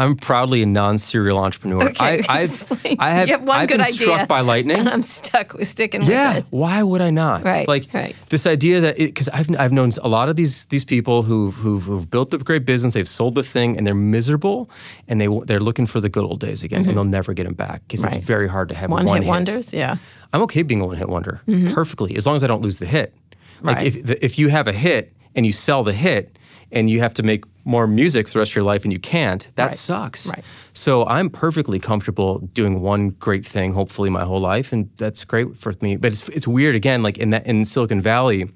I'm 0.00 0.16
proudly 0.16 0.62
a 0.62 0.66
non-serial 0.66 1.38
entrepreneur. 1.38 1.84
Okay. 1.90 2.22
I, 2.28 2.38
I've, 2.40 2.96
I 2.98 3.08
have, 3.10 3.28
You 3.28 3.34
have 3.34 3.42
one 3.42 3.58
I've 3.60 3.68
good 3.68 3.76
been 3.78 3.86
idea, 3.86 3.98
struck 4.00 4.28
by 4.28 4.40
lightning. 4.40 4.78
And 4.78 4.88
I'm 4.88 5.02
stuck 5.02 5.52
with 5.52 5.68
sticking 5.68 6.00
with 6.00 6.08
Yeah, 6.10 6.36
it. 6.38 6.46
why 6.50 6.82
would 6.82 7.00
I 7.02 7.10
not? 7.10 7.44
Right, 7.44 7.68
Like 7.68 7.86
right. 7.92 8.16
this 8.30 8.46
idea 8.46 8.80
that 8.80 8.96
because 8.96 9.28
I've 9.28 9.48
I've 9.60 9.72
known 9.72 9.90
a 10.02 10.08
lot 10.08 10.28
of 10.28 10.36
these 10.36 10.64
these 10.66 10.84
people 10.84 11.22
who 11.22 11.50
who've, 11.52 11.82
who've 11.84 12.10
built 12.10 12.30
the 12.30 12.38
great 12.38 12.64
business, 12.64 12.94
they've 12.94 13.06
sold 13.08 13.34
the 13.34 13.42
thing, 13.44 13.76
and 13.76 13.86
they're 13.86 13.94
miserable, 13.94 14.70
and 15.08 15.20
they 15.20 15.28
they're 15.46 15.60
looking 15.60 15.86
for 15.86 16.00
the 16.00 16.08
good 16.08 16.24
old 16.24 16.40
days 16.40 16.64
again, 16.64 16.86
and 16.88 16.96
they'll 16.96 17.04
never 17.20 17.34
get 17.34 17.44
them 17.44 17.54
back 17.54 17.82
because 17.86 18.00
Mm-hmm. 18.00 18.06
Right. 18.08 18.16
it's 18.16 18.26
very 18.26 18.48
hard 18.48 18.68
to 18.70 18.74
have 18.74 18.90
One, 18.90 19.04
one 19.06 19.22
hit 19.22 19.28
wonders. 19.28 19.72
Yeah. 19.74 19.96
I'm 20.32 20.42
okay 20.42 20.62
being 20.62 20.80
a 20.80 20.86
one 20.86 20.96
hit 20.96 21.08
wonder 21.08 21.40
perfectly 21.74 22.16
as 22.16 22.24
long 22.26 22.36
as 22.36 22.42
I 22.42 22.46
don't 22.46 22.62
lose 22.62 22.78
the 22.78 22.86
hit. 22.86 23.14
Like 23.62 23.76
Right. 23.76 23.86
if 23.88 24.06
the, 24.06 24.24
if 24.24 24.38
you 24.38 24.48
have 24.48 24.66
a 24.68 24.72
hit 24.72 25.12
and 25.34 25.44
you 25.44 25.52
sell 25.52 25.84
the 25.84 25.92
hit 25.92 26.38
and 26.72 26.88
you 26.88 27.00
have 27.00 27.12
to 27.14 27.22
make 27.22 27.44
more 27.70 27.86
music 27.86 28.26
for 28.28 28.34
the 28.34 28.38
rest 28.40 28.52
of 28.52 28.56
your 28.56 28.64
life 28.72 28.84
and 28.84 28.92
you 28.92 28.98
can't, 28.98 29.46
that 29.56 29.66
Right. 29.66 29.74
sucks. 29.74 30.26
Right. 30.26 30.44
So 30.72 31.06
I'm 31.06 31.30
perfectly 31.30 31.78
comfortable 31.78 32.38
doing 32.54 32.80
one 32.82 33.10
great 33.20 33.46
thing, 33.46 33.72
hopefully 33.72 34.10
my 34.10 34.24
whole 34.24 34.40
life, 34.40 34.72
and 34.74 34.88
that's 34.96 35.24
great 35.24 35.56
for 35.56 35.72
me. 35.80 35.96
But 35.96 36.12
it's 36.12 36.28
it's 36.30 36.48
weird 36.48 36.74
again, 36.74 37.02
like 37.02 37.16
in 37.22 37.30
that 37.30 37.46
in 37.46 37.64
Silicon 37.64 38.00
Valley. 38.02 38.48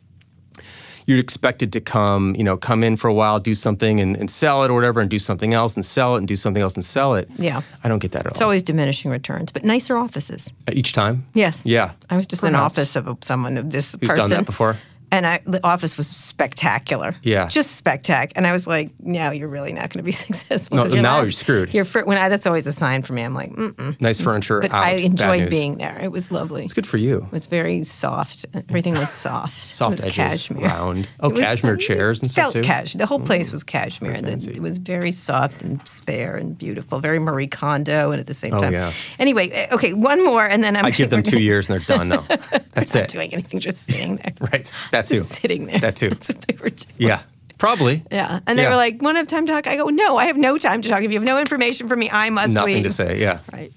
you're 1.07 1.19
expected 1.19 1.71
to 1.71 1.81
come, 1.83 2.35
you 2.35 2.43
know, 2.43 2.57
come 2.57 2.83
in 2.83 2.97
for 2.97 3.09
a 3.09 3.13
while, 3.13 3.39
do 3.39 3.53
something 3.53 4.01
and, 4.01 4.17
and 4.17 4.31
sell 4.31 4.65
it 4.65 4.71
or 4.71 4.75
whatever, 4.75 5.03
and 5.03 5.11
do 5.11 5.19
something 5.19 5.53
else 5.53 5.77
and 5.77 5.85
sell 5.85 6.15
it 6.15 6.19
and 6.19 6.27
do 6.29 6.35
something 6.37 6.63
else 6.63 6.75
and 6.77 6.83
sell 6.85 7.15
it. 7.15 7.29
Yeah. 7.39 7.61
I 7.85 7.89
don't 7.91 7.99
get 7.99 8.13
that 8.13 8.25
at 8.25 8.33
It's 8.33 8.41
all. 8.41 8.47
always 8.47 8.63
diminishing 8.63 9.11
returns, 9.11 9.53
but 9.53 9.65
nicer 9.65 9.99
offices. 9.99 10.55
Uh, 10.67 10.73
each 10.75 10.95
time? 10.95 11.27
Yes. 11.35 11.67
Yeah. 11.67 11.91
I 12.09 12.17
was 12.17 12.27
just 12.27 12.43
in 12.43 12.49
an 12.49 12.55
office 12.55 12.97
of 12.97 13.19
someone 13.23 13.59
of 13.59 13.69
this 13.71 13.93
Who's 14.01 14.09
person. 14.09 14.17
done 14.17 14.31
that 14.31 14.47
before? 14.47 14.79
And 15.15 15.27
I, 15.29 15.41
the 15.47 15.65
office 15.65 15.97
was 15.97 16.09
spectacular. 16.09 17.15
Yeah. 17.23 17.47
Just 17.47 17.77
spectacular. 17.77 18.37
And 18.37 18.47
I 18.49 18.53
was 18.53 18.67
like, 18.67 18.91
no, 18.99 19.31
you're 19.31 19.47
really 19.49 19.73
not 19.73 19.91
going 19.91 19.99
to 19.99 20.03
be 20.03 20.11
successful. 20.27 20.77
No, 20.77 20.83
'cause 20.83 20.95
now 20.95 21.03
not- 21.03 21.23
you're 21.23 21.31
screwed. 21.31 21.73
You're 21.73 21.85
fr- 21.85 22.01
when 22.05 22.19
I, 22.19 22.29
that's 22.29 22.47
always 22.47 22.67
a 22.67 22.73
sign 22.73 23.03
for 23.03 23.13
me. 23.13 23.23
I'm 23.23 23.33
like, 23.33 23.53
mm-mm. 23.53 24.01
Nice 24.01 24.21
furniture. 24.21 24.61
But 24.61 24.73
out. 24.73 24.83
I 24.83 24.91
enjoyed 24.93 25.51
being 25.51 25.79
there. 25.79 25.97
It 26.03 26.11
was 26.11 26.33
lovely. 26.33 26.65
It's 26.65 26.73
good 26.73 26.87
for 26.87 26.97
you. 26.97 27.19
It 27.19 27.33
was 27.33 27.47
very 27.47 27.85
soft. 27.85 28.45
Everything 28.55 28.95
was 28.95 29.09
soft. 29.09 29.61
Soft 29.61 29.93
it 30.01 30.05
was 30.05 30.05
edges, 30.07 30.17
cashmere. 30.49 30.65
round. 30.67 31.09
Oh, 31.21 31.29
was- 31.31 31.39
cashmere 31.39 31.77
chairs 31.77 32.21
and 32.21 32.29
stuff, 32.29 32.43
felt 32.53 32.55
too? 32.55 32.61
Mm. 32.63 32.65
Cash. 32.65 32.93
The 32.95 33.07
whole 33.07 33.21
place 33.21 33.53
was 33.53 33.63
cashmere. 33.63 34.11
and 34.13 34.27
it 34.29 34.59
was 34.61 34.79
very 34.79 35.13
soft 35.13 35.63
and 35.63 35.81
spare 35.87 36.35
and 36.37 36.59
beautiful. 36.59 36.99
Very 36.99 37.21
Marie 37.21 37.47
Kondo, 37.47 38.11
and 38.11 38.19
at 38.19 38.27
the 38.27 38.35
same 38.35 38.53
Oh, 38.55 38.61
time. 38.61 38.73
yeah. 38.73 38.93
Anyway, 39.21 39.49
eh, 39.51 39.69
okay, 39.73 39.93
one 39.93 40.25
more, 40.25 40.45
and 40.45 40.65
then 40.65 40.75
I'm. 40.77 40.85
I 40.85 40.91
give 41.05 41.11
them 41.11 41.23
two 41.23 41.41
years 41.41 41.71
and 41.71 41.79
they're 41.81 41.97
done. 41.97 42.09
No, 42.09 42.21
that's 42.73 42.95
it. 42.97 43.11
doing 43.11 43.33
anything, 43.33 43.61
just 43.61 43.87
sitting 43.87 44.17
there. 44.17 44.33
Right. 44.41 44.73
That 45.09 45.15
too. 45.15 45.25
Sitting 45.41 45.67
there. 45.67 45.79
That 45.81 45.97
too. 45.97 46.11
That's 46.11 46.29
what 46.29 46.41
they 46.43 46.55
were 46.57 46.71
doing. 46.71 46.95
Yeah. 46.99 47.23
Probably. 47.59 48.03
Yeah. 48.11 48.41
And 48.47 48.59
they 48.59 48.65
Yeah. 48.65 48.71
were 48.71 48.77
like, 48.77 49.01
want 49.01 49.15
to 49.15 49.19
have 49.21 49.29
time 49.29 49.47
to 49.47 49.53
talk? 49.53 49.67
I 49.67 49.77
go, 49.77 49.87
no, 49.87 50.17
I 50.17 50.27
have 50.27 50.37
no 50.37 50.59
time 50.59 50.83
to 50.83 50.89
talk. 50.89 51.03
If 51.03 51.11
you 51.11 51.17
have 51.19 51.25
no 51.25 51.39
information 51.39 51.89
for 51.89 51.97
me, 51.97 52.11
I 52.11 52.29
must 52.31 52.53
Nothing 52.53 52.75
leave. 52.77 52.85
to 52.85 52.91
say. 52.91 53.21
Yeah. 53.21 53.39
Right. 53.53 53.73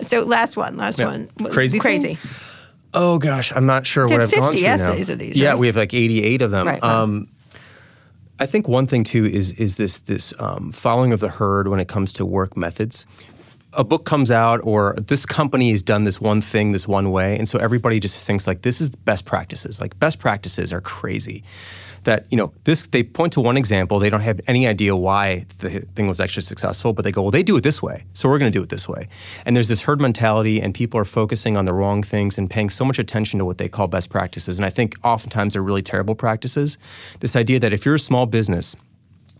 So 0.00 0.22
last 0.24 0.56
one, 0.56 0.76
last 0.76 0.98
Yeah. 0.98 1.06
one. 1.06 1.28
Crazy 1.50 1.78
thing? 1.78 2.02
Crazy. 2.02 2.18
Oh 2.92 3.18
gosh, 3.18 3.52
I'm 3.54 3.66
not 3.66 3.86
sure 3.86 4.08
what 4.08 4.20
I've 4.20 4.32
gone 4.32 4.52
through 4.52 4.64
essays 4.64 5.08
now. 5.08 5.12
of 5.12 5.18
these, 5.20 5.36
Yeah, 5.36 5.50
right? 5.50 5.58
we 5.58 5.68
have 5.68 5.76
like 5.76 5.94
88 5.94 6.42
of 6.42 6.50
them. 6.50 6.66
Right, 6.66 6.82
wow. 6.82 7.04
Um, 7.04 7.28
I 8.40 8.46
think 8.46 8.66
one 8.66 8.86
thing 8.88 9.04
too 9.04 9.26
is 9.26 9.52
is 9.52 9.76
this 9.76 9.98
this 9.98 10.32
um, 10.40 10.72
following 10.72 11.12
of 11.12 11.20
the 11.20 11.28
herd 11.28 11.68
when 11.68 11.78
it 11.78 11.86
comes 11.88 12.12
to 12.14 12.26
work 12.26 12.56
methods. 12.56 13.06
A 13.74 13.84
book 13.84 14.04
comes 14.04 14.30
out, 14.30 14.60
or 14.64 14.96
this 14.98 15.24
company 15.24 15.70
has 15.70 15.82
done 15.82 16.04
this 16.04 16.20
one 16.20 16.42
thing 16.42 16.72
this 16.72 16.88
one 16.88 17.12
way, 17.12 17.38
and 17.38 17.48
so 17.48 17.58
everybody 17.58 18.00
just 18.00 18.16
thinks 18.16 18.46
like 18.46 18.62
this 18.62 18.80
is 18.80 18.90
best 18.90 19.24
practices. 19.24 19.80
Like 19.80 19.98
best 20.00 20.18
practices 20.18 20.72
are 20.72 20.80
crazy. 20.80 21.44
That 22.04 22.26
you 22.30 22.36
know 22.36 22.52
this, 22.64 22.86
they 22.86 23.02
point 23.02 23.34
to 23.34 23.40
one 23.40 23.56
example. 23.56 23.98
They 23.98 24.08
don't 24.10 24.22
have 24.22 24.40
any 24.46 24.66
idea 24.66 24.96
why 24.96 25.44
the 25.58 25.80
thing 25.94 26.08
was 26.08 26.18
actually 26.18 26.44
successful, 26.44 26.92
but 26.94 27.04
they 27.04 27.12
go, 27.12 27.22
well, 27.22 27.30
they 27.30 27.42
do 27.42 27.56
it 27.58 27.60
this 27.60 27.82
way, 27.82 28.04
so 28.14 28.28
we're 28.28 28.38
going 28.38 28.50
to 28.50 28.58
do 28.58 28.62
it 28.62 28.70
this 28.70 28.88
way. 28.88 29.06
And 29.44 29.54
there's 29.54 29.68
this 29.68 29.82
herd 29.82 30.00
mentality, 30.00 30.60
and 30.60 30.74
people 30.74 30.98
are 30.98 31.04
focusing 31.04 31.56
on 31.56 31.66
the 31.66 31.74
wrong 31.74 32.02
things 32.02 32.38
and 32.38 32.48
paying 32.48 32.70
so 32.70 32.84
much 32.84 32.98
attention 32.98 33.38
to 33.38 33.44
what 33.44 33.58
they 33.58 33.68
call 33.68 33.86
best 33.86 34.08
practices. 34.08 34.58
And 34.58 34.64
I 34.64 34.70
think 34.70 34.96
oftentimes 35.04 35.52
they're 35.52 35.62
really 35.62 35.82
terrible 35.82 36.14
practices. 36.14 36.78
This 37.20 37.36
idea 37.36 37.60
that 37.60 37.72
if 37.72 37.84
you're 37.84 37.96
a 37.96 38.00
small 38.00 38.26
business, 38.26 38.74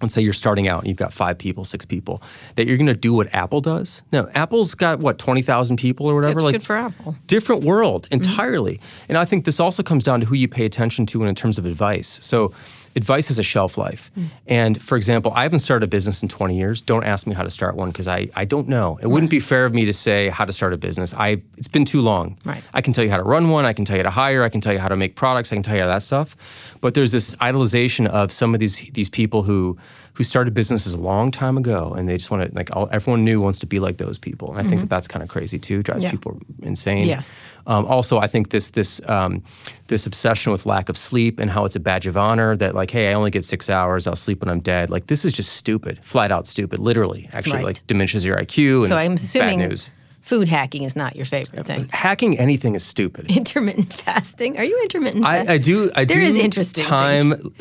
let's 0.03 0.15
say 0.15 0.23
you're 0.23 0.33
starting 0.33 0.69
out 0.69 0.81
and 0.81 0.89
you've 0.89 0.97
got 0.97 1.13
five 1.13 1.39
people, 1.39 1.65
six 1.65 1.85
people, 1.85 2.23
that 2.57 2.67
you're 2.67 2.77
going 2.77 2.87
to 2.87 2.95
do 2.95 3.13
what 3.15 3.33
Apple 3.35 3.61
does. 3.61 4.03
No, 4.13 4.29
Apple's 4.35 4.75
got 4.75 4.99
what 5.01 5.19
twenty 5.19 5.43
thousand 5.43 5.77
people 5.77 6.07
or 6.07 6.15
whatever. 6.15 6.41
It's 6.41 6.45
like 6.45 6.55
good 6.55 6.63
for 6.65 6.77
Apple. 6.77 7.17
different 7.27 7.65
world 7.65 8.05
mm-hmm. 8.05 8.15
entirely. 8.15 8.81
And 9.09 9.19
I 9.19 9.25
think 9.25 9.45
this 9.45 9.61
also 9.61 9.83
comes 9.83 10.05
down 10.05 10.21
to 10.21 10.27
who 10.27 10.35
you 10.35 10.49
pay 10.49 10.65
attention 10.65 11.07
to 11.07 11.25
in 11.25 11.35
terms 11.35 11.59
of 11.59 11.67
advice. 11.67 12.19
So. 12.23 12.53
Advice 12.97 13.29
has 13.29 13.39
a 13.39 13.43
shelf 13.43 13.79
life. 13.79 14.11
Hmm. 14.15 14.25
And 14.47 14.83
for 14.83 14.97
example, 14.97 15.33
I 15.35 15.45
haven't 15.45 15.61
started 15.61 15.85
a 15.85 15.89
business 15.89 16.23
in 16.23 16.29
20 16.29 16.57
years. 16.57 16.81
Don't 16.81 17.05
ask 17.05 17.27
me 17.27 17.35
how 17.35 17.43
to 17.43 17.51
start 17.51 17.77
one 17.77 17.91
because 17.91 18.09
I, 18.09 18.29
I 18.35 18.45
don't 18.45 18.69
know. 18.69 18.99
It 19.01 19.07
wouldn't 19.07 19.31
be 19.31 19.41
fair 19.41 19.65
of 19.65 19.73
me 19.73 19.85
to 19.85 19.93
say 19.93 20.29
how 20.29 20.45
to 20.45 20.53
start 20.53 20.73
a 20.73 20.77
business. 20.77 21.15
I 21.15 21.43
it's 21.57 21.69
been 21.69 21.85
too 21.85 22.01
long. 22.01 22.37
Right. 22.45 22.63
I 22.75 22.81
can 22.81 22.93
tell 22.93 23.05
you 23.05 23.11
how 23.11 23.19
to 23.19 23.23
run 23.23 23.51
one, 23.51 23.65
I 23.65 23.73
can 23.73 23.85
tell 23.85 23.97
you 23.97 24.03
how 24.03 24.11
to 24.11 24.15
hire, 24.15 24.43
I 24.43 24.49
can 24.49 24.61
tell 24.61 24.73
you 24.73 24.81
how 24.81 24.89
to 24.89 24.97
make 24.97 25.15
products, 25.15 25.53
I 25.53 25.57
can 25.57 25.63
tell 25.63 25.77
you 25.77 25.83
all 25.83 25.89
that 25.89 26.03
stuff. 26.03 26.37
But 26.81 26.95
there's 26.95 27.13
this 27.13 27.35
idolization 27.37 28.07
of 28.09 28.33
some 28.33 28.55
of 28.55 28.61
these 28.61 28.77
these 28.93 29.09
people 29.09 29.43
who 29.43 29.79
who 30.21 30.25
started 30.25 30.53
businesses 30.53 30.93
a 30.93 30.99
long 31.01 31.31
time 31.31 31.57
ago 31.57 31.95
and 31.97 32.07
they 32.07 32.19
just 32.19 32.31
want 32.31 32.47
to 32.47 32.55
like 32.55 32.69
all, 32.77 32.91
everyone 32.93 33.25
new 33.25 33.41
wants 33.41 33.59
to 33.59 33.67
be 33.67 33.81
like 33.81 33.97
those 33.97 34.19
people. 34.19 34.51
And 34.55 34.59
I 34.61 34.69
think 34.69 34.83
that 34.83 34.91
that's 34.91 35.09
kind 35.09 35.23
of 35.23 35.31
crazy 35.31 35.59
too. 35.59 35.83
Drives 35.83 36.05
Yeah. 36.05 36.11
people 36.11 36.39
insane. 36.63 37.07
Yes. 37.07 37.41
Um, 37.67 37.87
also, 37.87 38.19
I 38.19 38.27
think 38.27 38.51
this 38.51 38.69
this 38.69 39.01
um, 39.09 39.43
this 39.87 40.05
obsession 40.07 40.53
with 40.53 40.67
lack 40.67 40.91
of 40.91 40.99
sleep 40.99 41.41
and 41.41 41.51
how 41.51 41.65
it's 41.65 41.75
a 41.75 41.81
badge 41.81 42.07
of 42.07 42.19
honor 42.19 42.55
that 42.57 42.75
like, 42.75 42.91
hey, 42.91 43.09
I 43.11 43.15
only 43.15 43.31
get 43.31 43.45
six 43.45 43.71
hours. 43.71 44.07
I'll 44.07 44.15
sleep 44.15 44.43
when 44.43 44.51
I'm 44.51 44.61
dead. 44.61 44.91
Like 44.91 45.07
this 45.07 45.25
is 45.25 45.33
just 45.33 45.55
stupid, 45.55 45.99
flat 46.03 46.31
out 46.31 46.47
stupid. 46.47 46.79
Literally, 46.81 47.27
actually, 47.33 47.55
Right. 47.57 47.65
like 47.65 47.87
diminishes 47.87 48.23
your 48.23 48.37
IQ 48.37 48.81
and 48.81 48.89
So 48.89 48.97
I'm 48.97 49.15
assuming 49.15 49.59
bad 49.61 49.69
news. 49.71 49.89
Food 50.21 50.49
hacking 50.49 50.83
is 50.85 50.95
not 50.97 51.17
your 51.17 51.25
favorite 51.25 51.67
thing. 51.67 51.89
Hacking 51.93 52.39
anything 52.39 52.75
is 52.75 52.85
stupid. 52.85 53.31
Intermittent 53.31 53.93
fasting. 53.93 54.59
Are 54.59 54.65
you 54.65 54.81
intermittent? 54.83 55.25
I, 55.25 55.55
I 55.55 55.59
do. 55.59 55.91
I 55.97 56.05
There 56.05 56.19
do 56.19 56.23
is 56.23 56.37
interesting 56.37 56.85
time. 56.85 57.53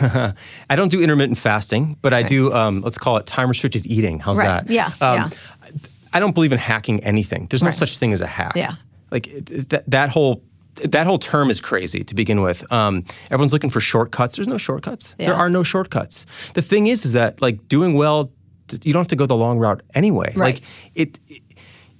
I 0.70 0.76
don't 0.76 0.88
do 0.88 1.02
intermittent 1.02 1.38
fasting, 1.38 1.96
but 2.02 2.14
I 2.14 2.22
do. 2.22 2.52
Um, 2.52 2.80
let's 2.82 2.98
call 2.98 3.16
it 3.16 3.26
time 3.26 3.48
restricted 3.48 3.86
eating. 3.86 4.18
How's 4.18 4.38
Right. 4.38 4.64
that? 4.66 4.70
Yeah, 4.70 4.86
Um, 5.00 5.14
yeah. 5.16 5.30
I 6.12 6.20
don't 6.20 6.34
believe 6.34 6.52
in 6.52 6.58
hacking 6.58 7.02
anything. 7.04 7.46
There's 7.50 7.62
no 7.62 7.68
Right. 7.68 7.74
such 7.76 7.98
thing 7.98 8.12
as 8.12 8.20
a 8.20 8.26
hack. 8.26 8.52
Yeah. 8.56 8.74
Like 9.10 9.26
it- 9.26 9.50
it- 9.50 9.68
that, 9.70 9.90
that 9.90 10.08
whole. 10.10 10.42
That 10.84 11.06
whole 11.06 11.18
term 11.18 11.48
is 11.48 11.58
crazy 11.58 12.04
to 12.04 12.14
begin 12.14 12.42
with. 12.42 12.70
Um, 12.70 13.02
everyone's 13.30 13.54
looking 13.54 13.70
for 13.70 13.80
shortcuts. 13.80 14.36
There's 14.36 14.46
no 14.46 14.58
shortcuts. 14.58 15.14
There 15.18 15.32
are 15.32 15.48
no 15.48 15.62
shortcuts. 15.62 16.26
The 16.52 16.60
thing 16.60 16.86
is, 16.88 17.06
is 17.06 17.12
that 17.14 17.40
like 17.40 17.66
doing 17.66 17.94
well, 17.94 18.30
you 18.82 18.92
don't 18.92 19.00
have 19.00 19.08
to 19.08 19.16
go 19.16 19.24
the 19.24 19.34
long 19.36 19.58
route 19.58 19.80
anyway. 19.94 20.34
Right. 20.36 20.56
Like 20.56 20.62
it, 20.94 21.18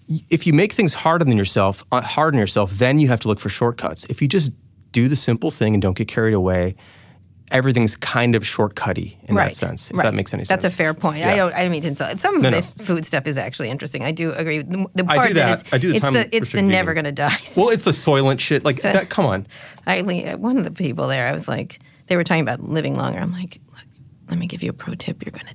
if 0.08 0.46
you 0.46 0.52
make 0.52 0.72
things 0.72 0.94
harder 0.94 1.24
than 1.24 1.36
yourself, 1.36 1.84
uh, 1.92 2.00
hard 2.00 2.34
yourself, 2.34 2.72
then 2.72 2.98
you 2.98 3.08
have 3.08 3.20
to 3.20 3.28
look 3.28 3.40
for 3.40 3.48
shortcuts. 3.48 4.04
If 4.08 4.22
you 4.22 4.28
just 4.28 4.52
do 4.92 5.08
the 5.08 5.16
simple 5.16 5.50
thing 5.50 5.74
and 5.74 5.82
don't 5.82 5.96
get 5.96 6.08
carried 6.08 6.34
away, 6.34 6.76
everything's 7.50 7.96
kind 7.96 8.34
of 8.34 8.42
shortcutty 8.42 9.16
in 9.28 9.34
right. 9.34 9.46
that 9.46 9.54
sense. 9.54 9.90
If 9.90 9.96
right. 9.96 10.04
that 10.04 10.14
makes 10.14 10.32
any 10.32 10.44
sense. 10.44 10.62
That's 10.62 10.72
a 10.72 10.76
fair 10.76 10.94
point. 10.94 11.24
I 11.24 11.36
don't. 11.36 11.52
I 11.54 11.62
don't 11.62 11.70
mean 11.70 11.82
to 11.82 11.88
insult. 11.88 12.18
Some 12.20 12.36
of 12.36 12.42
No, 12.42 12.50
the 12.50 12.56
no. 12.56 12.62
food 12.62 13.04
stuff 13.04 13.26
is 13.26 13.38
actually 13.38 13.68
interesting. 13.70 14.02
I 14.02 14.12
do 14.12 14.32
agree. 14.32 14.58
The, 14.58 14.86
the 14.94 15.04
I 15.08 15.16
part 15.16 15.34
that. 15.34 15.34
that. 15.34 15.66
is, 15.66 15.72
I 15.72 15.78
do 15.78 15.88
the 15.90 15.96
it's 15.96 16.04
the 16.04 16.36
it's 16.36 16.52
the 16.52 16.62
never 16.62 16.94
going 16.94 17.04
to 17.04 17.12
die. 17.12 17.36
Well, 17.56 17.70
it's 17.70 17.84
the 17.84 17.90
soylent 17.90 18.40
shit. 18.40 18.64
Like 18.64 18.76
So- 18.76 18.92
that. 18.92 19.08
Come 19.08 19.26
on. 19.26 19.46
I 19.86 20.02
one 20.02 20.58
of 20.58 20.64
the 20.64 20.70
people 20.70 21.08
there, 21.08 21.26
I 21.26 21.32
was 21.32 21.48
like, 21.48 21.80
they 22.06 22.16
were 22.16 22.24
talking 22.24 22.42
about 22.42 22.60
living 22.62 22.96
longer. 22.96 23.18
I'm 23.18 23.32
like, 23.32 23.60
look, 23.70 23.84
let 24.28 24.38
me 24.38 24.46
give 24.46 24.62
you 24.62 24.70
a 24.70 24.74
pro 24.74 24.94
tip. 24.94 25.24
You're 25.24 25.32
going 25.32 25.46
to 25.46 25.54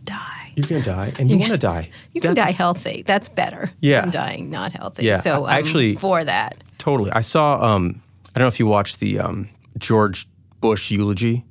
die. 0.55 0.67
You're 0.69 0.81
gonna 0.81 0.95
die, 0.95 1.13
and 1.19 1.29
you 1.29 1.37
want 1.37 1.51
to 1.51 1.57
die. 1.57 1.89
You 2.13 2.21
can 2.21 2.35
die 2.35 2.51
healthy. 2.51 3.03
That's 3.05 3.29
better 3.29 3.71
Yeah. 3.79 4.01
than 4.01 4.11
dying 4.11 4.49
not 4.49 4.71
healthy. 4.73 5.05
Yeah, 5.05 5.19
So 5.21 5.45
I'm 5.45 5.59
actually- 5.63 5.95
for 5.95 6.23
that. 6.23 6.63
Totally. 6.77 7.11
I 7.11 7.21
saw. 7.21 7.61
Um, 7.75 8.01
I 8.35 8.39
don't 8.39 8.45
know 8.45 8.47
if 8.49 8.59
you 8.59 8.65
watched 8.67 8.99
the 8.99 9.19
um, 9.19 9.49
George 9.77 10.27
Bush 10.61 10.89
eulogy. 10.91 11.45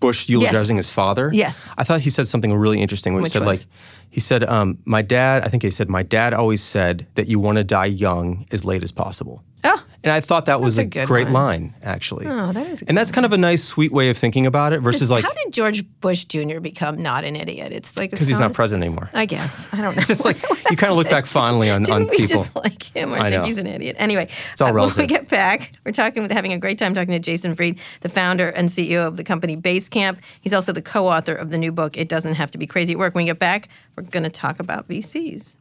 Bush 0.00 0.28
eulogizing 0.28 0.76
his 0.76 0.88
father. 0.88 1.30
Yes. 1.32 1.68
I 1.76 1.82
thought 1.82 2.00
he 2.00 2.10
said 2.10 2.28
something 2.28 2.54
really 2.54 2.80
interesting 2.80 3.14
when 3.14 3.22
Which 3.24 3.32
he 3.32 3.38
said 3.40 3.46
was? 3.46 3.58
like, 3.60 3.66
he 4.10 4.20
said, 4.20 4.44
um, 4.44 4.78
my 4.84 5.02
dad. 5.02 5.42
I 5.44 5.48
think 5.48 5.64
he 5.64 5.70
said, 5.72 5.88
my 5.88 6.04
dad 6.04 6.32
always 6.34 6.62
said 6.62 7.06
that 7.16 7.26
you 7.26 7.40
want 7.40 7.58
to 7.58 7.64
die 7.64 7.86
young 7.86 8.46
as 8.52 8.64
late 8.64 8.84
as 8.84 8.92
possible. 8.92 9.42
Oh, 9.64 9.84
And 10.04 10.12
I 10.12 10.20
thought 10.20 10.46
that 10.46 10.60
was 10.60 10.78
a, 10.78 10.82
a 10.82 10.84
great 11.06 11.24
one. 11.24 11.32
line, 11.32 11.74
actually. 11.82 12.26
Oh, 12.26 12.52
that 12.52 12.66
is 12.68 12.82
a 12.82 12.88
and 12.88 12.96
that's 12.96 13.10
kind 13.10 13.26
of 13.26 13.32
a 13.32 13.36
nice, 13.36 13.64
sweet 13.64 13.90
way 13.90 14.08
of 14.08 14.16
thinking 14.16 14.46
about 14.46 14.72
it 14.72 14.80
versus 14.80 15.10
like, 15.10 15.24
how 15.24 15.32
did 15.32 15.52
George 15.52 15.84
Bush 16.00 16.24
Jr. 16.26 16.60
become 16.60 17.02
not 17.02 17.24
an 17.24 17.34
idiot? 17.34 17.72
It's 17.72 17.96
like 17.96 18.10
because 18.12 18.28
he's 18.28 18.38
not 18.38 18.52
president 18.52 18.84
anymore. 18.84 19.10
I 19.12 19.26
guess 19.26 19.68
I 19.74 19.80
don't 19.82 19.94
know. 19.96 19.98
It's 20.00 20.06
just 20.08 20.24
like 20.24 20.36
you 20.70 20.76
kind 20.76 20.92
of 20.92 20.96
look 20.96 21.10
back 21.10 21.26
fondly 21.26 21.70
on, 21.70 21.90
on 21.90 22.02
Didn't 22.02 22.10
we 22.10 22.16
people. 22.18 22.44
just 22.44 22.54
like 22.54 22.82
him 22.94 23.12
or 23.12 23.16
I 23.18 23.30
think 23.30 23.42
know. 23.42 23.46
he's 23.46 23.58
an 23.58 23.66
idiot? 23.66 23.96
Anyway, 23.98 24.28
it's 24.52 24.60
all 24.60 24.68
uh, 24.68 24.72
when 24.86 24.94
we 24.96 25.06
get 25.06 25.28
back, 25.28 25.72
we're 25.84 25.90
talking 25.92 26.22
with 26.22 26.30
having 26.30 26.52
a 26.52 26.58
great 26.58 26.78
time 26.78 26.94
talking 26.94 27.12
to 27.12 27.18
Jason 27.18 27.56
Fried, 27.56 27.78
the 28.02 28.08
founder 28.08 28.50
and 28.50 28.68
CEO 28.68 29.06
of 29.06 29.16
the 29.16 29.24
company 29.24 29.56
Basecamp. 29.56 30.18
He's 30.40 30.52
also 30.52 30.72
the 30.72 30.82
co-author 30.82 31.34
of 31.34 31.50
the 31.50 31.58
new 31.58 31.72
book, 31.72 31.96
It 31.96 32.08
Doesn't 32.08 32.34
Have 32.34 32.52
to 32.52 32.58
Be 32.58 32.66
Crazy 32.68 32.92
at 32.92 32.98
Work. 33.00 33.16
When 33.16 33.24
we 33.24 33.30
get 33.30 33.40
back, 33.40 33.68
we're 33.96 34.04
going 34.04 34.22
to 34.22 34.30
talk 34.30 34.60
about 34.60 34.88
VCs. 34.88 35.56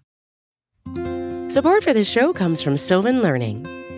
Support 1.51 1.83
for 1.83 1.93
this 1.93 2.07
show 2.09 2.33
comes 2.33 2.61
from 2.61 2.77
Sylvan 2.77 3.21
Learning. 3.21 3.65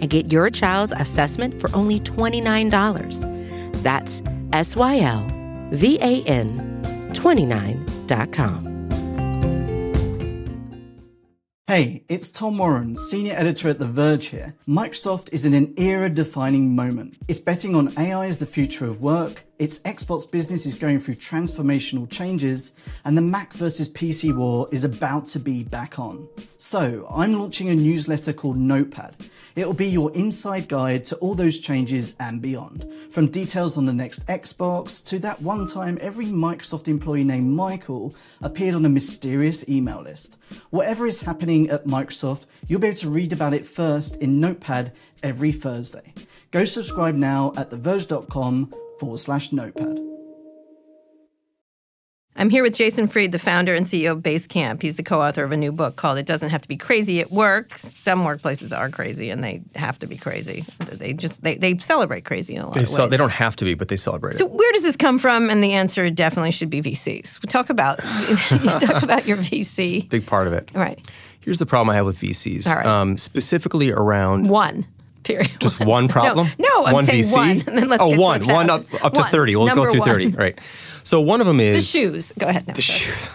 and 0.00 0.10
get 0.10 0.32
your 0.32 0.50
child's 0.50 0.92
assessment 0.96 1.60
for 1.60 1.74
only 1.74 2.00
$29. 2.00 3.82
That's 3.82 4.22
S 4.52 4.76
Y 4.76 5.00
L 5.00 5.26
V 5.70 5.98
A 6.00 6.22
N 6.24 7.10
29.com. 7.12 8.74
Hey, 11.66 12.04
it's 12.10 12.30
Tom 12.30 12.58
Warren, 12.58 12.94
senior 12.94 13.32
editor 13.34 13.70
at 13.70 13.78
The 13.78 13.86
Verge 13.86 14.26
here. 14.26 14.54
Microsoft 14.68 15.32
is 15.32 15.46
in 15.46 15.54
an 15.54 15.72
era 15.78 16.10
defining 16.10 16.76
moment. 16.76 17.16
It's 17.26 17.40
betting 17.40 17.74
on 17.74 17.92
AI 17.98 18.26
as 18.26 18.36
the 18.36 18.44
future 18.44 18.84
of 18.84 19.00
work, 19.00 19.44
its 19.58 19.78
Xbox 19.80 20.28
business 20.28 20.66
is 20.66 20.74
going 20.74 20.98
through 20.98 21.14
transformational 21.14 22.10
changes, 22.10 22.72
and 23.04 23.16
the 23.16 23.22
Mac 23.22 23.52
versus 23.52 23.88
PC 23.88 24.34
war 24.34 24.68
is 24.72 24.84
about 24.84 25.26
to 25.26 25.38
be 25.38 25.62
back 25.62 25.98
on. 25.98 26.28
So, 26.58 27.06
I'm 27.10 27.34
launching 27.34 27.68
a 27.68 27.74
newsletter 27.74 28.32
called 28.32 28.56
Notepad. 28.56 29.14
It'll 29.54 29.72
be 29.72 29.86
your 29.86 30.10
inside 30.12 30.68
guide 30.68 31.04
to 31.06 31.16
all 31.16 31.34
those 31.34 31.60
changes 31.60 32.16
and 32.18 32.42
beyond. 32.42 32.90
From 33.10 33.28
details 33.28 33.78
on 33.78 33.86
the 33.86 33.92
next 33.92 34.26
Xbox 34.26 35.04
to 35.06 35.20
that 35.20 35.40
one 35.40 35.66
time 35.66 35.98
every 36.00 36.26
Microsoft 36.26 36.88
employee 36.88 37.22
named 37.22 37.54
Michael 37.54 38.14
appeared 38.42 38.74
on 38.74 38.84
a 38.84 38.88
mysterious 38.88 39.68
email 39.68 40.02
list. 40.02 40.36
Whatever 40.70 41.06
is 41.06 41.20
happening 41.20 41.70
at 41.70 41.86
Microsoft, 41.86 42.46
you'll 42.66 42.80
be 42.80 42.88
able 42.88 42.98
to 42.98 43.10
read 43.10 43.32
about 43.32 43.54
it 43.54 43.64
first 43.64 44.16
in 44.16 44.40
Notepad 44.40 44.92
every 45.22 45.52
Thursday. 45.52 46.12
Go 46.50 46.64
subscribe 46.64 47.14
now 47.14 47.52
at 47.56 47.70
theverge.com 47.70 48.74
forward 48.98 49.18
slash 49.18 49.52
notepad. 49.52 50.00
I'm 52.36 52.50
here 52.50 52.64
with 52.64 52.74
Jason 52.74 53.06
Fried, 53.06 53.30
the 53.30 53.38
founder 53.38 53.76
and 53.76 53.86
CEO 53.86 54.10
of 54.10 54.18
Basecamp. 54.18 54.82
He's 54.82 54.96
the 54.96 55.04
co-author 55.04 55.44
of 55.44 55.52
a 55.52 55.56
new 55.56 55.70
book 55.70 55.94
called 55.94 56.18
"It 56.18 56.26
Doesn't 56.26 56.48
Have 56.50 56.62
to 56.62 56.68
Be 56.68 56.76
Crazy 56.76 57.20
at 57.20 57.30
Work." 57.30 57.78
Some 57.78 58.24
workplaces 58.24 58.76
are 58.76 58.90
crazy, 58.90 59.30
and 59.30 59.42
they 59.44 59.62
have 59.76 60.00
to 60.00 60.08
be 60.08 60.16
crazy. 60.16 60.64
They 60.80 61.12
just 61.12 61.44
they, 61.44 61.54
they 61.54 61.78
celebrate 61.78 62.24
crazy 62.24 62.56
in 62.56 62.62
a 62.62 62.66
lot 62.66 62.74
They, 62.74 62.82
of 62.82 62.88
ce- 62.88 62.98
ways. 62.98 63.10
they 63.10 63.16
don't 63.16 63.30
have 63.30 63.54
to 63.56 63.64
be, 63.64 63.74
but 63.74 63.86
they 63.86 63.96
celebrate 63.96 64.34
so 64.34 64.46
it. 64.46 64.48
So 64.48 64.54
where 64.56 64.72
does 64.72 64.82
this 64.82 64.96
come 64.96 65.20
from? 65.20 65.48
And 65.48 65.62
the 65.62 65.74
answer 65.74 66.10
definitely 66.10 66.50
should 66.50 66.70
be 66.70 66.82
VCs. 66.82 67.40
We 67.40 67.46
talk 67.46 67.70
about 67.70 67.98
talk 68.80 69.04
about 69.04 69.28
your 69.28 69.36
VC. 69.36 70.08
Big 70.08 70.26
part 70.26 70.48
of 70.48 70.52
it. 70.54 70.70
All 70.74 70.80
right, 70.80 70.98
Here's 71.38 71.60
the 71.60 71.66
problem 71.66 71.90
I 71.90 71.94
have 71.94 72.06
with 72.06 72.18
VCs, 72.18 72.66
All 72.66 72.74
right. 72.74 72.84
um, 72.86 73.16
specifically 73.16 73.92
around 73.92 74.48
one. 74.48 74.88
Period. 75.24 75.50
just 75.60 75.80
one 75.80 76.06
problem. 76.16 76.48
No, 76.58 76.68
no 76.80 76.86
I'm 76.86 76.92
one 76.92 77.04
saying 77.06 77.24
VC. 77.24 77.32
one. 77.32 77.50
And 77.50 77.62
then 77.78 77.88
let's 77.88 78.02
oh, 78.02 78.10
get 78.10 78.16
to 78.16 78.20
one, 78.22 78.46
one 78.46 78.70
up 78.70 79.04
up 79.04 79.14
to 79.14 79.20
One. 79.20 79.30
thirty. 79.30 79.56
We'll 79.56 79.66
Number 79.66 79.86
go 79.86 79.90
through 79.90 80.00
one. 80.00 80.08
thirty. 80.08 80.28
Right. 80.28 80.58
So 81.02 81.20
one 81.20 81.40
of 81.42 81.46
them 81.46 81.60
is. 81.60 81.76
The 81.76 81.82
shoes. 81.82 82.32
Go 82.38 82.48
ahead 82.48 82.66
now. 82.66 82.74
the 82.74 82.80
shoes. 82.82 83.28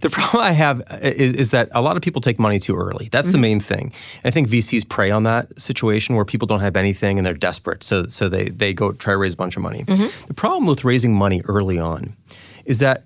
the 0.00 0.08
problem 0.10 0.42
I 0.42 0.52
have 0.52 0.82
is, 1.02 1.34
is 1.34 1.50
that 1.50 1.68
a 1.72 1.82
lot 1.82 1.96
of 1.96 2.02
people 2.02 2.22
take 2.22 2.38
money 2.38 2.58
too 2.58 2.76
early. 2.76 3.08
That's 3.12 3.26
Mm-hmm. 3.28 3.32
the 3.32 3.38
main 3.38 3.60
thing. 3.60 3.92
I 4.24 4.30
think 4.30 4.48
VCs 4.48 4.88
prey 4.88 5.10
on 5.10 5.24
that 5.24 5.60
situation 5.60 6.14
where 6.16 6.24
people 6.24 6.46
don't 6.46 6.60
have 6.60 6.76
anything 6.76 7.18
and 7.18 7.26
they're 7.26 7.34
desperate, 7.34 7.82
so 7.82 8.06
so 8.08 8.28
they 8.28 8.44
they 8.50 8.72
go 8.72 8.92
try 8.92 9.12
to 9.12 9.18
raise 9.18 9.34
a 9.34 9.36
bunch 9.36 9.56
of 9.56 9.62
money. 9.62 9.84
Mm-hmm. 9.84 10.26
The 10.28 10.34
problem 10.34 10.66
with 10.66 10.84
raising 10.84 11.14
money 11.14 11.42
early 11.46 11.78
on 11.78 12.14
is 12.64 12.78
that 12.80 13.04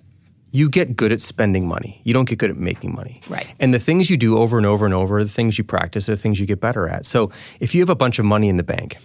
you 0.51 0.69
get 0.69 0.95
good 0.95 1.11
at 1.11 1.21
spending 1.21 1.67
money. 1.67 2.01
You 2.03 2.13
don't 2.13 2.27
get 2.27 2.37
good 2.39 2.49
at 2.49 2.57
making 2.57 2.93
money. 2.93 3.21
Right. 3.29 3.53
And 3.59 3.73
the 3.73 3.79
things 3.79 4.09
you 4.09 4.17
do 4.17 4.37
over 4.37 4.57
and 4.57 4.65
over 4.65 4.85
and 4.85 4.93
over, 4.93 5.23
the 5.23 5.29
things 5.29 5.57
you 5.57 5.63
practice, 5.63 6.09
are 6.09 6.13
the 6.15 6.21
things 6.21 6.39
you 6.39 6.45
get 6.45 6.59
better 6.59 6.87
at. 6.89 7.05
So 7.05 7.31
if 7.59 7.73
you 7.73 7.81
have 7.81 7.89
a 7.89 7.95
bunch 7.95 8.19
of 8.19 8.25
money 8.25 8.49
in 8.49 8.57
the 8.57 8.63
bank, 8.63 8.97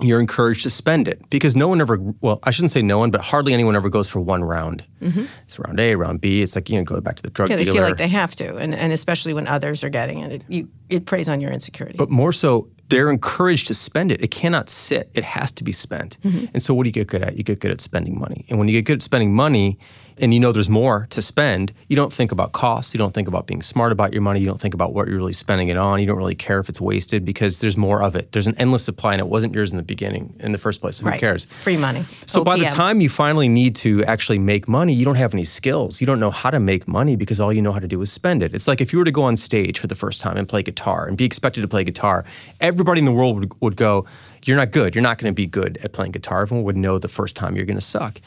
you're 0.00 0.18
encouraged 0.18 0.64
to 0.64 0.70
spend 0.70 1.06
it 1.06 1.20
because 1.30 1.54
no 1.54 1.68
one 1.68 1.80
ever 1.80 1.96
well 2.22 2.40
i 2.42 2.50
shouldn't 2.50 2.72
say 2.72 2.82
no 2.82 2.98
one 2.98 3.10
but 3.12 3.20
hardly 3.20 3.52
anyone 3.52 3.76
ever 3.76 3.88
goes 3.88 4.08
for 4.08 4.18
one 4.20 4.42
round 4.42 4.82
it's 5.00 5.58
round 5.60 5.78
a 5.78 5.94
round 5.94 6.20
b 6.20 6.42
it's 6.42 6.56
like 6.56 6.68
you 6.68 6.76
know 6.76 6.82
go 6.82 6.98
back 7.00 7.14
to 7.14 7.22
the 7.22 7.30
drug 7.30 7.50
Mm-hmm. 7.50 7.52
Yeah, 7.52 7.56
they 7.58 7.64
dealer 7.66 7.76
feel 7.76 7.84
like 7.84 7.98
they 7.98 8.08
have 8.08 8.34
to, 8.36 8.56
and, 8.56 8.74
and 8.74 8.92
especially 8.92 9.32
when 9.32 9.46
others 9.46 9.84
are 9.84 9.90
getting 9.90 10.18
it, 10.20 10.32
it, 10.32 10.44
you, 10.48 10.68
it 10.88 11.04
preys 11.06 11.28
on 11.28 11.40
your 11.40 11.52
insecurity. 11.52 11.96
but 11.98 12.10
more 12.10 12.32
so 12.32 12.68
they're 12.88 13.10
encouraged 13.10 13.68
to 13.68 13.74
spend 13.74 14.10
it 14.10 14.20
it 14.24 14.32
cannot 14.32 14.68
sit 14.68 15.08
it 15.14 15.22
has 15.22 15.52
to 15.52 15.62
be 15.62 15.72
spent 15.72 16.16
Mm-hmm. 16.24 16.46
and 16.54 16.62
so 16.62 16.74
what 16.74 16.82
do 16.84 16.88
you 16.88 16.92
get 16.92 17.06
good 17.06 17.22
at 17.22 17.36
you 17.36 17.44
get 17.44 17.60
good 17.60 17.70
at 17.70 17.80
spending 17.80 18.18
money 18.18 18.44
and 18.48 18.58
when 18.58 18.66
you 18.66 18.72
get 18.74 18.86
good 18.86 18.96
at 18.96 19.02
spending 19.02 19.32
money 19.34 19.78
and 20.18 20.34
you 20.34 20.40
know 20.40 20.52
there's 20.52 20.68
more 20.68 21.06
to 21.10 21.22
spend 21.22 21.72
you 21.88 21.96
don't 21.96 22.12
think 22.12 22.32
about 22.32 22.52
costs 22.52 22.92
you 22.94 22.98
don't 22.98 23.14
think 23.14 23.28
about 23.28 23.46
being 23.46 23.62
smart 23.62 23.92
about 23.92 24.12
your 24.12 24.22
money 24.22 24.40
you 24.40 24.46
don't 24.46 24.60
think 24.60 24.74
about 24.74 24.92
what 24.92 25.06
you're 25.06 25.16
really 25.16 25.32
spending 25.32 25.68
it 25.68 25.76
on 25.76 26.00
you 26.00 26.06
don't 26.06 26.18
really 26.18 26.34
care 26.34 26.58
if 26.58 26.68
it's 26.68 26.80
wasted 26.80 27.24
because 27.24 27.60
there's 27.60 27.76
more 27.76 28.02
of 28.02 28.16
it 28.16 28.32
there's 28.32 28.46
an 28.46 28.54
endless 28.58 28.84
supply 28.84 29.12
and 29.12 29.20
it 29.20 29.28
wasn't 29.28 29.52
yours 29.54 29.70
in 29.70 29.76
the 29.76 29.82
beginning 29.82 30.34
in 30.40 30.52
the 30.52 30.58
first 30.58 30.80
place 30.80 30.96
so 30.96 31.06
right. 31.06 31.14
who 31.14 31.20
cares 31.20 31.46
Free 31.62 31.76
money. 31.76 32.04
So 32.26 32.40
oh, 32.40 32.44
by 32.44 32.58
the 32.58 32.64
time 32.64 33.00
you 33.00 33.08
finally 33.08 33.48
need 33.48 33.76
to 33.76 34.04
actually 34.04 34.38
make 34.38 34.66
money, 34.66 34.92
you 34.92 35.04
don't 35.04 35.16
have 35.16 35.32
any 35.32 35.44
skills. 35.44 36.00
You 36.00 36.06
don't 36.06 36.18
know 36.18 36.30
how 36.30 36.50
to 36.50 36.58
make 36.58 36.88
money 36.88 37.14
because 37.14 37.38
all 37.38 37.52
you 37.52 37.62
know 37.62 37.72
how 37.72 37.78
to 37.78 37.86
do 37.86 38.00
is 38.02 38.10
spend 38.10 38.42
it. 38.42 38.54
It's 38.54 38.66
like 38.66 38.80
if 38.80 38.92
you 38.92 38.98
were 38.98 39.04
to 39.04 39.12
go 39.12 39.22
on 39.22 39.36
stage 39.36 39.78
for 39.78 39.86
the 39.86 39.94
first 39.94 40.20
time 40.20 40.36
and 40.36 40.48
play 40.48 40.62
guitar 40.62 41.06
and 41.06 41.16
be 41.16 41.24
expected 41.24 41.60
to 41.60 41.68
play 41.68 41.84
guitar, 41.84 42.24
everybody 42.60 42.98
in 42.98 43.04
the 43.04 43.12
world 43.12 43.38
would, 43.38 43.60
would 43.60 43.76
go, 43.76 44.06
"You're 44.44 44.56
not 44.56 44.72
good. 44.72 44.94
You're 44.94 45.02
not 45.02 45.18
going 45.18 45.30
to 45.32 45.34
be 45.34 45.46
good 45.46 45.78
at 45.84 45.92
playing 45.92 46.12
guitar." 46.12 46.42
Everyone 46.42 46.64
would 46.64 46.76
know 46.76 46.98
the 46.98 47.08
first 47.08 47.36
time 47.36 47.54
you're 47.54 47.66
going 47.66 47.78
to 47.78 47.84
suck. 47.84 48.20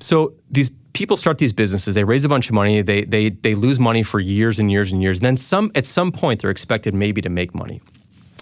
So 0.00 0.32
these 0.50 0.70
people 0.92 1.16
start 1.16 1.38
these 1.38 1.52
businesses, 1.52 1.94
they 1.94 2.04
raise 2.04 2.24
a 2.24 2.28
bunch 2.28 2.48
of 2.48 2.54
money, 2.54 2.82
they 2.82 3.04
they 3.04 3.30
they 3.30 3.54
lose 3.54 3.78
money 3.78 4.02
for 4.02 4.20
years 4.20 4.58
and 4.58 4.70
years 4.70 4.92
and 4.92 5.02
years. 5.02 5.18
And 5.18 5.24
then 5.24 5.36
some 5.36 5.70
at 5.74 5.86
some 5.86 6.12
point 6.12 6.42
they're 6.42 6.50
expected 6.50 6.94
maybe 6.94 7.20
to 7.22 7.28
make 7.28 7.54
money. 7.54 7.80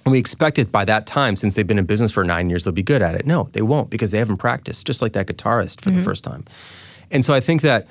And 0.05 0.13
we 0.13 0.19
expect 0.19 0.59
it 0.59 0.73
by 0.73 0.87
that 0.87 1.07
time, 1.07 1.37
since 1.37 1.55
they've 1.55 1.67
been 1.67 1.79
in 1.79 1.85
business 1.85 2.11
for 2.11 2.25
nine 2.25 2.49
years, 2.49 2.65
they'll 2.65 2.73
be 2.73 2.83
good 2.83 3.03
at 3.03 3.15
it. 3.15 3.27
No, 3.27 3.51
they 3.53 3.61
won't 3.61 3.91
because 3.91 4.11
they 4.11 4.19
haven't 4.19 4.39
practiced, 4.39 4.87
just 4.87 5.03
like 5.03 5.13
that 5.13 5.27
guitarist 5.27 5.83
for 5.83 5.91
the 5.91 6.03
first 6.03 6.25
time. 6.25 6.45
And 7.11 7.25
so 7.25 7.35
I 7.35 7.41
think 7.41 7.61
that 7.63 7.87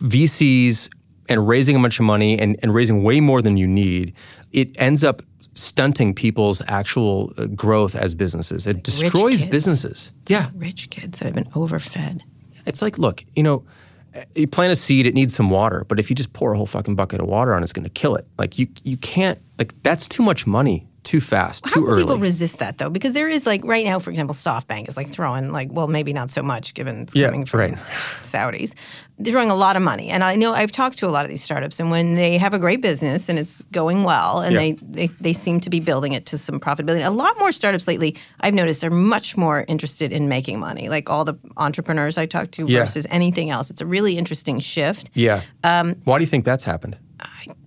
VCs 0.00 0.88
and 1.28 1.46
raising 1.46 1.76
a 1.76 1.78
bunch 1.78 2.00
of 2.00 2.04
money 2.04 2.38
and, 2.38 2.56
and 2.62 2.74
raising 2.74 3.02
way 3.02 3.20
more 3.20 3.42
than 3.42 3.56
you 3.56 3.66
need, 3.66 4.14
it 4.52 4.70
ends 4.80 5.04
up 5.04 5.22
stunting 5.54 6.14
people's 6.14 6.62
actual 6.66 7.32
uh, 7.36 7.46
growth 7.46 7.94
as 7.94 8.14
businesses. 8.14 8.66
It 8.66 8.82
destroys 8.82 9.42
businesses. 9.42 10.12
Yeah. 10.26 10.50
Rich 10.54 10.90
kids 10.90 11.18
that 11.18 11.26
have 11.26 11.34
been 11.34 11.50
overfed. 11.52 12.22
It's 12.68 12.82
like, 12.82 12.98
look, 12.98 13.24
you 13.34 13.42
know, 13.42 13.64
you 14.34 14.46
plant 14.46 14.72
a 14.72 14.76
seed, 14.76 15.06
it 15.06 15.14
needs 15.14 15.34
some 15.34 15.50
water, 15.50 15.84
but 15.88 16.00
if 16.00 16.10
you 16.10 16.16
just 16.16 16.32
pour 16.32 16.52
a 16.52 16.56
whole 16.56 16.66
fucking 16.66 16.94
bucket 16.96 17.20
of 17.20 17.26
water 17.26 17.54
on 17.54 17.62
it, 17.62 17.64
it's 17.64 17.72
going 17.72 17.84
to 17.84 17.90
kill 17.90 18.16
it. 18.16 18.26
Like 18.38 18.58
you, 18.58 18.68
you 18.84 18.96
can't. 18.96 19.38
Like 19.58 19.74
that's 19.82 20.08
too 20.08 20.22
much 20.22 20.46
money, 20.46 20.87
too 21.08 21.20
fast, 21.20 21.64
How 21.66 21.74
too 21.76 21.86
early. 21.86 22.02
people 22.02 22.18
resist 22.18 22.58
that 22.58 22.76
though? 22.78 22.90
Because 22.90 23.14
there 23.14 23.28
is 23.28 23.46
like 23.46 23.62
right 23.64 23.84
now, 23.86 23.98
for 23.98 24.10
example, 24.10 24.34
SoftBank 24.34 24.88
is 24.88 24.96
like 24.96 25.08
throwing 25.08 25.50
like 25.52 25.68
well, 25.72 25.88
maybe 25.88 26.12
not 26.12 26.30
so 26.30 26.42
much 26.42 26.74
given 26.74 27.02
it's 27.02 27.14
Yeah, 27.14 27.26
coming 27.28 27.46
from 27.46 27.60
right. 27.60 27.78
Saudis. 28.22 28.74
They're 29.20 29.32
throwing 29.32 29.50
a 29.50 29.56
lot 29.56 29.74
of 29.74 29.82
money, 29.82 30.10
and 30.10 30.22
I 30.22 30.36
know 30.36 30.52
I've 30.54 30.70
talked 30.70 30.98
to 30.98 31.06
a 31.08 31.10
lot 31.16 31.24
of 31.24 31.28
these 31.28 31.42
startups, 31.42 31.80
and 31.80 31.90
when 31.90 32.14
they 32.14 32.38
have 32.38 32.54
a 32.54 32.58
great 32.58 32.80
business 32.82 33.28
and 33.28 33.36
it's 33.38 33.62
going 33.72 34.04
well, 34.04 34.40
and 34.40 34.52
Yeah. 34.54 34.60
they, 34.60 34.72
they 34.82 35.06
they 35.20 35.32
seem 35.32 35.58
to 35.60 35.70
be 35.70 35.80
building 35.80 36.12
it 36.12 36.26
to 36.26 36.38
some 36.38 36.60
profitability. 36.60 37.04
A 37.04 37.10
lot 37.10 37.36
more 37.38 37.50
startups 37.50 37.88
lately, 37.88 38.14
I've 38.40 38.54
noticed, 38.54 38.84
are 38.84 38.90
much 38.90 39.36
more 39.36 39.64
interested 39.66 40.12
in 40.12 40.28
making 40.28 40.60
money. 40.60 40.88
Like 40.88 41.10
all 41.10 41.24
the 41.24 41.34
entrepreneurs 41.56 42.16
I 42.18 42.26
talk 42.26 42.50
to 42.52 42.66
Yeah. 42.66 42.80
versus 42.80 43.06
anything 43.10 43.50
else. 43.50 43.70
It's 43.70 43.80
a 43.80 43.86
really 43.86 44.16
interesting 44.18 44.60
shift. 44.60 45.10
yeah. 45.14 45.42
Um, 45.64 45.96
Why 46.04 46.18
do 46.18 46.22
you 46.22 46.30
think 46.30 46.44
that's 46.44 46.64
happened? 46.64 46.96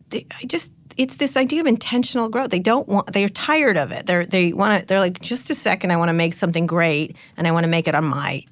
they, 0.10 0.26
I 0.42 0.46
just 0.46 0.72
it's 1.02 1.16
this 1.16 1.36
idea 1.36 1.62
of 1.62 1.66
intentional 1.66 2.30
growth. 2.30 2.52
They 2.52 2.60
don't 2.60 2.88
want 2.88 3.12
they're 3.12 3.28
tired 3.28 3.76
of 3.76 3.91
it. 3.91 4.06
They're 4.06 4.24
they 4.26 4.54
want 4.54 4.80
to 4.82 4.86
they're 4.86 4.99
like 4.99 5.20
just 5.20 5.49
a 5.49 5.56
second 5.56 5.89
I 5.91 5.97
want 5.97 6.10
to 6.10 6.14
make 6.14 6.34
something 6.34 6.68
great 6.68 7.16
and 7.38 7.47
I 7.47 7.52
want 7.52 7.64
to 7.64 7.68
make 7.68 7.88
it 7.88 7.95
on 7.95 8.06
my 8.06 8.43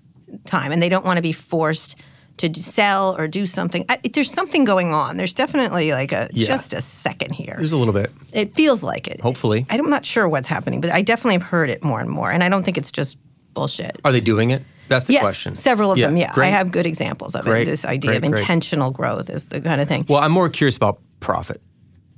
time 0.46 0.72
and 0.72 0.82
they 0.82 0.90
don't 0.90 1.06
want 1.06 1.18
to 1.18 1.22
be 1.22 1.32
forced 1.32 1.96
to 2.38 2.52
sell 2.62 3.16
or 3.20 3.28
do 3.28 3.46
something. 3.46 3.86
I, 3.90 4.00
there's 4.14 4.32
something 4.32 4.64
going 4.64 4.94
on. 4.94 5.18
There's 5.18 5.34
definitely 5.34 5.92
like 5.92 6.12
a 6.12 6.28
Yeah. 6.32 6.48
just 6.48 6.74
a 6.74 6.82
second 6.82 7.34
here. 7.34 7.54
There's 7.58 7.74
a 7.74 7.78
little 7.78 7.94
bit. 7.94 8.10
It 8.34 8.56
feels 8.56 8.82
like 8.82 9.08
it. 9.08 9.22
Hopefully. 9.22 9.66
I'm 9.70 9.90
not 9.90 10.06
sure 10.06 10.28
what's 10.28 10.48
happening, 10.48 10.82
but 10.82 10.90
I 10.90 11.02
definitely 11.04 11.34
have 11.34 11.44
heard 11.44 11.70
it 11.70 11.84
more 11.84 12.00
and 12.00 12.10
more 12.10 12.32
and 12.32 12.44
I 12.44 12.50
don't 12.50 12.64
think 12.64 12.78
it's 12.78 12.92
just 12.92 13.18
bullshit. 13.54 14.00
Are 14.04 14.12
they 14.12 14.22
doing 14.22 14.50
it? 14.50 14.64
That's 14.88 15.06
the 15.06 15.14
yes, 15.14 15.22
question. 15.22 15.54
several 15.54 15.92
of 15.92 16.00
them. 16.00 16.18
Yeah, 16.18 16.34
Great. 16.34 16.48
I 16.48 16.50
have 16.50 16.72
good 16.72 16.88
examples 16.88 17.36
of 17.36 17.46
Great, 17.46 17.64
it. 17.64 17.66
This 17.72 17.86
idea 17.86 18.12
great, 18.12 18.18
of 18.18 18.24
intentional 18.24 18.90
growth 18.90 19.30
is 19.30 19.50
the 19.50 19.62
kind 19.62 19.80
of 19.82 19.88
thing. 19.88 20.06
Well, 20.10 20.20
I'm 20.20 20.32
more 20.32 20.50
curious 20.50 20.78
about 20.78 21.00
profit. 21.20 21.62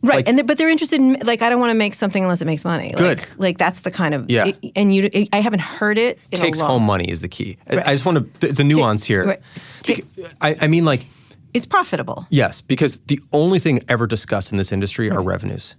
Right, 0.03 0.15
Like- 0.15 0.27
and 0.27 0.37
they're, 0.37 0.45
but 0.45 0.57
they're 0.57 0.69
interested 0.69 0.99
in 0.99 1.17
like 1.23 1.41
I 1.43 1.49
don't 1.49 1.59
want 1.59 1.69
to 1.71 1.75
make 1.75 1.93
something 1.93 2.23
unless 2.23 2.41
it 2.41 2.45
makes 2.45 2.65
money. 2.65 2.91
Good. 2.97 3.19
like, 3.19 3.39
like 3.39 3.57
that's 3.59 3.81
the 3.81 3.91
kind 3.91 4.15
of 4.15 4.29
Yeah. 4.31 4.47
it- 4.47 4.71
and 4.75 4.93
you 4.95 5.09
it, 5.13 5.29
I 5.31 5.41
haven't 5.41 5.61
heard 5.61 5.97
it. 5.99 6.17
Takes 6.31 6.59
home 6.59 6.83
money 6.83 7.05
is 7.09 7.21
the 7.21 7.27
key. 7.27 7.57
I- 7.69 7.77
I 7.81 7.93
just 7.93 8.05
want 8.05 8.17
to. 8.17 8.39
There's 8.39 8.59
a 8.59 8.63
nuance 8.63 9.03
here. 9.03 9.25
right. 9.25 9.41
Take- 9.83 10.05
I, 10.41 10.55
I 10.61 10.67
mean, 10.67 10.85
like, 10.85 11.05
It's 11.53 11.65
profitable, 11.65 12.25
yes, 12.29 12.61
because 12.61 12.99
the 13.07 13.19
only 13.33 13.59
thing 13.59 13.81
ever 13.89 14.07
discussed 14.07 14.51
in 14.51 14.57
this 14.57 14.71
industry 14.71 15.11
are 15.11 15.21
revenues. 15.21 15.75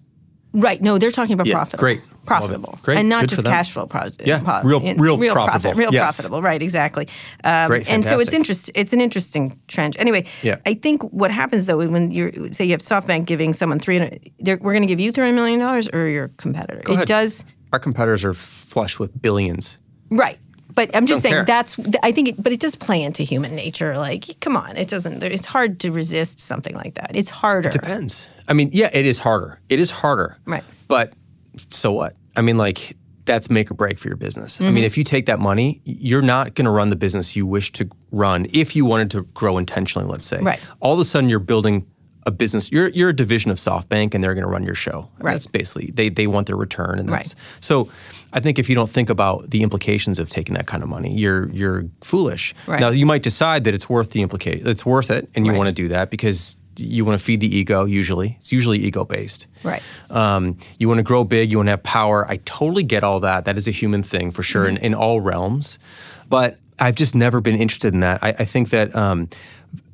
Right? 0.52 0.80
No, 0.82 0.98
they're 0.98 1.10
talking 1.10 1.34
about 1.34 1.46
Yeah, 1.46 1.54
profitable. 1.54 1.80
great. 1.80 2.00
Profitable, 2.24 2.78
Great. 2.82 2.98
and 2.98 3.08
not 3.08 3.22
Good 3.22 3.30
just 3.30 3.44
cash 3.44 3.72
flow. 3.72 3.86
Pro- 3.86 4.06
Yeah, 4.24 4.38
pro- 4.38 4.62
real- 4.62 4.80
real 4.94 5.18
real 5.18 5.32
profitable. 5.34 5.60
profit, 5.72 5.76
real 5.76 5.92
Yes. 5.92 6.02
profitable. 6.14 6.40
Right, 6.40 6.62
exactly. 6.62 7.08
Um, 7.42 7.66
Great, 7.66 7.90
and 7.90 8.04
so 8.04 8.20
it's 8.20 8.32
interest. 8.32 8.70
It's 8.76 8.92
an 8.92 9.00
interesting 9.00 9.58
trend. 9.66 9.96
Anyway, 9.98 10.26
Yeah. 10.40 10.56
I 10.64 10.74
think 10.74 11.02
what 11.12 11.32
happens 11.32 11.66
though 11.66 11.78
when 11.78 12.12
you 12.12 12.48
say 12.52 12.64
you 12.64 12.70
have 12.70 12.80
SoftBank 12.80 13.26
giving 13.26 13.52
someone 13.52 13.80
three 13.80 13.98
hundred, 13.98 14.30
we're 14.62 14.72
going 14.72 14.82
to 14.82 14.86
give 14.86 15.00
you 15.00 15.10
three 15.10 15.24
hundred 15.24 15.34
million 15.34 15.58
dollars 15.58 15.88
or 15.92 16.06
your 16.06 16.28
competitor. 16.36 16.78
it 16.86 16.88
ahead. 16.88 17.08
does 17.08 17.44
Our 17.72 17.80
competitors 17.80 18.22
are 18.24 18.34
flush 18.34 19.00
with 19.00 19.20
billions. 19.20 19.78
right. 20.10 20.38
But 20.74 20.90
I'm 20.96 21.04
just 21.04 21.22
Don't 21.22 21.32
saying 21.32 21.34
care. 21.34 21.44
that's. 21.44 21.76
I 22.02 22.12
think, 22.12 22.28
it, 22.28 22.42
but 22.42 22.50
it 22.50 22.58
does 22.60 22.76
play 22.76 23.02
into 23.02 23.24
human 23.24 23.54
nature. 23.54 23.98
Like, 23.98 24.40
come 24.40 24.56
on, 24.56 24.74
it 24.78 24.88
doesn't. 24.88 25.22
It's 25.22 25.44
hard 25.46 25.78
to 25.80 25.90
resist 25.92 26.40
something 26.40 26.74
like 26.74 26.94
that. 26.94 27.10
It's 27.14 27.28
harder. 27.28 27.68
It 27.68 27.72
Depends. 27.72 28.26
I 28.48 28.52
mean, 28.52 28.70
yeah, 28.72 28.90
it 28.92 29.06
is 29.06 29.18
harder. 29.18 29.60
It 29.68 29.80
is 29.80 29.90
harder. 29.90 30.36
Right. 30.46 30.64
But 30.88 31.12
so 31.70 31.92
what? 31.92 32.16
I 32.36 32.40
mean, 32.42 32.58
like 32.58 32.96
that's 33.24 33.48
make 33.50 33.70
or 33.70 33.74
break 33.74 33.98
for 33.98 34.08
your 34.08 34.16
business. 34.16 34.60
I 34.60 34.64
Mm-hmm. 34.64 34.74
mean, 34.74 34.84
if 34.84 34.98
you 34.98 35.04
take 35.04 35.26
that 35.26 35.38
money, 35.38 35.80
you're 35.84 36.22
not 36.22 36.54
going 36.54 36.64
to 36.64 36.70
run 36.72 36.90
the 36.90 36.96
business 36.96 37.36
you 37.36 37.46
wish 37.46 37.70
to 37.72 37.88
run 38.10 38.46
if 38.52 38.74
you 38.74 38.84
wanted 38.84 39.10
to 39.12 39.22
grow 39.34 39.58
intentionally. 39.58 40.08
Let's 40.08 40.26
say. 40.26 40.40
Right. 40.40 40.60
All 40.80 40.94
of 40.94 41.00
a 41.00 41.04
sudden, 41.04 41.28
you're 41.30 41.38
building 41.38 41.86
a 42.26 42.30
business. 42.30 42.70
You're 42.72 42.88
you're 42.88 43.10
a 43.10 43.16
division 43.16 43.50
of 43.50 43.58
SoftBank, 43.58 44.14
and 44.14 44.22
they're 44.24 44.34
going 44.34 44.44
to 44.44 44.50
run 44.50 44.64
your 44.64 44.74
show. 44.74 45.08
Right. 45.18 45.32
That's 45.32 45.46
basically 45.46 45.90
they 45.94 46.08
they 46.08 46.26
want 46.26 46.46
their 46.48 46.56
return, 46.56 46.98
and 46.98 47.08
that's 47.08 47.34
Right. 47.34 47.42
so. 47.60 47.88
I 48.34 48.40
think 48.40 48.58
if 48.58 48.66
you 48.70 48.74
don't 48.74 48.88
think 48.88 49.10
about 49.10 49.50
the 49.50 49.62
implications 49.62 50.18
of 50.18 50.30
taking 50.30 50.54
that 50.54 50.66
kind 50.66 50.82
of 50.82 50.88
money, 50.88 51.14
you're 51.14 51.50
you're 51.50 51.84
foolish. 52.02 52.54
Right. 52.66 52.80
Now 52.80 52.88
you 52.88 53.04
might 53.04 53.22
decide 53.22 53.64
that 53.64 53.74
it's 53.74 53.90
worth 53.90 54.10
the 54.12 54.22
implication. 54.22 54.66
It's 54.66 54.86
worth 54.86 55.10
it, 55.10 55.28
and 55.34 55.44
you 55.44 55.52
Right. 55.52 55.58
want 55.58 55.68
to 55.68 55.72
do 55.82 55.88
that 55.88 56.10
because 56.10 56.56
you 56.76 57.04
want 57.04 57.18
to 57.18 57.24
feed 57.24 57.40
the 57.40 57.56
ego. 57.56 57.84
Usually, 57.84 58.36
it's 58.38 58.52
usually 58.52 58.78
ego 58.78 59.04
based. 59.04 59.46
Right. 59.62 59.82
Um, 60.10 60.56
you 60.78 60.88
want 60.88 60.98
to 60.98 61.02
grow 61.02 61.24
big. 61.24 61.50
You 61.50 61.58
want 61.58 61.68
to 61.68 61.72
have 61.72 61.82
power. 61.82 62.26
I 62.28 62.38
totally 62.38 62.82
get 62.82 63.04
all 63.04 63.20
that. 63.20 63.44
That 63.44 63.56
is 63.56 63.68
a 63.68 63.70
human 63.70 64.02
thing 64.02 64.30
for 64.30 64.42
sure 64.42 64.66
in, 64.66 64.76
in 64.78 64.94
all 64.94 65.20
realms. 65.20 65.78
But 66.28 66.58
I've 66.78 66.94
just 66.94 67.14
never 67.14 67.40
been 67.40 67.56
interested 67.56 67.94
in 67.94 68.00
that. 68.00 68.22
I, 68.22 68.30
I 68.30 68.44
think 68.44 68.70
that 68.70 68.94
um, 68.96 69.28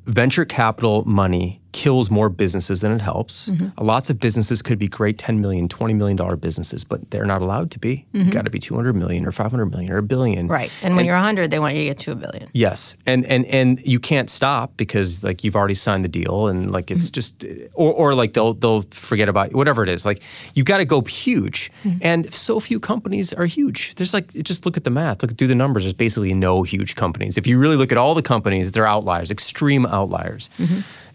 venture 0.05 0.45
capital 0.45 1.03
money 1.05 1.58
kills 1.71 2.09
more 2.09 2.29
businesses 2.29 2.81
than 2.81 2.91
it 2.91 3.01
helps. 3.01 3.47
Mm-hmm. 3.47 3.85
Lots 3.85 4.09
of 4.09 4.19
businesses 4.19 4.61
could 4.61 4.79
be 4.79 4.87
great 4.87 5.17
10 5.17 5.39
million, 5.39 5.67
20 5.67 5.93
million 5.93 6.17
dollar 6.17 6.35
businesses, 6.35 6.83
but 6.83 7.09
they're 7.11 7.25
not 7.25 7.41
allowed 7.41 7.71
to 7.71 7.79
be. 7.79 8.05
You 8.13 8.31
got 8.31 8.45
to 8.45 8.49
be 8.49 8.59
200 8.59 8.93
million 8.93 9.25
or 9.25 9.31
500 9.31 9.65
million 9.67 9.91
or 9.91 9.97
a 9.97 10.03
billion. 10.03 10.45
Mm-hmm. 10.45 10.51
Right. 10.51 10.71
And 10.81 10.95
when 10.95 11.05
you're 11.05 11.15
100, 11.15 11.51
they 11.51 11.59
want 11.59 11.75
you 11.75 11.81
to 11.81 11.85
get 11.85 11.97
to 11.99 12.11
a 12.11 12.15
billion. 12.15 12.49
Yes, 12.53 12.95
and 13.05 13.25
and 13.25 13.45
and 13.45 13.79
you 13.85 13.99
can't 13.99 14.29
stop 14.29 14.75
because 14.77 15.23
like 15.23 15.43
you've 15.43 15.55
already 15.55 15.75
signed 15.75 16.03
the 16.03 16.09
deal, 16.09 16.47
and 16.47 16.71
like 16.71 16.91
it's 16.91 17.09
just, 17.09 17.45
or 17.73 17.93
or 17.93 18.15
like 18.15 18.33
they'll 18.33 18.53
they'll 18.53 18.81
forget 18.91 19.29
about 19.29 19.53
whatever 19.53 19.83
it 19.83 19.89
is. 19.89 20.05
Like 20.05 20.21
you 20.55 20.63
got 20.63 20.77
to 20.77 20.85
go 20.85 21.01
huge, 21.01 21.71
and 22.01 22.33
so 22.33 22.59
few 22.59 22.79
companies 22.79 23.31
are 23.33 23.45
huge. 23.45 23.95
There's 23.95 24.13
like 24.13 24.31
just 24.43 24.65
look 24.65 24.77
at 24.77 24.83
the 24.83 24.89
math, 24.89 25.21
look 25.21 25.35
do 25.35 25.47
the 25.47 25.55
numbers. 25.55 25.83
There's 25.83 25.93
basically 25.93 26.33
no 26.33 26.63
huge 26.63 26.95
companies. 26.95 27.37
If 27.37 27.47
you 27.47 27.59
really 27.59 27.75
look 27.75 27.91
at 27.91 27.97
all 27.97 28.15
the 28.15 28.21
companies, 28.21 28.71
they're 28.71 28.87
outliers, 28.87 29.31
extreme 29.31 29.85
outliers. 29.85 30.49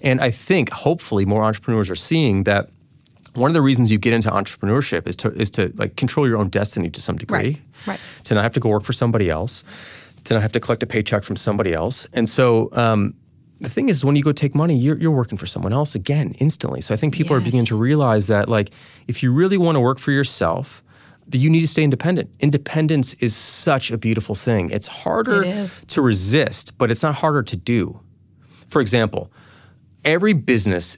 And 0.05 0.20
I 0.20 0.30
think 0.30 0.70
hopefully 0.70 1.24
more 1.24 1.42
entrepreneurs 1.42 1.90
are 1.90 1.96
seeing 1.96 2.44
that. 2.44 2.68
One 3.34 3.50
of 3.50 3.55
the 3.55 3.62
reasons 3.62 3.90
you 3.90 3.98
get 3.98 4.12
into 4.12 4.30
entrepreneurship 4.30 5.09
is 5.09 5.16
to 5.16 5.32
is 5.32 5.50
to 5.50 5.72
like 5.74 5.96
control 5.96 6.28
your 6.28 6.38
own 6.38 6.50
destiny 6.50 6.88
to 6.90 7.00
some 7.00 7.16
degree 7.18 7.36
Right, 7.38 7.61
right. 7.86 8.00
to 8.24 8.34
not 8.34 8.44
have 8.44 8.52
to 8.55 8.61
go 8.61 8.68
work 8.68 8.84
for 8.84 8.92
somebody 8.92 9.28
else, 9.28 9.64
to 10.24 10.34
not 10.34 10.42
have 10.42 10.52
to 10.52 10.61
collect 10.61 10.84
a 10.84 10.86
paycheck 10.86 11.24
from 11.24 11.34
somebody 11.36 11.74
else. 11.74 12.07
And 12.12 12.28
so 12.28 12.68
um, 12.74 13.14
the 13.61 13.68
thing 13.68 13.88
is, 13.88 14.05
when 14.05 14.14
you 14.14 14.22
go 14.22 14.30
take 14.30 14.55
money, 14.55 14.76
you're, 14.76 14.98
you're 14.98 15.11
working 15.11 15.36
for 15.36 15.46
someone 15.46 15.72
else 15.72 15.96
again 15.96 16.34
instantly. 16.38 16.80
So 16.80 16.94
I 16.94 16.96
think 16.96 17.12
people 17.12 17.34
are 17.34 17.40
beginning 17.40 17.66
to 17.66 17.76
realize 17.76 18.26
that, 18.28 18.48
like, 18.48 18.70
if 19.09 19.22
you 19.22 19.32
really 19.32 19.59
want 19.59 19.74
to 19.76 19.80
work 19.80 19.98
for 19.98 20.12
yourself, 20.12 20.82
that 21.26 21.38
you 21.38 21.50
need 21.50 21.62
to 21.62 21.66
stay 21.66 21.82
independent. 21.82 22.30
Independence 22.38 23.14
is 23.14 23.34
such 23.34 23.90
a 23.90 23.98
beautiful 23.98 24.34
thing. 24.34 24.70
It's 24.70 24.86
harder 24.86 25.42
It 25.44 25.70
to 25.88 26.02
resist, 26.02 26.76
but 26.78 26.90
it's 26.90 27.02
not 27.02 27.14
harder 27.16 27.42
to 27.42 27.57
do. 27.57 27.98
For 28.68 28.80
example, 28.80 29.32
every 30.05 30.32
business 30.32 30.96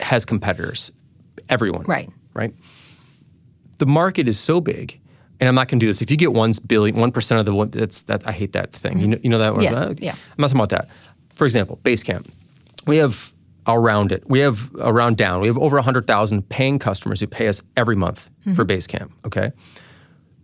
has 0.00 0.24
competitors. 0.24 0.92
Everyone. 1.48 1.84
Right. 1.84 2.10
Right 2.34 2.54
the 3.78 3.86
market 3.86 4.28
is 4.28 4.38
so 4.38 4.60
big, 4.60 5.00
and 5.40 5.48
I'm 5.48 5.56
not 5.56 5.66
going 5.66 5.80
to 5.80 5.84
do 5.84 5.88
this. 5.90 6.00
If 6.00 6.08
you 6.10 6.16
get 6.16 6.32
one 6.32 6.52
billion, 6.68 6.94
one 7.00 7.10
percent 7.10 7.40
of 7.40 7.46
the 7.46 7.52
one, 7.54 7.70
that's 7.70 8.02
that. 8.04 8.24
I 8.28 8.30
hate 8.30 8.52
that 8.52 8.72
thing. 8.72 8.98
You 9.00 9.08
know, 9.08 9.18
you 9.24 9.28
know 9.28 9.38
that. 9.40 9.54
word? 9.54 9.62
Yes, 9.64 9.74
Uh, 9.76 9.94
yeah. 9.98 10.12
I'm 10.12 10.18
not 10.38 10.48
talking 10.48 10.60
about 10.60 10.68
that. 10.68 10.88
For 11.34 11.46
example, 11.46 11.80
Basecamp. 11.82 12.28
We 12.86 12.98
have 12.98 13.32
around 13.66 14.12
it. 14.12 14.22
We 14.28 14.38
have 14.38 14.70
around 14.78 15.16
down. 15.16 15.40
We 15.40 15.48
have 15.48 15.58
over 15.58 15.80
hundred 15.80 16.06
thousand 16.06 16.48
paying 16.48 16.78
customers 16.78 17.18
who 17.20 17.26
pay 17.26 17.48
us 17.48 17.60
every 17.76 17.96
month 17.96 18.30
Mm-hmm. 18.42 18.54
for 18.54 18.64
Basecamp. 18.64 19.10
Okay. 19.26 19.50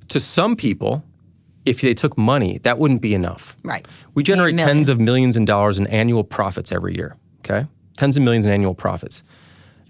To 0.09 0.19
some 0.21 0.57
people, 0.57 1.05
if 1.65 1.81
they 1.81 1.95
took 1.95 2.17
money, 2.19 2.59
that 2.59 2.79
wouldn't 2.79 3.03
be 3.03 3.15
enough. 3.15 3.57
Right. 3.63 3.87
We 4.15 4.23
generate 4.25 4.57
tens 4.59 4.89
of 4.89 4.99
millions 4.99 5.37
in 5.37 5.45
dollars 5.45 5.79
in 5.79 5.87
annual 5.89 6.25
profits 6.25 6.73
every 6.73 6.97
year. 6.97 7.17
Okay, 7.41 7.67
tens 7.97 8.17
of 8.17 8.23
millions 8.23 8.47
in 8.47 8.53
annual 8.53 8.75
profits. 8.75 9.23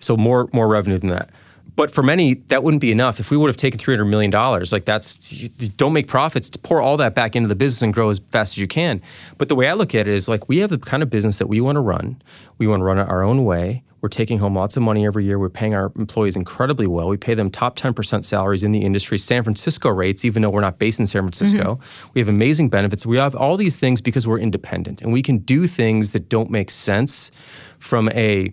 So 0.00 0.16
more 0.16 0.48
more 0.52 0.68
revenue 0.68 0.98
than 0.98 1.10
that. 1.10 1.30
But 1.76 1.92
for 1.92 2.02
many, 2.02 2.34
that 2.48 2.64
wouldn't 2.64 2.80
be 2.80 2.90
enough. 2.90 3.20
If 3.20 3.30
we 3.30 3.36
would 3.36 3.46
have 3.48 3.56
taken 3.56 3.78
three 3.78 3.94
hundred 3.94 4.06
million 4.06 4.30
dollars, 4.32 4.72
like 4.72 4.84
that's 4.84 5.32
you 5.32 5.48
don't 5.76 5.92
make 5.92 6.08
profits. 6.08 6.50
to 6.50 6.58
Pour 6.58 6.80
all 6.80 6.96
that 6.96 7.14
back 7.14 7.36
into 7.36 7.48
the 7.48 7.54
business 7.54 7.82
and 7.82 7.94
grow 7.94 8.10
as 8.10 8.20
fast 8.30 8.54
as 8.54 8.58
you 8.58 8.66
can. 8.66 9.00
But 9.36 9.48
the 9.48 9.54
way 9.54 9.68
I 9.68 9.74
look 9.74 9.94
at 9.94 10.08
it 10.08 10.14
is 10.14 10.26
like 10.26 10.48
we 10.48 10.58
have 10.58 10.70
the 10.70 10.78
kind 10.78 11.02
of 11.02 11.10
business 11.10 11.38
that 11.38 11.46
we 11.46 11.60
want 11.60 11.76
to 11.76 11.80
run. 11.80 12.20
We 12.58 12.66
want 12.66 12.80
to 12.80 12.84
run 12.84 12.98
it 12.98 13.08
our 13.08 13.22
own 13.22 13.44
way. 13.44 13.84
We're 14.00 14.08
taking 14.08 14.38
home 14.38 14.54
lots 14.54 14.76
of 14.76 14.82
money 14.82 15.04
every 15.06 15.24
year. 15.24 15.38
We're 15.38 15.48
paying 15.48 15.74
our 15.74 15.92
employees 15.96 16.36
incredibly 16.36 16.86
well. 16.86 17.08
We 17.08 17.16
pay 17.16 17.34
them 17.34 17.50
top 17.50 17.76
10% 17.76 18.24
salaries 18.24 18.62
in 18.62 18.70
the 18.72 18.80
industry, 18.80 19.18
San 19.18 19.42
Francisco 19.42 19.88
rates, 19.88 20.24
even 20.24 20.42
though 20.42 20.50
we're 20.50 20.60
not 20.60 20.78
based 20.78 21.00
in 21.00 21.06
San 21.06 21.22
Francisco. 21.22 21.74
Mm-hmm. 21.76 22.08
We 22.14 22.20
have 22.20 22.28
amazing 22.28 22.68
benefits. 22.68 23.04
We 23.04 23.16
have 23.16 23.34
all 23.34 23.56
these 23.56 23.76
things 23.76 24.00
because 24.00 24.26
we're 24.26 24.38
independent 24.38 25.02
and 25.02 25.12
we 25.12 25.20
can 25.22 25.38
do 25.38 25.66
things 25.66 26.12
that 26.12 26.28
don't 26.28 26.50
make 26.50 26.70
sense 26.70 27.32
from 27.80 28.08
a 28.10 28.52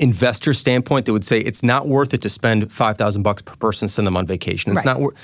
investor 0.00 0.52
standpoint 0.52 1.06
that 1.06 1.12
would 1.12 1.24
say 1.24 1.38
it's 1.38 1.62
not 1.62 1.86
worth 1.86 2.12
it 2.12 2.22
to 2.22 2.28
spend 2.28 2.72
5000 2.72 3.22
bucks 3.22 3.42
per 3.42 3.54
person 3.56 3.86
send 3.86 4.06
them 4.06 4.16
on 4.16 4.26
vacation. 4.26 4.72
It's 4.72 4.78
Right. 4.78 4.86
not 4.86 5.00
worth 5.00 5.14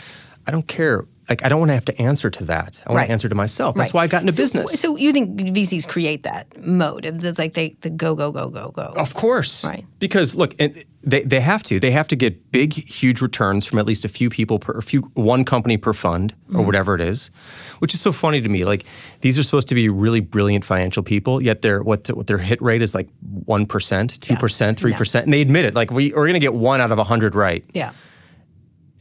I 0.47 0.53
don't 0.53 0.67
care. 0.67 1.05
Like 1.31 1.45
I 1.45 1.49
don't 1.49 1.61
want 1.61 1.71
to 1.71 1.75
have 1.75 1.85
to 1.87 1.99
answer 2.03 2.29
to 2.29 2.45
that. 2.47 2.83
I 2.85 2.91
want 2.91 2.97
Right. 2.99 3.07
to 3.07 3.13
answer 3.13 3.29
to 3.29 3.35
myself. 3.37 3.77
That's 3.77 3.95
Right. 3.95 3.95
why 3.95 4.03
I 4.05 4.07
got 4.09 4.23
into 4.23 4.33
So- 4.33 4.43
business. 4.43 4.81
So 4.81 4.97
you 4.97 5.13
think 5.13 5.41
VCs 5.41 5.87
create 5.87 6.25
that 6.25 6.47
mode? 6.67 7.07
It's 7.07 7.39
like 7.39 7.55
they 7.55 7.77
the 7.83 7.91
go 7.91 8.17
go 8.17 8.33
go 8.33 8.51
go 8.51 8.73
go. 8.75 8.93
Of 8.97 9.15
course. 9.15 9.63
Right. 9.65 9.87
Because 10.01 10.35
look, 10.35 10.55
and 10.59 10.75
they, 11.05 11.23
they 11.23 11.41
have 11.41 11.63
to. 11.63 11.79
They 11.81 11.93
have 11.93 12.09
to 12.09 12.17
get 12.17 12.51
big, 12.53 12.73
huge 12.75 13.23
returns 13.23 13.65
from 13.65 13.79
at 13.79 13.87
least 13.87 14.05
a 14.05 14.09
few 14.09 14.29
people 14.29 14.59
per 14.59 14.73
a 14.73 14.83
few 14.83 15.03
one 15.15 15.45
company 15.45 15.77
per 15.77 15.93
fund 15.95 16.35
Mm-hmm. 16.49 16.59
or 16.61 16.63
whatever 16.67 16.97
it 16.97 17.01
is. 17.01 17.31
Which 17.79 17.95
is 17.95 18.01
so 18.01 18.11
funny 18.11 18.41
to 18.41 18.49
me. 18.49 18.65
Like 18.65 18.85
these 19.21 19.39
are 19.39 19.45
supposed 19.45 19.69
to 19.69 19.75
be 19.77 19.89
really 19.89 20.19
brilliant 20.21 20.65
financial 20.65 21.05
people, 21.05 21.41
yet 21.41 21.63
their 21.63 21.81
what 21.83 22.09
what 22.09 22.27
their 22.27 22.39
hit 22.39 22.61
rate 22.61 22.83
is 22.83 22.93
like 22.93 23.09
one 23.47 23.67
percent, 23.67 24.21
two 24.21 24.35
percent, 24.35 24.79
three 24.81 24.93
percent. 24.95 25.27
And 25.27 25.33
they 25.33 25.41
admit 25.43 25.65
it. 25.65 25.75
Like 25.75 25.93
we 25.93 26.13
are 26.13 26.27
gonna 26.27 26.41
get 26.41 26.55
one 26.55 26.81
out 26.81 26.91
of 26.91 26.99
a 26.99 27.05
hundred 27.05 27.37
right. 27.37 27.65
Yeah. 27.73 27.93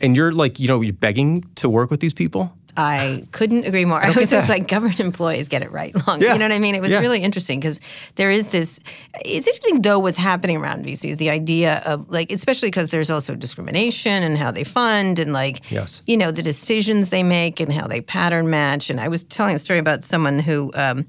And 0.02 0.16
you're 0.16 0.32
like, 0.32 0.60
you 0.60 0.68
know, 0.68 0.82
you're 0.82 0.94
begging 0.94 1.44
to 1.56 1.70
work 1.70 1.90
with 1.92 2.00
these 2.00 2.14
people. 2.14 2.54
I 2.78 3.26
couldn't 3.32 3.66
agree 3.66 3.84
more. 3.84 4.02
I, 4.02 4.12
was 4.12 4.30
just 4.36 4.48
like, 4.48 4.68
government 4.70 5.00
employees 5.02 5.50
get 5.50 5.62
it 5.64 5.72
right 5.72 5.94
long. 6.08 6.22
Yeah. 6.22 6.34
You 6.34 6.40
know 6.40 6.46
what 6.46 6.54
I 6.54 6.60
mean? 6.60 6.76
It 6.76 6.82
was 6.82 6.92
Yeah. 6.94 7.00
really 7.00 7.22
interesting 7.22 7.60
because 7.60 7.82
there 8.16 8.32
is 8.32 8.50
this. 8.50 8.80
It's 9.26 9.48
interesting 9.48 9.82
though 9.82 10.00
what's 10.00 10.16
happening 10.18 10.56
around 10.58 10.86
VCs. 10.86 11.18
The 11.18 11.30
idea 11.30 11.80
of 11.86 12.10
like, 12.10 12.32
especially 12.32 12.70
because 12.70 12.92
there's 12.92 13.10
also 13.10 13.36
discrimination 13.36 14.24
and 14.24 14.38
how 14.38 14.52
they 14.52 14.64
fund 14.64 15.20
and 15.20 15.34
like, 15.34 15.70
Yes. 15.70 16.02
you 16.08 16.16
know, 16.16 16.32
the 16.32 16.44
decisions 16.44 17.10
they 17.10 17.24
make 17.24 17.60
and 17.60 17.74
how 17.74 17.86
they 17.88 18.00
pattern 18.00 18.50
match. 18.50 18.90
And 18.90 19.02
I 19.02 19.10
was 19.10 19.26
telling 19.26 19.56
a 19.56 19.60
story 19.60 19.80
about 19.80 20.04
someone 20.06 20.40
who, 20.40 20.72
um, 20.76 21.06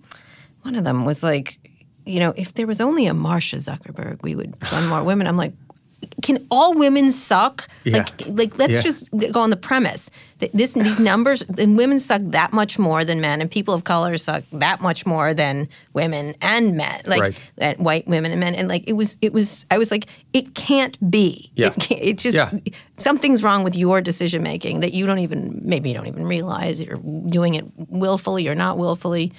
one 0.62 0.74
of 0.74 0.82
them 0.82 1.04
was 1.04 1.22
like, 1.22 1.58
you 2.04 2.18
know, 2.18 2.32
if 2.36 2.54
there 2.54 2.66
was 2.66 2.80
only 2.80 3.06
a 3.06 3.12
Marsha 3.12 3.58
Zuckerberg, 3.58 4.22
we 4.24 4.34
would 4.34 4.56
fund 4.66 4.88
more 4.88 5.04
women. 5.04 5.28
I'm 5.28 5.36
like. 5.36 5.52
Can 6.22 6.46
all 6.50 6.74
women 6.74 7.10
suck? 7.10 7.66
Yeah. 7.84 7.98
Like, 7.98 8.22
like 8.26 8.58
let's 8.58 8.74
Yeah. 8.74 8.80
just 8.82 9.10
go 9.32 9.40
on 9.40 9.50
the 9.50 9.56
premise 9.56 10.10
that 10.38 10.50
this 10.52 10.72
these 10.74 10.98
numbers 10.98 11.42
and 11.58 11.76
women 11.76 12.00
suck 12.00 12.20
that 12.26 12.52
much 12.52 12.78
more 12.78 13.04
than 13.04 13.20
men 13.20 13.40
and 13.40 13.50
people 13.50 13.74
of 13.74 13.84
color 13.84 14.16
suck 14.16 14.42
that 14.52 14.80
much 14.80 15.04
more 15.06 15.34
than 15.34 15.68
women 15.92 16.34
and 16.40 16.76
men 16.76 17.00
like 17.06 17.20
Right. 17.60 17.78
white 17.80 18.06
women 18.06 18.30
and 18.32 18.40
men 18.40 18.54
and 18.54 18.68
like 18.68 18.84
it 18.86 18.94
was 18.94 19.16
it 19.20 19.32
was 19.32 19.66
I 19.70 19.78
was 19.78 19.90
like 19.90 20.06
it 20.32 20.54
can't 20.54 20.96
be 21.10 21.50
Yeah. 21.56 21.68
it, 21.68 21.74
can't, 21.80 22.00
it 22.02 22.18
just 22.18 22.34
Yeah. 22.36 22.50
something's 22.96 23.42
wrong 23.42 23.62
with 23.62 23.76
your 23.76 24.00
decision 24.00 24.42
making 24.42 24.80
that 24.80 24.92
you 24.92 25.06
don't 25.06 25.18
even 25.18 25.60
maybe 25.62 25.90
you 25.90 25.94
don't 25.94 26.06
even 26.06 26.26
realize 26.26 26.80
you're 26.80 26.96
doing 27.28 27.54
it 27.54 27.64
willfully 27.88 28.48
or 28.48 28.54
not 28.54 28.78
willfully 28.78 29.32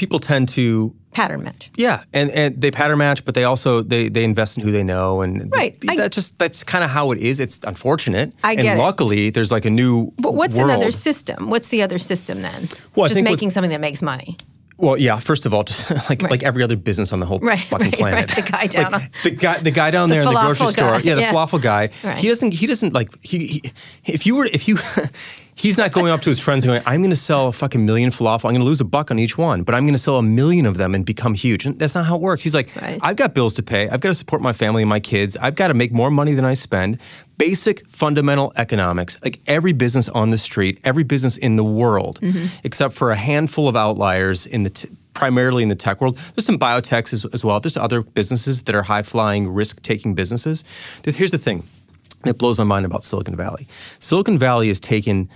People 0.00 0.18
tend 0.18 0.48
to 0.50 0.94
pattern 1.12 1.42
match 1.42 1.70
Yeah, 1.76 2.04
and, 2.14 2.30
and 2.30 2.58
they 2.58 2.70
pattern 2.70 2.96
match, 2.98 3.22
but 3.26 3.34
they 3.34 3.44
also 3.44 3.82
they 3.82 4.08
they 4.08 4.24
invest 4.24 4.56
in 4.56 4.62
who 4.64 4.72
they 4.72 4.82
know, 4.82 5.20
and 5.20 5.52
Right, 5.52 5.76
I- 5.88 5.96
that 5.96 6.10
just 6.12 6.38
that's 6.38 6.64
kind 6.64 6.82
of 6.82 6.88
how 6.90 7.10
it 7.12 7.18
is. 7.18 7.38
It's 7.38 7.60
unfortunate, 7.64 8.32
I 8.42 8.52
and 8.52 8.62
get 8.62 8.76
it. 8.76 8.80
luckily 8.80 9.28
there's 9.30 9.52
like 9.52 9.66
a 9.66 9.70
new. 9.70 10.10
but 10.16 10.34
what's 10.34 10.56
world. 10.56 10.70
another 10.70 10.90
system 10.90 11.50
what's 11.50 11.68
the 11.68 11.82
other 11.82 11.98
system 11.98 12.40
then 12.40 12.68
Well, 12.96 13.08
just 13.08 13.20
making 13.22 13.50
something 13.50 13.70
that 13.72 13.80
makes 13.82 14.00
money 14.00 14.38
Well, 14.78 14.96
yeah. 14.96 15.20
First 15.20 15.44
of 15.46 15.52
all, 15.52 15.64
just 15.64 15.90
like 16.08 16.22
Right. 16.22 16.30
like 16.30 16.42
every 16.42 16.62
other 16.62 16.76
business 16.76 17.12
on 17.12 17.20
the 17.20 17.26
whole 17.26 17.40
Right, 17.40 17.60
fucking 17.60 17.90
right, 17.90 17.98
planet. 18.02 18.30
The 18.34 18.42
guy 18.56 18.66
down 18.68 18.92
Like, 18.92 19.12
the 19.22 19.30
guy, 19.32 19.58
the 19.60 19.70
guy 19.80 19.90
down 19.90 20.08
The 20.08 20.14
there 20.14 20.22
in 20.22 20.32
the 20.32 20.40
grocery 20.40 20.66
falafel 20.68 20.72
store. 20.72 21.00
Yeah, 21.04 21.14
the 21.16 21.20
yeah. 21.26 21.32
falafel 21.34 21.60
guy. 21.60 21.90
Right. 22.02 22.16
He 22.22 22.28
doesn't. 22.32 22.52
He 22.54 22.66
doesn't 22.66 22.92
like. 22.94 23.08
He, 23.20 23.38
he 23.46 23.62
if 24.16 24.24
you 24.26 24.34
were 24.36 24.46
if 24.46 24.66
you. 24.68 24.78
He's 25.60 25.76
not 25.76 25.92
going 25.92 26.10
up 26.10 26.22
to 26.22 26.30
his 26.30 26.40
friends 26.40 26.64
and 26.64 26.70
going, 26.70 26.82
I'm 26.86 27.02
going 27.02 27.10
to 27.10 27.16
sell 27.16 27.48
a 27.48 27.52
fucking 27.52 27.84
million 27.84 28.08
falafel. 28.10 28.46
I'm 28.46 28.52
going 28.52 28.60
to 28.60 28.64
lose 28.64 28.80
a 28.80 28.84
buck 28.84 29.10
on 29.10 29.18
each 29.18 29.36
one, 29.36 29.62
but 29.62 29.74
I'm 29.74 29.84
going 29.84 29.94
to 29.94 30.00
sell 30.00 30.16
a 30.16 30.22
million 30.22 30.64
of 30.64 30.78
them 30.78 30.94
and 30.94 31.04
become 31.04 31.34
huge. 31.34 31.66
And 31.66 31.78
that's 31.78 31.94
not 31.94 32.06
how 32.06 32.16
it 32.16 32.22
works. 32.22 32.42
He's 32.42 32.54
like, 32.54 32.74
Right. 32.80 32.98
I've 33.02 33.16
got 33.16 33.34
bills 33.34 33.52
to 33.54 33.62
pay. 33.62 33.86
I've 33.90 34.00
got 34.00 34.08
to 34.08 34.14
support 34.14 34.40
my 34.40 34.54
family 34.54 34.80
and 34.80 34.88
my 34.88 35.00
kids. 35.00 35.36
I've 35.36 35.56
got 35.56 35.68
to 35.68 35.74
make 35.74 35.92
more 35.92 36.10
money 36.10 36.32
than 36.32 36.46
I 36.46 36.54
spend. 36.54 36.98
Basic 37.36 37.86
fundamental 37.88 38.54
economics. 38.56 39.18
Like 39.22 39.40
every 39.46 39.72
business 39.72 40.08
on 40.08 40.30
the 40.30 40.38
street, 40.38 40.80
every 40.84 41.04
business 41.04 41.36
in 41.36 41.56
the 41.56 41.64
world, 41.64 42.20
mm-hmm. 42.22 42.46
except 42.64 42.94
for 42.94 43.10
a 43.10 43.16
handful 43.16 43.68
of 43.68 43.76
outliers 43.76 44.46
in 44.46 44.62
the 44.62 44.70
t- 44.70 44.88
primarily 45.12 45.62
in 45.62 45.68
the 45.68 45.74
tech 45.74 46.00
world. 46.00 46.16
There's 46.34 46.46
some 46.46 46.58
biotechs 46.58 47.12
as, 47.12 47.26
as 47.26 47.44
well. 47.44 47.60
There's 47.60 47.76
other 47.76 48.00
businesses 48.00 48.62
that 48.62 48.74
are 48.74 48.82
high 48.82 49.02
flying, 49.02 49.46
risk 49.46 49.82
taking 49.82 50.14
businesses. 50.14 50.64
Here's 51.04 51.32
the 51.32 51.38
thing 51.38 51.64
that 52.24 52.38
blows 52.38 52.56
my 52.56 52.64
mind 52.64 52.86
about 52.86 53.02
Silicon 53.04 53.36
Valley. 53.36 53.66
Silicon 53.98 54.38
Valley 54.38 54.68
has 54.68 54.80
taken 54.80 55.28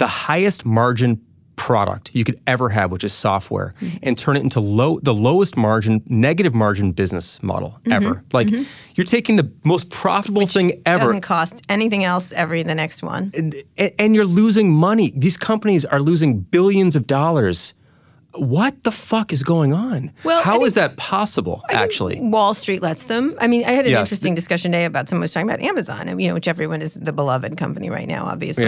the 0.00 0.08
highest 0.08 0.64
margin 0.64 1.20
product 1.56 2.10
you 2.14 2.24
could 2.24 2.40
ever 2.46 2.70
have, 2.70 2.90
which 2.90 3.04
is 3.04 3.12
software, 3.12 3.74
Mm-hmm. 3.82 3.96
and 4.02 4.16
turn 4.16 4.36
it 4.38 4.42
into 4.42 4.60
low 4.60 4.98
the 5.02 5.12
lowest 5.12 5.56
margin, 5.58 6.02
negative 6.06 6.54
margin 6.54 6.92
business 6.92 7.38
model 7.42 7.70
Mm-hmm. 7.84 7.92
ever. 7.92 8.24
Like 8.32 8.48
you're 8.96 9.04
taking 9.16 9.36
the 9.36 9.48
most 9.62 9.90
profitable 9.90 10.46
thing 10.46 10.80
ever. 10.86 11.04
Doesn't 11.04 11.20
cost 11.20 11.62
anything 11.68 12.02
else 12.02 12.32
every 12.32 12.62
the 12.62 12.74
next 12.74 13.02
one. 13.02 13.30
and, 13.36 13.54
and 13.98 14.14
you're 14.16 14.24
losing 14.42 14.72
money. 14.72 15.12
These 15.14 15.36
companies 15.36 15.84
are 15.84 16.00
losing 16.00 16.40
billions 16.40 16.96
of 16.96 17.06
dollars. 17.06 17.74
What 18.34 18.84
the 18.84 18.92
fuck 18.92 19.32
is 19.32 19.42
going 19.42 19.72
on? 19.74 20.12
Well, 20.24 20.42
how 20.42 20.62
I 20.62 20.64
is 20.64 20.74
that 20.74 20.96
possible? 20.96 21.62
Actually, 21.70 22.20
Wall 22.20 22.54
Street 22.54 22.80
lets 22.80 23.04
them. 23.04 23.34
I 23.40 23.46
mean, 23.48 23.64
I 23.64 23.72
had 23.72 23.86
an 23.86 23.90
Yes. 23.90 24.00
interesting 24.00 24.34
discussion 24.34 24.70
today 24.72 24.84
about 24.84 25.08
someone 25.08 25.22
was 25.22 25.32
talking 25.32 25.48
about 25.48 25.60
Amazon, 25.60 26.08
and, 26.08 26.20
you 26.22 26.28
know, 26.28 26.34
which 26.34 26.46
everyone 26.46 26.80
is 26.80 26.94
the 26.94 27.12
beloved 27.12 27.56
company 27.56 27.90
right 27.90 28.06
now, 28.06 28.26
obviously. 28.26 28.64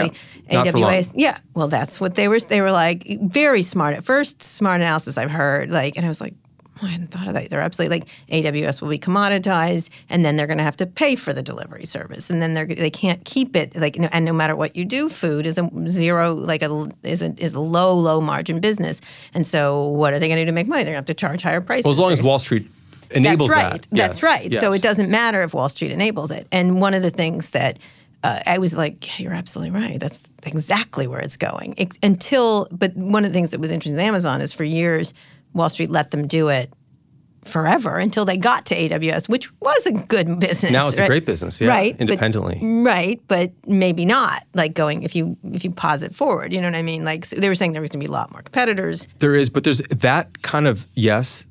Yeah. 0.50 0.62
Not 0.64 0.68
for 0.70 0.78
long. 0.78 0.92
AWS. 0.92 1.12
Yeah. 1.14 1.38
Well, 1.54 1.68
that's 1.68 2.00
what 2.00 2.16
they 2.16 2.26
were. 2.26 2.40
They 2.40 2.60
were 2.60 2.72
like 2.72 3.06
very 3.22 3.62
smart 3.62 3.94
at 3.94 4.04
first. 4.04 4.42
Smart 4.42 4.80
analysis 4.80 5.16
I've 5.16 5.30
heard. 5.30 5.70
Like, 5.70 5.96
and 5.96 6.04
I 6.04 6.08
was 6.08 6.20
like. 6.20 6.34
"Oh, 6.82 6.86
I 6.86 6.90
hadn't 6.90 7.10
thought 7.10 7.28
of 7.28 7.34
that. 7.34 7.48
They're 7.50 7.60
absolutely 7.60 8.00
like 8.00 8.08
AWS 8.30 8.82
will 8.82 8.88
be 8.88 8.98
commoditized, 8.98 9.90
and 10.08 10.24
then 10.24 10.36
they're 10.36 10.46
going 10.46 10.58
to 10.58 10.64
have 10.64 10.76
to 10.76 10.86
pay 10.86 11.14
for 11.16 11.32
the 11.32 11.42
delivery 11.42 11.84
service, 11.84 12.28
and 12.30 12.42
then 12.42 12.54
they're 12.54 12.66
they 12.66 12.90
can't 12.90 13.24
keep 13.24 13.54
it 13.56 13.76
like. 13.76 13.96
And 13.98 14.24
no 14.24 14.32
matter 14.32 14.56
what 14.56 14.76
you 14.76 14.84
do, 14.84 15.08
food 15.08 15.46
is 15.46 15.58
a 15.58 15.70
zero 15.88 16.34
like 16.34 16.62
a 16.62 16.88
is 17.02 17.22
a 17.22 17.34
is 17.38 17.54
a 17.54 17.60
low 17.60 17.94
low 17.94 18.20
margin 18.20 18.60
business, 18.60 19.00
and 19.34 19.46
so 19.46 19.86
what 19.88 20.12
are 20.12 20.18
they 20.18 20.28
going 20.28 20.36
to 20.38 20.42
do 20.42 20.46
to 20.46 20.52
make 20.52 20.66
money? 20.66 20.84
They're 20.84 20.94
going 20.94 21.04
to 21.04 21.12
have 21.12 21.16
to 21.16 21.20
charge 21.20 21.42
higher 21.42 21.60
prices. 21.60 21.84
well, 21.84 21.92
as 21.92 21.98
long 21.98 22.12
as 22.12 22.22
Wall 22.22 22.38
Street 22.38 22.68
enables 23.10 23.50
that's 23.50 23.62
right. 23.62 23.82
that. 23.82 23.88
That's 23.90 24.16
Yes. 24.18 24.22
right. 24.22 24.54
So 24.54 24.72
it 24.72 24.82
doesn't 24.82 25.10
matter 25.10 25.42
if 25.42 25.54
Wall 25.54 25.68
Street 25.68 25.92
enables 25.92 26.30
it. 26.30 26.46
And 26.50 26.80
one 26.80 26.94
of 26.94 27.02
the 27.02 27.10
things 27.10 27.50
that 27.50 27.78
uh, 28.24 28.40
I 28.46 28.58
was 28.58 28.76
like, 28.78 29.06
yeah, 29.18 29.24
you're 29.24 29.34
absolutely 29.34 29.72
right. 29.72 29.98
That's 29.98 30.22
exactly 30.44 31.06
where 31.08 31.20
it's 31.20 31.36
going. 31.36 31.74
Ex- 31.76 31.98
until, 32.02 32.68
but 32.70 32.96
one 32.96 33.24
of 33.24 33.32
the 33.32 33.34
things 33.34 33.50
that 33.50 33.60
was 33.60 33.70
interesting 33.72 33.94
with 33.96 34.04
Amazon 34.04 34.40
is 34.40 34.52
for 34.52 34.64
years, 34.64 35.12
Wall 35.54 35.68
Street 35.68 35.90
let 35.90 36.10
them 36.10 36.26
do 36.26 36.48
it 36.48 36.72
forever 37.44 37.98
until 37.98 38.24
they 38.24 38.36
got 38.36 38.66
to 38.66 38.76
AWS, 38.76 39.28
which 39.28 39.52
was 39.60 39.86
a 39.86 39.92
good 39.92 40.38
business. 40.38 40.70
Now 40.70 40.88
it's 40.88 40.98
a 40.98 41.06
great 41.06 41.26
business, 41.26 41.60
yeah, 41.60 41.68
right? 41.68 41.92
but- 41.94 42.00
independently. 42.00 42.60
right, 42.62 43.20
but 43.26 43.52
maybe 43.66 44.04
not. 44.04 44.44
Like 44.54 44.74
going 44.74 45.02
if 45.02 45.16
you 45.16 45.36
if 45.52 45.64
you 45.64 45.70
pause 45.70 46.02
it 46.02 46.14
forward, 46.14 46.52
you 46.52 46.60
know 46.60 46.68
what 46.68 46.76
I 46.76 46.82
mean? 46.82 47.04
Like 47.04 47.24
so 47.24 47.36
they 47.36 47.48
were 47.48 47.54
saying 47.54 47.72
there 47.72 47.82
was 47.82 47.90
going 47.90 48.00
to 48.00 48.06
be 48.06 48.10
a 48.10 48.12
lot 48.12 48.30
more 48.32 48.42
competitors. 48.42 49.08
There 49.18 49.34
is, 49.34 49.50
but 49.50 49.64
there's 49.64 49.78
that 49.88 50.42
kind 50.42 50.66
of 50.66 50.86
yes, 50.94 51.44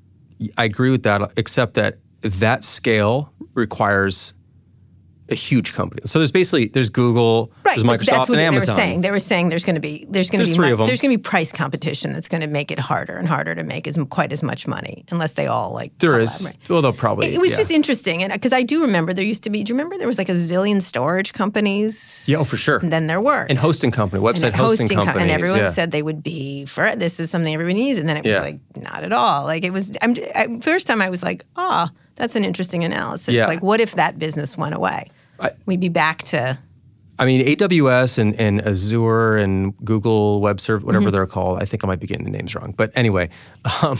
I 0.57 0.65
agree 0.65 0.91
with 0.91 1.03
that. 1.03 1.33
Except 1.37 1.73
that 1.75 1.97
that 2.21 2.63
scale 2.63 3.33
requires 3.53 4.33
a 5.32 5.36
huge 5.36 5.73
company. 5.73 6.01
So 6.05 6.19
there's 6.19 6.32
basically 6.32 6.67
there's 6.67 6.89
Google, 6.89 7.51
Right, 7.63 7.75
there's 7.77 7.88
Microsoft, 7.88 8.05
that's 8.05 8.29
what 8.29 8.29
and 8.29 8.39
they 8.39 8.45
Amazon. 8.45 8.75
were 8.75 8.82
saying. 8.82 9.01
They 9.01 9.11
were 9.11 9.19
saying 9.19 9.49
there's 9.49 9.63
going 9.63 9.75
to 9.75 9.82
be 9.82 10.05
there's 10.09 10.29
going 10.29 10.43
to 10.43 10.49
be 10.49 10.55
three 10.55 10.71
of 10.71 10.79
'em. 10.79 10.88
there's 10.88 11.01
going 11.01 11.11
to 11.11 11.17
be 11.17 11.21
price 11.21 11.51
competition 11.51 12.13
that's 12.13 12.27
going 12.27 12.41
to 12.41 12.47
make 12.47 12.71
it 12.71 12.79
harder 12.79 13.15
and 13.17 13.27
harder 13.27 13.55
to 13.55 13.63
make 13.63 13.88
as 13.88 13.97
quite 14.09 14.32
as 14.32 14.43
much 14.43 14.67
money 14.67 15.05
unless 15.11 15.34
they 15.34 15.47
all 15.47 15.71
like 15.71 15.97
There 15.99 16.19
is. 16.19 16.53
Well, 16.69 16.82
they'll 16.82 16.93
probably. 16.93 17.27
It, 17.27 17.34
it 17.36 17.41
was 17.41 17.51
yeah. 17.51 17.57
just 17.57 17.71
interesting, 17.71 18.23
and 18.23 18.32
because 18.34 18.53
I 18.53 18.63
do 18.63 18.82
remember 18.82 19.13
there 19.13 19.25
used 19.25 19.43
to 19.43 19.49
be. 19.49 19.63
Do 19.63 19.69
you 19.71 19.75
remember 19.75 19.97
there 19.97 20.07
was 20.07 20.17
like 20.17 20.29
a 20.29 20.34
zillion 20.34 20.82
storage 20.82 21.34
companies? 21.34 22.25
Yeah, 22.27 22.38
oh, 22.38 22.43
for 22.43 22.57
sure. 22.57 22.77
And 22.77 22.91
then 22.91 23.07
there 23.07 23.21
were 23.21 23.45
and 23.49 23.57
hosting 23.57 23.91
company, 23.91 24.21
website 24.21 24.43
and 24.47 24.55
hosting, 24.55 24.88
co- 24.88 25.05
companies. 25.05 25.21
and 25.23 25.32
everyone 25.32 25.59
yeah. 25.59 25.69
said 25.71 25.91
they 25.91 26.01
would 26.03 26.23
be 26.23 26.65
for 26.65 26.95
this 26.95 27.19
is 27.19 27.29
something 27.32 27.53
everybody 27.53 27.75
needs, 27.75 27.99
and 27.99 28.07
then 28.07 28.17
it 28.17 28.23
was 28.25 28.34
Yeah. 28.34 28.41
like 28.41 28.59
not 28.77 29.03
at 29.03 29.11
all. 29.13 29.43
Like 29.45 29.63
it 29.63 29.71
was. 29.71 29.95
I'm, 30.01 30.15
I, 30.36 30.59
first 30.61 30.88
time 30.88 31.01
I 31.01 31.09
was 31.09 31.23
like, 31.23 31.45
ah, 31.55 31.89
that's 32.15 32.36
an 32.36 32.45
interesting 32.45 32.84
analysis. 32.84 33.36
Like, 33.36 33.63
what 33.63 33.79
if 33.79 33.95
that 33.95 34.19
business 34.19 34.57
went 34.57 34.75
away? 34.75 35.09
I- 35.41 35.51
We'd 35.65 35.79
be 35.79 35.89
back 35.89 36.23
to 36.23 36.57
I 37.19 37.25
mean, 37.25 37.45
AWS 37.45 38.17
and, 38.17 38.33
and 38.39 38.61
Azure 38.65 39.37
and 39.37 39.77
Google 39.85 40.41
Web 40.41 40.59
Service, 40.59 40.83
whatever 40.83 41.03
Mm-hmm. 41.05 41.11
they're 41.11 41.27
called. 41.27 41.61
I 41.61 41.65
think 41.65 41.83
I 41.83 41.87
might 41.87 41.99
be 41.99 42.07
getting 42.07 42.23
the 42.23 42.31
names 42.31 42.55
wrong. 42.55 42.73
But 42.75 42.91
anyway, 42.95 43.29
um, 43.83 43.99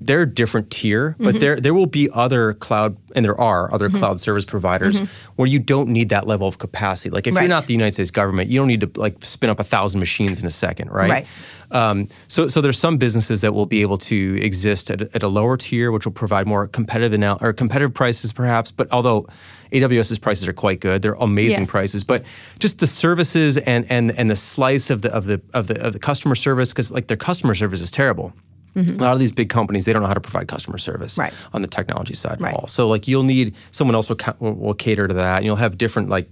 they're 0.00 0.22
a 0.22 0.26
different 0.26 0.68
tier. 0.70 1.10
Mm-hmm. 1.12 1.24
But 1.24 1.40
there 1.40 1.60
there 1.60 1.74
will 1.74 1.86
be 1.86 2.08
other 2.12 2.54
cloud, 2.54 2.96
and 3.14 3.24
there 3.24 3.40
are 3.40 3.72
other 3.72 3.88
cloud 3.88 4.18
service 4.18 4.44
providers 4.44 4.98
where 5.36 5.46
you 5.46 5.60
don't 5.60 5.90
need 5.90 6.08
that 6.08 6.26
level 6.26 6.48
of 6.48 6.58
capacity. 6.58 7.10
Like 7.10 7.28
if 7.28 7.30
Mm-hmm. 7.30 7.36
Right. 7.36 7.42
you're 7.42 7.48
not 7.50 7.66
the 7.66 7.72
United 7.74 7.92
States 7.92 8.10
government, 8.10 8.50
you 8.50 8.58
don't 8.58 8.66
need 8.68 8.80
to 8.80 8.90
like 8.98 9.24
spin 9.24 9.48
up 9.50 9.60
a 9.60 9.64
thousand 9.64 10.00
machines 10.00 10.40
in 10.40 10.46
a 10.46 10.50
second, 10.50 10.90
right? 10.90 11.10
Right. 11.10 11.26
Um, 11.70 12.08
so, 12.26 12.48
so 12.48 12.60
there's 12.60 12.78
some 12.80 12.96
businesses 12.96 13.42
that 13.42 13.54
will 13.54 13.66
be 13.66 13.80
able 13.82 13.98
to 13.98 14.36
exist 14.42 14.90
at, 14.90 15.02
a- 15.02 15.10
at 15.14 15.22
a 15.22 15.28
lower 15.28 15.56
tier, 15.56 15.92
which 15.92 16.04
will 16.04 16.12
provide 16.12 16.48
more 16.48 16.66
competitive 16.66 17.14
anal- 17.14 17.38
or 17.40 17.52
competitive 17.52 17.94
prices, 17.94 18.32
perhaps. 18.32 18.72
But 18.72 18.88
although 18.90 19.28
AWS's 19.72 20.18
prices 20.18 20.48
are 20.48 20.52
quite 20.52 20.80
good, 20.80 21.02
they're 21.02 21.14
amazing 21.14 21.60
Yes. 21.60 21.70
prices. 21.70 22.04
But 22.04 22.24
just 22.58 22.78
the 22.78 22.86
services 22.86 23.56
and 23.58 23.84
and 23.90 24.10
and 24.18 24.30
the 24.30 24.36
slice 24.36 24.90
of 24.90 25.02
the 25.02 25.12
of 25.12 25.26
the 25.26 25.40
of 25.54 25.66
the 25.68 25.80
of 25.86 25.92
the 25.92 25.98
customer 25.98 26.34
service, 26.34 26.70
because 26.70 26.90
like 26.90 27.06
their 27.06 27.16
customer 27.16 27.54
service 27.54 27.80
is 27.80 27.90
terrible. 27.90 28.32
A 28.76 28.82
lot 28.82 29.12
of 29.14 29.18
these 29.18 29.32
big 29.32 29.48
companies, 29.48 29.84
they 29.84 29.92
don't 29.92 30.00
know 30.00 30.06
how 30.08 30.14
to 30.14 30.20
provide 30.20 30.46
customer 30.46 30.78
service 30.78 31.12
Mm-hmm. 31.14 31.20
Right. 31.22 31.32
on 31.52 31.62
the 31.62 31.68
technology 31.68 32.14
side 32.14 32.40
Right. 32.40 32.54
at 32.54 32.60
all. 32.60 32.66
So 32.68 32.86
like 32.86 33.08
you'll 33.08 33.24
need 33.24 33.54
someone 33.72 33.96
else 33.96 34.08
will, 34.08 34.16
ca- 34.16 34.36
will, 34.38 34.52
will 34.54 34.74
cater 34.74 35.08
to 35.08 35.14
that. 35.14 35.38
And 35.38 35.44
you'll 35.46 35.56
have 35.56 35.76
different 35.76 36.08
like, 36.08 36.30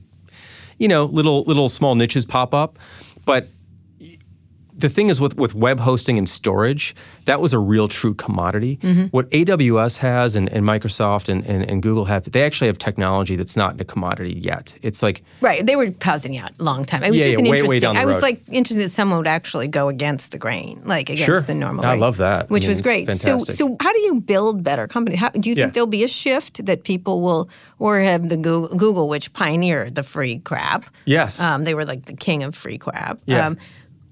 you 0.79 0.87
know, 0.87 1.05
little 1.07 1.43
little 1.45 1.69
small 1.69 1.97
niches 1.97 2.25
pop 2.25 2.55
up, 2.55 2.79
but 3.25 3.49
the 4.79 4.89
thing 4.89 5.11
is 5.11 5.21
with, 5.21 5.37
with 5.37 5.55
web 5.55 5.81
hosting 5.81 6.17
and 6.19 6.29
storage, 6.29 6.95
that 7.25 7.41
was 7.41 7.53
a 7.53 7.59
real 7.59 7.89
true 7.89 8.15
commodity. 8.15 8.79
Mm-hmm. 8.83 9.07
What 9.07 9.29
AWS 9.31 9.99
has 9.99 10.37
and, 10.37 10.49
and 10.53 10.65
Microsoft 10.65 11.29
and, 11.29 11.45
and, 11.47 11.69
and 11.69 11.83
Google 11.83 12.05
have, 12.07 12.31
they 12.31 12.45
actually 12.45 12.69
have 12.69 12.79
technology 12.79 13.35
that's 13.37 13.57
not 13.57 13.81
a 13.81 13.85
commodity 13.85 14.35
yet. 14.39 14.75
It's 14.83 15.03
like, 15.03 15.23
Right, 15.41 15.67
they 15.67 15.75
were 15.77 15.91
pausing 15.91 16.37
out 16.39 16.53
a 16.59 16.63
long 16.63 16.85
time. 16.85 17.03
It 17.03 17.11
was 17.11 17.19
Yeah, 17.19 17.25
just 17.27 17.33
yeah, 17.35 17.39
an 17.41 17.45
way, 17.45 17.63
way 17.63 17.77
interesting. 17.77 17.95
the 17.95 18.01
I 18.01 18.05
was 18.05 18.23
like 18.23 18.43
interested 18.49 18.85
that 18.85 18.91
someone 18.91 19.19
would 19.19 19.27
actually 19.27 19.69
go 19.69 19.89
against 19.89 20.31
the 20.33 20.39
grain, 20.39 20.81
like 20.85 21.11
against 21.11 21.25
Sure. 21.25 21.41
the 21.43 21.55
normal. 21.55 21.85
I 21.85 21.97
love 21.97 22.19
that. 22.19 22.45
I 22.45 22.47
which 22.47 22.63
mean, 22.63 22.69
was 22.69 22.81
great. 22.81 23.07
fantastic. 23.07 23.57
So, 23.57 23.69
so 23.69 23.77
how 23.81 23.93
do 23.93 24.01
you 24.01 24.21
build 24.21 24.63
better 24.63 24.87
companies? 24.87 25.19
How, 25.19 25.31
do 25.31 25.49
you 25.49 25.55
think 25.55 25.67
Yeah. 25.69 25.73
there'll 25.73 25.87
be 25.89 26.05
a 26.05 26.09
shift 26.09 26.65
that 26.67 26.85
people 26.85 27.21
will, 27.21 27.49
or 27.81 27.99
have 28.01 28.29
the 28.29 28.37
Google, 28.37 28.69
Google 28.77 29.09
which 29.09 29.33
pioneered 29.33 29.97
the 29.97 30.03
free 30.05 30.39
crap? 30.39 30.85
Yes. 31.05 31.41
um, 31.41 31.65
they 31.65 31.75
were 31.75 31.85
like 31.85 32.05
the 32.07 32.15
king 32.15 32.43
of 32.45 32.55
free 32.55 32.79
crap. 32.79 33.19
Yeah. 33.27 33.47
Um, 33.49 33.59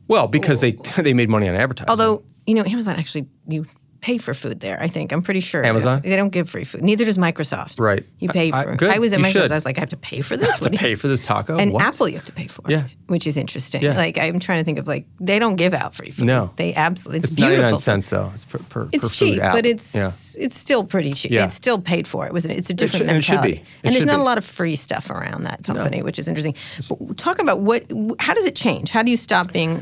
well, 0.09 0.29
because 0.29 0.61
they 0.61 0.77
oh. 0.79 0.93
they 1.03 1.15
made 1.15 1.29
money 1.29 1.49
on 1.49 1.55
advertising. 1.55 1.91
although 1.91 2.23
you 2.47 2.55
know, 2.55 2.65
Amazon 2.65 2.97
actually 2.97 3.27
you 3.49 3.67
pay 4.01 4.19
for 4.19 4.35
food 4.35 4.61
there. 4.61 4.81
I 4.81 4.89
think 4.89 5.13
I'm 5.13 5.23
pretty 5.23 5.41
sure. 5.41 5.65
Amazon? 5.65 6.01
they 6.03 6.17
don't 6.17 6.31
give 6.31 6.49
free 6.51 6.65
food. 6.65 6.83
Neither 6.83 7.05
does 7.05 7.19
Microsoft. 7.19 7.81
Right. 7.81 8.05
You 8.19 8.29
pay 8.29 8.51
I- 8.53 8.61
I- 8.61 8.65
for. 8.65 8.77
good. 8.77 8.91
I 8.91 8.99
was 8.99 9.13
at 9.13 9.19
You 9.21 9.25
Microsoft. 9.27 9.33
should. 9.33 9.53
I 9.53 9.55
was 9.55 9.65
like, 9.65 9.79
I 9.79 9.81
have 9.81 9.89
to 9.91 9.97
pay 9.97 10.21
for 10.21 10.37
this. 10.37 10.49
to 10.57 10.61
What 10.61 10.71
do 10.73 10.75
you- 10.75 10.79
pay 10.79 10.95
for 10.95 11.09
this 11.09 11.21
taco. 11.21 11.57
And 11.59 11.73
What? 11.73 11.83
Apple, 11.83 12.09
you 12.09 12.15
have 12.15 12.25
to 12.27 12.33
pay 12.33 12.47
for. 12.47 12.63
Yeah. 12.69 12.85
which 13.07 13.27
is 13.27 13.37
interesting. 13.37 13.83
Yeah. 13.83 13.97
Like 13.97 14.19
I'm 14.19 14.39
trying 14.41 14.59
to 14.59 14.65
think 14.65 14.79
of 14.79 14.87
like 14.89 15.07
they 15.21 15.39
don't 15.39 15.57
give 15.57 15.75
out 15.75 15.95
free 15.95 16.11
food. 16.11 16.25
No. 16.27 16.53
they 16.57 16.75
absolutely. 16.75 17.19
It's, 17.21 17.29
It's 17.29 17.37
beautiful. 17.37 17.63
99 17.63 17.79
cents 17.79 18.11
though. 18.11 18.31
It's 18.35 18.45
per, 18.45 18.59
per, 18.59 18.89
It's 18.93 19.05
per 19.05 19.11
cheap, 19.11 19.39
but 19.41 19.65
it's 19.67 19.95
yeah. 19.95 20.11
it's 20.43 20.59
still 20.59 20.85
pretty 20.85 21.13
cheap. 21.13 21.31
Yeah. 21.33 21.45
It's 21.47 21.55
still 21.55 21.81
paid 21.81 22.07
for. 22.09 22.27
It 22.27 22.33
was 22.33 22.45
it's 22.47 22.71
a 22.71 22.75
different 22.75 23.03
should- 23.05 23.09
and 23.09 23.19
it 23.19 23.23
should 23.25 23.43
be. 23.43 23.53
It 23.53 23.63
and 23.85 23.95
there's 23.95 24.05
not 24.05 24.17
be. 24.17 24.21
a 24.23 24.25
lot 24.25 24.39
of 24.39 24.45
free 24.45 24.75
stuff 24.77 25.11
around 25.11 25.45
that 25.45 25.63
company, 25.65 26.03
which 26.03 26.19
is 26.19 26.29
interesting. 26.29 26.55
But 27.01 27.17
talk 27.17 27.39
about 27.39 27.61
what 27.61 27.85
how 28.19 28.35
does 28.35 28.45
it 28.45 28.57
change? 28.57 28.91
How 28.91 29.03
do 29.03 29.11
you 29.11 29.17
stop 29.17 29.53
being 29.53 29.77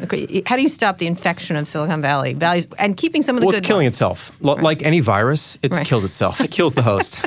how 0.47 0.57
do 0.57 0.63
you 0.63 0.69
stop 0.69 0.99
the 0.99 1.07
infection 1.07 1.57
of 1.57 1.67
Silicon 1.67 2.03
Valley 2.03 2.35
values 2.35 2.67
and 2.79 2.97
keeping 2.97 3.23
some 3.23 3.37
of 3.37 3.41
the 3.41 3.47
well, 3.47 3.53
good 3.53 3.59
it's 3.59 3.67
killing 3.67 3.85
ones? 3.87 3.95
itself. 3.95 4.04
L- 4.45 4.59
Like 4.63 4.83
any 4.83 5.01
virus, 5.01 5.57
it 5.63 5.73
Right. 5.73 5.87
kills 5.87 6.05
itself. 6.05 6.41
It 6.47 6.51
kills 6.51 6.75
the 6.75 6.83
host. 6.83 7.21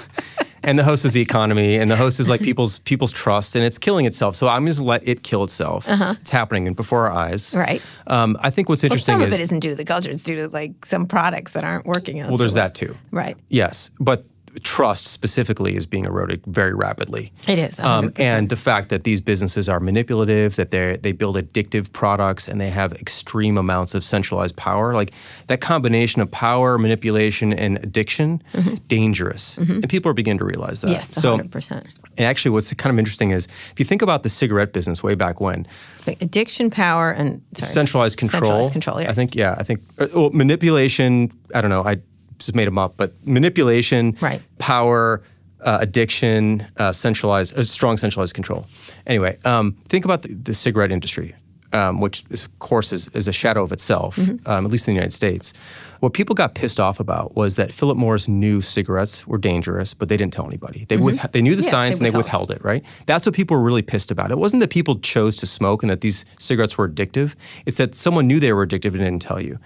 and 0.63 0.77
the 0.77 0.83
host 0.83 1.05
is 1.05 1.11
the 1.13 1.21
economy, 1.21 1.75
and 1.79 1.89
the 1.89 1.95
host 1.95 2.19
is 2.19 2.27
like 2.29 2.41
people's 2.41 2.79
people's 2.79 3.11
trust, 3.11 3.55
and 3.55 3.63
it's 3.65 3.77
killing 3.77 4.05
itself. 4.05 4.35
So 4.35 4.47
I'm 4.47 4.65
just 4.65 4.79
let 4.79 5.07
it 5.07 5.23
kill 5.23 5.43
itself. 5.43 5.85
It's 5.87 6.31
happening 6.31 6.73
before 6.73 7.07
our 7.07 7.13
eyes. 7.25 7.53
Uh-huh. 7.55 7.63
Right. 7.67 7.81
Um, 8.07 8.35
I 8.41 8.49
think 8.49 8.67
what's 8.69 8.83
Well, 8.83 8.87
interesting 8.91 9.13
some 9.15 9.21
is 9.21 9.27
of 9.27 9.39
it 9.39 9.41
isn't 9.41 9.59
due 9.59 9.69
to 9.69 9.75
the 9.75 9.85
culture; 9.85 10.11
it's 10.11 10.23
due 10.23 10.35
to 10.37 10.47
like 10.49 10.85
some 10.85 11.05
products 11.05 11.51
that 11.53 11.63
aren't 11.63 11.85
working. 11.85 12.17
well, 12.27 12.37
there's 12.37 12.55
that 12.55 12.73
too. 12.75 12.95
Right. 13.11 13.37
Yes, 13.49 13.91
but 13.99 14.25
trust 14.63 15.07
specifically 15.07 15.75
is 15.75 15.85
being 15.85 16.05
eroded 16.05 16.41
very 16.47 16.73
rapidly. 16.73 17.31
It 17.47 17.59
is, 17.59 17.79
Um, 17.79 18.11
and 18.17 18.49
the 18.49 18.55
fact 18.55 18.89
that 18.89 19.03
these 19.03 19.21
businesses 19.21 19.69
are 19.69 19.79
manipulative, 19.79 20.55
that 20.55 20.71
they 20.71 20.97
they 21.01 21.11
build 21.11 21.37
addictive 21.37 21.91
products, 21.93 22.47
and 22.47 22.59
they 22.59 22.69
have 22.69 22.93
extreme 22.93 23.57
amounts 23.57 23.93
of 23.95 24.03
centralized 24.03 24.55
power, 24.55 24.93
like 24.93 25.11
that 25.47 25.61
combination 25.61 26.21
of 26.21 26.31
power, 26.31 26.77
manipulation, 26.77 27.53
and 27.53 27.77
addiction, 27.83 28.41
dangerous. 28.87 29.57
And 29.57 29.87
people 29.89 30.09
are 30.09 30.13
beginning 30.13 30.39
to 30.39 30.45
realize 30.45 30.81
that. 30.81 30.87
Mm-hmm. 30.87 30.95
Yes, 30.95 31.09
so, 31.09 31.37
100%. 31.37 31.71
and 32.17 32.25
actually, 32.25 32.51
what's 32.51 32.73
kind 32.73 32.93
of 32.93 32.99
interesting 32.99 33.31
is 33.31 33.47
if 33.71 33.79
you 33.79 33.85
think 33.85 34.01
about 34.01 34.23
the 34.23 34.29
cigarette 34.29 34.73
business 34.73 35.03
way 35.03 35.15
back 35.15 35.39
when, 35.39 35.67
Like 36.07 36.21
addiction, 36.21 36.69
power, 36.69 37.11
and 37.11 37.41
sorry, 37.53 37.71
centralized 37.73 38.17
control. 38.17 38.41
Centralized 38.41 38.71
control, 38.71 39.01
yeah. 39.01 39.11
I 39.11 39.13
think, 39.13 39.35
yeah, 39.35 39.55
I 39.57 39.63
think, 39.63 39.81
uh, 39.99 40.07
well, 40.15 40.29
manipulation, 40.31 41.31
I 41.53 41.61
don't 41.61 41.69
know, 41.69 41.83
I 41.83 41.97
just 42.39 42.55
made 42.55 42.67
them 42.67 42.77
up, 42.77 42.95
but 42.97 43.13
manipulation, 43.25 44.15
Right. 44.21 44.41
power, 44.59 45.21
uh, 45.61 45.79
addiction, 45.81 46.65
uh, 46.77 46.91
centralized, 46.91 47.57
uh, 47.57 47.63
strong 47.63 47.97
centralized 47.97 48.33
control. 48.35 48.67
Anyway, 49.07 49.37
um, 49.45 49.75
think 49.89 50.05
about 50.05 50.21
the, 50.21 50.33
the 50.33 50.53
cigarette 50.53 50.91
industry, 50.91 51.33
um, 51.73 51.99
which, 51.99 52.23
is, 52.29 52.45
of 52.45 52.59
course, 52.59 52.93
is, 52.93 53.07
is 53.09 53.27
a 53.27 53.33
shadow 53.33 53.63
of 53.63 53.71
itself, 53.71 54.15
Mm-hmm. 54.17 54.47
um, 54.49 54.65
at 54.65 54.71
least 54.71 54.87
in 54.87 54.93
the 54.93 54.95
United 54.99 55.13
States. 55.13 55.53
What 55.99 56.13
people 56.13 56.35
got 56.35 56.53
pissed 56.53 56.79
off 56.79 56.99
about 56.99 57.35
was 57.35 57.55
that 57.55 57.71
Philip 57.73 57.97
Morris 57.97 58.27
knew 58.27 58.61
cigarettes 58.61 59.25
were 59.25 59.39
dangerous, 59.39 59.95
but 59.95 60.09
they 60.09 60.15
didn't 60.17 60.31
tell 60.33 60.45
anybody. 60.45 60.85
They, 60.87 60.97
with, 60.97 61.19
they 61.31 61.41
knew 61.41 61.55
the 61.55 61.61
Mm-hmm. 61.61 61.63
Yes, 61.63 61.71
science 61.71 61.97
they 61.97 62.05
and 62.05 62.13
they 62.13 62.17
withheld 62.17 62.51
it, 62.51 62.63
right? 62.63 62.83
That's 63.07 63.25
what 63.25 63.33
people 63.33 63.57
were 63.57 63.63
really 63.63 63.81
pissed 63.81 64.11
about. 64.11 64.29
It 64.29 64.37
wasn't 64.37 64.59
that 64.59 64.69
people 64.69 64.99
chose 64.99 65.35
to 65.37 65.47
smoke 65.47 65.81
and 65.81 65.89
that 65.89 66.01
these 66.01 66.23
cigarettes 66.37 66.77
were 66.77 66.87
addictive. 66.87 67.33
It's 67.65 67.77
that 67.77 67.95
someone 67.95 68.27
knew 68.27 68.39
they 68.39 68.53
were 68.53 68.65
addictive 68.67 68.93
and 68.93 68.99
didn't 68.99 69.23
tell 69.23 69.41
you. 69.41 69.57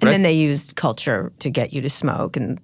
And 0.00 0.08
I- 0.08 0.12
then 0.12 0.22
they 0.22 0.32
used 0.32 0.74
culture 0.76 1.32
to 1.40 1.50
get 1.50 1.72
you 1.72 1.80
to 1.82 1.90
smoke 1.90 2.36
and 2.36 2.60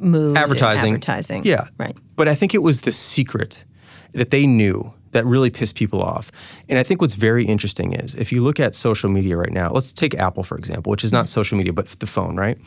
and 0.00 0.36
Advertising. 0.36 0.94
advertising. 0.94 1.42
Yeah. 1.44 1.68
right. 1.78 1.96
But 2.16 2.28
I 2.28 2.34
think 2.34 2.54
it 2.54 2.62
was 2.62 2.82
the 2.82 2.92
secret 2.92 3.64
that 4.12 4.30
they 4.30 4.46
knew 4.46 4.92
that 5.12 5.24
really 5.24 5.50
pissed 5.50 5.74
people 5.76 6.02
off. 6.02 6.30
And 6.68 6.78
I 6.78 6.82
think 6.82 7.00
what's 7.00 7.14
very 7.14 7.44
interesting 7.46 7.92
is 7.92 8.14
if 8.16 8.32
you 8.32 8.42
look 8.42 8.58
at 8.60 8.74
social 8.74 9.08
media 9.08 9.36
right 9.36 9.52
now, 9.52 9.70
let's 9.70 9.92
take 9.92 10.14
Apple, 10.14 10.42
for 10.44 10.58
example, 10.58 10.90
which 10.90 11.04
is 11.04 11.12
not 11.12 11.28
social 11.28 11.56
media, 11.56 11.72
but 11.72 11.88
the 12.00 12.06
phone, 12.06 12.36
right? 12.36 12.58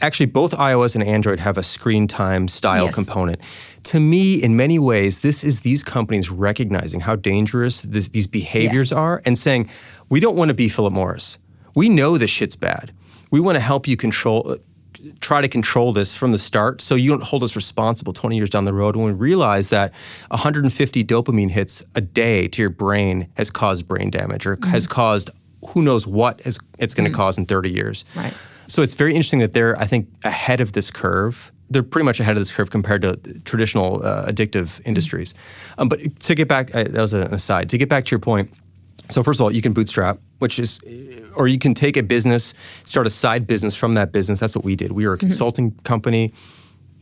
Actually, 0.00 0.26
both 0.26 0.52
iOS 0.52 0.94
and 0.94 1.04
Android 1.04 1.38
have 1.40 1.56
a 1.58 1.62
screen 1.62 2.08
time 2.08 2.48
style 2.48 2.86
Yes. 2.86 2.94
component. 2.94 3.40
To 3.84 4.00
me, 4.00 4.42
in 4.42 4.56
many 4.56 4.78
ways, 4.78 5.20
this 5.20 5.44
is 5.44 5.60
these 5.60 5.82
companies 5.84 6.30
recognizing 6.30 7.00
how 7.00 7.14
dangerous 7.16 7.80
this, 7.82 8.08
these 8.08 8.26
behaviors 8.26 8.90
Yes. 8.90 8.96
are 8.98 9.22
and 9.24 9.36
saying, 9.38 9.68
we 10.08 10.18
don't 10.18 10.34
want 10.36 10.48
to 10.48 10.54
be 10.54 10.68
Philip 10.68 10.92
Morris. 10.92 11.36
We 11.74 11.88
know 11.88 12.18
this 12.18 12.30
shit's 12.30 12.56
bad. 12.56 12.92
We 13.32 13.40
want 13.40 13.56
to 13.56 13.60
help 13.60 13.88
you 13.88 13.96
control, 13.96 14.58
try 15.20 15.40
to 15.40 15.48
control 15.48 15.92
this 15.92 16.14
from 16.14 16.32
the 16.32 16.38
start 16.38 16.80
so 16.80 16.94
you 16.94 17.10
don't 17.10 17.22
hold 17.22 17.42
us 17.42 17.56
responsible 17.56 18.12
20 18.12 18.36
years 18.36 18.50
down 18.50 18.66
the 18.66 18.74
road 18.74 18.94
when 18.94 19.06
we 19.06 19.12
realize 19.12 19.70
that 19.70 19.92
150 20.28 21.04
dopamine 21.04 21.50
hits 21.50 21.82
a 21.94 22.00
day 22.00 22.46
to 22.48 22.62
your 22.62 22.70
brain 22.70 23.28
has 23.34 23.50
caused 23.50 23.88
brain 23.88 24.10
damage 24.10 24.46
or 24.46 24.58
has 24.66 24.86
caused 24.86 25.30
who 25.68 25.82
knows 25.82 26.06
what 26.06 26.44
is, 26.46 26.58
it's 26.78 26.92
going 26.92 27.10
to 27.10 27.16
cause 27.16 27.38
in 27.38 27.46
30 27.46 27.70
years. 27.70 28.04
Right. 28.14 28.34
So 28.66 28.82
it's 28.82 28.94
very 28.94 29.14
interesting 29.14 29.38
that 29.40 29.54
they're, 29.54 29.78
I 29.78 29.86
think, 29.86 30.08
ahead 30.24 30.60
of 30.60 30.72
this 30.72 30.90
curve. 30.90 31.52
They're 31.70 31.82
pretty 31.82 32.04
much 32.04 32.20
ahead 32.20 32.36
of 32.36 32.40
this 32.40 32.52
curve 32.52 32.70
compared 32.70 33.02
to 33.02 33.16
traditional 33.44 34.04
uh, 34.04 34.26
addictive 34.26 34.80
industries. 34.84 35.34
Um, 35.78 35.88
but 35.88 36.20
to 36.20 36.34
get 36.34 36.48
back, 36.48 36.74
uh, 36.74 36.84
that 36.84 37.00
was 37.00 37.14
an 37.14 37.32
aside. 37.32 37.70
To 37.70 37.78
get 37.78 37.88
back 37.88 38.04
to 38.06 38.10
your 38.10 38.18
point, 38.18 38.52
so 39.08 39.22
first 39.22 39.40
of 39.40 39.44
all, 39.44 39.52
you 39.52 39.62
can 39.62 39.72
bootstrap, 39.72 40.18
which 40.38 40.58
is, 40.58 40.80
or 41.34 41.48
you 41.48 41.58
can 41.58 41.74
take 41.74 41.96
a 41.96 42.02
business, 42.02 42.54
start 42.84 43.06
a 43.06 43.10
side 43.10 43.46
business 43.46 43.74
from 43.74 43.94
that 43.94 44.12
business. 44.12 44.40
That's 44.40 44.54
what 44.54 44.64
we 44.64 44.76
did. 44.76 44.92
We 44.92 45.06
were 45.06 45.14
a 45.14 45.18
consulting 45.18 45.72
company, 45.84 46.32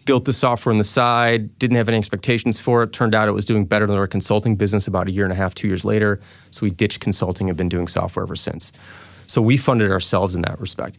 built 0.05 0.25
the 0.25 0.33
software 0.33 0.73
on 0.73 0.79
the 0.79 0.85
side, 0.85 1.59
didn't 1.59 1.77
have 1.77 1.89
any 1.89 1.99
expectations 1.99 2.59
for 2.59 2.83
it. 2.83 2.93
Turned 2.93 3.15
out 3.15 3.29
it 3.29 3.33
was 3.33 3.45
doing 3.45 3.65
better 3.65 3.87
than 3.87 3.97
our 3.97 4.07
consulting 4.07 4.57
business 4.57 4.87
about 4.87 5.09
a 5.09 5.11
year 5.11 5.25
and 5.25 5.33
a 5.33 5.37
half, 5.37 5.55
two 5.55 5.69
years 5.69 5.85
later. 5.85 6.21
So 6.51 6.65
we 6.65 6.71
ditched 6.71 7.01
consulting 7.01 7.49
and 7.49 7.57
been 7.57 7.69
doing 7.69 7.89
software 7.89 8.25
ever 8.25 8.37
since. 8.37 8.73
So 9.27 9.41
we 9.41 9.57
funded 9.57 9.91
ourselves 9.91 10.35
in 10.35 10.43
that 10.43 10.61
respect. 10.61 10.99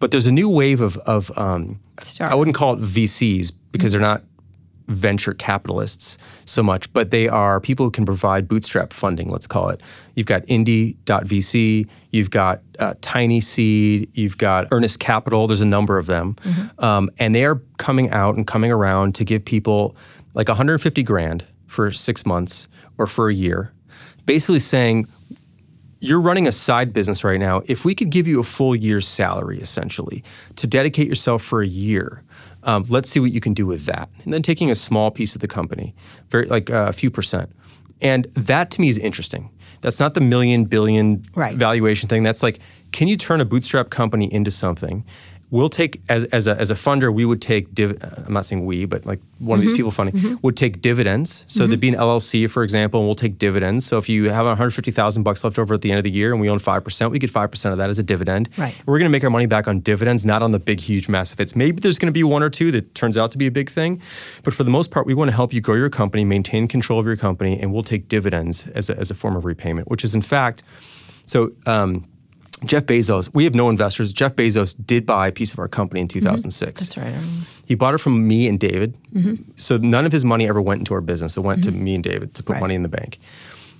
But 0.00 0.10
there's 0.10 0.26
a 0.26 0.32
new 0.32 0.48
wave 0.48 0.80
of, 0.80 0.96
of 0.98 1.36
um, 1.36 1.80
I 2.20 2.34
wouldn't 2.34 2.56
call 2.56 2.74
it 2.74 2.80
VCs 2.80 3.52
because 3.72 3.92
they're 3.92 4.00
not 4.00 4.22
venture 4.88 5.34
capitalists 5.34 6.18
so 6.46 6.62
much, 6.62 6.92
but 6.92 7.10
they 7.10 7.28
are 7.28 7.60
people 7.60 7.86
who 7.86 7.90
can 7.90 8.06
provide 8.06 8.48
bootstrap 8.48 8.92
funding, 8.92 9.28
let's 9.28 9.46
call 9.46 9.68
it. 9.68 9.80
You've 10.14 10.26
got 10.26 10.44
indie.vc, 10.46 11.86
you've 12.10 12.30
got 12.30 12.62
uh, 12.78 12.94
Tiny 13.00 13.40
Seed, 13.40 14.10
you've 14.14 14.38
got 14.38 14.66
Earnest 14.70 14.98
Capital, 14.98 15.46
there's 15.46 15.60
a 15.60 15.66
number 15.66 15.98
of 15.98 16.06
them. 16.06 16.36
Um, 16.78 17.10
and 17.18 17.34
they 17.34 17.44
are 17.44 17.62
coming 17.76 18.10
out 18.10 18.36
and 18.36 18.46
coming 18.46 18.72
around 18.72 19.14
to 19.16 19.24
give 19.24 19.44
people 19.44 19.94
like 20.34 20.48
150 20.48 21.02
grand 21.02 21.44
for 21.66 21.92
six 21.92 22.24
months 22.24 22.66
or 22.96 23.06
for 23.06 23.28
a 23.28 23.34
year, 23.34 23.72
basically 24.24 24.58
saying, 24.58 25.06
you're 26.00 26.20
running 26.20 26.46
a 26.46 26.52
side 26.52 26.92
business 26.92 27.24
right 27.24 27.40
now. 27.40 27.62
If 27.66 27.84
we 27.84 27.94
could 27.94 28.10
give 28.10 28.26
you 28.26 28.38
a 28.40 28.44
full 28.44 28.74
year's 28.74 29.06
salary, 29.06 29.60
essentially, 29.60 30.22
to 30.56 30.66
dedicate 30.66 31.08
yourself 31.08 31.42
for 31.42 31.60
a 31.60 31.66
year, 31.66 32.22
um, 32.64 32.84
let's 32.88 33.08
see 33.10 33.20
what 33.20 33.32
you 33.32 33.40
can 33.40 33.54
do 33.54 33.66
with 33.66 33.84
that. 33.86 34.08
And 34.24 34.32
then 34.32 34.42
taking 34.42 34.70
a 34.70 34.74
small 34.74 35.10
piece 35.10 35.34
of 35.34 35.40
the 35.40 35.48
company, 35.48 35.94
very 36.30 36.46
like 36.46 36.70
uh, 36.70 36.86
a 36.88 36.92
few 36.92 37.10
percent, 37.10 37.50
and 38.00 38.26
that 38.34 38.70
to 38.72 38.80
me 38.80 38.88
is 38.88 38.98
interesting. 38.98 39.50
That's 39.80 40.00
not 40.00 40.14
the 40.14 40.20
million 40.20 40.64
billion 40.64 41.22
Right. 41.34 41.54
valuation 41.56 42.08
thing. 42.08 42.24
That's 42.24 42.42
like, 42.42 42.58
can 42.92 43.06
you 43.08 43.16
turn 43.16 43.40
a 43.40 43.44
bootstrap 43.44 43.90
company 43.90 44.32
into 44.32 44.50
something? 44.50 45.04
We'll 45.50 45.70
take 45.70 46.02
as, 46.10 46.24
as 46.24 46.46
a 46.46 46.60
as 46.60 46.70
a 46.70 46.74
funder, 46.74 47.12
we 47.12 47.24
would 47.24 47.40
take. 47.40 47.72
Div- 47.74 47.98
I'm 48.26 48.34
not 48.34 48.44
saying 48.44 48.66
we, 48.66 48.84
but 48.84 49.06
like 49.06 49.18
one 49.38 49.58
of 49.58 49.62
these 49.62 49.70
mm-hmm. 49.70 49.76
people 49.76 49.90
funding 49.90 50.14
mm-hmm. 50.16 50.34
would 50.42 50.58
take 50.58 50.82
dividends. 50.82 51.44
So 51.48 51.60
there'd 51.60 51.80
mm-hmm. 51.80 51.80
be 51.80 51.88
an 51.88 51.94
LLC, 51.94 52.50
for 52.50 52.62
example, 52.62 53.00
and 53.00 53.08
we'll 53.08 53.14
take 53.14 53.38
dividends. 53.38 53.86
So 53.86 53.96
if 53.96 54.10
you 54.10 54.28
have 54.28 54.44
150,000 54.44 55.22
bucks 55.22 55.44
left 55.44 55.58
over 55.58 55.72
at 55.72 55.80
the 55.80 55.90
end 55.90 55.98
of 55.98 56.04
the 56.04 56.10
year, 56.10 56.32
and 56.32 56.40
we 56.40 56.50
own 56.50 56.58
five 56.58 56.84
percent, 56.84 57.12
we 57.12 57.18
get 57.18 57.30
five 57.30 57.50
percent 57.50 57.72
of 57.72 57.78
that 57.78 57.88
as 57.88 57.98
a 57.98 58.02
dividend. 58.02 58.50
Right. 58.58 58.74
We're 58.84 58.98
going 58.98 59.08
to 59.08 59.10
make 59.10 59.24
our 59.24 59.30
money 59.30 59.46
back 59.46 59.66
on 59.66 59.80
dividends, 59.80 60.26
not 60.26 60.42
on 60.42 60.52
the 60.52 60.58
big, 60.58 60.80
huge, 60.80 61.08
massive 61.08 61.38
hits. 61.38 61.56
Maybe 61.56 61.80
there's 61.80 61.98
going 61.98 62.08
to 62.08 62.12
be 62.12 62.24
one 62.24 62.42
or 62.42 62.50
two 62.50 62.70
that 62.72 62.94
turns 62.94 63.16
out 63.16 63.32
to 63.32 63.38
be 63.38 63.46
a 63.46 63.50
big 63.50 63.70
thing, 63.70 64.02
but 64.42 64.52
for 64.52 64.64
the 64.64 64.70
most 64.70 64.90
part, 64.90 65.06
we 65.06 65.14
want 65.14 65.30
to 65.30 65.34
help 65.34 65.54
you 65.54 65.62
grow 65.62 65.76
your 65.76 65.90
company, 65.90 66.26
maintain 66.26 66.68
control 66.68 67.00
of 67.00 67.06
your 67.06 67.16
company, 67.16 67.58
and 67.58 67.72
we'll 67.72 67.82
take 67.82 68.08
dividends 68.08 68.66
as 68.68 68.90
a, 68.90 68.98
as 68.98 69.10
a 69.10 69.14
form 69.14 69.34
of 69.34 69.46
repayment, 69.46 69.88
which 69.88 70.04
is 70.04 70.14
in 70.14 70.20
fact, 70.20 70.62
so. 71.24 71.52
Um, 71.64 72.04
Jeff 72.64 72.84
Bezos, 72.84 73.30
we 73.34 73.44
have 73.44 73.54
no 73.54 73.68
investors. 73.68 74.12
Jeff 74.12 74.34
Bezos 74.34 74.74
did 74.86 75.06
buy 75.06 75.28
a 75.28 75.32
piece 75.32 75.52
of 75.52 75.58
our 75.58 75.68
company 75.68 76.00
in 76.00 76.08
mm-hmm. 76.08 76.20
2006. 76.20 76.80
That's 76.80 76.96
right. 76.96 77.14
He 77.66 77.74
bought 77.74 77.94
it 77.94 77.98
from 77.98 78.26
me 78.26 78.48
and 78.48 78.58
David. 78.58 78.96
Mm-hmm. 79.12 79.50
So 79.56 79.76
none 79.76 80.06
of 80.06 80.12
his 80.12 80.24
money 80.24 80.48
ever 80.48 80.60
went 80.60 80.80
into 80.80 80.94
our 80.94 81.00
business. 81.00 81.36
It 81.36 81.40
went 81.40 81.64
to 81.64 81.70
mm-hmm. 81.70 81.84
me 81.84 81.94
and 81.96 82.04
David 82.04 82.34
to 82.34 82.42
put 82.42 82.54
Right. 82.54 82.60
money 82.60 82.74
in 82.74 82.82
the 82.82 82.88
bank. 82.88 83.18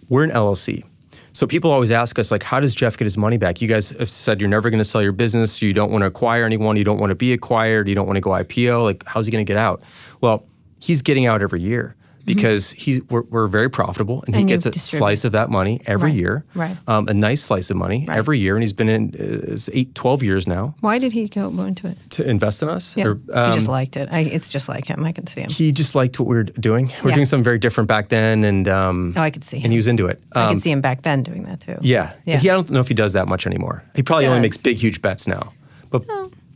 We're 0.08 0.24
an 0.24 0.30
LLC. 0.30 0.84
So 1.32 1.46
people 1.46 1.70
always 1.70 1.90
ask 1.90 2.18
us, 2.18 2.30
like, 2.30 2.42
how 2.42 2.58
does 2.58 2.74
Jeff 2.74 2.96
get 2.96 3.04
his 3.04 3.16
money 3.16 3.36
back? 3.36 3.60
You 3.62 3.68
guys 3.68 3.90
have 3.90 4.10
said 4.10 4.40
you're 4.40 4.50
never 4.50 4.70
going 4.70 4.78
to 4.78 4.84
sell 4.84 5.02
your 5.02 5.12
business. 5.12 5.62
You 5.62 5.72
don't 5.72 5.92
want 5.92 6.02
to 6.02 6.06
acquire 6.06 6.44
anyone. 6.44 6.76
You 6.76 6.84
don't 6.84 6.98
want 6.98 7.10
to 7.10 7.14
be 7.14 7.32
acquired. 7.32 7.88
You 7.88 7.94
don't 7.94 8.06
want 8.06 8.16
to 8.16 8.20
go 8.20 8.30
IPO. 8.30 8.82
Like, 8.82 9.04
how's 9.06 9.26
he 9.26 9.32
going 9.32 9.44
to 9.44 9.48
get 9.48 9.58
out? 9.58 9.82
Well, 10.20 10.44
he's 10.80 11.02
getting 11.02 11.26
out 11.26 11.42
every 11.42 11.60
year 11.60 11.94
because 12.34 12.70
he's 12.72 13.02
we're, 13.10 13.22
we're 13.22 13.46
very 13.48 13.68
profitable 13.70 14.22
and, 14.26 14.34
he 14.34 14.42
And 14.42 14.50
you 14.50 14.56
gets 14.58 14.66
a 14.66 14.78
slice 14.78 15.24
of 15.24 15.32
that 15.32 15.50
money 15.50 15.80
every 15.86 16.10
Right. 16.10 16.18
year. 16.18 16.44
Right. 16.54 16.76
Um, 16.86 17.08
a 17.08 17.14
nice 17.14 17.42
slice 17.42 17.70
of 17.70 17.76
money 17.76 18.04
Right. 18.08 18.16
every 18.18 18.38
year. 18.38 18.54
And 18.54 18.62
he's 18.62 18.72
been 18.72 18.88
in 18.88 19.14
uh, 19.18 19.56
eight, 19.72 19.94
12 19.94 20.22
years 20.22 20.46
now 20.46 20.74
Why 20.80 20.98
did 20.98 21.12
he 21.12 21.28
go 21.28 21.48
into 21.48 21.88
it? 21.88 21.96
to 22.10 22.28
invest 22.28 22.62
in 22.62 22.68
us. 22.68 22.96
Yeah, 22.96 23.06
Or, 23.06 23.14
he 23.14 23.52
just 23.52 23.66
um, 23.66 23.72
liked 23.72 23.96
it. 23.96 24.08
I, 24.12 24.20
it's 24.20 24.50
just 24.50 24.68
like 24.68 24.86
him. 24.86 25.04
I 25.04 25.12
can 25.12 25.26
see 25.26 25.40
him. 25.40 25.50
he 25.50 25.72
just 25.72 25.94
liked 25.94 26.18
what 26.20 26.28
we 26.28 26.36
were 26.36 26.44
doing. 26.44 26.86
We 26.86 26.92
are 26.92 27.08
Yeah. 27.08 27.14
doing 27.16 27.26
something 27.26 27.44
very 27.44 27.58
different 27.58 27.88
back 27.88 28.08
then, 28.08 28.44
and 28.44 28.68
um, 28.68 29.14
Oh, 29.16 29.22
I 29.22 29.30
could 29.30 29.44
see 29.44 29.58
him. 29.58 29.64
and 29.64 29.72
he 29.72 29.78
was 29.78 29.86
into 29.86 30.06
it. 30.06 30.22
I 30.32 30.44
Um, 30.44 30.54
could 30.54 30.62
see 30.62 30.70
him 30.70 30.80
back 30.80 31.02
then 31.02 31.22
doing 31.22 31.44
that 31.44 31.60
too. 31.60 31.76
yeah. 31.82 32.12
Yeah. 32.26 32.38
He, 32.38 32.50
I 32.50 32.54
don't 32.54 32.70
know 32.70 32.80
if 32.80 32.88
he 32.88 32.94
does 32.94 33.12
that 33.14 33.28
much 33.28 33.46
anymore. 33.46 33.82
He 33.96 34.02
probably 34.02 34.26
only 34.26 34.40
makes 34.40 34.56
big, 34.58 34.76
huge 34.78 35.00
bets 35.02 35.26
now. 35.26 35.52
But 35.90 36.04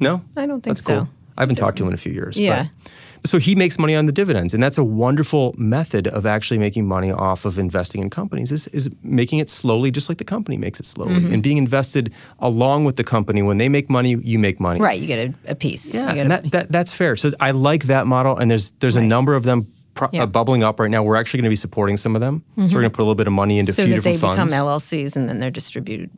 no, 0.00 0.22
I 0.36 0.46
don't 0.46 0.60
think 0.62 0.76
that's 0.76 0.86
cool. 0.86 1.08
I 1.38 1.42
haven't 1.42 1.56
talked 1.56 1.78
to 1.78 1.82
him 1.84 1.88
in 1.88 1.94
a 1.94 1.98
few 1.98 2.12
years. 2.12 2.36
Yeah. 2.36 2.66
But, 2.84 2.92
so 3.24 3.38
he 3.38 3.54
makes 3.54 3.78
money 3.78 3.94
on 3.94 4.06
the 4.06 4.12
dividends, 4.12 4.52
and 4.54 4.62
that's 4.62 4.78
a 4.78 4.84
wonderful 4.84 5.54
method 5.56 6.08
of 6.08 6.26
actually 6.26 6.58
making 6.58 6.86
money 6.86 7.10
off 7.12 7.44
of 7.44 7.58
investing 7.58 8.02
in 8.02 8.10
companies. 8.10 8.50
Is, 8.52 8.66
is 8.68 8.90
making 9.02 9.38
it 9.38 9.48
slowly, 9.48 9.90
just 9.90 10.08
like 10.08 10.18
the 10.18 10.24
company 10.24 10.56
makes 10.56 10.80
it 10.80 10.86
slowly, 10.86 11.14
Mm-hmm. 11.14 11.34
and 11.34 11.42
being 11.42 11.56
invested 11.58 12.12
along 12.40 12.84
with 12.84 12.96
the 12.96 13.04
company. 13.04 13.42
When 13.42 13.58
they 13.58 13.68
make 13.68 13.88
money, 13.88 14.16
you 14.16 14.38
make 14.38 14.58
money. 14.60 14.80
Right. 14.80 15.00
You 15.00 15.06
get 15.06 15.28
a, 15.28 15.34
a 15.52 15.54
piece. 15.54 15.94
Yeah, 15.94 16.10
and 16.12 16.20
a- 16.20 16.28
that, 16.40 16.50
that 16.52 16.72
that's 16.72 16.92
fair. 16.92 17.16
So 17.16 17.30
I 17.40 17.50
like 17.52 17.84
that 17.84 18.06
model, 18.06 18.36
and 18.36 18.50
there's 18.50 18.70
there's 18.80 18.96
a 18.96 19.02
number 19.02 19.34
of 19.34 19.44
them 19.44 19.66
pro- 19.94 20.08
Yeah. 20.12 20.22
uh, 20.24 20.26
bubbling 20.26 20.62
up 20.64 20.80
right 20.80 20.90
now. 20.90 21.02
We're 21.02 21.16
actually 21.16 21.38
going 21.38 21.50
to 21.50 21.50
be 21.50 21.56
supporting 21.56 21.96
some 21.96 22.14
of 22.16 22.20
them. 22.20 22.42
So 22.56 22.62
we're 22.62 22.68
going 22.70 22.82
to 22.84 22.90
put 22.90 23.02
a 23.02 23.04
little 23.04 23.14
bit 23.14 23.26
of 23.26 23.32
money 23.32 23.58
into 23.58 23.72
so 23.72 23.82
a 23.82 23.86
few 23.86 23.94
that 23.96 24.02
they 24.02 24.12
different 24.14 24.34
become. 24.36 24.48
LLCs 24.48 25.16
and 25.16 25.28
then 25.28 25.38
they're 25.38 25.50
distributed 25.50 26.10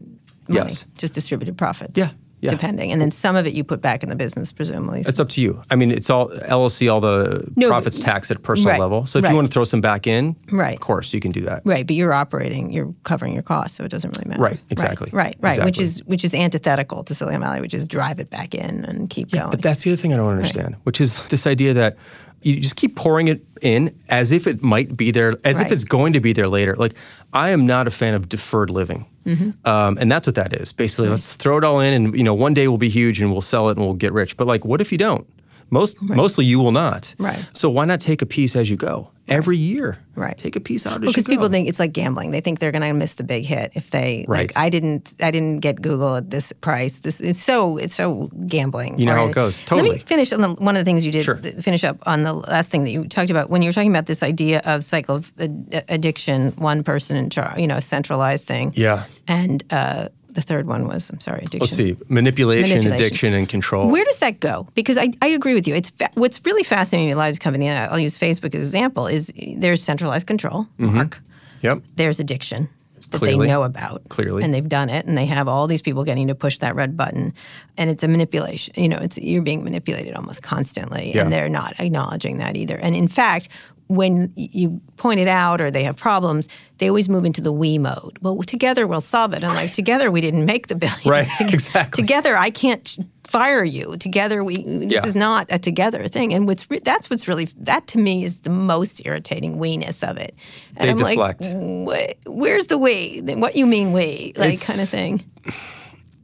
money, 0.49 0.61
Yes. 0.61 0.85
just 0.97 1.13
distributed 1.15 1.57
profits. 1.59 1.99
Yeah, 1.99 2.11
yeah. 2.45 2.51
Depending. 2.51 2.93
And 2.93 3.01
then 3.01 3.11
some 3.11 3.37
of 3.37 3.47
it 3.47 3.55
you 3.55 3.65
put 3.65 3.81
back 3.81 4.03
in 4.03 4.09
the 4.09 4.17
business, 4.17 4.53
presumably. 4.53 5.01
It's 5.01 5.19
up 5.19 5.29
to 5.31 5.41
you. 5.41 5.63
I 5.71 5.77
mean, 5.77 5.91
it's 5.91 6.11
all 6.11 6.29
LLC, 6.29 6.93
all 6.93 7.01
the 7.01 7.51
No, 7.57 7.69
profits 7.69 7.97
but- 7.99 8.05
taxed 8.05 8.31
at 8.31 8.37
a 8.37 8.41
personal 8.41 8.71
right, 8.73 8.81
level. 8.81 9.07
So 9.07 9.19
if 9.19 9.25
right. 9.25 9.31
you 9.31 9.37
want 9.37 9.49
to 9.49 9.53
throw 9.53 9.65
some 9.65 9.81
back 9.81 10.07
in, 10.07 10.37
Right. 10.53 10.75
of 10.75 10.81
course 10.81 11.15
you 11.15 11.21
can 11.21 11.33
do 11.33 11.41
that. 11.43 11.63
Right, 11.65 11.87
but 11.87 11.97
you're 11.97 12.13
operating, 12.13 12.71
you're 12.71 12.95
covering 13.05 13.33
your 13.33 13.43
costs, 13.43 13.77
so 13.77 13.85
it 13.85 13.91
doesn't 13.91 14.17
really 14.17 14.29
matter. 14.29 14.43
Right, 14.43 14.61
exactly. 14.71 15.11
Right, 15.13 15.37
right, 15.41 15.59
right. 15.59 15.65
Which 15.65 15.81
is 15.81 16.03
which 16.05 16.25
is 16.25 16.35
antithetical 16.35 17.03
to 17.05 17.15
Silicon 17.15 17.41
Valley, 17.41 17.61
which 17.61 17.75
is 17.75 17.87
drive 17.87 18.21
it 18.21 18.31
back 18.31 18.55
in 18.55 18.85
and 18.85 19.09
keep 19.09 19.31
going. 19.31 19.51
But 19.51 19.63
that's 19.63 19.83
the 19.85 19.93
other 19.93 20.01
thing 20.01 20.13
I 20.13 20.17
don't 20.17 20.31
understand, 20.31 20.77
which 20.85 21.01
is 21.01 21.23
this 21.29 21.47
idea 21.47 21.73
that 21.75 21.97
you 22.45 22.61
just 22.61 22.77
keep 22.77 22.97
pouring 22.97 23.29
it 23.29 23.45
in 23.63 23.95
as 24.09 24.33
if 24.33 24.47
it 24.47 24.63
might 24.63 24.97
be 24.97 25.11
there, 25.11 25.37
as 25.45 25.57
Right. 25.59 25.67
if 25.67 25.73
it's 25.73 25.85
going 25.85 26.13
to 26.13 26.21
be 26.21 26.33
there 26.33 26.49
later. 26.49 26.75
Like 26.77 26.95
I 27.33 27.51
am 27.51 27.67
not 27.67 27.87
a 27.87 27.91
fan 27.91 28.15
of 28.15 28.29
deferred 28.29 28.71
living, 28.71 29.07
Mm-hmm. 29.27 29.67
um, 29.69 29.97
and 29.99 30.13
that's 30.13 30.27
what 30.27 30.35
that 30.37 30.53
is. 30.53 30.73
Basically, 30.73 31.09
let's 31.09 31.33
throw 31.35 31.57
it 31.59 31.65
all 31.65 31.81
in, 31.81 31.93
and 31.95 32.15
you 32.17 32.23
know, 32.23 32.35
one 32.35 32.53
day 32.55 32.69
we'll 32.69 32.77
be 32.79 32.91
huge 32.91 33.21
and 33.21 33.33
we'll 33.33 33.41
sell 33.41 33.69
it 33.71 33.77
and 33.77 33.87
we'll 33.87 33.95
get 33.95 34.13
rich. 34.13 34.37
But 34.37 34.47
like, 34.47 34.65
what 34.65 34.81
if 34.81 34.93
you 34.93 34.99
don't? 34.99 35.27
Most 35.71 36.01
mostly 36.03 36.45
you 36.45 36.61
will 36.61 36.73
not. 36.73 37.15
Right. 37.19 37.45
So 37.53 37.69
why 37.71 37.85
not 37.85 38.01
take 38.01 38.23
a 38.23 38.27
piece 38.27 38.55
as 38.57 38.71
you 38.71 38.77
go 38.77 39.11
every 39.27 39.57
year? 39.57 39.99
Right. 40.15 40.37
Take 40.39 40.55
a 40.55 40.61
piece 40.61 40.87
out 40.87 41.01
because 41.01 41.27
go. 41.27 41.33
people 41.33 41.49
think 41.49 41.67
it's 41.69 41.79
like 41.81 41.93
gambling. 41.93 42.31
They 42.31 42.41
think 42.41 42.61
they're 42.61 42.71
going 42.71 42.83
to 42.83 42.93
miss 42.93 43.15
the 43.15 43.25
big 43.25 43.45
hit 43.45 43.73
if 43.75 43.91
they 43.91 44.25
Right. 44.29 44.49
like. 44.55 44.57
I 44.57 44.69
didn't. 44.71 45.15
I 45.21 45.31
didn't 45.33 45.59
get 45.61 45.83
Google 45.83 46.17
at 46.17 46.31
this 46.31 46.53
price. 46.53 46.99
This 47.01 47.21
is 47.21 47.43
so 47.43 47.77
it's 47.77 47.95
so 47.95 48.31
gambling. 48.47 48.99
You 49.01 49.07
know 49.07 49.15
how 49.17 49.27
it 49.27 49.35
goes. 49.35 49.61
Totally. 49.63 49.89
Let 49.91 49.99
me 49.99 50.05
finish 50.07 50.33
on 50.33 50.41
the, 50.41 50.51
one 50.51 50.77
of 50.77 50.81
the 50.81 50.85
things 50.85 51.05
you 51.05 51.11
did. 51.13 51.25
Sure. 51.25 51.37
th- 51.37 51.57
Finish 51.57 51.83
up 51.83 51.99
on 52.07 52.23
the 52.23 52.33
last 52.35 52.71
thing 52.71 52.85
that 52.85 52.91
you 52.91 53.09
talked 53.09 53.31
about 53.31 53.51
when 53.51 53.63
you 53.63 53.69
were 53.69 53.73
talking 53.73 53.91
about 53.91 54.07
this 54.07 54.23
idea 54.23 54.61
of 54.65 54.85
cycle 54.85 55.17
of 55.17 55.33
ad- 55.41 55.85
addiction, 55.89 56.51
one 56.53 56.85
person 56.85 57.17
in 57.17 57.31
charge, 57.31 57.59
you 57.59 57.67
know, 57.67 57.77
a 57.79 57.83
centralized 57.83 58.47
thing. 58.47 58.73
Yeah. 58.77 59.05
And 59.27 59.65
uh, 59.73 60.09
the 60.35 60.43
third 60.43 60.67
one 60.67 60.87
was 60.87 61.11
I'm 61.11 61.21
sorry, 61.21 61.39
addiction. 61.41 61.61
Let's 61.61 61.75
see, 61.77 61.97
manipulation, 62.09 62.79
Manipulation. 62.79 62.93
addiction, 62.93 63.35
and 63.35 63.49
control. 63.49 63.91
Where 63.91 64.05
does 64.05 64.19
that 64.19 64.41
go? 64.41 64.69
Because 64.75 64.99
I, 64.99 65.11
I 65.23 65.29
agree 65.29 65.55
with 65.55 65.67
you. 65.69 65.75
It's 65.75 65.91
fa- 65.91 66.11
what's 66.15 66.45
really 66.45 66.63
fascinating 66.65 67.09
with 67.11 67.19
Lives 67.19 67.39
Company. 67.39 67.69
And 67.69 67.91
I'll 67.93 67.99
use 67.99 68.19
Facebook 68.19 68.55
as 68.55 68.55
an 68.55 68.61
example. 68.61 69.07
Is 69.07 69.33
there's 69.57 69.83
centralized 69.83 70.27
control, 70.27 70.65
mm-hmm. 70.79 70.95
Mark. 70.95 71.21
Yep. 71.63 71.83
There's 71.97 72.21
addiction 72.21 72.69
that 73.11 73.19
Clearly. 73.19 73.47
they 73.47 73.53
know 73.53 73.63
about, 73.63 74.03
Clearly. 74.09 74.43
and 74.43 74.53
they've 74.53 74.69
done 74.69 74.89
it, 74.91 75.07
and 75.07 75.17
they 75.17 75.27
have 75.27 75.47
all 75.49 75.67
these 75.67 75.81
people 75.83 76.05
getting 76.05 76.27
to 76.29 76.35
push 76.35 76.59
that 76.59 76.75
red 76.75 76.97
button, 76.97 77.33
and 77.79 77.89
it's 77.91 78.03
a 78.03 78.09
manipulation. 78.09 78.75
You 78.77 78.89
know, 78.89 78.99
it's 78.99 79.17
you're 79.19 79.43
being 79.43 79.63
manipulated 79.63 80.15
almost 80.15 80.43
constantly, 80.43 81.13
Yeah. 81.15 81.23
and 81.23 81.33
they're 81.33 81.49
not 81.49 81.79
acknowledging 81.79 82.39
that 82.39 82.57
either. 82.57 82.77
And 82.77 82.95
in 82.97 83.09
fact. 83.09 83.49
When 83.89 84.33
you 84.35 84.81
point 84.97 85.21
it 85.21 85.29
out 85.29 85.61
or 85.61 85.71
they 85.71 85.85
have 85.85 85.97
problems, 85.99 86.49
they 86.79 86.89
always 86.89 87.09
move 87.09 87.27
into 87.27 87.43
the 87.43 87.53
we 87.53 87.77
mode. 87.77 88.17
Well, 88.23 88.39
together 88.43 88.87
we'll 88.87 89.03
solve 89.03 89.35
it. 89.35 89.45
And 89.45 89.53
like 89.53 89.73
together 89.73 90.11
we 90.11 90.23
didn't 90.23 90.47
make 90.47 90.69
the 90.69 90.75
billions. 90.75 91.05
Right, 91.05 91.29
exactly. 91.41 92.03
Together 92.03 92.35
I 92.37 92.49
can't 92.49 92.97
fire 93.25 93.63
you. 93.63 93.97
Together 93.99 94.43
we. 94.43 94.57
This 94.65 94.93
Yeah. 94.93 95.07
is 95.07 95.15
not 95.15 95.47
a 95.51 95.59
together 95.59 96.09
thing. 96.09 96.33
And 96.33 96.47
what's 96.47 96.71
re- 96.71 96.81
that's 96.83 97.11
what's 97.11 97.29
really 97.29 97.45
that 97.59 97.87
to 97.89 97.99
me 97.99 98.25
is 98.25 98.41
the 98.41 98.51
most 98.51 99.05
irritating 99.05 99.59
we-ness 99.59 100.03
of 100.03 100.17
it. 100.17 100.35
And 100.77 100.87
They 100.89 100.93
I'm 100.93 100.99
deflect. 101.17 101.43
like, 101.45 102.17
"Wh- 102.25 102.27
where's 102.27 102.67
the 102.69 102.79
we? 102.79 103.21
What 103.23 103.55
you 103.55 103.67
mean 103.67 103.93
we? 103.93 104.33
Like 104.37 104.55
It's- 104.55 104.67
kind 104.67 104.81
of 104.81 104.89
thing. 104.89 105.23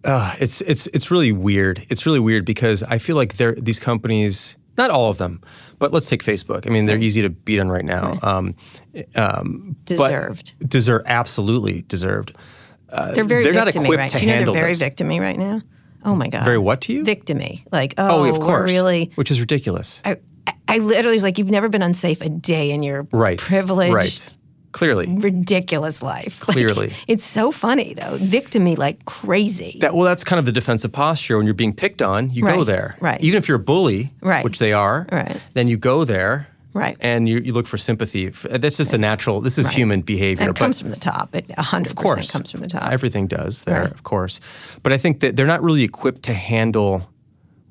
Uh, 0.03 0.35
it's 0.41 0.63
it's 0.63 0.87
it's 0.89 1.11
really 1.11 1.33
weird. 1.33 1.85
It's 1.91 2.07
really 2.07 2.21
weird 2.21 2.45
because 2.47 2.83
I 2.83 2.97
feel 2.99 3.17
like 3.17 3.37
these 3.37 3.79
companies, 3.79 4.57
not 4.77 4.91
all 4.91 5.11
of 5.11 5.19
them, 5.19 5.41
but 5.79 5.93
let's 5.93 6.09
take 6.09 6.23
Facebook. 6.23 6.67
I 6.67 6.71
mean, 6.71 6.87
they're 6.87 6.99
easy 6.99 7.23
to 7.23 7.31
beat 7.31 7.59
on 7.61 7.69
right 7.71 7.85
now. 7.85 8.19
Um, 8.23 8.55
um, 9.15 9.77
Deserved. 9.85 10.55
deserve 10.69 11.03
absolutely 11.07 11.83
deserved. 11.83 12.35
They're 12.91 13.25
very 13.25 13.45
they're 13.45 13.53
not 13.53 13.69
equipped 13.69 13.89
right? 13.97 14.11
to 14.11 14.19
Do 14.19 14.25
you 14.25 14.31
know 14.31 14.37
handle 14.37 14.55
they're 14.55 14.63
very 14.65 14.75
this. 14.75 14.89
victimy 14.89 15.21
right 15.21 15.39
now? 15.39 15.61
Oh 16.05 16.15
my 16.15 16.29
god. 16.29 16.45
Very 16.45 16.59
what 16.59 16.81
to 16.83 16.93
you? 16.93 17.05
Victimy. 17.05 17.65
Like 17.71 17.95
oh, 17.99 18.25
oh, 18.25 18.35
of 18.35 18.41
course. 18.41 18.71
really. 18.71 19.13
which 19.15 19.31
is 19.31 19.39
ridiculous. 19.39 20.01
I, 20.05 20.17
I 20.67 20.79
literally 20.79 21.17
was 21.17 21.23
like, 21.23 21.39
you've 21.39 21.51
never 21.51 21.69
been 21.69 21.83
unsafe 21.83 22.21
a 22.23 22.29
day 22.29 22.71
in 22.71 22.83
your 22.83 23.07
right. 23.13 23.39
privileged. 23.39 23.95
Right. 23.95 24.39
Clearly. 24.73 25.07
ridiculous 25.19 26.03
life. 26.03 26.47
Like, 26.49 26.55
Clearly. 26.55 26.93
it's 27.09 27.25
so 27.25 27.51
funny 27.51 27.95
though. 27.95 28.19
Victimy 28.19 28.79
like 28.79 29.05
crazy. 29.05 29.77
That 29.81 29.95
well, 29.95 30.05
that's 30.05 30.23
kind 30.25 30.39
of 30.39 30.45
the 30.45 30.53
defensive 30.53 30.93
posture. 30.93 31.37
When 31.37 31.47
you're 31.47 31.55
being 31.55 31.75
picked 31.75 32.03
on, 32.03 32.31
you 32.31 32.43
go 32.45 32.63
there. 32.65 32.97
right. 33.01 33.21
Even 33.21 33.39
if 33.39 33.49
you're 33.49 33.57
a 33.57 33.65
bully, 33.65 34.13
Right. 34.21 34.45
which 34.45 34.59
they 34.59 34.73
are, 34.73 35.07
Right. 35.11 35.41
then 35.55 35.67
you 35.69 35.77
go 35.77 36.05
there. 36.05 36.47
Right. 36.73 36.97
And 37.01 37.29
you, 37.29 37.41
you 37.45 37.53
look 37.53 37.67
for 37.67 37.77
sympathy. 37.79 38.29
That's 38.29 38.77
just 38.77 38.93
a 38.93 38.99
natural. 38.99 39.41
This 39.41 39.59
is 39.59 39.69
human 39.69 40.03
behavior. 40.03 40.43
and 40.45 40.51
it 40.51 40.57
comes 40.57 40.79
from 40.81 40.91
the 40.91 40.97
top. 41.01 41.35
It 41.35 41.49
100% 41.49 41.87
Of 41.91 41.97
course, 41.97 42.31
comes 42.31 42.53
from 42.53 42.61
the 42.61 42.69
top. 42.69 42.93
Everything 42.93 43.27
does 43.27 43.65
there, 43.65 43.81
Right. 43.83 43.91
of 43.91 44.05
course. 44.05 44.39
But 44.85 44.93
I 44.93 44.99
think 44.99 45.19
that 45.19 45.35
they're 45.35 45.49
not 45.49 45.65
really 45.65 45.83
equipped 45.83 46.23
to 46.25 46.33
handle 46.35 47.11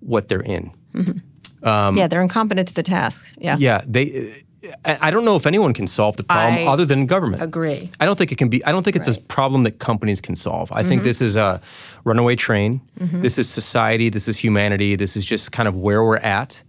what 0.01 0.27
they're 0.27 0.41
in. 0.41 0.71
Mm-hmm. 0.95 1.65
Um, 1.67 1.95
yeah, 1.97 2.07
they're 2.07 2.21
incompetent 2.21 2.67
to 2.67 2.73
the 2.73 2.83
task. 2.83 3.33
Yeah. 3.37 3.55
Yeah, 3.57 3.83
they. 3.87 4.43
I 4.85 5.09
don't 5.11 5.23
know 5.23 5.35
if 5.37 5.45
anyone 5.45 5.73
can 5.73 5.87
solve 5.87 6.17
the 6.17 6.23
problem 6.23 6.55
I 6.63 6.65
other 6.67 6.85
than 6.85 7.05
government. 7.05 7.41
agree. 7.41 7.89
I 7.99 8.05
don't 8.05 8.17
think 8.17 8.31
it 8.31 8.37
can 8.37 8.49
be. 8.49 8.63
I 8.65 8.71
don't 8.73 8.83
think 8.83 8.95
it's 8.95 9.07
a 9.07 9.19
problem 9.21 9.63
that 9.63 9.79
companies 9.79 10.19
can 10.21 10.35
solve. 10.35 10.71
I 10.71 10.79
Mm-hmm. 10.81 10.89
think 10.89 11.03
this 11.03 11.21
is 11.21 11.37
a 11.37 11.61
runaway 12.03 12.35
train. 12.35 12.81
This 12.97 13.37
is 13.37 13.47
society. 13.49 14.09
This 14.09 14.27
is 14.27 14.37
humanity. 14.37 14.95
This 14.97 15.15
is 15.15 15.23
just 15.25 15.51
kind 15.51 15.67
of 15.67 15.75
where 15.77 16.03
we're 16.03 16.17
at, 16.17 16.61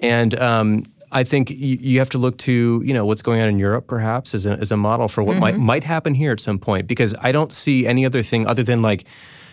and. 0.00 0.38
Um, 0.38 0.86
I 1.12 1.22
think 1.22 1.50
you, 1.50 1.78
you 1.80 2.00
have 2.00 2.10
to 2.10 2.18
look 2.18 2.36
to 2.38 2.82
you 2.84 2.92
know 2.92 3.06
what's 3.06 3.22
going 3.22 3.40
on 3.40 3.48
in 3.48 3.60
Europe 3.60 3.86
perhaps 3.86 4.34
as 4.34 4.44
a, 4.44 4.54
as 4.54 4.72
a 4.72 4.76
model 4.76 5.06
for 5.06 5.22
what 5.22 5.34
Mm-hmm. 5.34 5.40
might 5.40 5.56
might 5.58 5.84
happen 5.84 6.14
here 6.14 6.32
at 6.32 6.40
some 6.40 6.58
point 6.58 6.88
because 6.88 7.14
I 7.22 7.30
don't 7.30 7.52
see 7.52 7.86
any 7.86 8.04
other 8.04 8.24
thing 8.24 8.44
other 8.48 8.64
than 8.64 8.82
like 8.82 9.04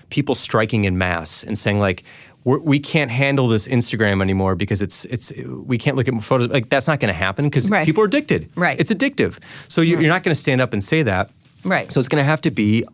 people 0.10 0.34
striking 0.34 0.86
in 0.86 0.98
mass 0.98 1.44
and 1.44 1.56
saying 1.56 1.80
like 1.80 2.04
we're, 2.46 2.60
we 2.60 2.80
can't 2.80 3.10
handle 3.12 3.48
this 3.48 3.68
Instagram 3.68 4.22
anymore 4.22 4.56
because 4.56 4.82
it's 4.82 5.06
it's 5.06 5.32
we 5.66 5.78
can't 5.78 5.96
look 5.98 6.08
at 6.08 6.24
photos 6.24 6.50
like 6.50 6.70
that's 6.70 6.88
not 6.88 7.00
going 7.00 7.14
to 7.14 7.18
happen 7.18 7.46
because 7.46 7.70
Right. 7.70 7.86
people 7.86 8.04
are 8.04 8.08
addicted 8.08 8.50
Right. 8.56 8.80
it's 8.80 8.92
addictive 8.92 9.40
so 9.68 9.82
you, 9.82 9.94
mm-hmm. 9.94 10.02
you're 10.04 10.14
not 10.14 10.24
going 10.24 10.36
to 10.36 10.40
stand 10.40 10.62
up 10.62 10.74
and 10.74 10.84
say 10.84 11.04
that 11.04 11.30
Right. 11.64 11.92
so 11.92 12.00
it's 12.00 12.10
going 12.10 12.22
to 12.22 12.26
have 12.26 12.42
to 12.42 12.52
be 12.52 12.86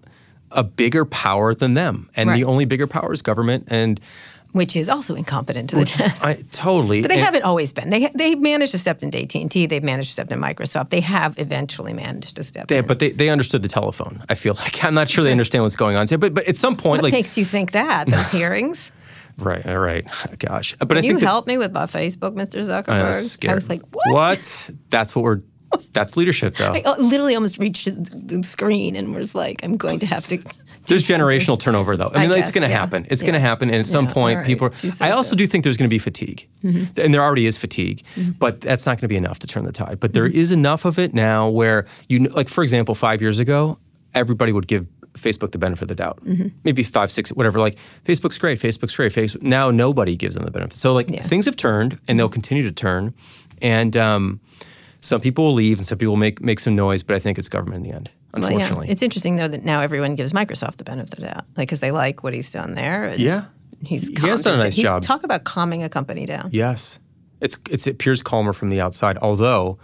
a 0.51 0.63
bigger 0.63 1.05
power 1.05 1.53
than 1.55 1.73
them 1.73 2.09
and 2.15 2.29
Right. 2.29 2.35
the 2.37 2.43
only 2.43 2.65
bigger 2.65 2.87
power 2.87 3.11
is 3.13 3.21
government 3.21 3.65
and 3.69 3.99
Which 4.51 4.75
is 4.75 4.89
also 4.89 5.13
incompetent 5.15 5.69
to 5.71 5.75
the 5.75 5.85
task. 5.85 6.23
I 6.25 6.43
totally 6.51 7.01
But 7.01 7.09
they 7.09 7.15
and- 7.17 7.25
haven't 7.25 7.43
always 7.43 7.71
been. 7.73 7.89
They 7.91 8.09
they've 8.15 8.39
managed 8.39 8.71
to 8.71 8.79
step 8.79 9.03
into 9.03 9.17
AT 9.19 9.35
and 9.35 9.49
T. 9.51 9.67
They've 9.67 9.83
managed 9.83 10.09
to 10.09 10.13
step 10.13 10.31
into 10.31 10.43
Microsoft. 10.43 10.89
They 10.89 11.01
have 11.01 11.37
eventually 11.37 11.93
managed 11.93 12.35
to 12.37 12.43
step 12.43 12.67
they, 12.67 12.79
in. 12.79 12.87
but 12.87 12.97
they, 12.97 13.11
they 13.11 13.29
understood 13.29 13.61
the 13.61 13.67
telephone. 13.67 14.23
I 14.27 14.33
feel 14.35 14.55
like 14.55 14.83
I'm 14.83 14.95
not 14.95 15.07
sure 15.09 15.23
they 15.23 15.31
understand 15.39 15.63
what's 15.63 15.75
going 15.75 15.95
on. 15.97 16.07
But 16.19 16.33
but 16.33 16.47
at 16.47 16.57
some 16.57 16.75
point, 16.75 17.01
what 17.01 17.03
like 17.03 17.13
makes 17.13 17.37
you 17.37 17.45
think 17.45 17.71
that 17.73 18.07
those 18.09 18.29
hearings? 18.31 18.91
Right, 19.45 19.65
all 19.65 19.77
right, 19.79 20.05
gosh. 20.39 20.75
But 20.79 20.89
Can 20.89 21.03
you 21.03 21.11
think 21.11 21.19
that- 21.21 21.25
help 21.27 21.47
me 21.47 21.57
with 21.57 21.71
my 21.71 21.85
Facebook, 21.85 22.33
Mr. 22.35 22.59
Zuckerberg? 22.63 22.89
I 22.89 23.07
was 23.07 23.31
scared. 23.31 23.51
I 23.51 23.55
was 23.55 23.69
like, 23.69 23.81
what? 23.91 24.11
What? 24.11 24.69
That's 24.89 25.15
what 25.15 25.23
we're. 25.23 25.41
That's 25.93 26.17
leadership, 26.17 26.57
though. 26.57 26.73
I 26.73 26.81
uh, 26.81 26.97
literally 26.97 27.35
almost 27.35 27.59
reached 27.59 27.85
the 27.85 28.41
screen 28.43 28.95
and 28.95 29.13
was 29.13 29.35
like, 29.35 29.63
I'm 29.63 29.77
going 29.77 29.99
to 29.99 30.07
have 30.07 30.25
to. 30.27 30.41
There's 30.87 31.07
generational 31.07 31.59
turnover, 31.59 31.95
though. 31.95 32.09
I 32.11 32.21
mean, 32.21 32.31
I 32.31 32.37
it's 32.39 32.49
going 32.49 32.63
to 32.63 32.69
yeah. 32.69 32.79
happen. 32.79 33.05
It's 33.07 33.21
Yeah. 33.21 33.27
going 33.27 33.33
to 33.35 33.39
happen, 33.39 33.69
and 33.69 33.77
at 33.79 33.85
some 33.85 34.05
Yeah, 34.05 34.13
point, 34.13 34.35
all 34.37 34.41
right. 34.41 34.47
people. 34.47 34.71
You 34.81 34.89
say 34.89 35.05
I 35.05 35.11
also 35.11 35.29
so. 35.29 35.33
Mm-hmm. 35.33 35.37
do 35.37 35.47
think 35.47 35.63
there's 35.65 35.77
going 35.77 35.87
to 35.87 35.93
be 35.93 35.99
fatigue, 35.99 36.47
and 36.63 37.13
there 37.13 37.21
already 37.21 37.45
is 37.45 37.55
fatigue, 37.57 38.01
but 38.39 38.61
that's 38.61 38.87
not 38.87 38.93
going 38.93 39.01
to 39.01 39.07
be 39.09 39.15
enough 39.15 39.37
to 39.39 39.47
turn 39.47 39.63
the 39.65 39.71
tide. 39.71 39.99
But 39.99 40.13
there 40.13 40.27
Mm-hmm. 40.27 40.39
is 40.39 40.51
enough 40.51 40.85
of 40.85 40.97
it 40.97 41.13
now 41.13 41.47
where 41.49 41.85
you, 42.07 42.19
like, 42.29 42.49
for 42.49 42.63
example, 42.63 42.95
five 42.95 43.21
years 43.21 43.37
ago, 43.37 43.77
everybody 44.15 44.51
would 44.51 44.65
give 44.67 44.87
Facebook 45.21 45.51
the 45.51 45.57
benefit 45.57 45.83
of 45.83 45.87
the 45.89 45.95
doubt. 45.95 46.19
Mm-hmm. 46.25 46.47
Maybe 46.63 46.83
five, 46.83 47.11
six, 47.11 47.29
whatever. 47.31 47.59
Like, 47.59 47.77
Facebook's 48.05 48.37
great. 48.37 48.59
Facebook's 48.59 48.95
great. 48.95 49.11
Facebook. 49.13 49.41
Now 49.41 49.71
nobody 49.71 50.15
gives 50.15 50.35
them 50.35 50.43
the 50.45 50.51
benefit. 50.51 50.77
So 50.77 50.93
like, 50.93 51.09
Yeah. 51.09 51.23
things 51.23 51.45
have 51.45 51.55
turned, 51.55 51.99
and 52.07 52.19
they'll 52.19 52.29
continue 52.29 52.63
to 52.63 52.71
turn, 52.71 53.13
and. 53.61 53.95
Um, 53.97 54.39
some 55.01 55.21
people 55.21 55.45
will 55.45 55.53
leave 55.53 55.77
and 55.77 55.87
some 55.87 55.97
people 55.97 56.11
will 56.11 56.17
make, 56.19 56.41
make 56.41 56.59
some 56.59 56.75
noise, 56.75 57.03
but 57.03 57.15
I 57.15 57.19
think 57.19 57.37
it's 57.39 57.47
government 57.47 57.85
in 57.85 57.89
the 57.89 57.95
end, 57.95 58.09
Well, 58.33 58.41
yeah. 58.41 58.47
unfortunately. 58.49 58.89
It's 58.89 59.01
interesting 59.01 59.37
though 59.37 59.47
that 59.47 59.63
now 59.63 59.79
everyone 59.79 60.15
gives 60.15 60.33
Microsoft 60.33 60.75
the 60.75 60.83
benefit 60.83 61.13
of 61.13 61.19
the 61.19 61.25
doubt, 61.27 61.45
like 61.55 61.69
because 61.69 61.79
they 61.79 61.91
like 61.91 62.21
what 62.21 62.33
he's 62.33 62.51
done 62.51 62.73
there. 62.73 63.15
yeah. 63.17 63.45
he's 63.81 64.09
He 64.09 64.27
has 64.27 64.41
done 64.41 64.55
a 64.55 64.57
nice 64.63 64.75
he's- 64.75 64.85
job. 64.89 65.01
Talk 65.01 65.23
about 65.23 65.45
calming 65.45 65.83
a 65.83 65.89
company 65.89 66.25
down. 66.25 66.49
Yes, 66.51 66.99
it's 67.39 67.55
it's 67.69 67.87
it 67.87 67.91
appears 67.91 68.21
calmer 68.21 68.51
from 68.51 68.71
the 68.71 68.81
outside. 68.81 69.17
Although 69.21 69.79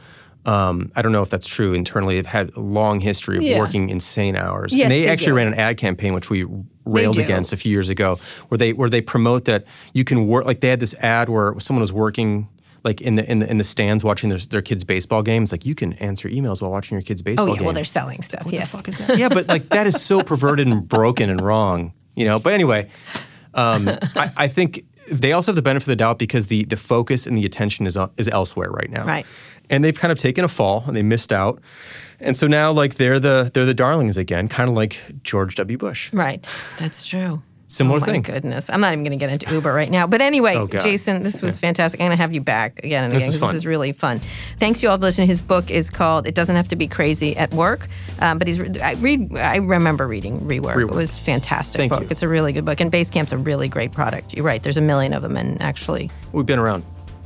um, 0.45 0.91
I 0.95 1.01
don't 1.01 1.11
know 1.11 1.23
if 1.23 1.29
that's 1.29 1.47
true 1.47 1.73
internally. 1.73 2.15
They've 2.15 2.25
had 2.25 2.51
a 2.55 2.59
long 2.59 2.99
history 2.99 3.37
of 3.37 3.43
Yeah. 3.43 3.59
working 3.59 3.89
insane 3.89 4.35
hours. 4.35 4.73
Yes, 4.73 4.83
and 4.83 4.91
they, 4.91 5.01
they 5.01 5.07
actually 5.09 5.31
do. 5.31 5.35
ran 5.35 5.47
an 5.47 5.55
ad 5.55 5.77
campaign 5.77 6.13
which 6.13 6.29
we 6.29 6.45
railed 6.85 7.17
against 7.17 7.51
a 7.51 7.57
few 7.57 7.71
years 7.71 7.89
ago, 7.89 8.19
where 8.49 8.57
they 8.57 8.73
where 8.73 8.89
they 8.89 9.01
promote 9.01 9.45
that 9.45 9.65
you 9.93 10.03
can 10.03 10.27
work. 10.27 10.45
Like 10.45 10.61
they 10.61 10.69
had 10.69 10.79
this 10.79 10.93
ad 10.95 11.29
where 11.29 11.59
someone 11.59 11.81
was 11.81 11.93
working. 11.93 12.47
Like 12.83 13.01
in 13.01 13.15
the 13.15 13.27
in 13.31 13.39
the 13.39 13.49
in 13.49 13.57
the 13.57 13.63
stands 13.63 14.03
watching 14.03 14.29
their, 14.29 14.37
their 14.37 14.61
kids' 14.61 14.83
baseball 14.83 15.23
games, 15.23 15.51
like 15.51 15.65
you 15.65 15.73
can 15.73 15.93
answer 15.93 16.29
emails 16.29 16.61
while 16.61 16.69
watching 16.69 16.95
your 16.95 17.01
kids' 17.01 17.23
baseball 17.23 17.45
Oh 17.45 17.49
yeah, 17.53 17.55
game. 17.55 17.65
well 17.65 17.73
they're 17.73 17.83
selling 17.83 18.21
stuff. 18.21 18.45
yes. 18.51 18.69
fuck 18.69 18.87
is 18.87 18.99
that? 18.99 19.17
yeah, 19.17 19.27
but 19.27 19.47
like 19.47 19.69
that 19.69 19.87
is 19.87 19.99
so 19.99 20.21
perverted 20.21 20.67
and 20.67 20.87
broken 20.87 21.31
and 21.31 21.41
wrong, 21.41 21.93
you 22.15 22.25
know. 22.25 22.37
But 22.37 22.53
anyway, 22.53 22.87
um, 23.55 23.89
I, 24.15 24.31
I 24.37 24.47
think 24.47 24.85
they 25.11 25.31
also 25.31 25.47
have 25.51 25.55
the 25.55 25.61
benefit 25.63 25.85
of 25.87 25.89
the 25.91 25.95
doubt 25.95 26.19
because 26.19 26.45
the 26.45 26.65
the 26.65 26.77
focus 26.77 27.25
and 27.25 27.35
the 27.35 27.43
attention 27.45 27.87
is 27.87 27.97
on, 27.97 28.11
is 28.17 28.27
elsewhere 28.27 28.69
right 28.69 28.91
now. 28.91 29.03
Right. 29.07 29.25
And 29.70 29.84
they've 29.84 29.97
kind 29.97 30.11
of 30.11 30.20
taken 30.20 30.43
a 30.45 30.47
fall 30.47 30.84
and 30.88 30.95
they 30.95 31.03
missed 31.03 31.32
out, 31.32 31.59
and 32.20 32.38
so 32.38 32.45
now 32.47 32.72
like 32.72 32.95
they're 32.95 33.20
the 33.20 33.49
they're 33.53 33.66
the 33.66 33.74
darlings 33.74 34.18
again, 34.18 34.47
kind 34.47 34.70
of 34.70 34.76
like 34.76 34.99
George 35.24 35.55
W. 35.55 35.78
Bush. 35.78 36.11
Right. 36.13 36.47
That's 36.80 37.05
true. 37.05 37.41
Similar 37.68 37.97
oh, 37.97 37.99
my 38.01 38.05
thing. 38.05 38.22
goodness. 38.22 38.70
I'm 38.70 38.80
not 38.80 38.93
even 38.93 39.03
going 39.03 39.18
to 39.18 39.26
get 39.26 39.32
into 39.32 39.51
Uber 39.51 39.74
right 39.74 39.89
now. 39.89 40.05
But 40.05 40.22
anyway, 40.22 40.55
Oh, 40.55 40.68
Jason, 40.68 41.24
this 41.24 41.41
was 41.41 41.57
fantastic. 41.57 41.99
I'm 41.99 42.05
going 42.05 42.16
to 42.16 42.22
have 42.22 42.32
you 42.32 42.39
back 42.39 42.80
again 42.84 43.03
and 43.03 43.11
This 43.11 43.24
again 43.24 43.30
is 43.30 43.36
'cause 43.36 43.39
fun. 43.39 43.49
this 43.55 43.61
is 43.61 43.66
really 43.66 43.91
fun. 43.91 44.22
Thanks 44.59 44.84
you 44.84 44.89
all 44.89 44.97
for 44.97 45.01
listening. 45.01 45.28
His 45.28 45.41
book 45.41 45.72
is 45.72 45.89
called 45.89 46.28
"It 46.28 46.36
Doesn't 46.36 46.55
Have 46.55 46.68
to 46.68 46.76
Be 46.76 46.88
Crazy 46.88 47.36
at 47.36 47.51
Work," 47.55 47.88
um, 48.20 48.38
but 48.38 48.47
he's 48.47 48.59
I 48.80 48.93
read. 48.99 49.36
I 49.36 49.55
remember 49.55 50.05
reading 50.07 50.41
Rework. 50.41 50.80
It 50.80 50.91
was 50.91 51.11
a 51.18 51.20
fantastic 51.20 51.80
Thank 51.80 51.89
book. 51.91 52.01
you. 52.01 52.07
It's 52.11 52.22
a 52.22 52.28
really 52.28 52.53
good 52.53 52.66
book, 52.66 52.80
and 52.80 52.91
Basecamp's 52.91 53.32
a 53.32 53.38
really 53.38 53.68
great 53.68 53.91
product. 53.91 54.36
You're 54.36 54.45
right. 54.45 54.61
There's 54.61 54.78
a 54.78 54.82
million 54.82 55.11
of 55.13 55.24
them, 55.24 55.36
and 55.36 55.59
actually, 55.59 56.11
We've 56.34 56.45
been 56.45 56.59
around. 56.59 56.84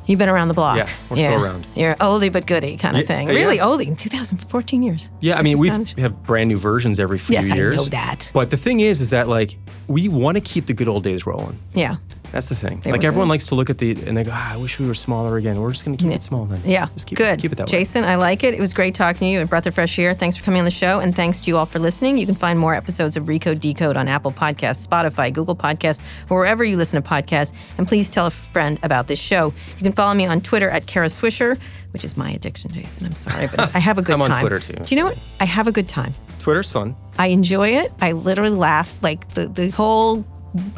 You've 0.09 0.17
been 0.17 0.27
around 0.27 0.47
the 0.47 0.55
block. 0.55 0.75
Yeah, 0.77 0.89
we're 1.11 1.17
still 1.17 1.43
around. 1.45 1.67
You're 1.75 1.93
oldie 1.95 2.33
but 2.33 2.47
goodie 2.47 2.77
kind 2.77 2.97
of 2.97 3.01
Yeah, 3.03 3.07
thing. 3.15 3.27
yeah. 3.27 3.35
Really 3.35 3.59
oldie. 3.59 3.95
2014 3.95 4.81
years. 4.81 5.11
Yeah, 5.19 5.37
I 5.37 5.43
mean, 5.43 5.59
we 5.59 5.69
have 5.69 6.23
brand 6.23 6.47
new 6.47 6.57
versions 6.57 6.99
every 6.99 7.19
few 7.19 7.33
Yes, 7.35 7.51
I 7.51 7.55
years. 7.55 7.77
know 7.77 7.83
that. 7.85 8.31
But 8.33 8.49
the 8.49 8.57
thing 8.57 8.79
is, 8.79 9.01
is 9.01 9.11
that 9.11 9.27
like 9.27 9.55
we 9.87 10.09
want 10.09 10.35
to 10.35 10.41
keep 10.41 10.65
the 10.65 10.73
good 10.73 10.87
old 10.87 11.03
days 11.03 11.27
rolling. 11.27 11.59
Yeah. 11.75 11.97
That's 12.31 12.49
the 12.49 12.55
thing. 12.55 12.79
They 12.81 12.91
like 12.91 13.03
everyone 13.03 13.27
good. 13.27 13.31
likes 13.31 13.47
to 13.47 13.55
look 13.55 13.69
at 13.69 13.77
the 13.77 13.91
and 14.05 14.15
they 14.15 14.23
go, 14.23 14.31
ah, 14.33 14.53
I 14.53 14.57
wish 14.57 14.79
we 14.79 14.87
were 14.87 14.93
smaller 14.93 15.37
again. 15.37 15.59
We're 15.59 15.71
just 15.71 15.85
going 15.85 15.97
to 15.97 16.03
keep 16.03 16.13
it 16.13 16.23
small 16.23 16.45
then. 16.45 16.61
Yeah, 16.63 16.87
just 16.93 17.07
keep 17.07 17.17
good. 17.17 17.33
It, 17.33 17.41
keep 17.41 17.51
it 17.51 17.55
that 17.55 17.67
way. 17.67 17.71
Jason, 17.71 18.03
I 18.03 18.15
like 18.15 18.43
it. 18.43 18.53
It 18.53 18.59
was 18.59 18.73
great 18.73 18.95
talking 18.95 19.19
to 19.19 19.25
you. 19.25 19.41
A 19.41 19.45
breath 19.45 19.65
of 19.65 19.75
fresh 19.75 19.97
air. 19.97 20.13
Thanks 20.13 20.37
for 20.37 20.43
coming 20.43 20.59
on 20.59 20.65
the 20.65 20.71
show, 20.71 20.99
and 20.99 21.15
thanks 21.15 21.41
to 21.41 21.47
you 21.47 21.57
all 21.57 21.65
for 21.65 21.79
listening. 21.79 22.17
You 22.17 22.25
can 22.25 22.35
find 22.35 22.59
more 22.59 22.75
episodes 22.75 23.17
of 23.17 23.25
Recode 23.25 23.59
Decode 23.59 23.97
on 23.97 24.07
Apple 24.07 24.31
Podcasts, 24.31 24.85
Spotify, 24.87 25.33
Google 25.33 25.55
Podcasts, 25.55 25.99
or 26.29 26.39
wherever 26.39 26.63
you 26.63 26.77
listen 26.77 27.01
to 27.01 27.07
podcasts. 27.07 27.53
And 27.77 27.87
please 27.87 28.09
tell 28.09 28.27
a 28.27 28.31
friend 28.31 28.79
about 28.83 29.07
this 29.07 29.19
show. 29.19 29.53
You 29.77 29.83
can 29.83 29.93
follow 29.93 30.13
me 30.13 30.25
on 30.25 30.41
Twitter 30.41 30.69
at 30.69 30.85
Kara 30.85 31.07
Swisher, 31.07 31.59
which 31.91 32.03
is 32.03 32.15
my 32.15 32.31
addiction, 32.31 32.71
Jason. 32.71 33.05
I'm 33.07 33.15
sorry, 33.15 33.47
but 33.47 33.75
I 33.75 33.79
have 33.79 33.97
a 33.97 34.01
good 34.01 34.13
I'm 34.15 34.21
on 34.21 34.29
time. 34.29 34.41
Twitter, 34.41 34.59
too. 34.59 34.73
Do 34.73 34.95
you 34.95 35.01
know 35.01 35.07
what? 35.07 35.17
I 35.39 35.45
have 35.45 35.67
a 35.67 35.71
good 35.71 35.87
time. 35.87 36.13
Twitter's 36.39 36.71
fun. 36.71 36.95
I 37.17 37.27
enjoy 37.27 37.69
it. 37.69 37.91
I 38.01 38.13
literally 38.13 38.55
laugh. 38.55 39.01
Like 39.03 39.27
the 39.33 39.47
the 39.47 39.69
whole 39.69 40.25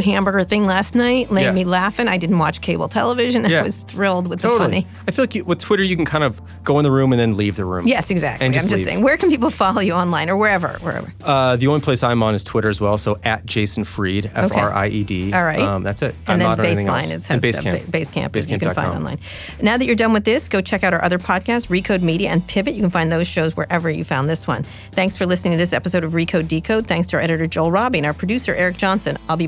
hamburger 0.03 0.43
thing 0.43 0.65
last 0.65 0.95
night 0.95 1.32
made 1.32 1.43
Yeah. 1.43 1.51
me 1.51 1.63
laughing. 1.63 2.07
I 2.07 2.17
didn't 2.17 2.39
watch 2.39 2.61
cable 2.61 2.88
television. 2.88 3.45
Yeah. 3.51 3.61
I 3.61 3.63
was 3.63 3.80
thrilled 3.80 4.28
with 4.28 4.41
the 4.41 4.49
funny. 4.51 4.88
I 5.07 5.11
feel 5.11 5.24
like 5.24 5.36
you, 5.36 5.43
with 5.43 5.59
Twitter, 5.59 5.84
you 5.84 5.95
can 5.95 6.05
kind 6.05 6.24
of 6.24 6.41
go 6.63 6.78
in 6.80 6.84
the 6.84 6.91
room 6.91 7.11
and 7.11 7.19
then 7.19 7.36
leave 7.38 7.55
the 7.57 7.65
room. 7.65 7.88
Yes, 7.88 8.09
exactly. 8.09 8.45
And 8.45 8.53
I'm 8.53 8.59
just 8.59 8.69
just 8.69 8.78
leave. 8.78 8.86
saying, 8.86 9.01
where 9.01 9.17
can 9.17 9.30
people 9.30 9.49
follow 9.49 9.82
you 9.82 9.93
online 9.93 10.30
or 10.30 10.38
wherever, 10.38 10.69
wherever? 10.82 11.11
Uh, 11.24 11.55
the 11.57 11.67
only 11.67 11.82
place 11.82 12.01
I'm 12.03 12.22
on 12.24 12.34
is 12.36 12.43
Twitter 12.43 12.69
as 12.69 12.80
well. 12.80 12.97
So 12.97 13.19
at 13.24 13.45
Jason 13.45 13.84
Fried, 13.84 14.32
F 14.34 14.51
R 14.53 14.72
I 14.74 14.88
E 14.88 15.03
D. 15.03 15.34
All 15.34 15.43
right. 15.43 15.59
Um, 15.59 15.84
that's 15.84 16.01
it. 16.01 16.15
I'm 16.28 16.39
And 16.39 16.41
then 16.59 16.65
anything 16.65 16.88
else. 16.88 17.05
Baseline 17.05 17.11
is 17.11 17.30
and 17.30 17.43
has 17.43 17.55
Basecamp. 17.55 17.80
Basecamp. 17.86 18.30
Basecamp 18.30 18.36
is 18.36 18.51
you 18.51 18.59
can 18.59 18.74
find 18.74 18.91
online. 18.93 19.19
Now 19.61 19.78
that 19.78 19.86
you're 19.86 19.95
done 19.95 20.13
with 20.13 20.24
this, 20.24 20.47
go 20.47 20.61
check 20.61 20.84
out 20.84 20.93
our 20.93 21.03
other 21.03 21.17
podcasts, 21.19 21.67
Recode 21.67 22.01
Media 22.01 22.30
and 22.30 22.45
Pivot. 22.47 22.74
You 22.76 22.82
can 22.82 22.89
find 22.89 23.11
those 23.11 23.28
shows 23.28 23.57
wherever 23.57 23.89
you 23.89 24.03
found 24.03 24.30
this 24.30 24.47
one. 24.47 24.63
Thanks 24.91 25.15
for 25.17 25.26
listening 25.26 25.51
to 25.53 25.57
this 25.57 25.74
episode 25.74 26.03
of 26.03 26.11
Recode 26.13 26.47
Decode. 26.47 26.88
Thanks 26.88 27.07
to 27.09 27.17
our 27.17 27.22
editor 27.22 27.47
Joel 27.47 27.72
Robbie 27.72 27.97
and 27.99 28.05
our 28.05 28.13
producer 28.13 28.53
Eric 28.55 28.78
Johnson. 28.78 29.17
I'll 29.28 29.38
be 29.38 29.47